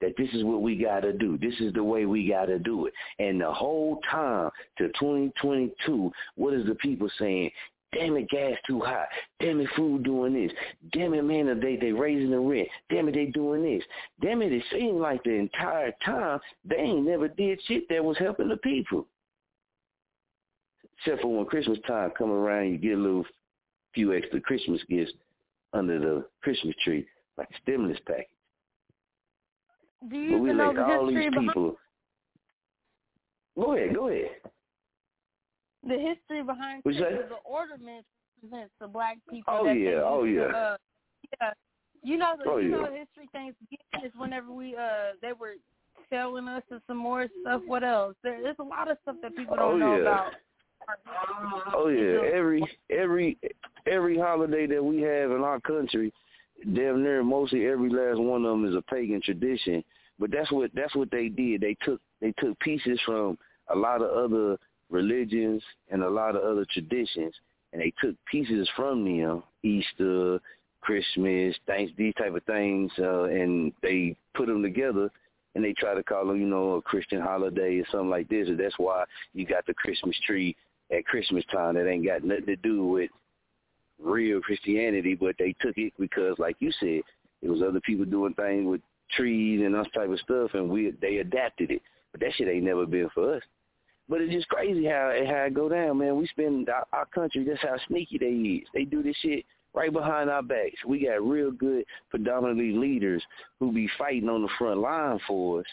That 0.00 0.14
this 0.16 0.30
is 0.32 0.44
what 0.44 0.62
we 0.62 0.76
gotta 0.76 1.12
do. 1.12 1.36
This 1.38 1.54
is 1.60 1.74
the 1.74 1.84
way 1.84 2.06
we 2.06 2.26
gotta 2.26 2.58
do 2.58 2.86
it. 2.86 2.94
And 3.18 3.40
the 3.40 3.52
whole 3.52 4.00
time 4.10 4.50
to 4.78 4.88
2022, 4.88 6.10
what 6.36 6.54
is 6.54 6.66
the 6.66 6.74
people 6.76 7.08
saying? 7.18 7.50
Damn 7.92 8.16
it, 8.16 8.28
gas 8.28 8.56
too 8.66 8.80
high. 8.80 9.06
Damn 9.40 9.60
it, 9.60 9.68
food 9.74 10.04
doing 10.04 10.32
this. 10.32 10.52
Damn 10.92 11.14
it, 11.14 11.24
man, 11.24 11.58
they 11.60 11.76
they 11.76 11.92
raising 11.92 12.30
the 12.30 12.38
rent. 12.38 12.68
Damn 12.88 13.08
it, 13.08 13.14
they 13.14 13.26
doing 13.26 13.64
this. 13.64 13.82
Damn 14.20 14.42
it, 14.42 14.52
it 14.52 14.62
seemed 14.70 15.00
like 15.00 15.22
the 15.24 15.32
entire 15.32 15.92
time 16.04 16.38
they 16.64 16.76
ain't 16.76 17.06
never 17.06 17.26
did 17.26 17.60
shit 17.66 17.88
that 17.88 18.04
was 18.04 18.16
helping 18.18 18.48
the 18.48 18.56
people. 18.58 19.06
Except 20.98 21.22
for 21.22 21.36
when 21.36 21.46
Christmas 21.46 21.78
time 21.86 22.12
come 22.16 22.30
around, 22.30 22.70
you 22.70 22.78
get 22.78 22.98
a 22.98 23.00
little 23.00 23.24
few 23.94 24.14
extra 24.14 24.40
Christmas 24.40 24.80
gifts 24.88 25.12
under 25.72 25.98
the 25.98 26.24
Christmas 26.42 26.74
tree, 26.84 27.06
like 27.36 27.48
a 27.50 27.60
stimulus 27.62 27.98
package. 28.06 28.26
Do 30.08 30.16
you 30.16 30.32
but 30.32 30.40
we 30.40 30.48
even 30.48 30.58
know 30.58 30.66
let 30.68 30.76
the 30.76 30.84
all 30.84 31.06
these 31.06 31.16
behind 31.16 31.48
people. 31.48 31.76
Go 33.56 33.74
ahead, 33.74 33.94
go 33.94 34.08
ahead. 34.08 34.30
The 35.86 35.94
history 35.94 36.42
behind 36.42 36.82
What'd 36.82 36.98
you 37.00 37.06
say? 37.06 37.16
Christmas? 37.16 37.30
The 37.30 37.50
ornaments 37.50 38.08
represents 38.42 38.72
the 38.80 38.88
black 38.88 39.18
people. 39.30 39.54
Oh, 39.54 39.72
yeah, 39.72 40.00
oh, 40.04 40.24
yeah. 40.24 40.42
Uh, 40.42 40.76
yeah. 41.40 41.52
You 42.02 42.16
know 42.16 42.34
the 42.42 42.50
Oh, 42.50 42.56
you 42.58 42.70
know 42.70 42.80
yeah. 42.80 42.90
the 42.90 42.96
history 42.96 43.28
Thanksgiving 43.32 44.06
is 44.06 44.12
whenever 44.16 44.52
we 44.52 44.74
uh 44.74 45.12
they 45.20 45.32
were 45.38 45.54
selling 46.08 46.48
us 46.48 46.62
and 46.70 46.80
some 46.86 46.96
more 46.96 47.26
stuff. 47.42 47.60
What 47.66 47.84
else? 47.84 48.14
There, 48.22 48.40
there's 48.42 48.56
a 48.58 48.62
lot 48.62 48.90
of 48.90 48.96
stuff 49.02 49.16
that 49.22 49.36
people 49.36 49.56
don't 49.56 49.74
Oh, 49.74 49.76
know 49.76 49.96
yeah. 49.96 50.02
about. 50.02 50.32
Oh 51.74 51.88
yeah, 51.88 52.20
every 52.34 52.64
every 52.90 53.38
every 53.86 54.18
holiday 54.18 54.66
that 54.66 54.82
we 54.82 55.02
have 55.02 55.30
in 55.30 55.42
our 55.42 55.60
country, 55.60 56.12
damn 56.74 57.02
near 57.02 57.22
mostly 57.22 57.66
every 57.66 57.90
last 57.90 58.18
one 58.18 58.44
of 58.44 58.50
them 58.50 58.64
is 58.66 58.74
a 58.74 58.82
pagan 58.82 59.20
tradition. 59.22 59.84
But 60.18 60.30
that's 60.30 60.50
what 60.50 60.70
that's 60.74 60.96
what 60.96 61.10
they 61.10 61.28
did. 61.28 61.60
They 61.60 61.76
took 61.84 62.00
they 62.20 62.32
took 62.38 62.58
pieces 62.60 62.98
from 63.04 63.36
a 63.72 63.76
lot 63.76 64.02
of 64.02 64.10
other 64.10 64.56
religions 64.90 65.62
and 65.90 66.02
a 66.02 66.10
lot 66.10 66.36
of 66.36 66.42
other 66.42 66.66
traditions, 66.70 67.34
and 67.72 67.80
they 67.80 67.92
took 68.02 68.16
pieces 68.30 68.68
from 68.76 69.04
them, 69.04 69.42
Easter, 69.62 70.40
Christmas, 70.80 71.54
thanks 71.66 71.92
these 71.96 72.14
type 72.14 72.34
of 72.34 72.42
things, 72.44 72.90
uh, 72.98 73.24
and 73.24 73.72
they 73.82 74.16
put 74.34 74.46
them 74.46 74.62
together. 74.62 75.10
And 75.56 75.64
they 75.64 75.72
try 75.72 75.94
to 75.94 76.02
call 76.04 76.28
them, 76.28 76.40
you 76.40 76.46
know, 76.46 76.74
a 76.74 76.82
Christian 76.82 77.20
holiday 77.20 77.80
or 77.80 77.84
something 77.90 78.08
like 78.08 78.28
this. 78.28 78.46
And 78.46 78.58
that's 78.58 78.78
why 78.78 79.02
you 79.34 79.44
got 79.44 79.66
the 79.66 79.74
Christmas 79.74 80.16
tree 80.24 80.54
at 80.96 81.04
Christmas 81.06 81.44
time 81.52 81.74
that 81.74 81.88
ain't 81.88 82.06
got 82.06 82.22
nothing 82.22 82.46
to 82.46 82.56
do 82.56 82.86
with 82.86 83.10
real 83.98 84.40
Christianity, 84.40 85.14
but 85.14 85.34
they 85.38 85.54
took 85.60 85.76
it 85.76 85.92
because, 85.98 86.38
like 86.38 86.56
you 86.60 86.70
said, 86.78 87.02
it 87.42 87.48
was 87.48 87.62
other 87.62 87.80
people 87.80 88.04
doing 88.04 88.34
things 88.34 88.66
with 88.66 88.80
trees 89.16 89.60
and 89.64 89.74
that 89.74 89.92
type 89.92 90.10
of 90.10 90.20
stuff, 90.20 90.50
and 90.54 90.68
we 90.68 90.92
they 91.00 91.18
adapted 91.18 91.70
it. 91.70 91.82
But 92.12 92.20
that 92.20 92.32
shit 92.34 92.48
ain't 92.48 92.64
never 92.64 92.86
been 92.86 93.08
for 93.14 93.34
us. 93.36 93.42
But 94.10 94.20
it's 94.20 94.32
just 94.32 94.48
crazy 94.48 94.86
how 94.86 95.12
it 95.14 95.28
how 95.28 95.44
it 95.44 95.54
go 95.54 95.68
down, 95.68 95.98
man. 95.98 96.16
We 96.16 96.26
spend 96.26 96.68
our, 96.68 96.84
our 96.92 97.06
country. 97.06 97.44
That's 97.44 97.62
how 97.62 97.76
sneaky 97.86 98.18
they 98.18 98.26
is. 98.26 98.68
They 98.74 98.84
do 98.84 99.04
this 99.04 99.14
shit 99.22 99.44
right 99.72 99.92
behind 99.92 100.28
our 100.28 100.42
backs. 100.42 100.84
We 100.84 101.06
got 101.06 101.22
real 101.22 101.52
good, 101.52 101.84
predominantly 102.10 102.72
leaders 102.72 103.22
who 103.60 103.70
be 103.70 103.88
fighting 103.96 104.28
on 104.28 104.42
the 104.42 104.48
front 104.58 104.80
line 104.80 105.20
for 105.28 105.60
us, 105.60 105.66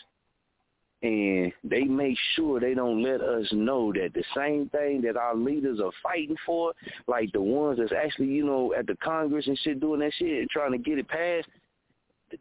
and 1.01 1.51
they 1.63 1.85
make 1.85 2.15
sure 2.35 2.59
they 2.59 2.75
don't 2.75 3.01
let 3.01 3.21
us 3.21 3.47
know 3.51 3.91
that 3.93 4.13
the 4.13 4.23
same 4.35 4.69
thing 4.69 5.01
that 5.01 5.17
our 5.17 5.35
leaders 5.35 5.79
are 5.79 5.91
fighting 6.03 6.37
for, 6.45 6.73
like 7.07 7.31
the 7.31 7.41
ones 7.41 7.79
that's 7.79 7.91
actually 7.91 8.27
you 8.27 8.45
know 8.45 8.71
at 8.77 8.85
the 8.85 8.95
Congress 9.03 9.47
and 9.47 9.57
shit 9.63 9.79
doing 9.79 10.01
that 10.01 10.13
shit 10.13 10.41
and 10.41 10.49
trying 10.51 10.73
to 10.73 10.77
get 10.77 10.99
it 10.99 11.07
passed, 11.07 11.47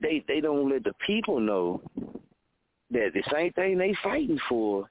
they 0.02 0.23
they 0.28 0.43
don't 0.43 0.68
let 0.68 0.85
the 0.85 0.93
people 1.06 1.40
know 1.40 1.81
that 2.90 3.12
the 3.14 3.23
same 3.32 3.51
thing 3.55 3.78
they 3.78 3.97
fighting 4.02 4.39
for 4.47 4.90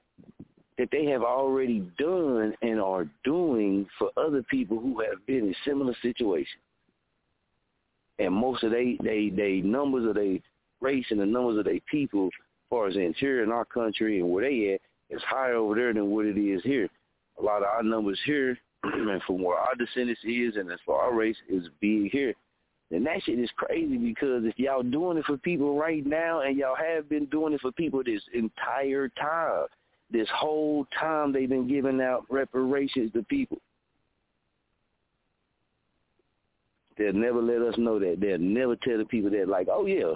that 0.78 0.88
they 0.90 1.06
have 1.06 1.22
already 1.22 1.80
done 1.98 2.54
and 2.62 2.80
are 2.80 3.08
doing 3.24 3.86
for 3.98 4.10
other 4.16 4.42
people 4.42 4.78
who 4.78 5.00
have 5.00 5.24
been 5.26 5.46
in 5.48 5.54
similar 5.64 5.94
situations. 6.02 6.60
And 8.18 8.32
most 8.32 8.62
of 8.62 8.70
they 8.70 8.98
they 9.02 9.30
they 9.34 9.60
numbers 9.60 10.06
of 10.08 10.14
they 10.14 10.42
race 10.80 11.06
and 11.10 11.20
the 11.20 11.26
numbers 11.26 11.58
of 11.58 11.64
they 11.64 11.80
people, 11.90 12.26
as 12.26 12.32
far 12.70 12.86
as 12.88 12.94
the 12.94 13.00
interior 13.00 13.42
in 13.42 13.52
our 13.52 13.64
country 13.64 14.20
and 14.20 14.30
where 14.30 14.44
they 14.44 14.74
at, 14.74 14.80
is 15.14 15.22
higher 15.22 15.54
over 15.54 15.74
there 15.74 15.92
than 15.92 16.10
what 16.10 16.26
it 16.26 16.38
is 16.38 16.62
here. 16.62 16.88
A 17.38 17.42
lot 17.42 17.58
of 17.58 17.68
our 17.68 17.82
numbers 17.82 18.18
here, 18.24 18.58
and 18.82 19.22
from 19.22 19.42
where 19.42 19.58
our 19.58 19.74
descendants 19.74 20.22
is, 20.24 20.56
and 20.56 20.70
as 20.70 20.78
far 20.84 21.02
our 21.02 21.14
race 21.14 21.36
is 21.48 21.68
big 21.80 22.10
here. 22.10 22.34
And 22.90 23.04
that 23.06 23.22
shit 23.24 23.38
is 23.38 23.50
crazy 23.56 23.96
because 23.96 24.44
if 24.44 24.58
y'all 24.58 24.82
doing 24.82 25.18
it 25.18 25.24
for 25.24 25.36
people 25.36 25.76
right 25.76 26.06
now, 26.06 26.42
and 26.42 26.56
y'all 26.56 26.76
have 26.76 27.08
been 27.08 27.26
doing 27.26 27.52
it 27.52 27.60
for 27.60 27.72
people 27.72 28.02
this 28.04 28.22
entire 28.32 29.08
time, 29.08 29.66
this 30.10 30.28
whole 30.34 30.86
time 30.98 31.32
they've 31.32 31.48
been 31.48 31.68
giving 31.68 32.00
out 32.00 32.24
reparations 32.30 33.12
to 33.12 33.22
people. 33.24 33.58
They'll 36.96 37.12
never 37.12 37.42
let 37.42 37.60
us 37.60 37.74
know 37.76 37.98
that. 37.98 38.18
They'll 38.20 38.38
never 38.38 38.76
tell 38.76 38.98
the 38.98 39.04
people 39.04 39.30
that, 39.30 39.48
like, 39.48 39.68
oh 39.70 39.86
yeah, 39.86 40.14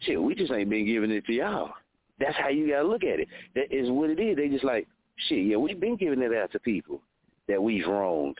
shit, 0.00 0.20
we 0.20 0.34
just 0.34 0.50
ain't 0.50 0.70
been 0.70 0.86
giving 0.86 1.10
it 1.10 1.24
to 1.26 1.32
y'all. 1.32 1.70
That's 2.18 2.36
how 2.36 2.48
you 2.48 2.68
gotta 2.68 2.88
look 2.88 3.04
at 3.04 3.20
it. 3.20 3.28
That 3.54 3.72
is 3.72 3.90
what 3.90 4.10
it 4.10 4.18
is. 4.18 4.36
They 4.36 4.48
just 4.48 4.64
like, 4.64 4.88
shit, 5.28 5.46
yeah, 5.46 5.56
we've 5.56 5.78
been 5.78 5.96
giving 5.96 6.22
it 6.22 6.34
out 6.34 6.50
to 6.52 6.58
people 6.58 7.00
that 7.48 7.62
we've 7.62 7.86
wronged, 7.86 8.38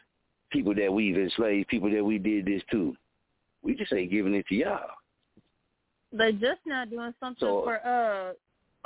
people 0.50 0.74
that 0.74 0.92
we've 0.92 1.16
enslaved, 1.16 1.68
people 1.68 1.90
that 1.90 2.04
we 2.04 2.18
did 2.18 2.46
this 2.46 2.62
to. 2.72 2.96
We 3.62 3.74
just 3.74 3.92
ain't 3.92 4.10
giving 4.10 4.34
it 4.34 4.46
to 4.48 4.54
y'all. 4.54 4.90
They're 6.12 6.32
just 6.32 6.60
now 6.66 6.84
doing 6.84 7.14
something 7.20 7.40
So- 7.40 7.62
for 7.62 7.86
uh 7.86 8.32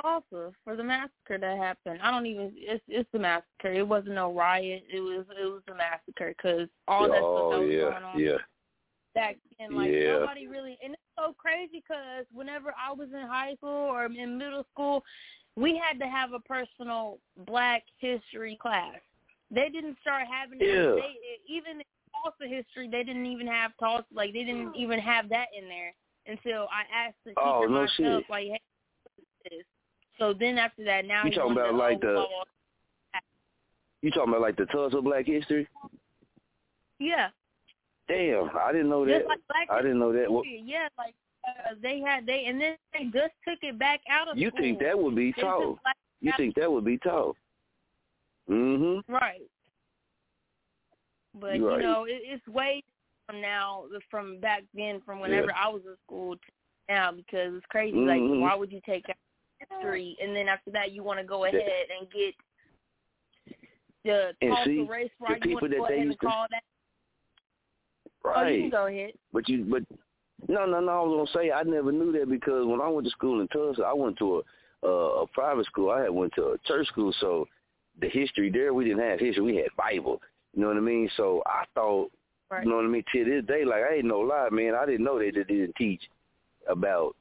Tulsa 0.01 0.51
for 0.63 0.75
the 0.75 0.83
massacre 0.83 1.37
that 1.39 1.57
happened. 1.57 1.99
I 2.01 2.11
don't 2.11 2.25
even. 2.25 2.51
It's 2.55 2.83
it's 2.87 3.09
the 3.11 3.19
massacre. 3.19 3.71
It 3.71 3.87
wasn't 3.87 4.15
no 4.15 4.33
riot. 4.33 4.83
It 4.91 4.99
was 4.99 5.25
it 5.39 5.45
was 5.45 5.61
a 5.69 5.75
massacre 5.75 6.33
because 6.37 6.67
all 6.87 7.07
that 7.07 7.17
stuff 7.17 7.23
oh 7.23 7.51
that 7.51 7.59
was 7.65 7.73
yeah, 7.73 7.81
going 7.81 8.03
on 8.03 8.19
yeah. 8.19 8.37
back 9.15 9.37
then, 9.59 9.75
like 9.75 9.91
Yeah. 9.91 10.19
nobody 10.19 10.47
really. 10.47 10.77
And 10.83 10.93
it's 10.93 11.01
so 11.17 11.33
crazy 11.37 11.83
because 11.87 12.25
whenever 12.31 12.73
I 12.77 12.93
was 12.93 13.09
in 13.13 13.27
high 13.27 13.55
school 13.55 13.69
or 13.69 14.05
in 14.05 14.37
middle 14.37 14.65
school, 14.73 15.03
we 15.55 15.75
had 15.77 15.99
to 15.99 16.07
have 16.07 16.33
a 16.33 16.39
personal 16.39 17.19
Black 17.45 17.83
history 17.97 18.57
class. 18.61 18.95
They 19.49 19.69
didn't 19.69 19.97
start 20.01 20.25
having 20.31 20.59
it. 20.61 20.67
Yeah. 20.67 20.95
They, 20.95 21.53
even 21.53 21.77
in 21.77 21.83
Tulsa 22.23 22.53
history, 22.53 22.89
they 22.91 23.03
didn't 23.03 23.25
even 23.25 23.47
have 23.47 23.71
Tulsa. 23.79 24.05
Like 24.13 24.33
they 24.33 24.43
didn't 24.43 24.73
oh. 24.75 24.79
even 24.79 24.99
have 24.99 25.29
that 25.29 25.47
in 25.57 25.67
there 25.67 25.93
until 26.27 26.67
I 26.69 27.07
asked 27.07 27.15
the 27.25 27.31
oh, 27.37 27.61
teacher 27.61 27.71
Oh, 27.71 27.73
no 27.73 27.81
myself, 27.81 28.23
shit. 28.23 28.29
like, 28.29 28.47
hey, 28.47 28.61
this? 29.49 29.65
So 30.19 30.33
then 30.33 30.57
after 30.57 30.83
that, 30.85 31.05
now 31.05 31.23
You 31.25 31.31
talking 31.31 31.51
about 31.53 31.75
like 31.75 32.01
the-. 32.01 32.25
You 34.01 34.11
talking 34.11 34.29
about 34.29 34.41
like 34.41 34.55
the 34.57 34.65
Tulsa 34.67 35.01
Black 35.01 35.25
History? 35.25 35.67
yeah, 36.99 37.29
Damn, 38.07 38.49
I 38.57 38.71
didn't 38.71 38.89
know 38.89 39.05
that. 39.05 39.27
like 39.27 39.39
Black 39.47 39.67
I 39.69 39.81
didn't 39.81 39.99
know 39.99 40.13
that. 40.13 40.29
History. 40.29 40.63
Yeah, 40.65 40.87
like 40.97 41.13
uh, 41.47 41.73
they 41.81 41.99
had 41.99 42.25
they 42.25 42.45
and 42.45 42.59
then 42.59 42.75
they 42.93 43.05
just 43.05 43.33
took 43.47 43.59
it 43.61 43.77
back 43.77 44.01
out 44.09 44.27
of 44.29 44.37
you 44.37 44.49
school. 44.49 44.59
think 44.61 44.79
that 44.79 44.97
would 44.97 45.15
be 45.15 45.33
tough? 45.33 45.75
You 46.21 46.31
think 46.37 46.55
that 46.55 46.71
would 46.71 46.85
be 46.85 46.97
taught? 46.97 47.35
Mhm. 48.49 49.03
Right. 49.07 49.41
But 51.39 51.55
You 51.57 51.67
right. 51.69 51.77
you 51.77 51.83
know, 51.83 52.05
it, 52.05 52.21
it's 52.23 52.47
way 52.47 52.81
from 53.27 53.41
now 53.41 53.83
from 54.09 54.39
back 54.39 54.63
then 54.73 55.01
from 55.05 55.19
whenever 55.19 55.47
Yeah. 55.47 55.63
I 55.65 55.67
was 55.69 55.81
in 55.85 55.95
school 56.05 56.35
to 56.35 56.41
now 56.89 57.11
because 57.11 57.53
it's 57.55 57.65
crazy. 57.67 57.97
Like, 57.97 58.21
Mhm. 58.21 58.39
why 58.39 58.55
would 58.55 58.71
you 58.71 58.79
take 58.85 59.07
out 59.09 59.16
history 59.69 60.17
and 60.21 60.35
then 60.35 60.47
after 60.47 60.71
that 60.71 60.91
you 60.91 61.03
want 61.03 61.19
to 61.19 61.25
go 61.25 61.45
ahead 61.45 61.61
and 61.99 62.09
get 62.11 62.33
the 64.03 64.33
And 64.41 64.51
Tulsa 64.55 64.65
see, 64.65 64.87
race 64.89 65.09
the 65.19 65.25
right. 65.25 65.35
You 65.35 65.41
people 65.41 65.53
want 65.53 65.63
to 65.63 65.69
that 65.69 65.77
go 65.77 65.87
they 65.87 65.93
ahead 65.93 65.99
and 65.99 66.07
used 66.07 66.19
to- 66.21 66.25
call 66.27 66.45
that? 66.51 66.63
Oh, 68.25 68.29
Right. 68.29 68.55
you 68.55 68.61
can 68.63 68.69
go 68.71 68.87
ahead. 68.87 69.11
But 69.31 69.47
you, 69.47 69.65
but 69.65 69.83
no, 70.49 70.65
no, 70.65 70.79
no. 70.79 70.91
I 70.91 71.03
was 71.03 71.27
gonna 71.33 71.45
say 71.45 71.51
I 71.51 71.63
never 71.63 71.91
knew 71.91 72.11
that 72.13 72.29
because 72.29 72.65
when 72.65 72.81
I 72.81 72.87
went 72.87 73.05
to 73.05 73.11
school 73.11 73.41
in 73.41 73.47
Tulsa, 73.49 73.83
I 73.83 73.93
went 73.93 74.17
to 74.19 74.37
a 74.37 74.87
a, 74.87 75.23
a 75.23 75.27
private 75.27 75.65
school. 75.65 75.89
I 75.89 76.01
had 76.01 76.11
went 76.11 76.33
to 76.35 76.49
a 76.51 76.57
church 76.65 76.87
school, 76.87 77.11
so 77.19 77.47
the 77.99 78.07
history 78.09 78.51
there 78.51 78.73
we 78.75 78.83
didn't 78.85 78.99
have 78.99 79.19
history. 79.19 79.41
We 79.43 79.55
had 79.55 79.75
Bible. 79.75 80.21
You 80.53 80.61
know 80.61 80.67
what 80.67 80.77
I 80.77 80.81
mean? 80.81 81.09
So 81.17 81.41
I 81.47 81.63
thought, 81.73 82.11
Right. 82.51 82.63
you 82.63 82.69
know 82.69 82.75
what 82.77 82.85
I 82.85 82.89
mean. 82.89 83.03
To 83.13 83.25
this 83.25 83.43
day, 83.45 83.65
like 83.65 83.81
I 83.89 83.95
ain't 83.95 84.05
no 84.05 84.19
lie, 84.19 84.49
man. 84.51 84.75
I 84.75 84.85
didn't 84.85 85.03
know 85.03 85.17
they 85.17 85.31
they 85.31 85.43
didn't 85.43 85.75
teach 85.77 86.01
about 86.67 87.15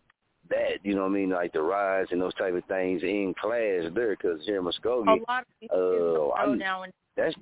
that. 0.51 0.79
You 0.85 0.95
know 0.95 1.03
what 1.03 1.09
I 1.11 1.15
mean? 1.15 1.31
Like 1.31 1.53
the 1.53 1.63
rise 1.63 2.07
and 2.11 2.21
those 2.21 2.35
type 2.35 2.55
of 2.55 2.65
things 2.67 3.03
in 3.03 3.35
class 3.41 3.85
there, 3.95 4.11
because 4.17 4.41
here 4.45 4.59
in 4.59 4.65
Muskogee, 4.65 5.07
A 5.09 5.31
lot 5.31 5.43
of 5.43 5.61
people 5.61 5.77
uh, 5.77 6.15
know 6.15 6.31
I'm- 6.37 6.59
now 6.59 6.83
and 6.83 6.93
that's 7.17 7.35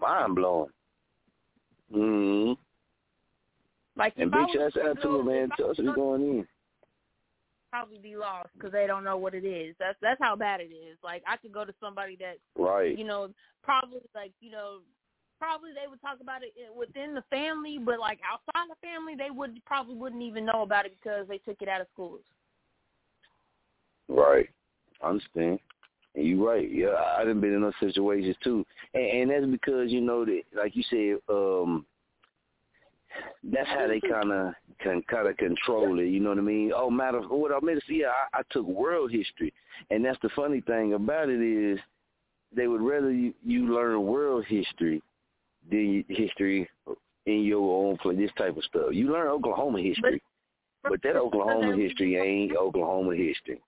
mind 0.00 0.34
blowing. 0.34 0.70
Mm-hmm. 1.94 2.52
like 3.96 4.14
And 4.16 4.30
big 4.30 4.46
shouts 4.54 4.76
out 4.76 5.00
to 5.02 5.16
him, 5.20 5.26
man. 5.26 5.48
Tell 5.56 5.70
us 5.70 5.76
be 5.76 5.84
going 5.94 6.22
in. 6.22 6.46
probably 7.70 7.98
be 7.98 8.16
lost 8.16 8.48
because 8.54 8.72
they 8.72 8.86
don't 8.86 9.04
know 9.04 9.16
what 9.16 9.34
it 9.34 9.44
is. 9.44 9.74
That's 9.78 9.98
that's 10.00 10.20
how 10.22 10.36
bad 10.36 10.60
it 10.60 10.72
is. 10.72 10.96
Like 11.02 11.22
I 11.26 11.36
could 11.36 11.52
go 11.52 11.64
to 11.64 11.74
somebody 11.80 12.16
that 12.16 12.36
Right. 12.56 12.96
you 12.96 13.04
know 13.04 13.30
probably 13.62 14.00
like 14.14 14.32
you 14.40 14.50
know 14.52 14.78
probably 15.38 15.70
they 15.72 15.88
would 15.88 16.00
talk 16.00 16.18
about 16.20 16.42
it 16.42 16.52
within 16.76 17.14
the 17.14 17.22
family, 17.30 17.78
but 17.78 17.98
like 17.98 18.20
outside 18.30 18.68
the 18.70 18.86
family, 18.86 19.14
they 19.16 19.30
would 19.30 19.60
probably 19.64 19.94
wouldn't 19.96 20.22
even 20.22 20.44
know 20.46 20.62
about 20.62 20.86
it 20.86 20.94
because 21.02 21.26
they 21.28 21.38
took 21.38 21.60
it 21.60 21.68
out 21.68 21.80
of 21.80 21.86
schools. 21.92 22.20
Right. 24.10 24.48
I 25.02 25.08
understand. 25.08 25.58
And 26.14 26.26
you're 26.26 26.46
right. 26.46 26.68
Yeah, 26.70 26.96
I 27.16 27.24
done 27.24 27.40
been 27.40 27.54
in 27.54 27.62
those 27.62 27.72
situations 27.78 28.36
too, 28.42 28.66
and, 28.94 29.04
and 29.04 29.30
that's 29.30 29.50
because 29.50 29.92
you 29.92 30.00
know 30.00 30.24
that, 30.24 30.42
like 30.56 30.74
you 30.74 30.82
said, 30.90 31.34
um, 31.34 31.86
that's 33.44 33.68
how 33.68 33.86
they 33.86 34.00
kind 34.00 34.32
of 34.32 34.54
can 34.80 35.02
kind 35.08 35.28
of 35.28 35.36
control 35.36 36.00
it. 36.00 36.06
You 36.06 36.18
know 36.18 36.30
what 36.30 36.38
I 36.38 36.42
mean? 36.42 36.72
Oh, 36.74 36.90
matter 36.90 37.18
of 37.18 37.30
what 37.30 37.52
I 37.52 37.64
meant 37.64 37.78
to 37.80 37.86
see, 37.86 38.04
I, 38.04 38.38
I 38.38 38.42
took 38.50 38.66
world 38.66 39.12
history, 39.12 39.52
and 39.90 40.04
that's 40.04 40.18
the 40.22 40.30
funny 40.34 40.60
thing 40.62 40.94
about 40.94 41.28
it 41.28 41.40
is 41.40 41.78
they 42.54 42.66
would 42.66 42.80
rather 42.80 43.12
you, 43.12 43.32
you 43.44 43.72
learn 43.72 44.02
world 44.02 44.44
history 44.48 45.00
than 45.70 46.04
history 46.08 46.68
in 47.26 47.44
your 47.44 47.86
own 47.86 47.96
place. 47.98 48.18
This 48.18 48.32
type 48.36 48.56
of 48.56 48.64
stuff. 48.64 48.86
You 48.90 49.12
learn 49.12 49.28
Oklahoma 49.28 49.80
history, 49.80 50.20
but 50.82 51.00
that 51.04 51.14
Oklahoma 51.14 51.76
history 51.76 52.16
ain't 52.16 52.56
Oklahoma 52.56 53.14
history. 53.14 53.60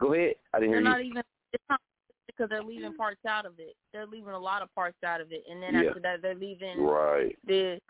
Go 0.00 0.14
ahead. 0.14 0.34
I 0.54 0.60
didn't 0.60 0.74
hear. 0.74 0.82
They're 0.82 0.90
hear 0.90 0.90
not 0.98 1.04
you. 1.04 1.10
even 1.10 1.22
it's 1.52 1.64
not 1.68 1.80
because 2.26 2.48
they're 2.48 2.62
leaving 2.62 2.94
parts 2.94 3.24
out 3.28 3.44
of 3.44 3.52
it. 3.58 3.74
They're 3.92 4.06
leaving 4.06 4.32
a 4.32 4.38
lot 4.38 4.62
of 4.62 4.74
parts 4.74 4.96
out 5.04 5.20
of 5.20 5.30
it, 5.32 5.44
and 5.50 5.62
then 5.62 5.74
Yeah. 5.74 5.88
after 5.90 6.00
that, 6.00 6.22
they're 6.22 6.34
leaving 6.34 6.82
Right. 6.82 7.36
the 7.44 7.80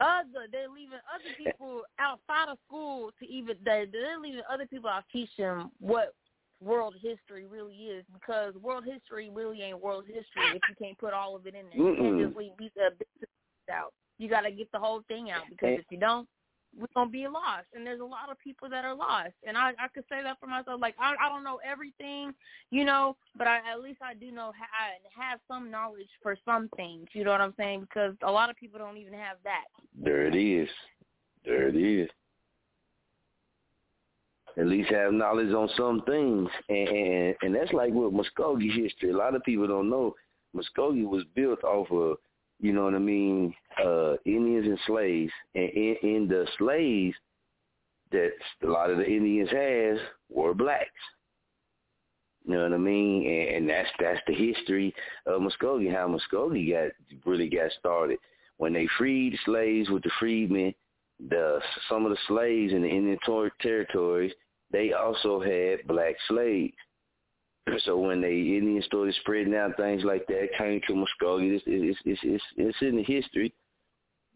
other. 0.00 0.46
They're 0.50 0.68
leaving 0.68 0.98
other 1.12 1.34
people 1.36 1.82
outside 1.98 2.48
of 2.48 2.58
school 2.66 3.10
to 3.18 3.26
even. 3.26 3.56
They 3.64 3.86
they're 3.90 4.18
leaving 4.18 4.42
other 4.48 4.66
people 4.66 4.90
out 4.90 5.04
teach 5.10 5.34
them 5.36 5.70
what 5.80 6.14
world 6.60 6.94
history 7.00 7.46
really 7.46 7.74
is 7.88 8.04
because 8.12 8.54
world 8.56 8.84
history 8.84 9.30
really 9.30 9.62
ain't 9.62 9.80
world 9.80 10.04
history 10.06 10.42
if 10.54 10.62
you 10.68 10.74
can't 10.80 10.98
put 10.98 11.12
all 11.14 11.36
of 11.36 11.46
it 11.46 11.54
in 11.54 11.66
there. 11.70 11.78
You 11.78 11.96
can't 11.96 12.18
just 12.20 12.36
leave 12.36 12.56
bits 12.56 13.30
out. 13.70 13.92
You 14.18 14.28
got 14.28 14.40
to 14.40 14.50
get 14.50 14.70
the 14.72 14.78
whole 14.78 15.02
thing 15.02 15.30
out 15.30 15.44
because 15.48 15.68
And- 15.68 15.78
if 15.78 15.84
you 15.90 15.98
don't, 15.98 16.28
we're 16.78 16.86
gonna 16.94 17.10
be 17.10 17.26
lost. 17.26 17.66
And 17.74 17.86
there's 17.86 18.00
a 18.00 18.04
lot 18.04 18.30
of 18.30 18.38
people 18.38 18.68
that 18.70 18.84
are 18.84 18.94
lost. 18.94 19.32
And 19.46 19.56
I 19.56 19.72
I 19.78 19.88
could 19.92 20.04
say 20.08 20.22
that 20.22 20.38
for 20.40 20.46
myself. 20.46 20.80
Like 20.80 20.94
I 20.98 21.14
I 21.20 21.28
don't 21.28 21.44
know 21.44 21.60
everything, 21.64 22.32
you 22.70 22.84
know, 22.84 23.16
but 23.36 23.46
I 23.46 23.58
at 23.70 23.80
least 23.80 24.00
I 24.02 24.14
do 24.14 24.30
know 24.30 24.52
ha- 24.56 24.68
I 24.72 25.22
have 25.22 25.40
some 25.48 25.70
knowledge 25.70 26.08
for 26.22 26.36
some 26.44 26.68
things. 26.76 27.08
You 27.12 27.24
know 27.24 27.32
what 27.32 27.40
I'm 27.40 27.54
saying? 27.56 27.80
Because 27.80 28.14
a 28.22 28.30
lot 28.30 28.50
of 28.50 28.56
people 28.56 28.78
don't 28.78 28.96
even 28.96 29.14
have 29.14 29.36
that. 29.44 29.64
There 30.02 30.26
it 30.26 30.34
is. 30.34 30.68
There 31.44 31.68
it 31.68 31.76
is. 31.76 32.08
At 34.56 34.66
least 34.66 34.90
have 34.90 35.12
knowledge 35.12 35.52
on 35.52 35.68
some 35.76 36.02
things, 36.06 36.48
and 36.68 36.88
and, 36.88 37.34
and 37.42 37.54
that's 37.54 37.72
like 37.72 37.92
with 37.92 38.12
Muskogee 38.12 38.82
history. 38.82 39.10
A 39.10 39.16
lot 39.16 39.34
of 39.34 39.42
people 39.44 39.66
don't 39.68 39.90
know 39.90 40.14
Muskogee 40.54 41.06
was 41.06 41.24
built 41.34 41.62
off 41.64 41.90
of, 41.90 42.18
you 42.60 42.72
know 42.72 42.84
what 42.84 42.94
I 42.94 42.98
mean, 42.98 43.54
uh, 43.84 44.14
Indians 44.24 44.66
and 44.66 44.78
slaves, 44.86 45.32
and 45.54 45.70
in, 45.70 45.96
in 46.02 46.28
the 46.28 46.46
slaves 46.58 47.16
that 48.10 48.30
a 48.62 48.66
lot 48.66 48.90
of 48.90 48.98
the 48.98 49.06
Indians 49.06 49.50
has 49.50 49.98
were 50.28 50.54
blacks. 50.54 50.90
You 52.44 52.54
know 52.54 52.62
what 52.62 52.72
I 52.72 52.78
mean? 52.78 53.26
And, 53.26 53.56
and 53.56 53.68
that's 53.68 53.88
that's 54.00 54.20
the 54.26 54.34
history 54.34 54.94
of 55.26 55.42
Muskogee, 55.42 55.92
how 55.92 56.08
Muskogee 56.08 56.72
got 56.72 56.92
really 57.26 57.48
got 57.48 57.70
started 57.78 58.18
when 58.56 58.72
they 58.72 58.88
freed 58.96 59.38
slaves 59.44 59.90
with 59.90 60.02
the 60.02 60.10
freedmen. 60.18 60.74
The 61.28 61.60
some 61.88 62.06
of 62.06 62.10
the 62.10 62.18
slaves 62.26 62.72
in 62.72 62.82
the 62.82 62.88
Indian 62.88 63.18
ter- 63.26 63.50
territories, 63.60 64.32
they 64.70 64.92
also 64.92 65.40
had 65.40 65.86
black 65.86 66.14
slaves. 66.28 66.74
So 67.84 67.98
when 67.98 68.20
the 68.20 68.28
Indians 68.28 68.84
started 68.86 69.14
spreading 69.20 69.54
out 69.54 69.76
things 69.76 70.04
like 70.04 70.26
that, 70.26 70.48
came 70.56 70.80
to 70.86 70.92
Muskogee. 70.92 71.60
It's 71.66 71.98
it's 72.04 72.20
it's 72.22 72.42
it's, 72.56 72.76
in 72.80 72.96
the 72.96 73.02
history. 73.02 73.52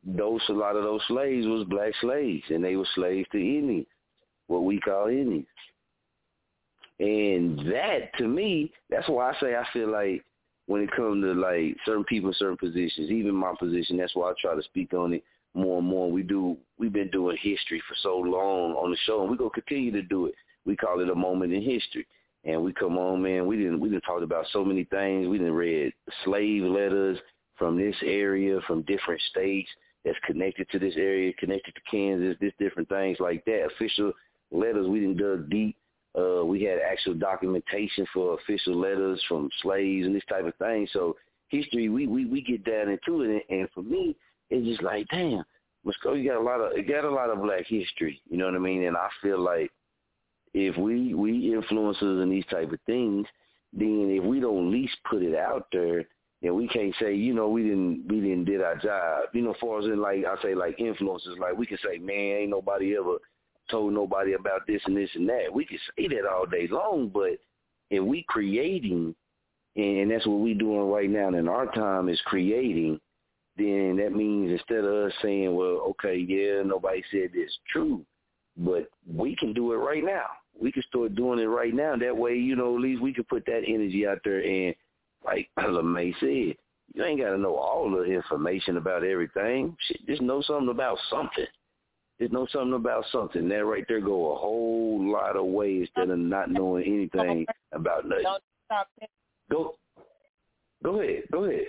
Those 0.04 0.40
a 0.48 0.52
lot 0.52 0.76
of 0.76 0.82
those 0.82 1.00
slaves 1.08 1.46
was 1.46 1.66
black 1.68 1.92
slaves, 2.00 2.44
and 2.50 2.64
they 2.64 2.76
were 2.76 2.86
slaves 2.94 3.28
to 3.32 3.38
Indians, 3.38 3.86
what 4.48 4.64
we 4.64 4.80
call 4.80 5.08
Indians. 5.08 5.46
And 6.98 7.58
that 7.72 8.16
to 8.18 8.28
me, 8.28 8.72
that's 8.90 9.08
why 9.08 9.30
I 9.30 9.40
say 9.40 9.54
I 9.54 9.66
feel 9.72 9.90
like 9.90 10.24
when 10.66 10.82
it 10.82 10.90
comes 10.92 11.24
to 11.24 11.32
like 11.34 11.76
certain 11.84 12.04
people 12.04 12.30
in 12.30 12.34
certain 12.34 12.56
positions, 12.56 13.10
even 13.10 13.34
my 13.34 13.54
position, 13.58 13.96
that's 13.96 14.14
why 14.14 14.30
I 14.30 14.34
try 14.40 14.54
to 14.54 14.62
speak 14.62 14.94
on 14.94 15.14
it 15.14 15.24
more 15.54 15.78
and 15.78 15.86
more. 15.86 16.10
We 16.10 16.22
do 16.22 16.56
we've 16.78 16.92
been 16.92 17.10
doing 17.10 17.36
history 17.40 17.82
for 17.88 17.94
so 18.02 18.16
long 18.18 18.72
on 18.72 18.90
the 18.90 18.96
show 19.04 19.22
and 19.22 19.30
we're 19.30 19.36
gonna 19.36 19.50
continue 19.50 19.90
to 19.92 20.02
do 20.02 20.26
it. 20.26 20.34
We 20.64 20.76
call 20.76 21.00
it 21.00 21.10
a 21.10 21.14
moment 21.14 21.52
in 21.52 21.62
history. 21.62 22.06
And 22.44 22.62
we 22.62 22.72
come 22.72 22.98
on, 22.98 23.22
man, 23.22 23.46
we 23.46 23.56
didn't 23.56 23.80
we 23.80 23.88
didn't 23.88 24.02
talk 24.02 24.22
about 24.22 24.46
so 24.52 24.64
many 24.64 24.84
things. 24.84 25.28
We 25.28 25.38
didn't 25.38 25.54
read 25.54 25.92
slave 26.24 26.64
letters 26.64 27.18
from 27.56 27.76
this 27.76 27.94
area, 28.04 28.58
from 28.66 28.82
different 28.82 29.20
states 29.30 29.68
that's 30.04 30.18
connected 30.26 30.68
to 30.70 30.78
this 30.78 30.94
area, 30.96 31.32
connected 31.34 31.74
to 31.74 31.80
Kansas, 31.90 32.36
this 32.40 32.52
different 32.58 32.88
things 32.88 33.18
like 33.20 33.44
that. 33.44 33.68
Official 33.76 34.12
letters, 34.50 34.88
we 34.88 35.00
didn't 35.00 35.18
dug 35.18 35.48
deep. 35.48 35.76
Uh, 36.18 36.44
we 36.44 36.62
had 36.62 36.78
actual 36.78 37.14
documentation 37.14 38.06
for 38.12 38.34
official 38.34 38.76
letters 38.76 39.22
from 39.28 39.48
slaves 39.62 40.04
and 40.06 40.14
this 40.14 40.24
type 40.28 40.44
of 40.44 40.54
thing. 40.56 40.86
So 40.92 41.16
history, 41.48 41.88
we 41.88 42.06
we, 42.06 42.26
we 42.26 42.42
get 42.42 42.64
down 42.64 42.88
into 42.88 43.22
it, 43.22 43.44
and, 43.48 43.60
and 43.60 43.68
for 43.72 43.82
me, 43.82 44.16
it's 44.50 44.66
just 44.66 44.82
like, 44.82 45.06
damn, 45.10 45.44
Muskogee 45.86 46.26
got 46.26 46.40
a 46.40 46.40
lot 46.40 46.60
of 46.60 46.72
it 46.72 46.88
got 46.88 47.04
a 47.04 47.10
lot 47.10 47.30
of 47.30 47.40
black 47.40 47.66
history. 47.66 48.20
You 48.28 48.36
know 48.36 48.46
what 48.46 48.54
I 48.54 48.58
mean? 48.58 48.84
And 48.84 48.96
I 48.96 49.08
feel 49.22 49.38
like 49.38 49.70
if 50.54 50.76
we 50.76 51.14
we 51.14 51.50
influencers 51.50 52.22
and 52.22 52.30
these 52.30 52.46
type 52.46 52.72
of 52.72 52.80
things, 52.86 53.26
then 53.72 54.08
if 54.10 54.24
we 54.24 54.40
don't 54.40 54.66
at 54.66 54.72
least 54.72 54.96
put 55.08 55.22
it 55.22 55.34
out 55.34 55.66
there, 55.72 56.04
then 56.42 56.54
we 56.54 56.68
can't 56.68 56.94
say, 57.00 57.14
you 57.14 57.32
know, 57.32 57.48
we 57.48 57.62
didn't 57.62 58.06
we 58.08 58.20
didn't 58.20 58.44
did 58.44 58.60
our 58.60 58.76
job. 58.76 59.24
You 59.32 59.42
know, 59.42 59.54
far 59.60 59.80
as 59.80 59.86
in 59.86 60.00
like 60.00 60.24
I 60.24 60.40
say 60.42 60.54
like 60.54 60.78
influencers, 60.78 61.38
like 61.38 61.56
we 61.56 61.66
can 61.66 61.78
say, 61.84 61.98
man, 61.98 62.14
ain't 62.16 62.50
nobody 62.50 62.96
ever 62.96 63.18
told 63.70 63.92
nobody 63.92 64.34
about 64.34 64.66
this 64.66 64.82
and 64.84 64.96
this 64.96 65.10
and 65.14 65.28
that. 65.28 65.52
We 65.52 65.64
can 65.64 65.78
say 65.96 66.08
that 66.08 66.26
all 66.30 66.46
day 66.46 66.68
long, 66.70 67.08
but 67.08 67.38
if 67.90 68.02
we 68.02 68.24
creating 68.28 69.14
and 69.76 70.10
that's 70.10 70.26
what 70.26 70.40
we 70.40 70.52
doing 70.52 70.90
right 70.90 71.08
now 71.08 71.28
in 71.28 71.48
our 71.48 71.66
time 71.72 72.08
is 72.08 72.20
creating, 72.26 73.00
then 73.56 73.96
that 73.96 74.12
means 74.12 74.50
instead 74.50 74.84
of 74.84 75.06
us 75.06 75.12
saying, 75.22 75.54
Well, 75.54 75.86
okay, 75.90 76.16
yeah, 76.16 76.62
nobody 76.62 77.02
said 77.10 77.30
this 77.32 77.50
true, 77.72 78.04
but 78.56 78.88
we 79.06 79.36
can 79.36 79.52
do 79.52 79.72
it 79.72 79.76
right 79.76 80.04
now. 80.04 80.26
We 80.60 80.72
can 80.72 80.82
start 80.84 81.14
doing 81.14 81.38
it 81.38 81.46
right 81.46 81.74
now. 81.74 81.96
That 81.96 82.16
way, 82.16 82.34
you 82.34 82.56
know, 82.56 82.74
at 82.74 82.80
least 82.80 83.02
we 83.02 83.12
can 83.12 83.24
put 83.24 83.44
that 83.46 83.62
energy 83.66 84.06
out 84.06 84.18
there 84.24 84.44
and 84.44 84.74
like 85.24 85.48
LeMay 85.58 86.14
said, 86.20 86.56
you 86.94 87.04
ain't 87.04 87.20
gotta 87.20 87.38
know 87.38 87.56
all 87.56 87.90
the 87.90 88.04
information 88.04 88.76
about 88.76 89.04
everything. 89.04 89.76
Shit, 89.88 90.06
just 90.06 90.22
know 90.22 90.42
something 90.42 90.68
about 90.68 90.98
something. 91.10 91.46
Just 92.20 92.32
know 92.32 92.46
something 92.52 92.74
about 92.74 93.04
something. 93.10 93.48
That 93.48 93.64
right 93.64 93.84
there 93.88 94.00
go 94.00 94.32
a 94.32 94.38
whole 94.38 95.10
lot 95.10 95.36
of 95.36 95.46
way 95.46 95.78
instead 95.78 96.10
of 96.10 96.18
not 96.18 96.50
knowing 96.50 96.84
anything 96.84 97.46
about 97.72 98.06
nothing. 98.06 98.24
Don't 98.24 98.42
stop. 98.66 98.88
Go 99.50 99.74
go 100.84 101.00
ahead. 101.00 101.22
Go 101.32 101.44
ahead. 101.44 101.68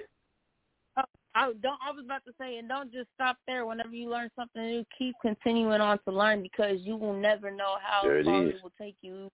I 1.35 1.45
don't. 1.61 1.79
I 1.85 1.91
was 1.91 2.05
about 2.05 2.23
to 2.25 2.33
say, 2.39 2.57
and 2.57 2.67
don't 2.67 2.91
just 2.91 3.07
stop 3.15 3.37
there. 3.47 3.65
Whenever 3.65 3.93
you 3.93 4.09
learn 4.09 4.29
something 4.35 4.61
new, 4.61 4.85
keep 4.97 5.15
continuing 5.21 5.81
on 5.81 5.99
to 6.05 6.11
learn 6.11 6.41
because 6.43 6.79
you 6.81 6.95
will 6.95 7.13
never 7.19 7.49
know 7.49 7.77
how 7.81 8.03
There 8.03 8.19
it 8.19 8.25
far 8.25 8.43
is. 8.43 8.49
it 8.55 8.63
will 8.63 8.71
take 8.79 8.95
you. 9.01 9.29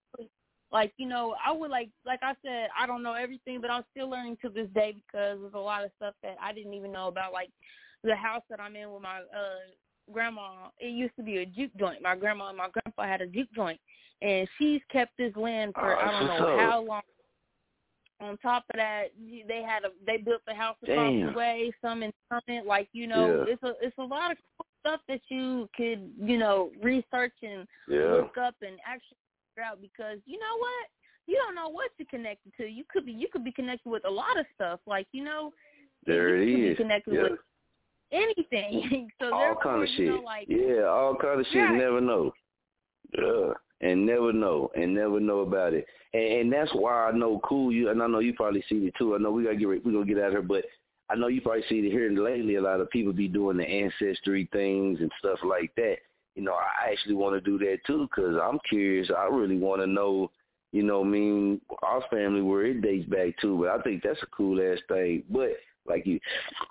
Like 0.72 0.94
you 0.98 1.08
know, 1.08 1.36
I 1.46 1.52
would 1.52 1.72
like, 1.72 1.90
like 2.06 2.20
I 2.22 2.34
said, 2.46 2.70
I 2.80 2.86
don't 2.86 3.04
know 3.04 3.14
everything, 3.14 3.60
but 3.60 3.72
I'm 3.72 3.84
still 3.92 4.10
learning 4.10 4.38
to 4.44 4.50
this 4.50 4.68
day 4.74 4.94
because 4.94 5.40
there's 5.42 5.54
a 5.54 5.58
lot 5.58 5.84
of 5.84 5.92
stuff 5.98 6.14
that 6.24 6.38
I 6.42 6.54
didn't 6.54 6.74
even 6.74 6.92
know 6.92 7.08
about. 7.08 7.34
Like 7.34 7.50
the 8.04 8.16
house 8.16 8.44
that 8.50 8.60
I'm 8.60 8.76
in 8.76 8.92
with 8.92 9.02
my 9.02 9.18
uh 9.20 9.60
grandma, 10.14 10.70
it 10.80 10.92
used 10.92 11.16
to 11.18 11.24
be 11.24 11.38
a 11.40 11.46
juke 11.46 11.72
joint. 11.78 12.02
My 12.02 12.16
grandma 12.16 12.50
and 12.50 12.58
my 12.58 12.70
grandpa 12.70 13.04
had 13.04 13.22
a 13.22 13.28
juke 13.28 13.52
joint, 13.56 13.80
and 14.22 14.48
she's 14.58 14.82
kept 14.92 15.18
this 15.18 15.36
land 15.36 15.74
for 15.74 15.96
Ah, 15.96 16.08
I 16.08 16.12
don't 16.20 16.28
know 16.28 16.58
how 16.60 16.84
long. 16.84 17.02
On 18.22 18.38
top 18.40 18.64
of 18.74 18.78
that, 18.78 19.06
they 19.48 19.62
had 19.62 19.84
a 19.86 19.90
they 20.06 20.18
built 20.18 20.42
the 20.48 20.54
house 20.54 20.76
across 20.84 20.98
Damn. 20.98 21.28
the 21.28 21.38
way. 21.38 21.72
Some 21.82 22.04
in 22.04 22.12
Summit, 22.30 22.66
like 22.66 22.90
you 22.94 23.08
know, 23.08 23.46
Yeah. 23.48 23.54
it's 23.54 23.64
a 23.64 23.74
it's 23.82 23.98
a 23.98 24.04
lot 24.04 24.32
of 24.32 24.38
cool 24.58 24.66
stuff 24.82 25.02
that 25.08 25.22
you 25.30 25.70
could 25.76 26.12
you 26.20 26.38
know 26.38 26.72
research 26.82 27.34
and 27.44 27.68
Yeah. 27.88 28.14
look 28.24 28.38
up 28.38 28.56
and 28.62 28.78
actually 28.86 29.18
figure 29.56 29.68
out 29.70 29.82
because 29.82 30.20
you 30.26 30.38
know 30.40 30.58
what 30.58 30.88
you 31.28 31.36
don't 31.36 31.56
know 31.56 31.70
what 31.70 31.92
you're 31.98 32.08
connected 32.10 32.52
to. 32.58 32.66
You 32.68 32.84
could 32.92 33.06
be 33.06 33.12
you 33.14 33.28
could 33.32 33.44
be 33.44 33.52
connected 33.52 33.90
with 33.90 34.04
a 34.06 34.10
lot 34.10 34.38
of 34.40 34.46
stuff. 34.56 34.80
Like 34.86 35.08
you 35.12 35.24
know, 35.24 35.54
There 36.06 36.42
you 36.42 36.42
it 36.42 36.46
could 36.56 36.64
is. 36.72 36.78
be 36.78 36.84
connected 36.84 37.14
Yeah. 37.14 37.22
with 37.24 37.40
anything. 38.12 39.10
so 39.22 39.34
all 39.34 39.56
kind 39.62 39.84
of 39.84 39.90
shit. 39.96 40.08
know, 40.08 40.22
like 40.26 40.48
yeah, 40.50 40.84
all 40.84 41.16
kind 41.16 41.40
of 41.40 41.46
shit. 41.54 41.62
Right. 41.64 41.78
Never 41.78 42.02
know. 42.02 42.34
Yeah, 43.18 43.54
and 43.82 44.06
never 44.06 44.34
know, 44.34 44.72
and 44.76 44.94
never 44.94 45.20
know 45.20 45.40
about 45.40 45.74
it. 45.74 45.86
And, 46.14 46.24
and 46.24 46.54
that's 46.54 46.72
why 46.74 47.10
I 47.10 47.12
know 47.12 47.40
cool. 47.44 47.72
You 47.72 47.90
and 47.90 48.02
I 48.02 48.08
know 48.08 48.20
you 48.20 48.34
probably 48.34 48.64
see 48.70 48.76
it 48.88 48.94
too. 48.98 49.16
I 49.16 49.18
know 49.18 49.32
we 49.32 49.44
gotta 49.44 49.56
get 49.56 49.68
we 49.68 49.94
gonna 49.94 50.06
get 50.06 50.20
out 50.20 50.28
of 50.28 50.32
here, 50.32 50.42
but 50.42 50.66
I 51.10 51.16
know 51.16 51.28
you 51.28 51.42
probably 51.42 51.64
see 51.70 51.80
it 51.80 51.92
here 51.92 52.08
and 52.08 52.20
lately. 52.20 52.56
A 52.56 52.62
lot 52.62 52.82
of 52.82 52.90
people 52.90 53.14
be 53.14 53.28
doing 53.28 53.58
the 53.58 53.68
ancestry 53.68 54.48
things 54.52 55.00
and 55.02 55.12
stuff 55.20 55.40
like 55.44 55.74
that. 55.76 55.98
You 56.36 56.44
know, 56.44 56.54
I 56.54 56.92
actually 56.92 57.16
want 57.16 57.36
to 57.36 57.42
do 57.42 57.58
that 57.66 57.80
too 57.88 58.08
because 58.08 58.36
I'm 58.42 58.60
curious. 58.70 59.10
I 59.16 59.26
really 59.26 59.58
want 59.58 59.82
to 59.82 59.88
know. 59.88 60.32
You 60.72 60.84
know, 60.84 61.02
I 61.02 61.08
mean, 61.08 61.62
our 61.82 62.04
family 62.12 62.44
where 62.44 62.64
it 62.64 62.82
dates 62.82 63.10
back 63.10 63.40
to, 63.42 63.58
but 63.58 63.70
I 63.70 63.82
think 63.82 64.04
that's 64.04 64.22
a 64.22 64.28
cool 64.28 64.62
ass 64.62 64.78
thing. 64.88 65.24
But 65.28 65.54
like 65.88 66.06
you, 66.06 66.20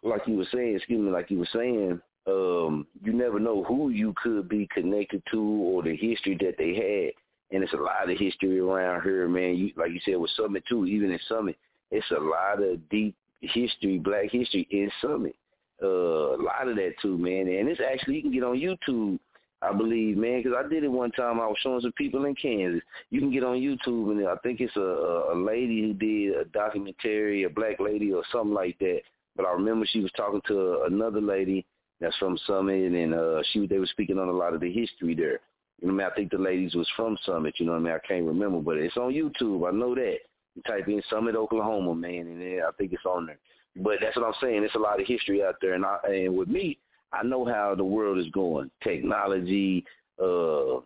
like 0.04 0.22
you 0.26 0.36
were 0.36 0.46
saying, 0.52 0.76
excuse 0.76 1.00
me, 1.00 1.10
like 1.10 1.32
you 1.32 1.38
were 1.38 1.48
saying, 1.52 2.00
um, 2.28 2.86
you 3.02 3.12
never 3.12 3.40
know 3.40 3.64
who 3.64 3.90
you 3.90 4.14
could 4.22 4.48
be 4.48 4.68
connected 4.72 5.22
to 5.30 5.40
or 5.40 5.82
the 5.82 5.96
history 5.96 6.36
that 6.40 6.56
they 6.58 6.74
had. 6.74 7.12
And 7.50 7.64
it's 7.64 7.72
a 7.72 7.76
lot 7.76 8.10
of 8.10 8.18
history 8.18 8.60
around 8.60 9.02
here, 9.02 9.26
man. 9.28 9.56
You 9.56 9.72
like 9.76 9.90
you 9.90 10.00
said 10.04 10.16
with 10.16 10.30
Summit 10.36 10.64
too, 10.68 10.84
even 10.84 11.10
in 11.10 11.18
Summit, 11.28 11.56
it's 11.90 12.10
a 12.10 12.20
lot 12.20 12.62
of 12.62 12.86
deep 12.90 13.16
history, 13.40 13.98
black 13.98 14.30
history 14.30 14.68
in 14.70 14.90
Summit. 15.00 15.34
Uh, 15.82 16.36
a 16.36 16.42
lot 16.42 16.68
of 16.68 16.76
that 16.76 16.94
too, 17.00 17.16
man. 17.16 17.48
And 17.48 17.68
it's 17.68 17.80
actually 17.80 18.16
you 18.16 18.22
can 18.22 18.32
get 18.32 18.42
on 18.42 18.58
YouTube, 18.58 19.18
I 19.62 19.72
believe, 19.72 20.18
man, 20.18 20.42
because 20.42 20.58
I 20.62 20.68
did 20.68 20.84
it 20.84 20.88
one 20.88 21.12
time. 21.12 21.40
I 21.40 21.46
was 21.46 21.56
showing 21.62 21.80
some 21.80 21.92
people 21.92 22.26
in 22.26 22.34
Kansas. 22.34 22.82
You 23.10 23.20
can 23.20 23.32
get 23.32 23.44
on 23.44 23.56
YouTube, 23.56 24.10
and 24.10 24.28
I 24.28 24.36
think 24.42 24.60
it's 24.60 24.76
a, 24.76 24.80
a, 24.80 25.34
a 25.34 25.36
lady 25.38 25.80
who 25.80 25.94
did 25.94 26.36
a 26.36 26.44
documentary, 26.46 27.44
a 27.44 27.48
black 27.48 27.80
lady 27.80 28.12
or 28.12 28.24
something 28.30 28.52
like 28.52 28.78
that. 28.80 29.00
But 29.36 29.46
I 29.46 29.52
remember 29.52 29.86
she 29.86 30.00
was 30.00 30.12
talking 30.16 30.42
to 30.48 30.82
another 30.86 31.20
lady 31.22 31.64
that's 32.00 32.16
from 32.16 32.38
Summit, 32.46 32.92
and 32.92 33.14
uh, 33.14 33.42
she 33.52 33.66
they 33.66 33.78
were 33.78 33.86
speaking 33.86 34.18
on 34.18 34.28
a 34.28 34.32
lot 34.32 34.54
of 34.54 34.60
the 34.60 34.72
history 34.72 35.14
there. 35.14 35.40
You 35.80 35.88
know, 35.88 35.94
I 35.94 35.96
mean, 35.96 36.06
I 36.10 36.14
think 36.14 36.30
the 36.30 36.38
ladies 36.38 36.74
was 36.74 36.88
from 36.96 37.16
Summit. 37.24 37.54
You 37.58 37.66
know, 37.66 37.72
what 37.72 37.78
I 37.78 37.82
mean, 37.82 37.92
I 37.92 38.06
can't 38.06 38.24
remember, 38.24 38.60
but 38.60 38.76
it's 38.76 38.96
on 38.96 39.12
YouTube. 39.12 39.68
I 39.68 39.72
know 39.72 39.94
that. 39.94 40.18
You 40.54 40.62
type 40.66 40.88
in 40.88 41.02
Summit, 41.08 41.36
Oklahoma, 41.36 41.94
man, 41.94 42.26
and 42.26 42.40
then 42.40 42.60
I 42.66 42.70
think 42.76 42.92
it's 42.92 43.04
on 43.04 43.26
there. 43.26 43.38
But 43.76 43.98
that's 44.00 44.16
what 44.16 44.26
I'm 44.26 44.34
saying. 44.40 44.64
It's 44.64 44.74
a 44.74 44.78
lot 44.78 45.00
of 45.00 45.06
history 45.06 45.42
out 45.42 45.56
there, 45.60 45.74
and 45.74 45.84
I, 45.84 45.98
and 46.08 46.36
with 46.36 46.48
me, 46.48 46.78
I 47.12 47.22
know 47.22 47.44
how 47.44 47.74
the 47.76 47.84
world 47.84 48.18
is 48.18 48.30
going. 48.32 48.70
Technology, 48.82 49.84
uh, 50.20 50.80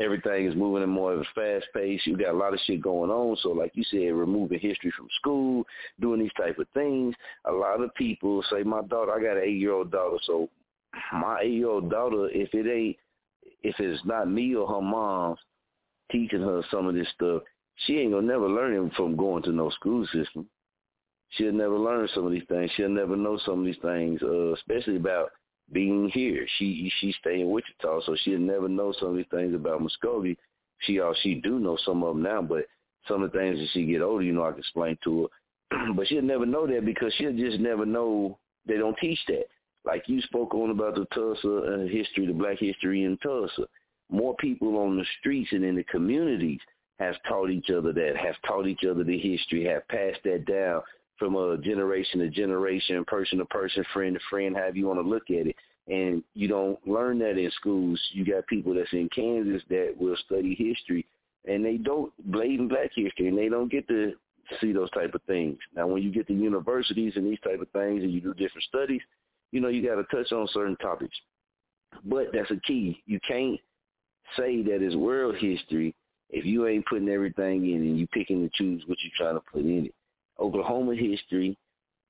everything 0.00 0.46
is 0.46 0.54
moving 0.54 0.82
in 0.82 0.88
more 0.88 1.12
of 1.12 1.20
a 1.20 1.24
fast 1.34 1.66
pace. 1.74 2.00
You 2.04 2.16
got 2.16 2.34
a 2.34 2.38
lot 2.38 2.54
of 2.54 2.60
shit 2.66 2.80
going 2.80 3.10
on. 3.10 3.36
So 3.42 3.50
like 3.50 3.72
you 3.74 3.84
said, 3.90 4.12
removing 4.12 4.60
history 4.60 4.92
from 4.96 5.08
school, 5.18 5.64
doing 6.00 6.20
these 6.20 6.32
type 6.36 6.58
of 6.58 6.68
things. 6.74 7.14
A 7.46 7.52
lot 7.52 7.80
of 7.80 7.94
people 7.94 8.44
say 8.50 8.62
my 8.62 8.82
daughter, 8.82 9.12
I 9.12 9.22
got 9.22 9.36
an 9.36 9.44
eight 9.44 9.58
year 9.58 9.72
old 9.72 9.90
daughter, 9.90 10.18
so 10.24 10.48
my 11.12 11.40
eight 11.42 11.52
year 11.52 11.68
old 11.68 11.90
daughter, 11.90 12.28
if 12.30 12.52
it 12.54 12.70
ain't 12.70 12.96
if 13.62 13.74
it's 13.80 14.04
not 14.04 14.30
me 14.30 14.54
or 14.54 14.68
her 14.68 14.80
mom 14.80 15.36
teaching 16.12 16.40
her 16.40 16.62
some 16.70 16.86
of 16.86 16.94
this 16.94 17.08
stuff, 17.14 17.42
she 17.86 17.98
ain't 17.98 18.12
gonna 18.12 18.26
never 18.26 18.48
learn 18.48 18.86
it 18.86 18.92
from 18.94 19.16
going 19.16 19.42
to 19.42 19.52
no 19.52 19.70
school 19.70 20.06
system. 20.06 20.48
She'll 21.30 21.52
never 21.52 21.78
learn 21.78 22.08
some 22.14 22.24
of 22.24 22.32
these 22.32 22.46
things. 22.48 22.70
She'll 22.76 22.88
never 22.88 23.16
know 23.16 23.38
some 23.44 23.60
of 23.60 23.66
these 23.66 23.76
things, 23.82 24.22
uh, 24.22 24.54
especially 24.54 24.96
about 24.96 25.30
being 25.72 26.08
here. 26.08 26.46
She 26.58 26.90
she 27.00 27.12
stay 27.20 27.40
in 27.40 27.50
Wichita, 27.50 28.00
so 28.04 28.16
she'll 28.22 28.38
never 28.38 28.68
know 28.68 28.92
some 28.98 29.10
of 29.10 29.16
these 29.16 29.26
things 29.30 29.54
about 29.54 29.80
Muskogee. 29.80 30.36
She 30.80 31.00
all 31.00 31.14
she 31.22 31.34
do 31.36 31.58
know 31.58 31.76
some 31.84 32.02
of 32.02 32.14
them 32.14 32.22
now, 32.22 32.42
but 32.42 32.66
some 33.06 33.22
of 33.22 33.32
the 33.32 33.38
things 33.38 33.58
as 33.60 33.68
she 33.70 33.86
get 33.86 34.02
older, 34.02 34.24
you 34.24 34.32
know, 34.32 34.44
I 34.44 34.50
can 34.50 34.60
explain 34.60 34.98
to 35.04 35.28
her. 35.70 35.92
but 35.96 36.06
she'll 36.06 36.22
never 36.22 36.46
know 36.46 36.66
that 36.66 36.84
because 36.84 37.12
she'll 37.14 37.36
just 37.36 37.60
never 37.60 37.84
know 37.84 38.38
they 38.66 38.76
don't 38.76 38.96
teach 38.98 39.18
that. 39.28 39.46
Like 39.84 40.04
you 40.06 40.20
spoke 40.22 40.54
on 40.54 40.70
about 40.70 40.94
the 40.94 41.06
Tulsa 41.14 41.48
uh, 41.48 41.86
history, 41.86 42.26
the 42.26 42.32
black 42.32 42.58
history 42.58 43.04
in 43.04 43.16
Tulsa. 43.18 43.66
More 44.10 44.34
people 44.36 44.76
on 44.78 44.96
the 44.96 45.04
streets 45.18 45.52
and 45.52 45.64
in 45.64 45.76
the 45.76 45.84
communities 45.84 46.60
have 46.98 47.14
taught 47.28 47.50
each 47.50 47.70
other 47.70 47.92
that, 47.92 48.16
have 48.16 48.34
taught 48.46 48.66
each 48.66 48.84
other 48.88 49.04
the 49.04 49.18
history, 49.18 49.64
have 49.64 49.86
passed 49.88 50.20
that 50.24 50.46
down 50.46 50.82
from 51.18 51.36
a 51.36 51.58
generation 51.58 52.20
to 52.20 52.30
generation, 52.30 53.04
person 53.06 53.38
to 53.38 53.44
person, 53.46 53.84
friend 53.92 54.14
to 54.14 54.20
friend, 54.30 54.56
however 54.56 54.76
you 54.76 54.86
want 54.86 55.00
to 55.00 55.08
look 55.08 55.30
at 55.30 55.46
it. 55.46 55.56
And 55.88 56.22
you 56.34 56.48
don't 56.48 56.78
learn 56.86 57.18
that 57.20 57.38
in 57.38 57.50
schools. 57.52 58.00
You 58.12 58.24
got 58.24 58.46
people 58.46 58.74
that's 58.74 58.92
in 58.92 59.08
Kansas 59.14 59.62
that 59.70 59.94
will 59.98 60.16
study 60.26 60.54
history, 60.54 61.06
and 61.46 61.64
they 61.64 61.78
don't 61.78 62.12
blatant 62.30 62.68
black 62.68 62.90
history, 62.94 63.28
and 63.28 63.38
they 63.38 63.48
don't 63.48 63.70
get 63.70 63.88
to 63.88 64.12
see 64.60 64.72
those 64.72 64.90
type 64.90 65.14
of 65.14 65.22
things. 65.22 65.58
Now, 65.74 65.86
when 65.86 66.02
you 66.02 66.12
get 66.12 66.26
to 66.28 66.34
universities 66.34 67.14
and 67.16 67.26
these 67.26 67.40
type 67.40 67.60
of 67.60 67.70
things, 67.70 68.02
and 68.02 68.12
you 68.12 68.20
do 68.20 68.34
different 68.34 68.64
studies, 68.64 69.00
you 69.50 69.60
know 69.60 69.68
you 69.68 69.86
got 69.86 69.96
to 69.96 70.04
touch 70.14 70.30
on 70.32 70.46
certain 70.52 70.76
topics. 70.76 71.16
But 72.04 72.28
that's 72.32 72.50
a 72.50 72.60
key. 72.66 73.02
You 73.06 73.18
can't 73.26 73.58
say 74.36 74.62
that 74.62 74.82
it's 74.82 74.94
world 74.94 75.36
history 75.38 75.94
if 76.30 76.44
you 76.44 76.66
ain't 76.66 76.86
putting 76.86 77.08
everything 77.08 77.70
in 77.70 77.76
and 77.76 77.98
you 77.98 78.06
picking 78.08 78.42
and 78.42 78.52
choose 78.52 78.82
what 78.86 78.98
you're 79.02 79.12
trying 79.16 79.40
to 79.40 79.44
put 79.50 79.62
in 79.62 79.86
it. 79.86 79.94
Oklahoma 80.40 80.94
history. 80.94 81.56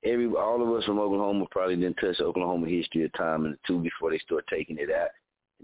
Every 0.04 0.26
all 0.26 0.62
of 0.62 0.76
us 0.76 0.84
from 0.84 0.98
Oklahoma 0.98 1.46
probably 1.50 1.76
didn't 1.76 1.96
touch 1.96 2.20
Oklahoma 2.20 2.68
history 2.68 3.04
a 3.04 3.08
time 3.10 3.46
and 3.46 3.56
two 3.66 3.80
before 3.80 4.10
they 4.10 4.18
start 4.18 4.44
taking 4.48 4.78
it 4.78 4.90
out. 4.90 5.08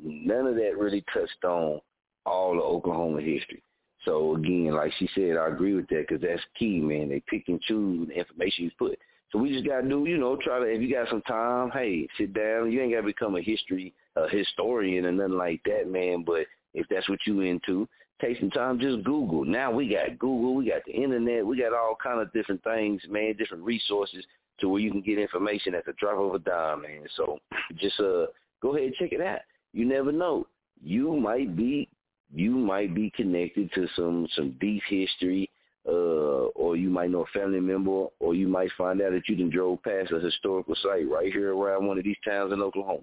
None 0.02 0.46
of 0.46 0.56
that 0.56 0.76
really 0.76 1.04
touched 1.12 1.44
on 1.44 1.80
all 2.26 2.58
of 2.58 2.64
Oklahoma 2.64 3.20
history. 3.20 3.62
So 4.04 4.34
again, 4.34 4.74
like 4.74 4.92
she 4.98 5.08
said, 5.14 5.36
I 5.36 5.48
agree 5.48 5.74
with 5.74 5.88
that 5.88 6.06
because 6.08 6.20
that's 6.20 6.42
key, 6.58 6.80
man. 6.80 7.08
They 7.08 7.22
pick 7.28 7.44
and 7.48 7.60
choose 7.62 8.08
the 8.08 8.14
information 8.14 8.64
you 8.64 8.70
put. 8.78 8.98
So 9.30 9.38
we 9.38 9.52
just 9.52 9.66
gotta 9.66 9.88
do, 9.88 10.04
you 10.04 10.18
know, 10.18 10.36
try 10.36 10.58
to. 10.58 10.64
If 10.64 10.80
you 10.80 10.92
got 10.92 11.08
some 11.08 11.22
time, 11.22 11.70
hey, 11.70 12.06
sit 12.18 12.34
down. 12.34 12.70
You 12.70 12.82
ain't 12.82 12.92
gotta 12.92 13.06
become 13.06 13.36
a 13.36 13.40
history, 13.40 13.94
a 14.16 14.28
historian 14.28 15.06
or 15.06 15.12
nothing 15.12 15.38
like 15.38 15.60
that, 15.64 15.90
man. 15.90 16.22
But 16.24 16.46
if 16.74 16.86
that's 16.88 17.08
what 17.08 17.20
you 17.26 17.40
into, 17.40 17.88
take 18.20 18.38
some 18.38 18.50
time, 18.50 18.78
just 18.78 19.04
Google. 19.04 19.44
Now 19.44 19.70
we 19.70 19.88
got 19.88 20.18
Google, 20.18 20.54
we 20.54 20.68
got 20.68 20.84
the 20.86 20.92
internet, 20.92 21.46
we 21.46 21.58
got 21.58 21.72
all 21.72 21.96
kind 22.02 22.20
of 22.20 22.32
different 22.32 22.62
things, 22.64 23.02
man, 23.08 23.36
different 23.36 23.64
resources 23.64 24.24
to 24.60 24.68
where 24.68 24.80
you 24.80 24.90
can 24.90 25.00
get 25.00 25.18
information 25.18 25.74
at 25.74 25.84
the 25.84 25.92
drop 25.94 26.18
of 26.18 26.34
a 26.34 26.38
dime, 26.38 26.82
man. 26.82 27.02
So 27.16 27.38
just 27.76 27.98
uh 28.00 28.26
go 28.62 28.74
ahead 28.74 28.86
and 28.86 28.94
check 28.94 29.12
it 29.12 29.20
out. 29.20 29.40
You 29.72 29.84
never 29.84 30.12
know. 30.12 30.46
You 30.82 31.16
might 31.16 31.56
be 31.56 31.88
you 32.32 32.50
might 32.50 32.94
be 32.94 33.10
connected 33.14 33.72
to 33.74 33.86
some 33.96 34.26
some 34.34 34.56
deep 34.60 34.82
history, 34.88 35.50
uh, 35.86 36.50
or 36.54 36.76
you 36.76 36.90
might 36.90 37.10
know 37.10 37.22
a 37.22 37.38
family 37.38 37.60
member, 37.60 38.06
or 38.20 38.34
you 38.34 38.48
might 38.48 38.70
find 38.76 39.00
out 39.00 39.12
that 39.12 39.28
you 39.28 39.36
can 39.36 39.50
drove 39.50 39.82
past 39.82 40.12
a 40.12 40.20
historical 40.20 40.74
site 40.82 41.08
right 41.08 41.32
here 41.32 41.56
around 41.56 41.86
one 41.86 41.98
of 41.98 42.04
these 42.04 42.16
towns 42.24 42.52
in 42.52 42.62
Oklahoma. 42.62 43.02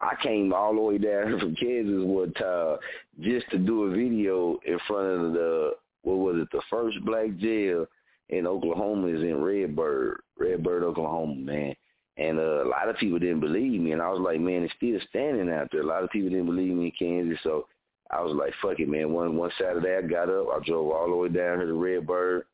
I 0.00 0.14
came 0.22 0.52
all 0.52 0.74
the 0.74 0.80
way 0.80 0.98
down 0.98 1.38
from 1.38 1.54
Kansas 1.56 2.04
one 2.04 2.32
time 2.34 2.78
just 3.20 3.50
to 3.50 3.58
do 3.58 3.84
a 3.84 3.90
video 3.90 4.58
in 4.66 4.78
front 4.86 5.06
of 5.06 5.32
the 5.32 5.72
what 6.02 6.14
was 6.16 6.36
it, 6.40 6.48
the 6.52 6.62
first 6.70 6.98
black 7.04 7.36
jail 7.36 7.86
in 8.30 8.46
Oklahoma 8.46 9.08
is 9.08 9.22
in 9.22 9.42
Redbird, 9.42 10.22
Redbird, 10.38 10.82
Oklahoma, 10.82 11.34
man. 11.34 11.74
And 12.16 12.38
uh, 12.38 12.64
a 12.64 12.68
lot 12.68 12.88
of 12.88 12.96
people 12.96 13.18
didn't 13.18 13.40
believe 13.40 13.80
me, 13.80 13.92
and 13.92 14.00
I 14.00 14.10
was 14.10 14.20
like, 14.20 14.40
man, 14.40 14.62
it's 14.62 14.74
still 14.76 14.98
standing 15.08 15.50
out 15.50 15.68
there. 15.70 15.82
A 15.82 15.86
lot 15.86 16.04
of 16.04 16.10
people 16.10 16.30
didn't 16.30 16.46
believe 16.46 16.74
me 16.74 16.86
in 16.86 16.92
Kansas, 16.98 17.38
so 17.42 17.66
I 18.10 18.20
was 18.22 18.34
like, 18.34 18.52
fuck 18.62 18.80
it, 18.80 18.88
man. 18.88 19.12
One 19.12 19.36
one 19.36 19.50
Saturday, 19.58 19.96
I 19.96 20.02
got 20.02 20.28
up, 20.28 20.48
I 20.54 20.64
drove 20.64 20.90
all 20.90 21.08
the 21.08 21.16
way 21.16 21.28
down 21.28 21.58
here 21.58 21.66
to 21.66 21.74
Redbird, 21.74 22.44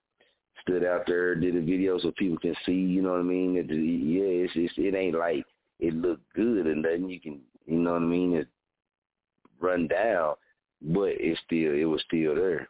stood 0.62 0.85
out 0.85 1.05
there, 1.06 1.35
did 1.35 1.56
a 1.56 1.60
video 1.60 1.98
so 1.98 2.12
people 2.12 2.39
can 2.39 2.56
see, 2.64 2.73
you 2.73 3.02
know 3.02 3.12
what 3.12 3.20
I 3.20 3.24
mean? 3.24 3.55
The, 3.55 3.74
yeah, 3.74 4.44
it's, 4.44 4.52
it's 4.56 4.74
it 4.77 4.94
ain't 4.94 5.18
like 5.18 5.44
it 5.80 5.94
looked 5.94 6.32
good 6.34 6.66
and 6.66 6.84
then 6.84 7.08
you 7.08 7.20
can, 7.20 7.40
you 7.66 7.78
know 7.78 7.92
what 7.92 8.02
I 8.02 8.06
mean? 8.06 8.34
It 8.34 8.48
run 9.60 9.88
down, 9.88 10.34
but 10.82 11.10
it's 11.18 11.40
still 11.46 11.72
it 11.72 11.84
was 11.84 12.02
still 12.06 12.34
there. 12.34 12.68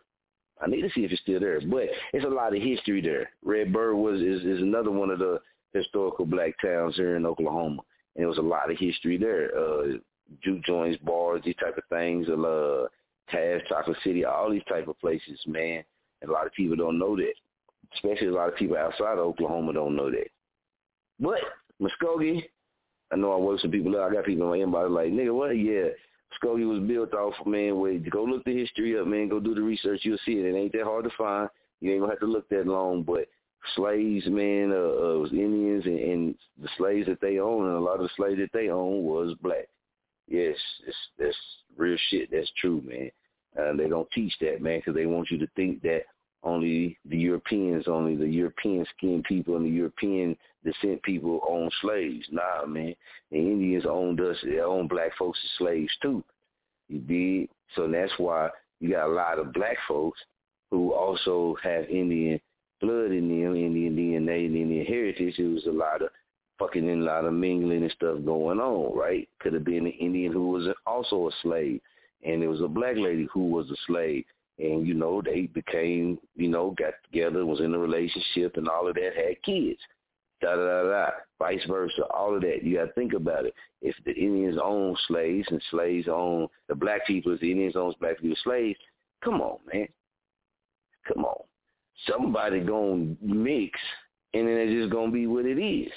I 0.62 0.68
need 0.68 0.82
to 0.82 0.90
see 0.90 1.04
if 1.04 1.12
it's 1.12 1.20
still 1.20 1.40
there, 1.40 1.60
but 1.60 1.88
it's 2.12 2.24
a 2.24 2.28
lot 2.28 2.56
of 2.56 2.62
history 2.62 3.02
there. 3.02 3.30
Redbird 3.44 3.94
was 3.96 4.20
is, 4.20 4.42
is 4.42 4.62
another 4.62 4.90
one 4.90 5.10
of 5.10 5.18
the 5.18 5.40
historical 5.74 6.24
black 6.24 6.54
towns 6.62 6.96
here 6.96 7.16
in 7.16 7.26
Oklahoma, 7.26 7.82
and 8.14 8.22
there 8.22 8.28
was 8.28 8.38
a 8.38 8.42
lot 8.42 8.70
of 8.70 8.78
history 8.78 9.18
there. 9.18 9.50
Uh, 9.56 9.98
juke 10.42 10.64
joints, 10.64 11.02
bars, 11.02 11.42
these 11.44 11.56
type 11.56 11.76
of 11.76 11.84
things. 11.90 12.28
Uh, 12.28 12.86
Taz, 13.32 13.66
Chocolate 13.68 13.96
City, 14.04 14.24
all 14.24 14.50
these 14.50 14.64
type 14.68 14.88
of 14.88 14.98
places, 15.00 15.38
man. 15.46 15.82
And 16.22 16.30
a 16.30 16.32
lot 16.32 16.46
of 16.46 16.52
people 16.52 16.76
don't 16.76 16.98
know 16.98 17.16
that, 17.16 17.34
especially 17.94 18.28
a 18.28 18.32
lot 18.32 18.48
of 18.48 18.56
people 18.56 18.76
outside 18.76 19.18
of 19.18 19.18
Oklahoma 19.18 19.72
don't 19.72 19.96
know 19.96 20.10
that. 20.10 20.28
But 21.18 21.40
Muskogee, 21.80 22.44
I 23.12 23.16
know 23.16 23.32
I 23.32 23.36
work 23.36 23.60
some 23.60 23.70
people 23.70 23.96
out. 23.96 24.10
I 24.10 24.14
got 24.14 24.24
people 24.24 24.52
in 24.52 24.70
my 24.70 24.78
inbox 24.78 24.90
like, 24.90 25.12
nigga, 25.12 25.34
what? 25.34 25.50
Yeah, 25.50 25.88
Muskogee 26.32 26.68
was 26.68 26.86
built 26.86 27.14
off, 27.14 27.34
man, 27.46 27.78
where 27.78 27.98
go 27.98 28.24
look 28.24 28.44
the 28.44 28.56
history 28.56 28.98
up, 28.98 29.06
man. 29.06 29.28
Go 29.28 29.40
do 29.40 29.54
the 29.54 29.62
research. 29.62 30.00
You'll 30.02 30.18
see 30.24 30.32
it. 30.32 30.46
It 30.46 30.56
ain't 30.56 30.72
that 30.72 30.84
hard 30.84 31.04
to 31.04 31.10
find. 31.16 31.48
You 31.80 31.92
ain't 31.92 32.00
gonna 32.00 32.12
have 32.12 32.20
to 32.20 32.26
look 32.26 32.48
that 32.48 32.66
long, 32.66 33.02
but 33.02 33.28
slaves, 33.74 34.26
man, 34.26 34.72
uh, 34.72 34.76
uh 34.76 35.18
was 35.18 35.32
Indians, 35.32 35.84
and, 35.84 35.98
and 35.98 36.34
the 36.62 36.68
slaves 36.78 37.06
that 37.06 37.20
they 37.20 37.38
owned, 37.38 37.66
and 37.66 37.76
a 37.76 37.80
lot 37.80 38.00
of 38.00 38.02
the 38.02 38.10
slaves 38.16 38.38
that 38.38 38.52
they 38.52 38.68
owned 38.68 39.04
was 39.04 39.34
black. 39.42 39.68
Yes, 40.28 40.56
it's, 40.86 40.96
that's 41.18 41.36
real 41.76 41.98
shit. 42.10 42.30
That's 42.30 42.50
true, 42.60 42.82
man. 42.84 43.10
Uh, 43.58 43.76
they 43.76 43.88
don't 43.88 44.10
teach 44.10 44.34
that, 44.40 44.60
man, 44.60 44.80
because 44.80 44.94
they 44.94 45.06
want 45.06 45.30
you 45.30 45.38
to 45.38 45.46
think 45.56 45.82
that 45.82 46.02
only 46.46 46.96
the 47.04 47.16
Europeans, 47.16 47.88
only 47.88 48.14
the 48.14 48.28
European 48.28 48.86
skinned 48.96 49.24
people 49.24 49.56
and 49.56 49.66
the 49.66 49.70
European 49.70 50.36
descent 50.64 51.02
people 51.02 51.40
own 51.48 51.68
slaves. 51.82 52.26
Nah, 52.30 52.64
man. 52.66 52.94
The 53.30 53.38
Indians 53.38 53.84
owned 53.88 54.20
us. 54.20 54.36
They 54.44 54.60
owned 54.60 54.88
black 54.88 55.10
folks 55.18 55.38
as 55.44 55.50
slaves 55.58 55.92
too. 56.00 56.22
You 56.88 57.00
did. 57.00 57.48
So 57.74 57.88
that's 57.88 58.12
why 58.18 58.50
you 58.80 58.92
got 58.92 59.08
a 59.08 59.12
lot 59.12 59.38
of 59.38 59.52
black 59.52 59.76
folks 59.88 60.20
who 60.70 60.92
also 60.92 61.56
have 61.62 61.84
Indian 61.86 62.40
blood 62.80 63.10
in 63.10 63.28
them, 63.28 63.56
Indian 63.56 63.96
DNA, 63.96 64.46
and 64.46 64.56
Indian 64.56 64.86
heritage. 64.86 65.38
It 65.38 65.52
was 65.52 65.66
a 65.66 65.70
lot 65.70 66.02
of 66.02 66.10
fucking 66.58 66.88
and 66.88 67.02
a 67.02 67.04
lot 67.04 67.24
of 67.24 67.32
mingling 67.32 67.82
and 67.82 67.92
stuff 67.92 68.18
going 68.24 68.60
on, 68.60 68.96
right? 68.96 69.28
Could 69.40 69.54
have 69.54 69.64
been 69.64 69.86
an 69.86 69.92
Indian 69.92 70.32
who 70.32 70.48
was 70.50 70.68
also 70.86 71.28
a 71.28 71.32
slave, 71.42 71.80
and 72.24 72.40
there 72.40 72.50
was 72.50 72.62
a 72.62 72.68
black 72.68 72.96
lady 72.96 73.26
who 73.32 73.48
was 73.48 73.70
a 73.70 73.76
slave, 73.86 74.24
and 74.58 74.86
you 74.86 74.94
know 74.94 75.20
they 75.22 75.42
became, 75.42 76.18
you 76.34 76.48
know, 76.48 76.74
got 76.78 76.94
together, 77.04 77.44
was 77.44 77.60
in 77.60 77.74
a 77.74 77.78
relationship, 77.78 78.56
and 78.56 78.68
all 78.68 78.88
of 78.88 78.94
that, 78.94 79.12
had 79.14 79.42
kids, 79.42 79.80
da 80.40 80.56
da 80.56 80.82
da 80.82 80.82
da, 80.88 81.10
vice 81.38 81.64
versa, 81.68 82.04
all 82.10 82.34
of 82.34 82.42
that. 82.42 82.62
You 82.62 82.76
got 82.76 82.86
to 82.86 82.92
think 82.92 83.12
about 83.12 83.46
it. 83.46 83.54
If 83.82 83.94
the 84.04 84.12
Indians 84.12 84.58
own 84.62 84.96
slaves 85.08 85.46
and 85.50 85.62
slaves 85.70 86.08
own 86.08 86.48
the 86.68 86.74
black 86.74 87.06
people, 87.06 87.32
if 87.32 87.40
the 87.40 87.50
Indians 87.50 87.76
own 87.76 87.94
black 88.00 88.20
people 88.20 88.36
slaves, 88.44 88.78
come 89.22 89.40
on, 89.40 89.58
man, 89.72 89.88
come 91.06 91.24
on, 91.24 91.42
somebody 92.08 92.60
gonna 92.60 93.14
mix, 93.20 93.78
and 94.34 94.48
then 94.48 94.56
it's 94.56 94.72
just 94.72 94.92
gonna 94.92 95.12
be 95.12 95.26
what 95.26 95.44
it 95.44 95.60
is. 95.60 95.92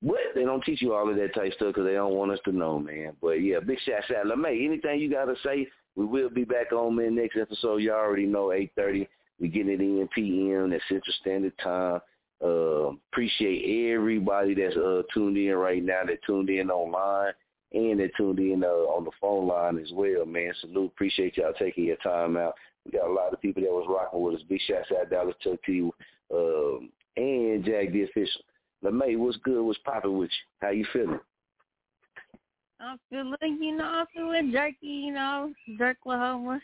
But 0.00 0.16
they 0.34 0.44
don't 0.44 0.64
teach 0.64 0.80
you 0.80 0.94
all 0.94 1.10
of 1.10 1.16
that 1.16 1.34
type 1.34 1.52
stuff 1.54 1.68
because 1.68 1.84
they 1.84 1.94
don't 1.94 2.14
want 2.14 2.30
us 2.30 2.38
to 2.44 2.52
know, 2.52 2.78
man. 2.78 3.16
But 3.20 3.42
yeah, 3.42 3.58
big 3.58 3.80
shout 3.80 4.04
out. 4.16 4.26
LeMay, 4.26 4.64
anything 4.64 5.00
you 5.00 5.10
got 5.10 5.24
to 5.24 5.34
say, 5.44 5.66
we 5.98 6.06
will 6.06 6.30
be 6.30 6.44
back 6.44 6.70
on, 6.72 6.94
man, 6.94 7.16
next 7.16 7.36
episode. 7.36 7.78
You 7.78 7.92
all 7.92 7.98
already 7.98 8.24
know, 8.24 8.46
8.30. 8.46 9.08
We 9.40 9.48
getting 9.48 9.72
it 9.72 9.80
in 9.80 10.08
PM, 10.14 10.70
that's 10.70 10.82
Central 10.88 11.12
Standard 11.20 11.58
Time. 11.58 12.00
Uh, 12.40 12.92
appreciate 13.12 13.92
everybody 13.92 14.54
that's 14.54 14.76
uh, 14.76 15.02
tuned 15.12 15.36
in 15.36 15.52
right 15.56 15.82
now, 15.82 16.02
that 16.06 16.18
tuned 16.24 16.50
in 16.50 16.70
online 16.70 17.32
and 17.72 17.98
that 17.98 18.12
tuned 18.16 18.38
in 18.38 18.62
uh, 18.62 18.68
on 18.68 19.04
the 19.04 19.10
phone 19.20 19.48
line 19.48 19.76
as 19.76 19.90
well, 19.92 20.24
man. 20.24 20.52
Salute. 20.60 20.92
Appreciate 20.94 21.36
y'all 21.36 21.52
taking 21.58 21.86
your 21.86 21.96
time 21.96 22.36
out. 22.36 22.54
We 22.84 22.92
got 22.92 23.08
a 23.08 23.12
lot 23.12 23.32
of 23.32 23.42
people 23.42 23.64
that 23.64 23.72
was 23.72 23.86
rocking 23.88 24.22
with 24.22 24.36
us. 24.36 24.42
Big 24.48 24.60
shout 24.68 24.84
out 24.96 25.10
Dallas 25.10 25.34
Chuck 25.42 25.58
T 25.66 25.90
um, 26.32 26.90
and 27.16 27.64
Jag 27.64 27.92
the 27.92 28.04
Official. 28.04 28.42
LeMay, 28.84 29.18
what's 29.18 29.36
good? 29.38 29.60
What's 29.64 29.80
popping 29.80 30.16
with 30.16 30.30
you? 30.30 30.46
How 30.60 30.70
you 30.70 30.86
feeling? 30.92 31.18
I'm 32.80 32.98
feeling, 33.10 33.58
you 33.60 33.76
know, 33.76 33.84
I'm 33.84 34.06
feeling 34.14 34.52
jerky, 34.52 34.86
you 34.86 35.12
know, 35.12 35.52
Jerklahoma, 35.78 36.60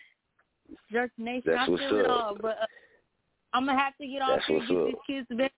Jerk 0.91 1.11
Nation. 1.19 1.43
That's 1.47 1.69
I 1.69 1.71
what's 1.71 1.83
feel 1.83 1.99
it 1.99 2.07
up. 2.07 2.11
all, 2.11 2.37
but 2.41 2.59
uh, 2.63 2.67
I'm 3.53 3.67
gonna 3.67 3.79
have 3.79 3.97
to 4.01 4.07
get 4.07 4.23
off 4.23 4.41
here, 4.47 4.61
get 4.61 4.69
these 4.69 4.95
kids 5.07 5.29
to 5.29 5.37
bed, 5.37 5.51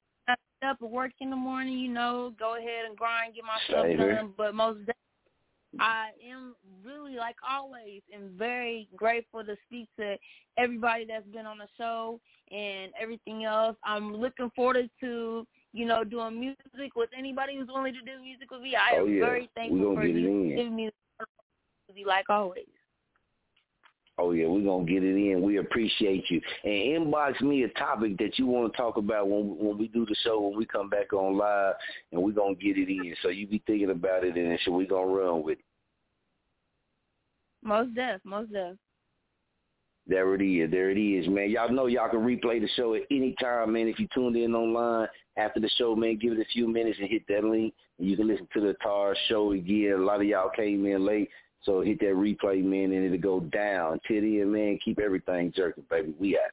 up 0.67 0.81
and 0.81 0.91
work 0.91 1.13
in 1.21 1.31
the 1.31 1.37
morning. 1.37 1.79
You 1.79 1.93
know, 1.93 2.33
go 2.39 2.57
ahead 2.57 2.87
and 2.89 2.97
grind, 2.97 3.35
get 3.35 3.45
my 3.45 3.59
stuff 3.69 3.87
done. 3.99 4.33
But 4.37 4.55
most 4.55 4.79
definitely, 4.79 4.95
I 5.79 6.09
am 6.31 6.55
really, 6.85 7.17
like 7.17 7.37
always, 7.49 8.01
am 8.15 8.31
very 8.39 8.89
grateful 8.97 9.45
to 9.45 9.57
speak 9.67 9.89
to 9.99 10.17
everybody 10.57 11.05
that's 11.07 11.27
been 11.27 11.47
on 11.47 11.59
the 11.59 11.69
show 11.77 12.19
and 12.51 12.93
everything 13.01 13.45
else. 13.45 13.77
I'm 13.85 14.15
looking 14.15 14.51
forward 14.57 14.89
to 15.01 15.47
you 15.77 15.85
know, 15.85 16.05
doing 16.05 16.41
music 16.41 16.97
with 16.97 17.11
anybody 17.17 17.57
who's 17.57 17.69
willing 17.69 17.93
to 17.93 18.01
do 18.01 18.21
music 18.23 18.51
with 18.51 18.63
me. 18.63 18.75
I 18.75 18.97
Oh, 18.97 19.07
am 19.07 19.15
yeah. 19.15 19.21
very 19.27 19.51
thankful 19.55 19.95
for 19.95 20.05
you 20.07 20.27
in. 20.29 20.57
giving 20.57 20.77
me 20.77 20.91
the 21.95 22.05
like 22.05 22.31
always. 22.31 22.65
Oh 24.19 24.33
yeah, 24.33 24.47
we're 24.47 24.65
gonna 24.65 24.87
get 24.87 25.05
it 25.05 25.15
in. 25.15 25.43
We 25.43 25.59
appreciate 25.59 26.31
you. 26.31 26.41
And 26.65 27.13
inbox 27.13 27.43
me 27.43 27.65
a 27.65 27.69
topic 27.71 28.17
that 28.17 28.39
you 28.39 28.47
want 28.47 28.73
to 28.73 28.77
talk 28.77 28.97
about 28.97 29.29
when 29.29 29.59
when 29.59 29.77
we 29.77 29.89
do 29.89 30.07
the 30.07 30.17
show 30.25 30.41
when 30.41 30.57
we 30.57 30.65
come 30.65 30.89
back 30.89 31.13
on 31.13 31.37
live, 31.37 31.75
and 32.13 32.23
we're 32.23 32.33
gonna 32.33 32.55
get 32.55 32.79
it 32.79 32.89
in. 32.89 33.15
So 33.23 33.29
you 33.29 33.47
be 33.47 33.63
thinking 33.67 33.91
about 33.91 34.25
it, 34.25 34.35
and 34.37 34.59
so 34.65 34.73
we 34.73 34.87
gonna 34.87 35.07
run 35.07 35.43
with 35.43 35.59
it. 35.59 35.65
Most 37.63 37.95
def, 37.95 38.25
most 38.25 38.51
def. 38.53 38.77
There 40.09 40.35
it 40.35 40.43
is. 40.43 40.71
There 40.71 40.91
it 40.91 40.99
is, 40.99 41.27
man. 41.29 41.51
Y'all 41.51 41.73
know 41.73 41.87
y'all 41.87 42.09
can 42.09 42.21
replay 42.21 42.61
the 42.61 42.69
show 42.77 42.95
at 42.95 43.03
any 43.11 43.35
time, 43.41 43.73
man. 43.73 43.89
If 43.89 43.99
you 43.99 44.07
tuned 44.15 44.37
in 44.37 44.55
online 44.55 45.09
after 45.37 45.59
the 45.59 45.69
show, 45.71 45.97
man, 45.97 46.17
give 46.17 46.33
it 46.33 46.39
a 46.39 46.53
few 46.53 46.69
minutes 46.69 46.99
and 47.01 47.09
hit 47.09 47.23
that 47.29 47.43
link, 47.43 47.75
and 47.99 48.09
you 48.09 48.17
can 48.17 48.29
listen 48.29 48.47
to 48.55 48.61
the 48.61 48.75
Tar 48.83 49.17
show 49.29 49.53
again. 49.53 49.95
A 49.95 49.97
lot 49.97 50.21
of 50.21 50.27
y'all 50.27 50.51
came 50.51 50.87
in 50.87 51.05
late, 51.05 51.29
so 51.63 51.81
hit 51.81 51.99
that 52.01 52.15
replay, 52.15 52.63
man, 52.63 52.93
and 52.93 53.05
it'll 53.05 53.19
go 53.19 53.41
down. 53.41 53.99
Till 54.07 54.21
then, 54.21 54.53
man, 54.53 54.79
keep 54.85 55.01
everything 55.01 55.53
jerking, 55.57 55.85
baby. 55.91 56.15
We 56.21 56.37
out. 56.37 56.53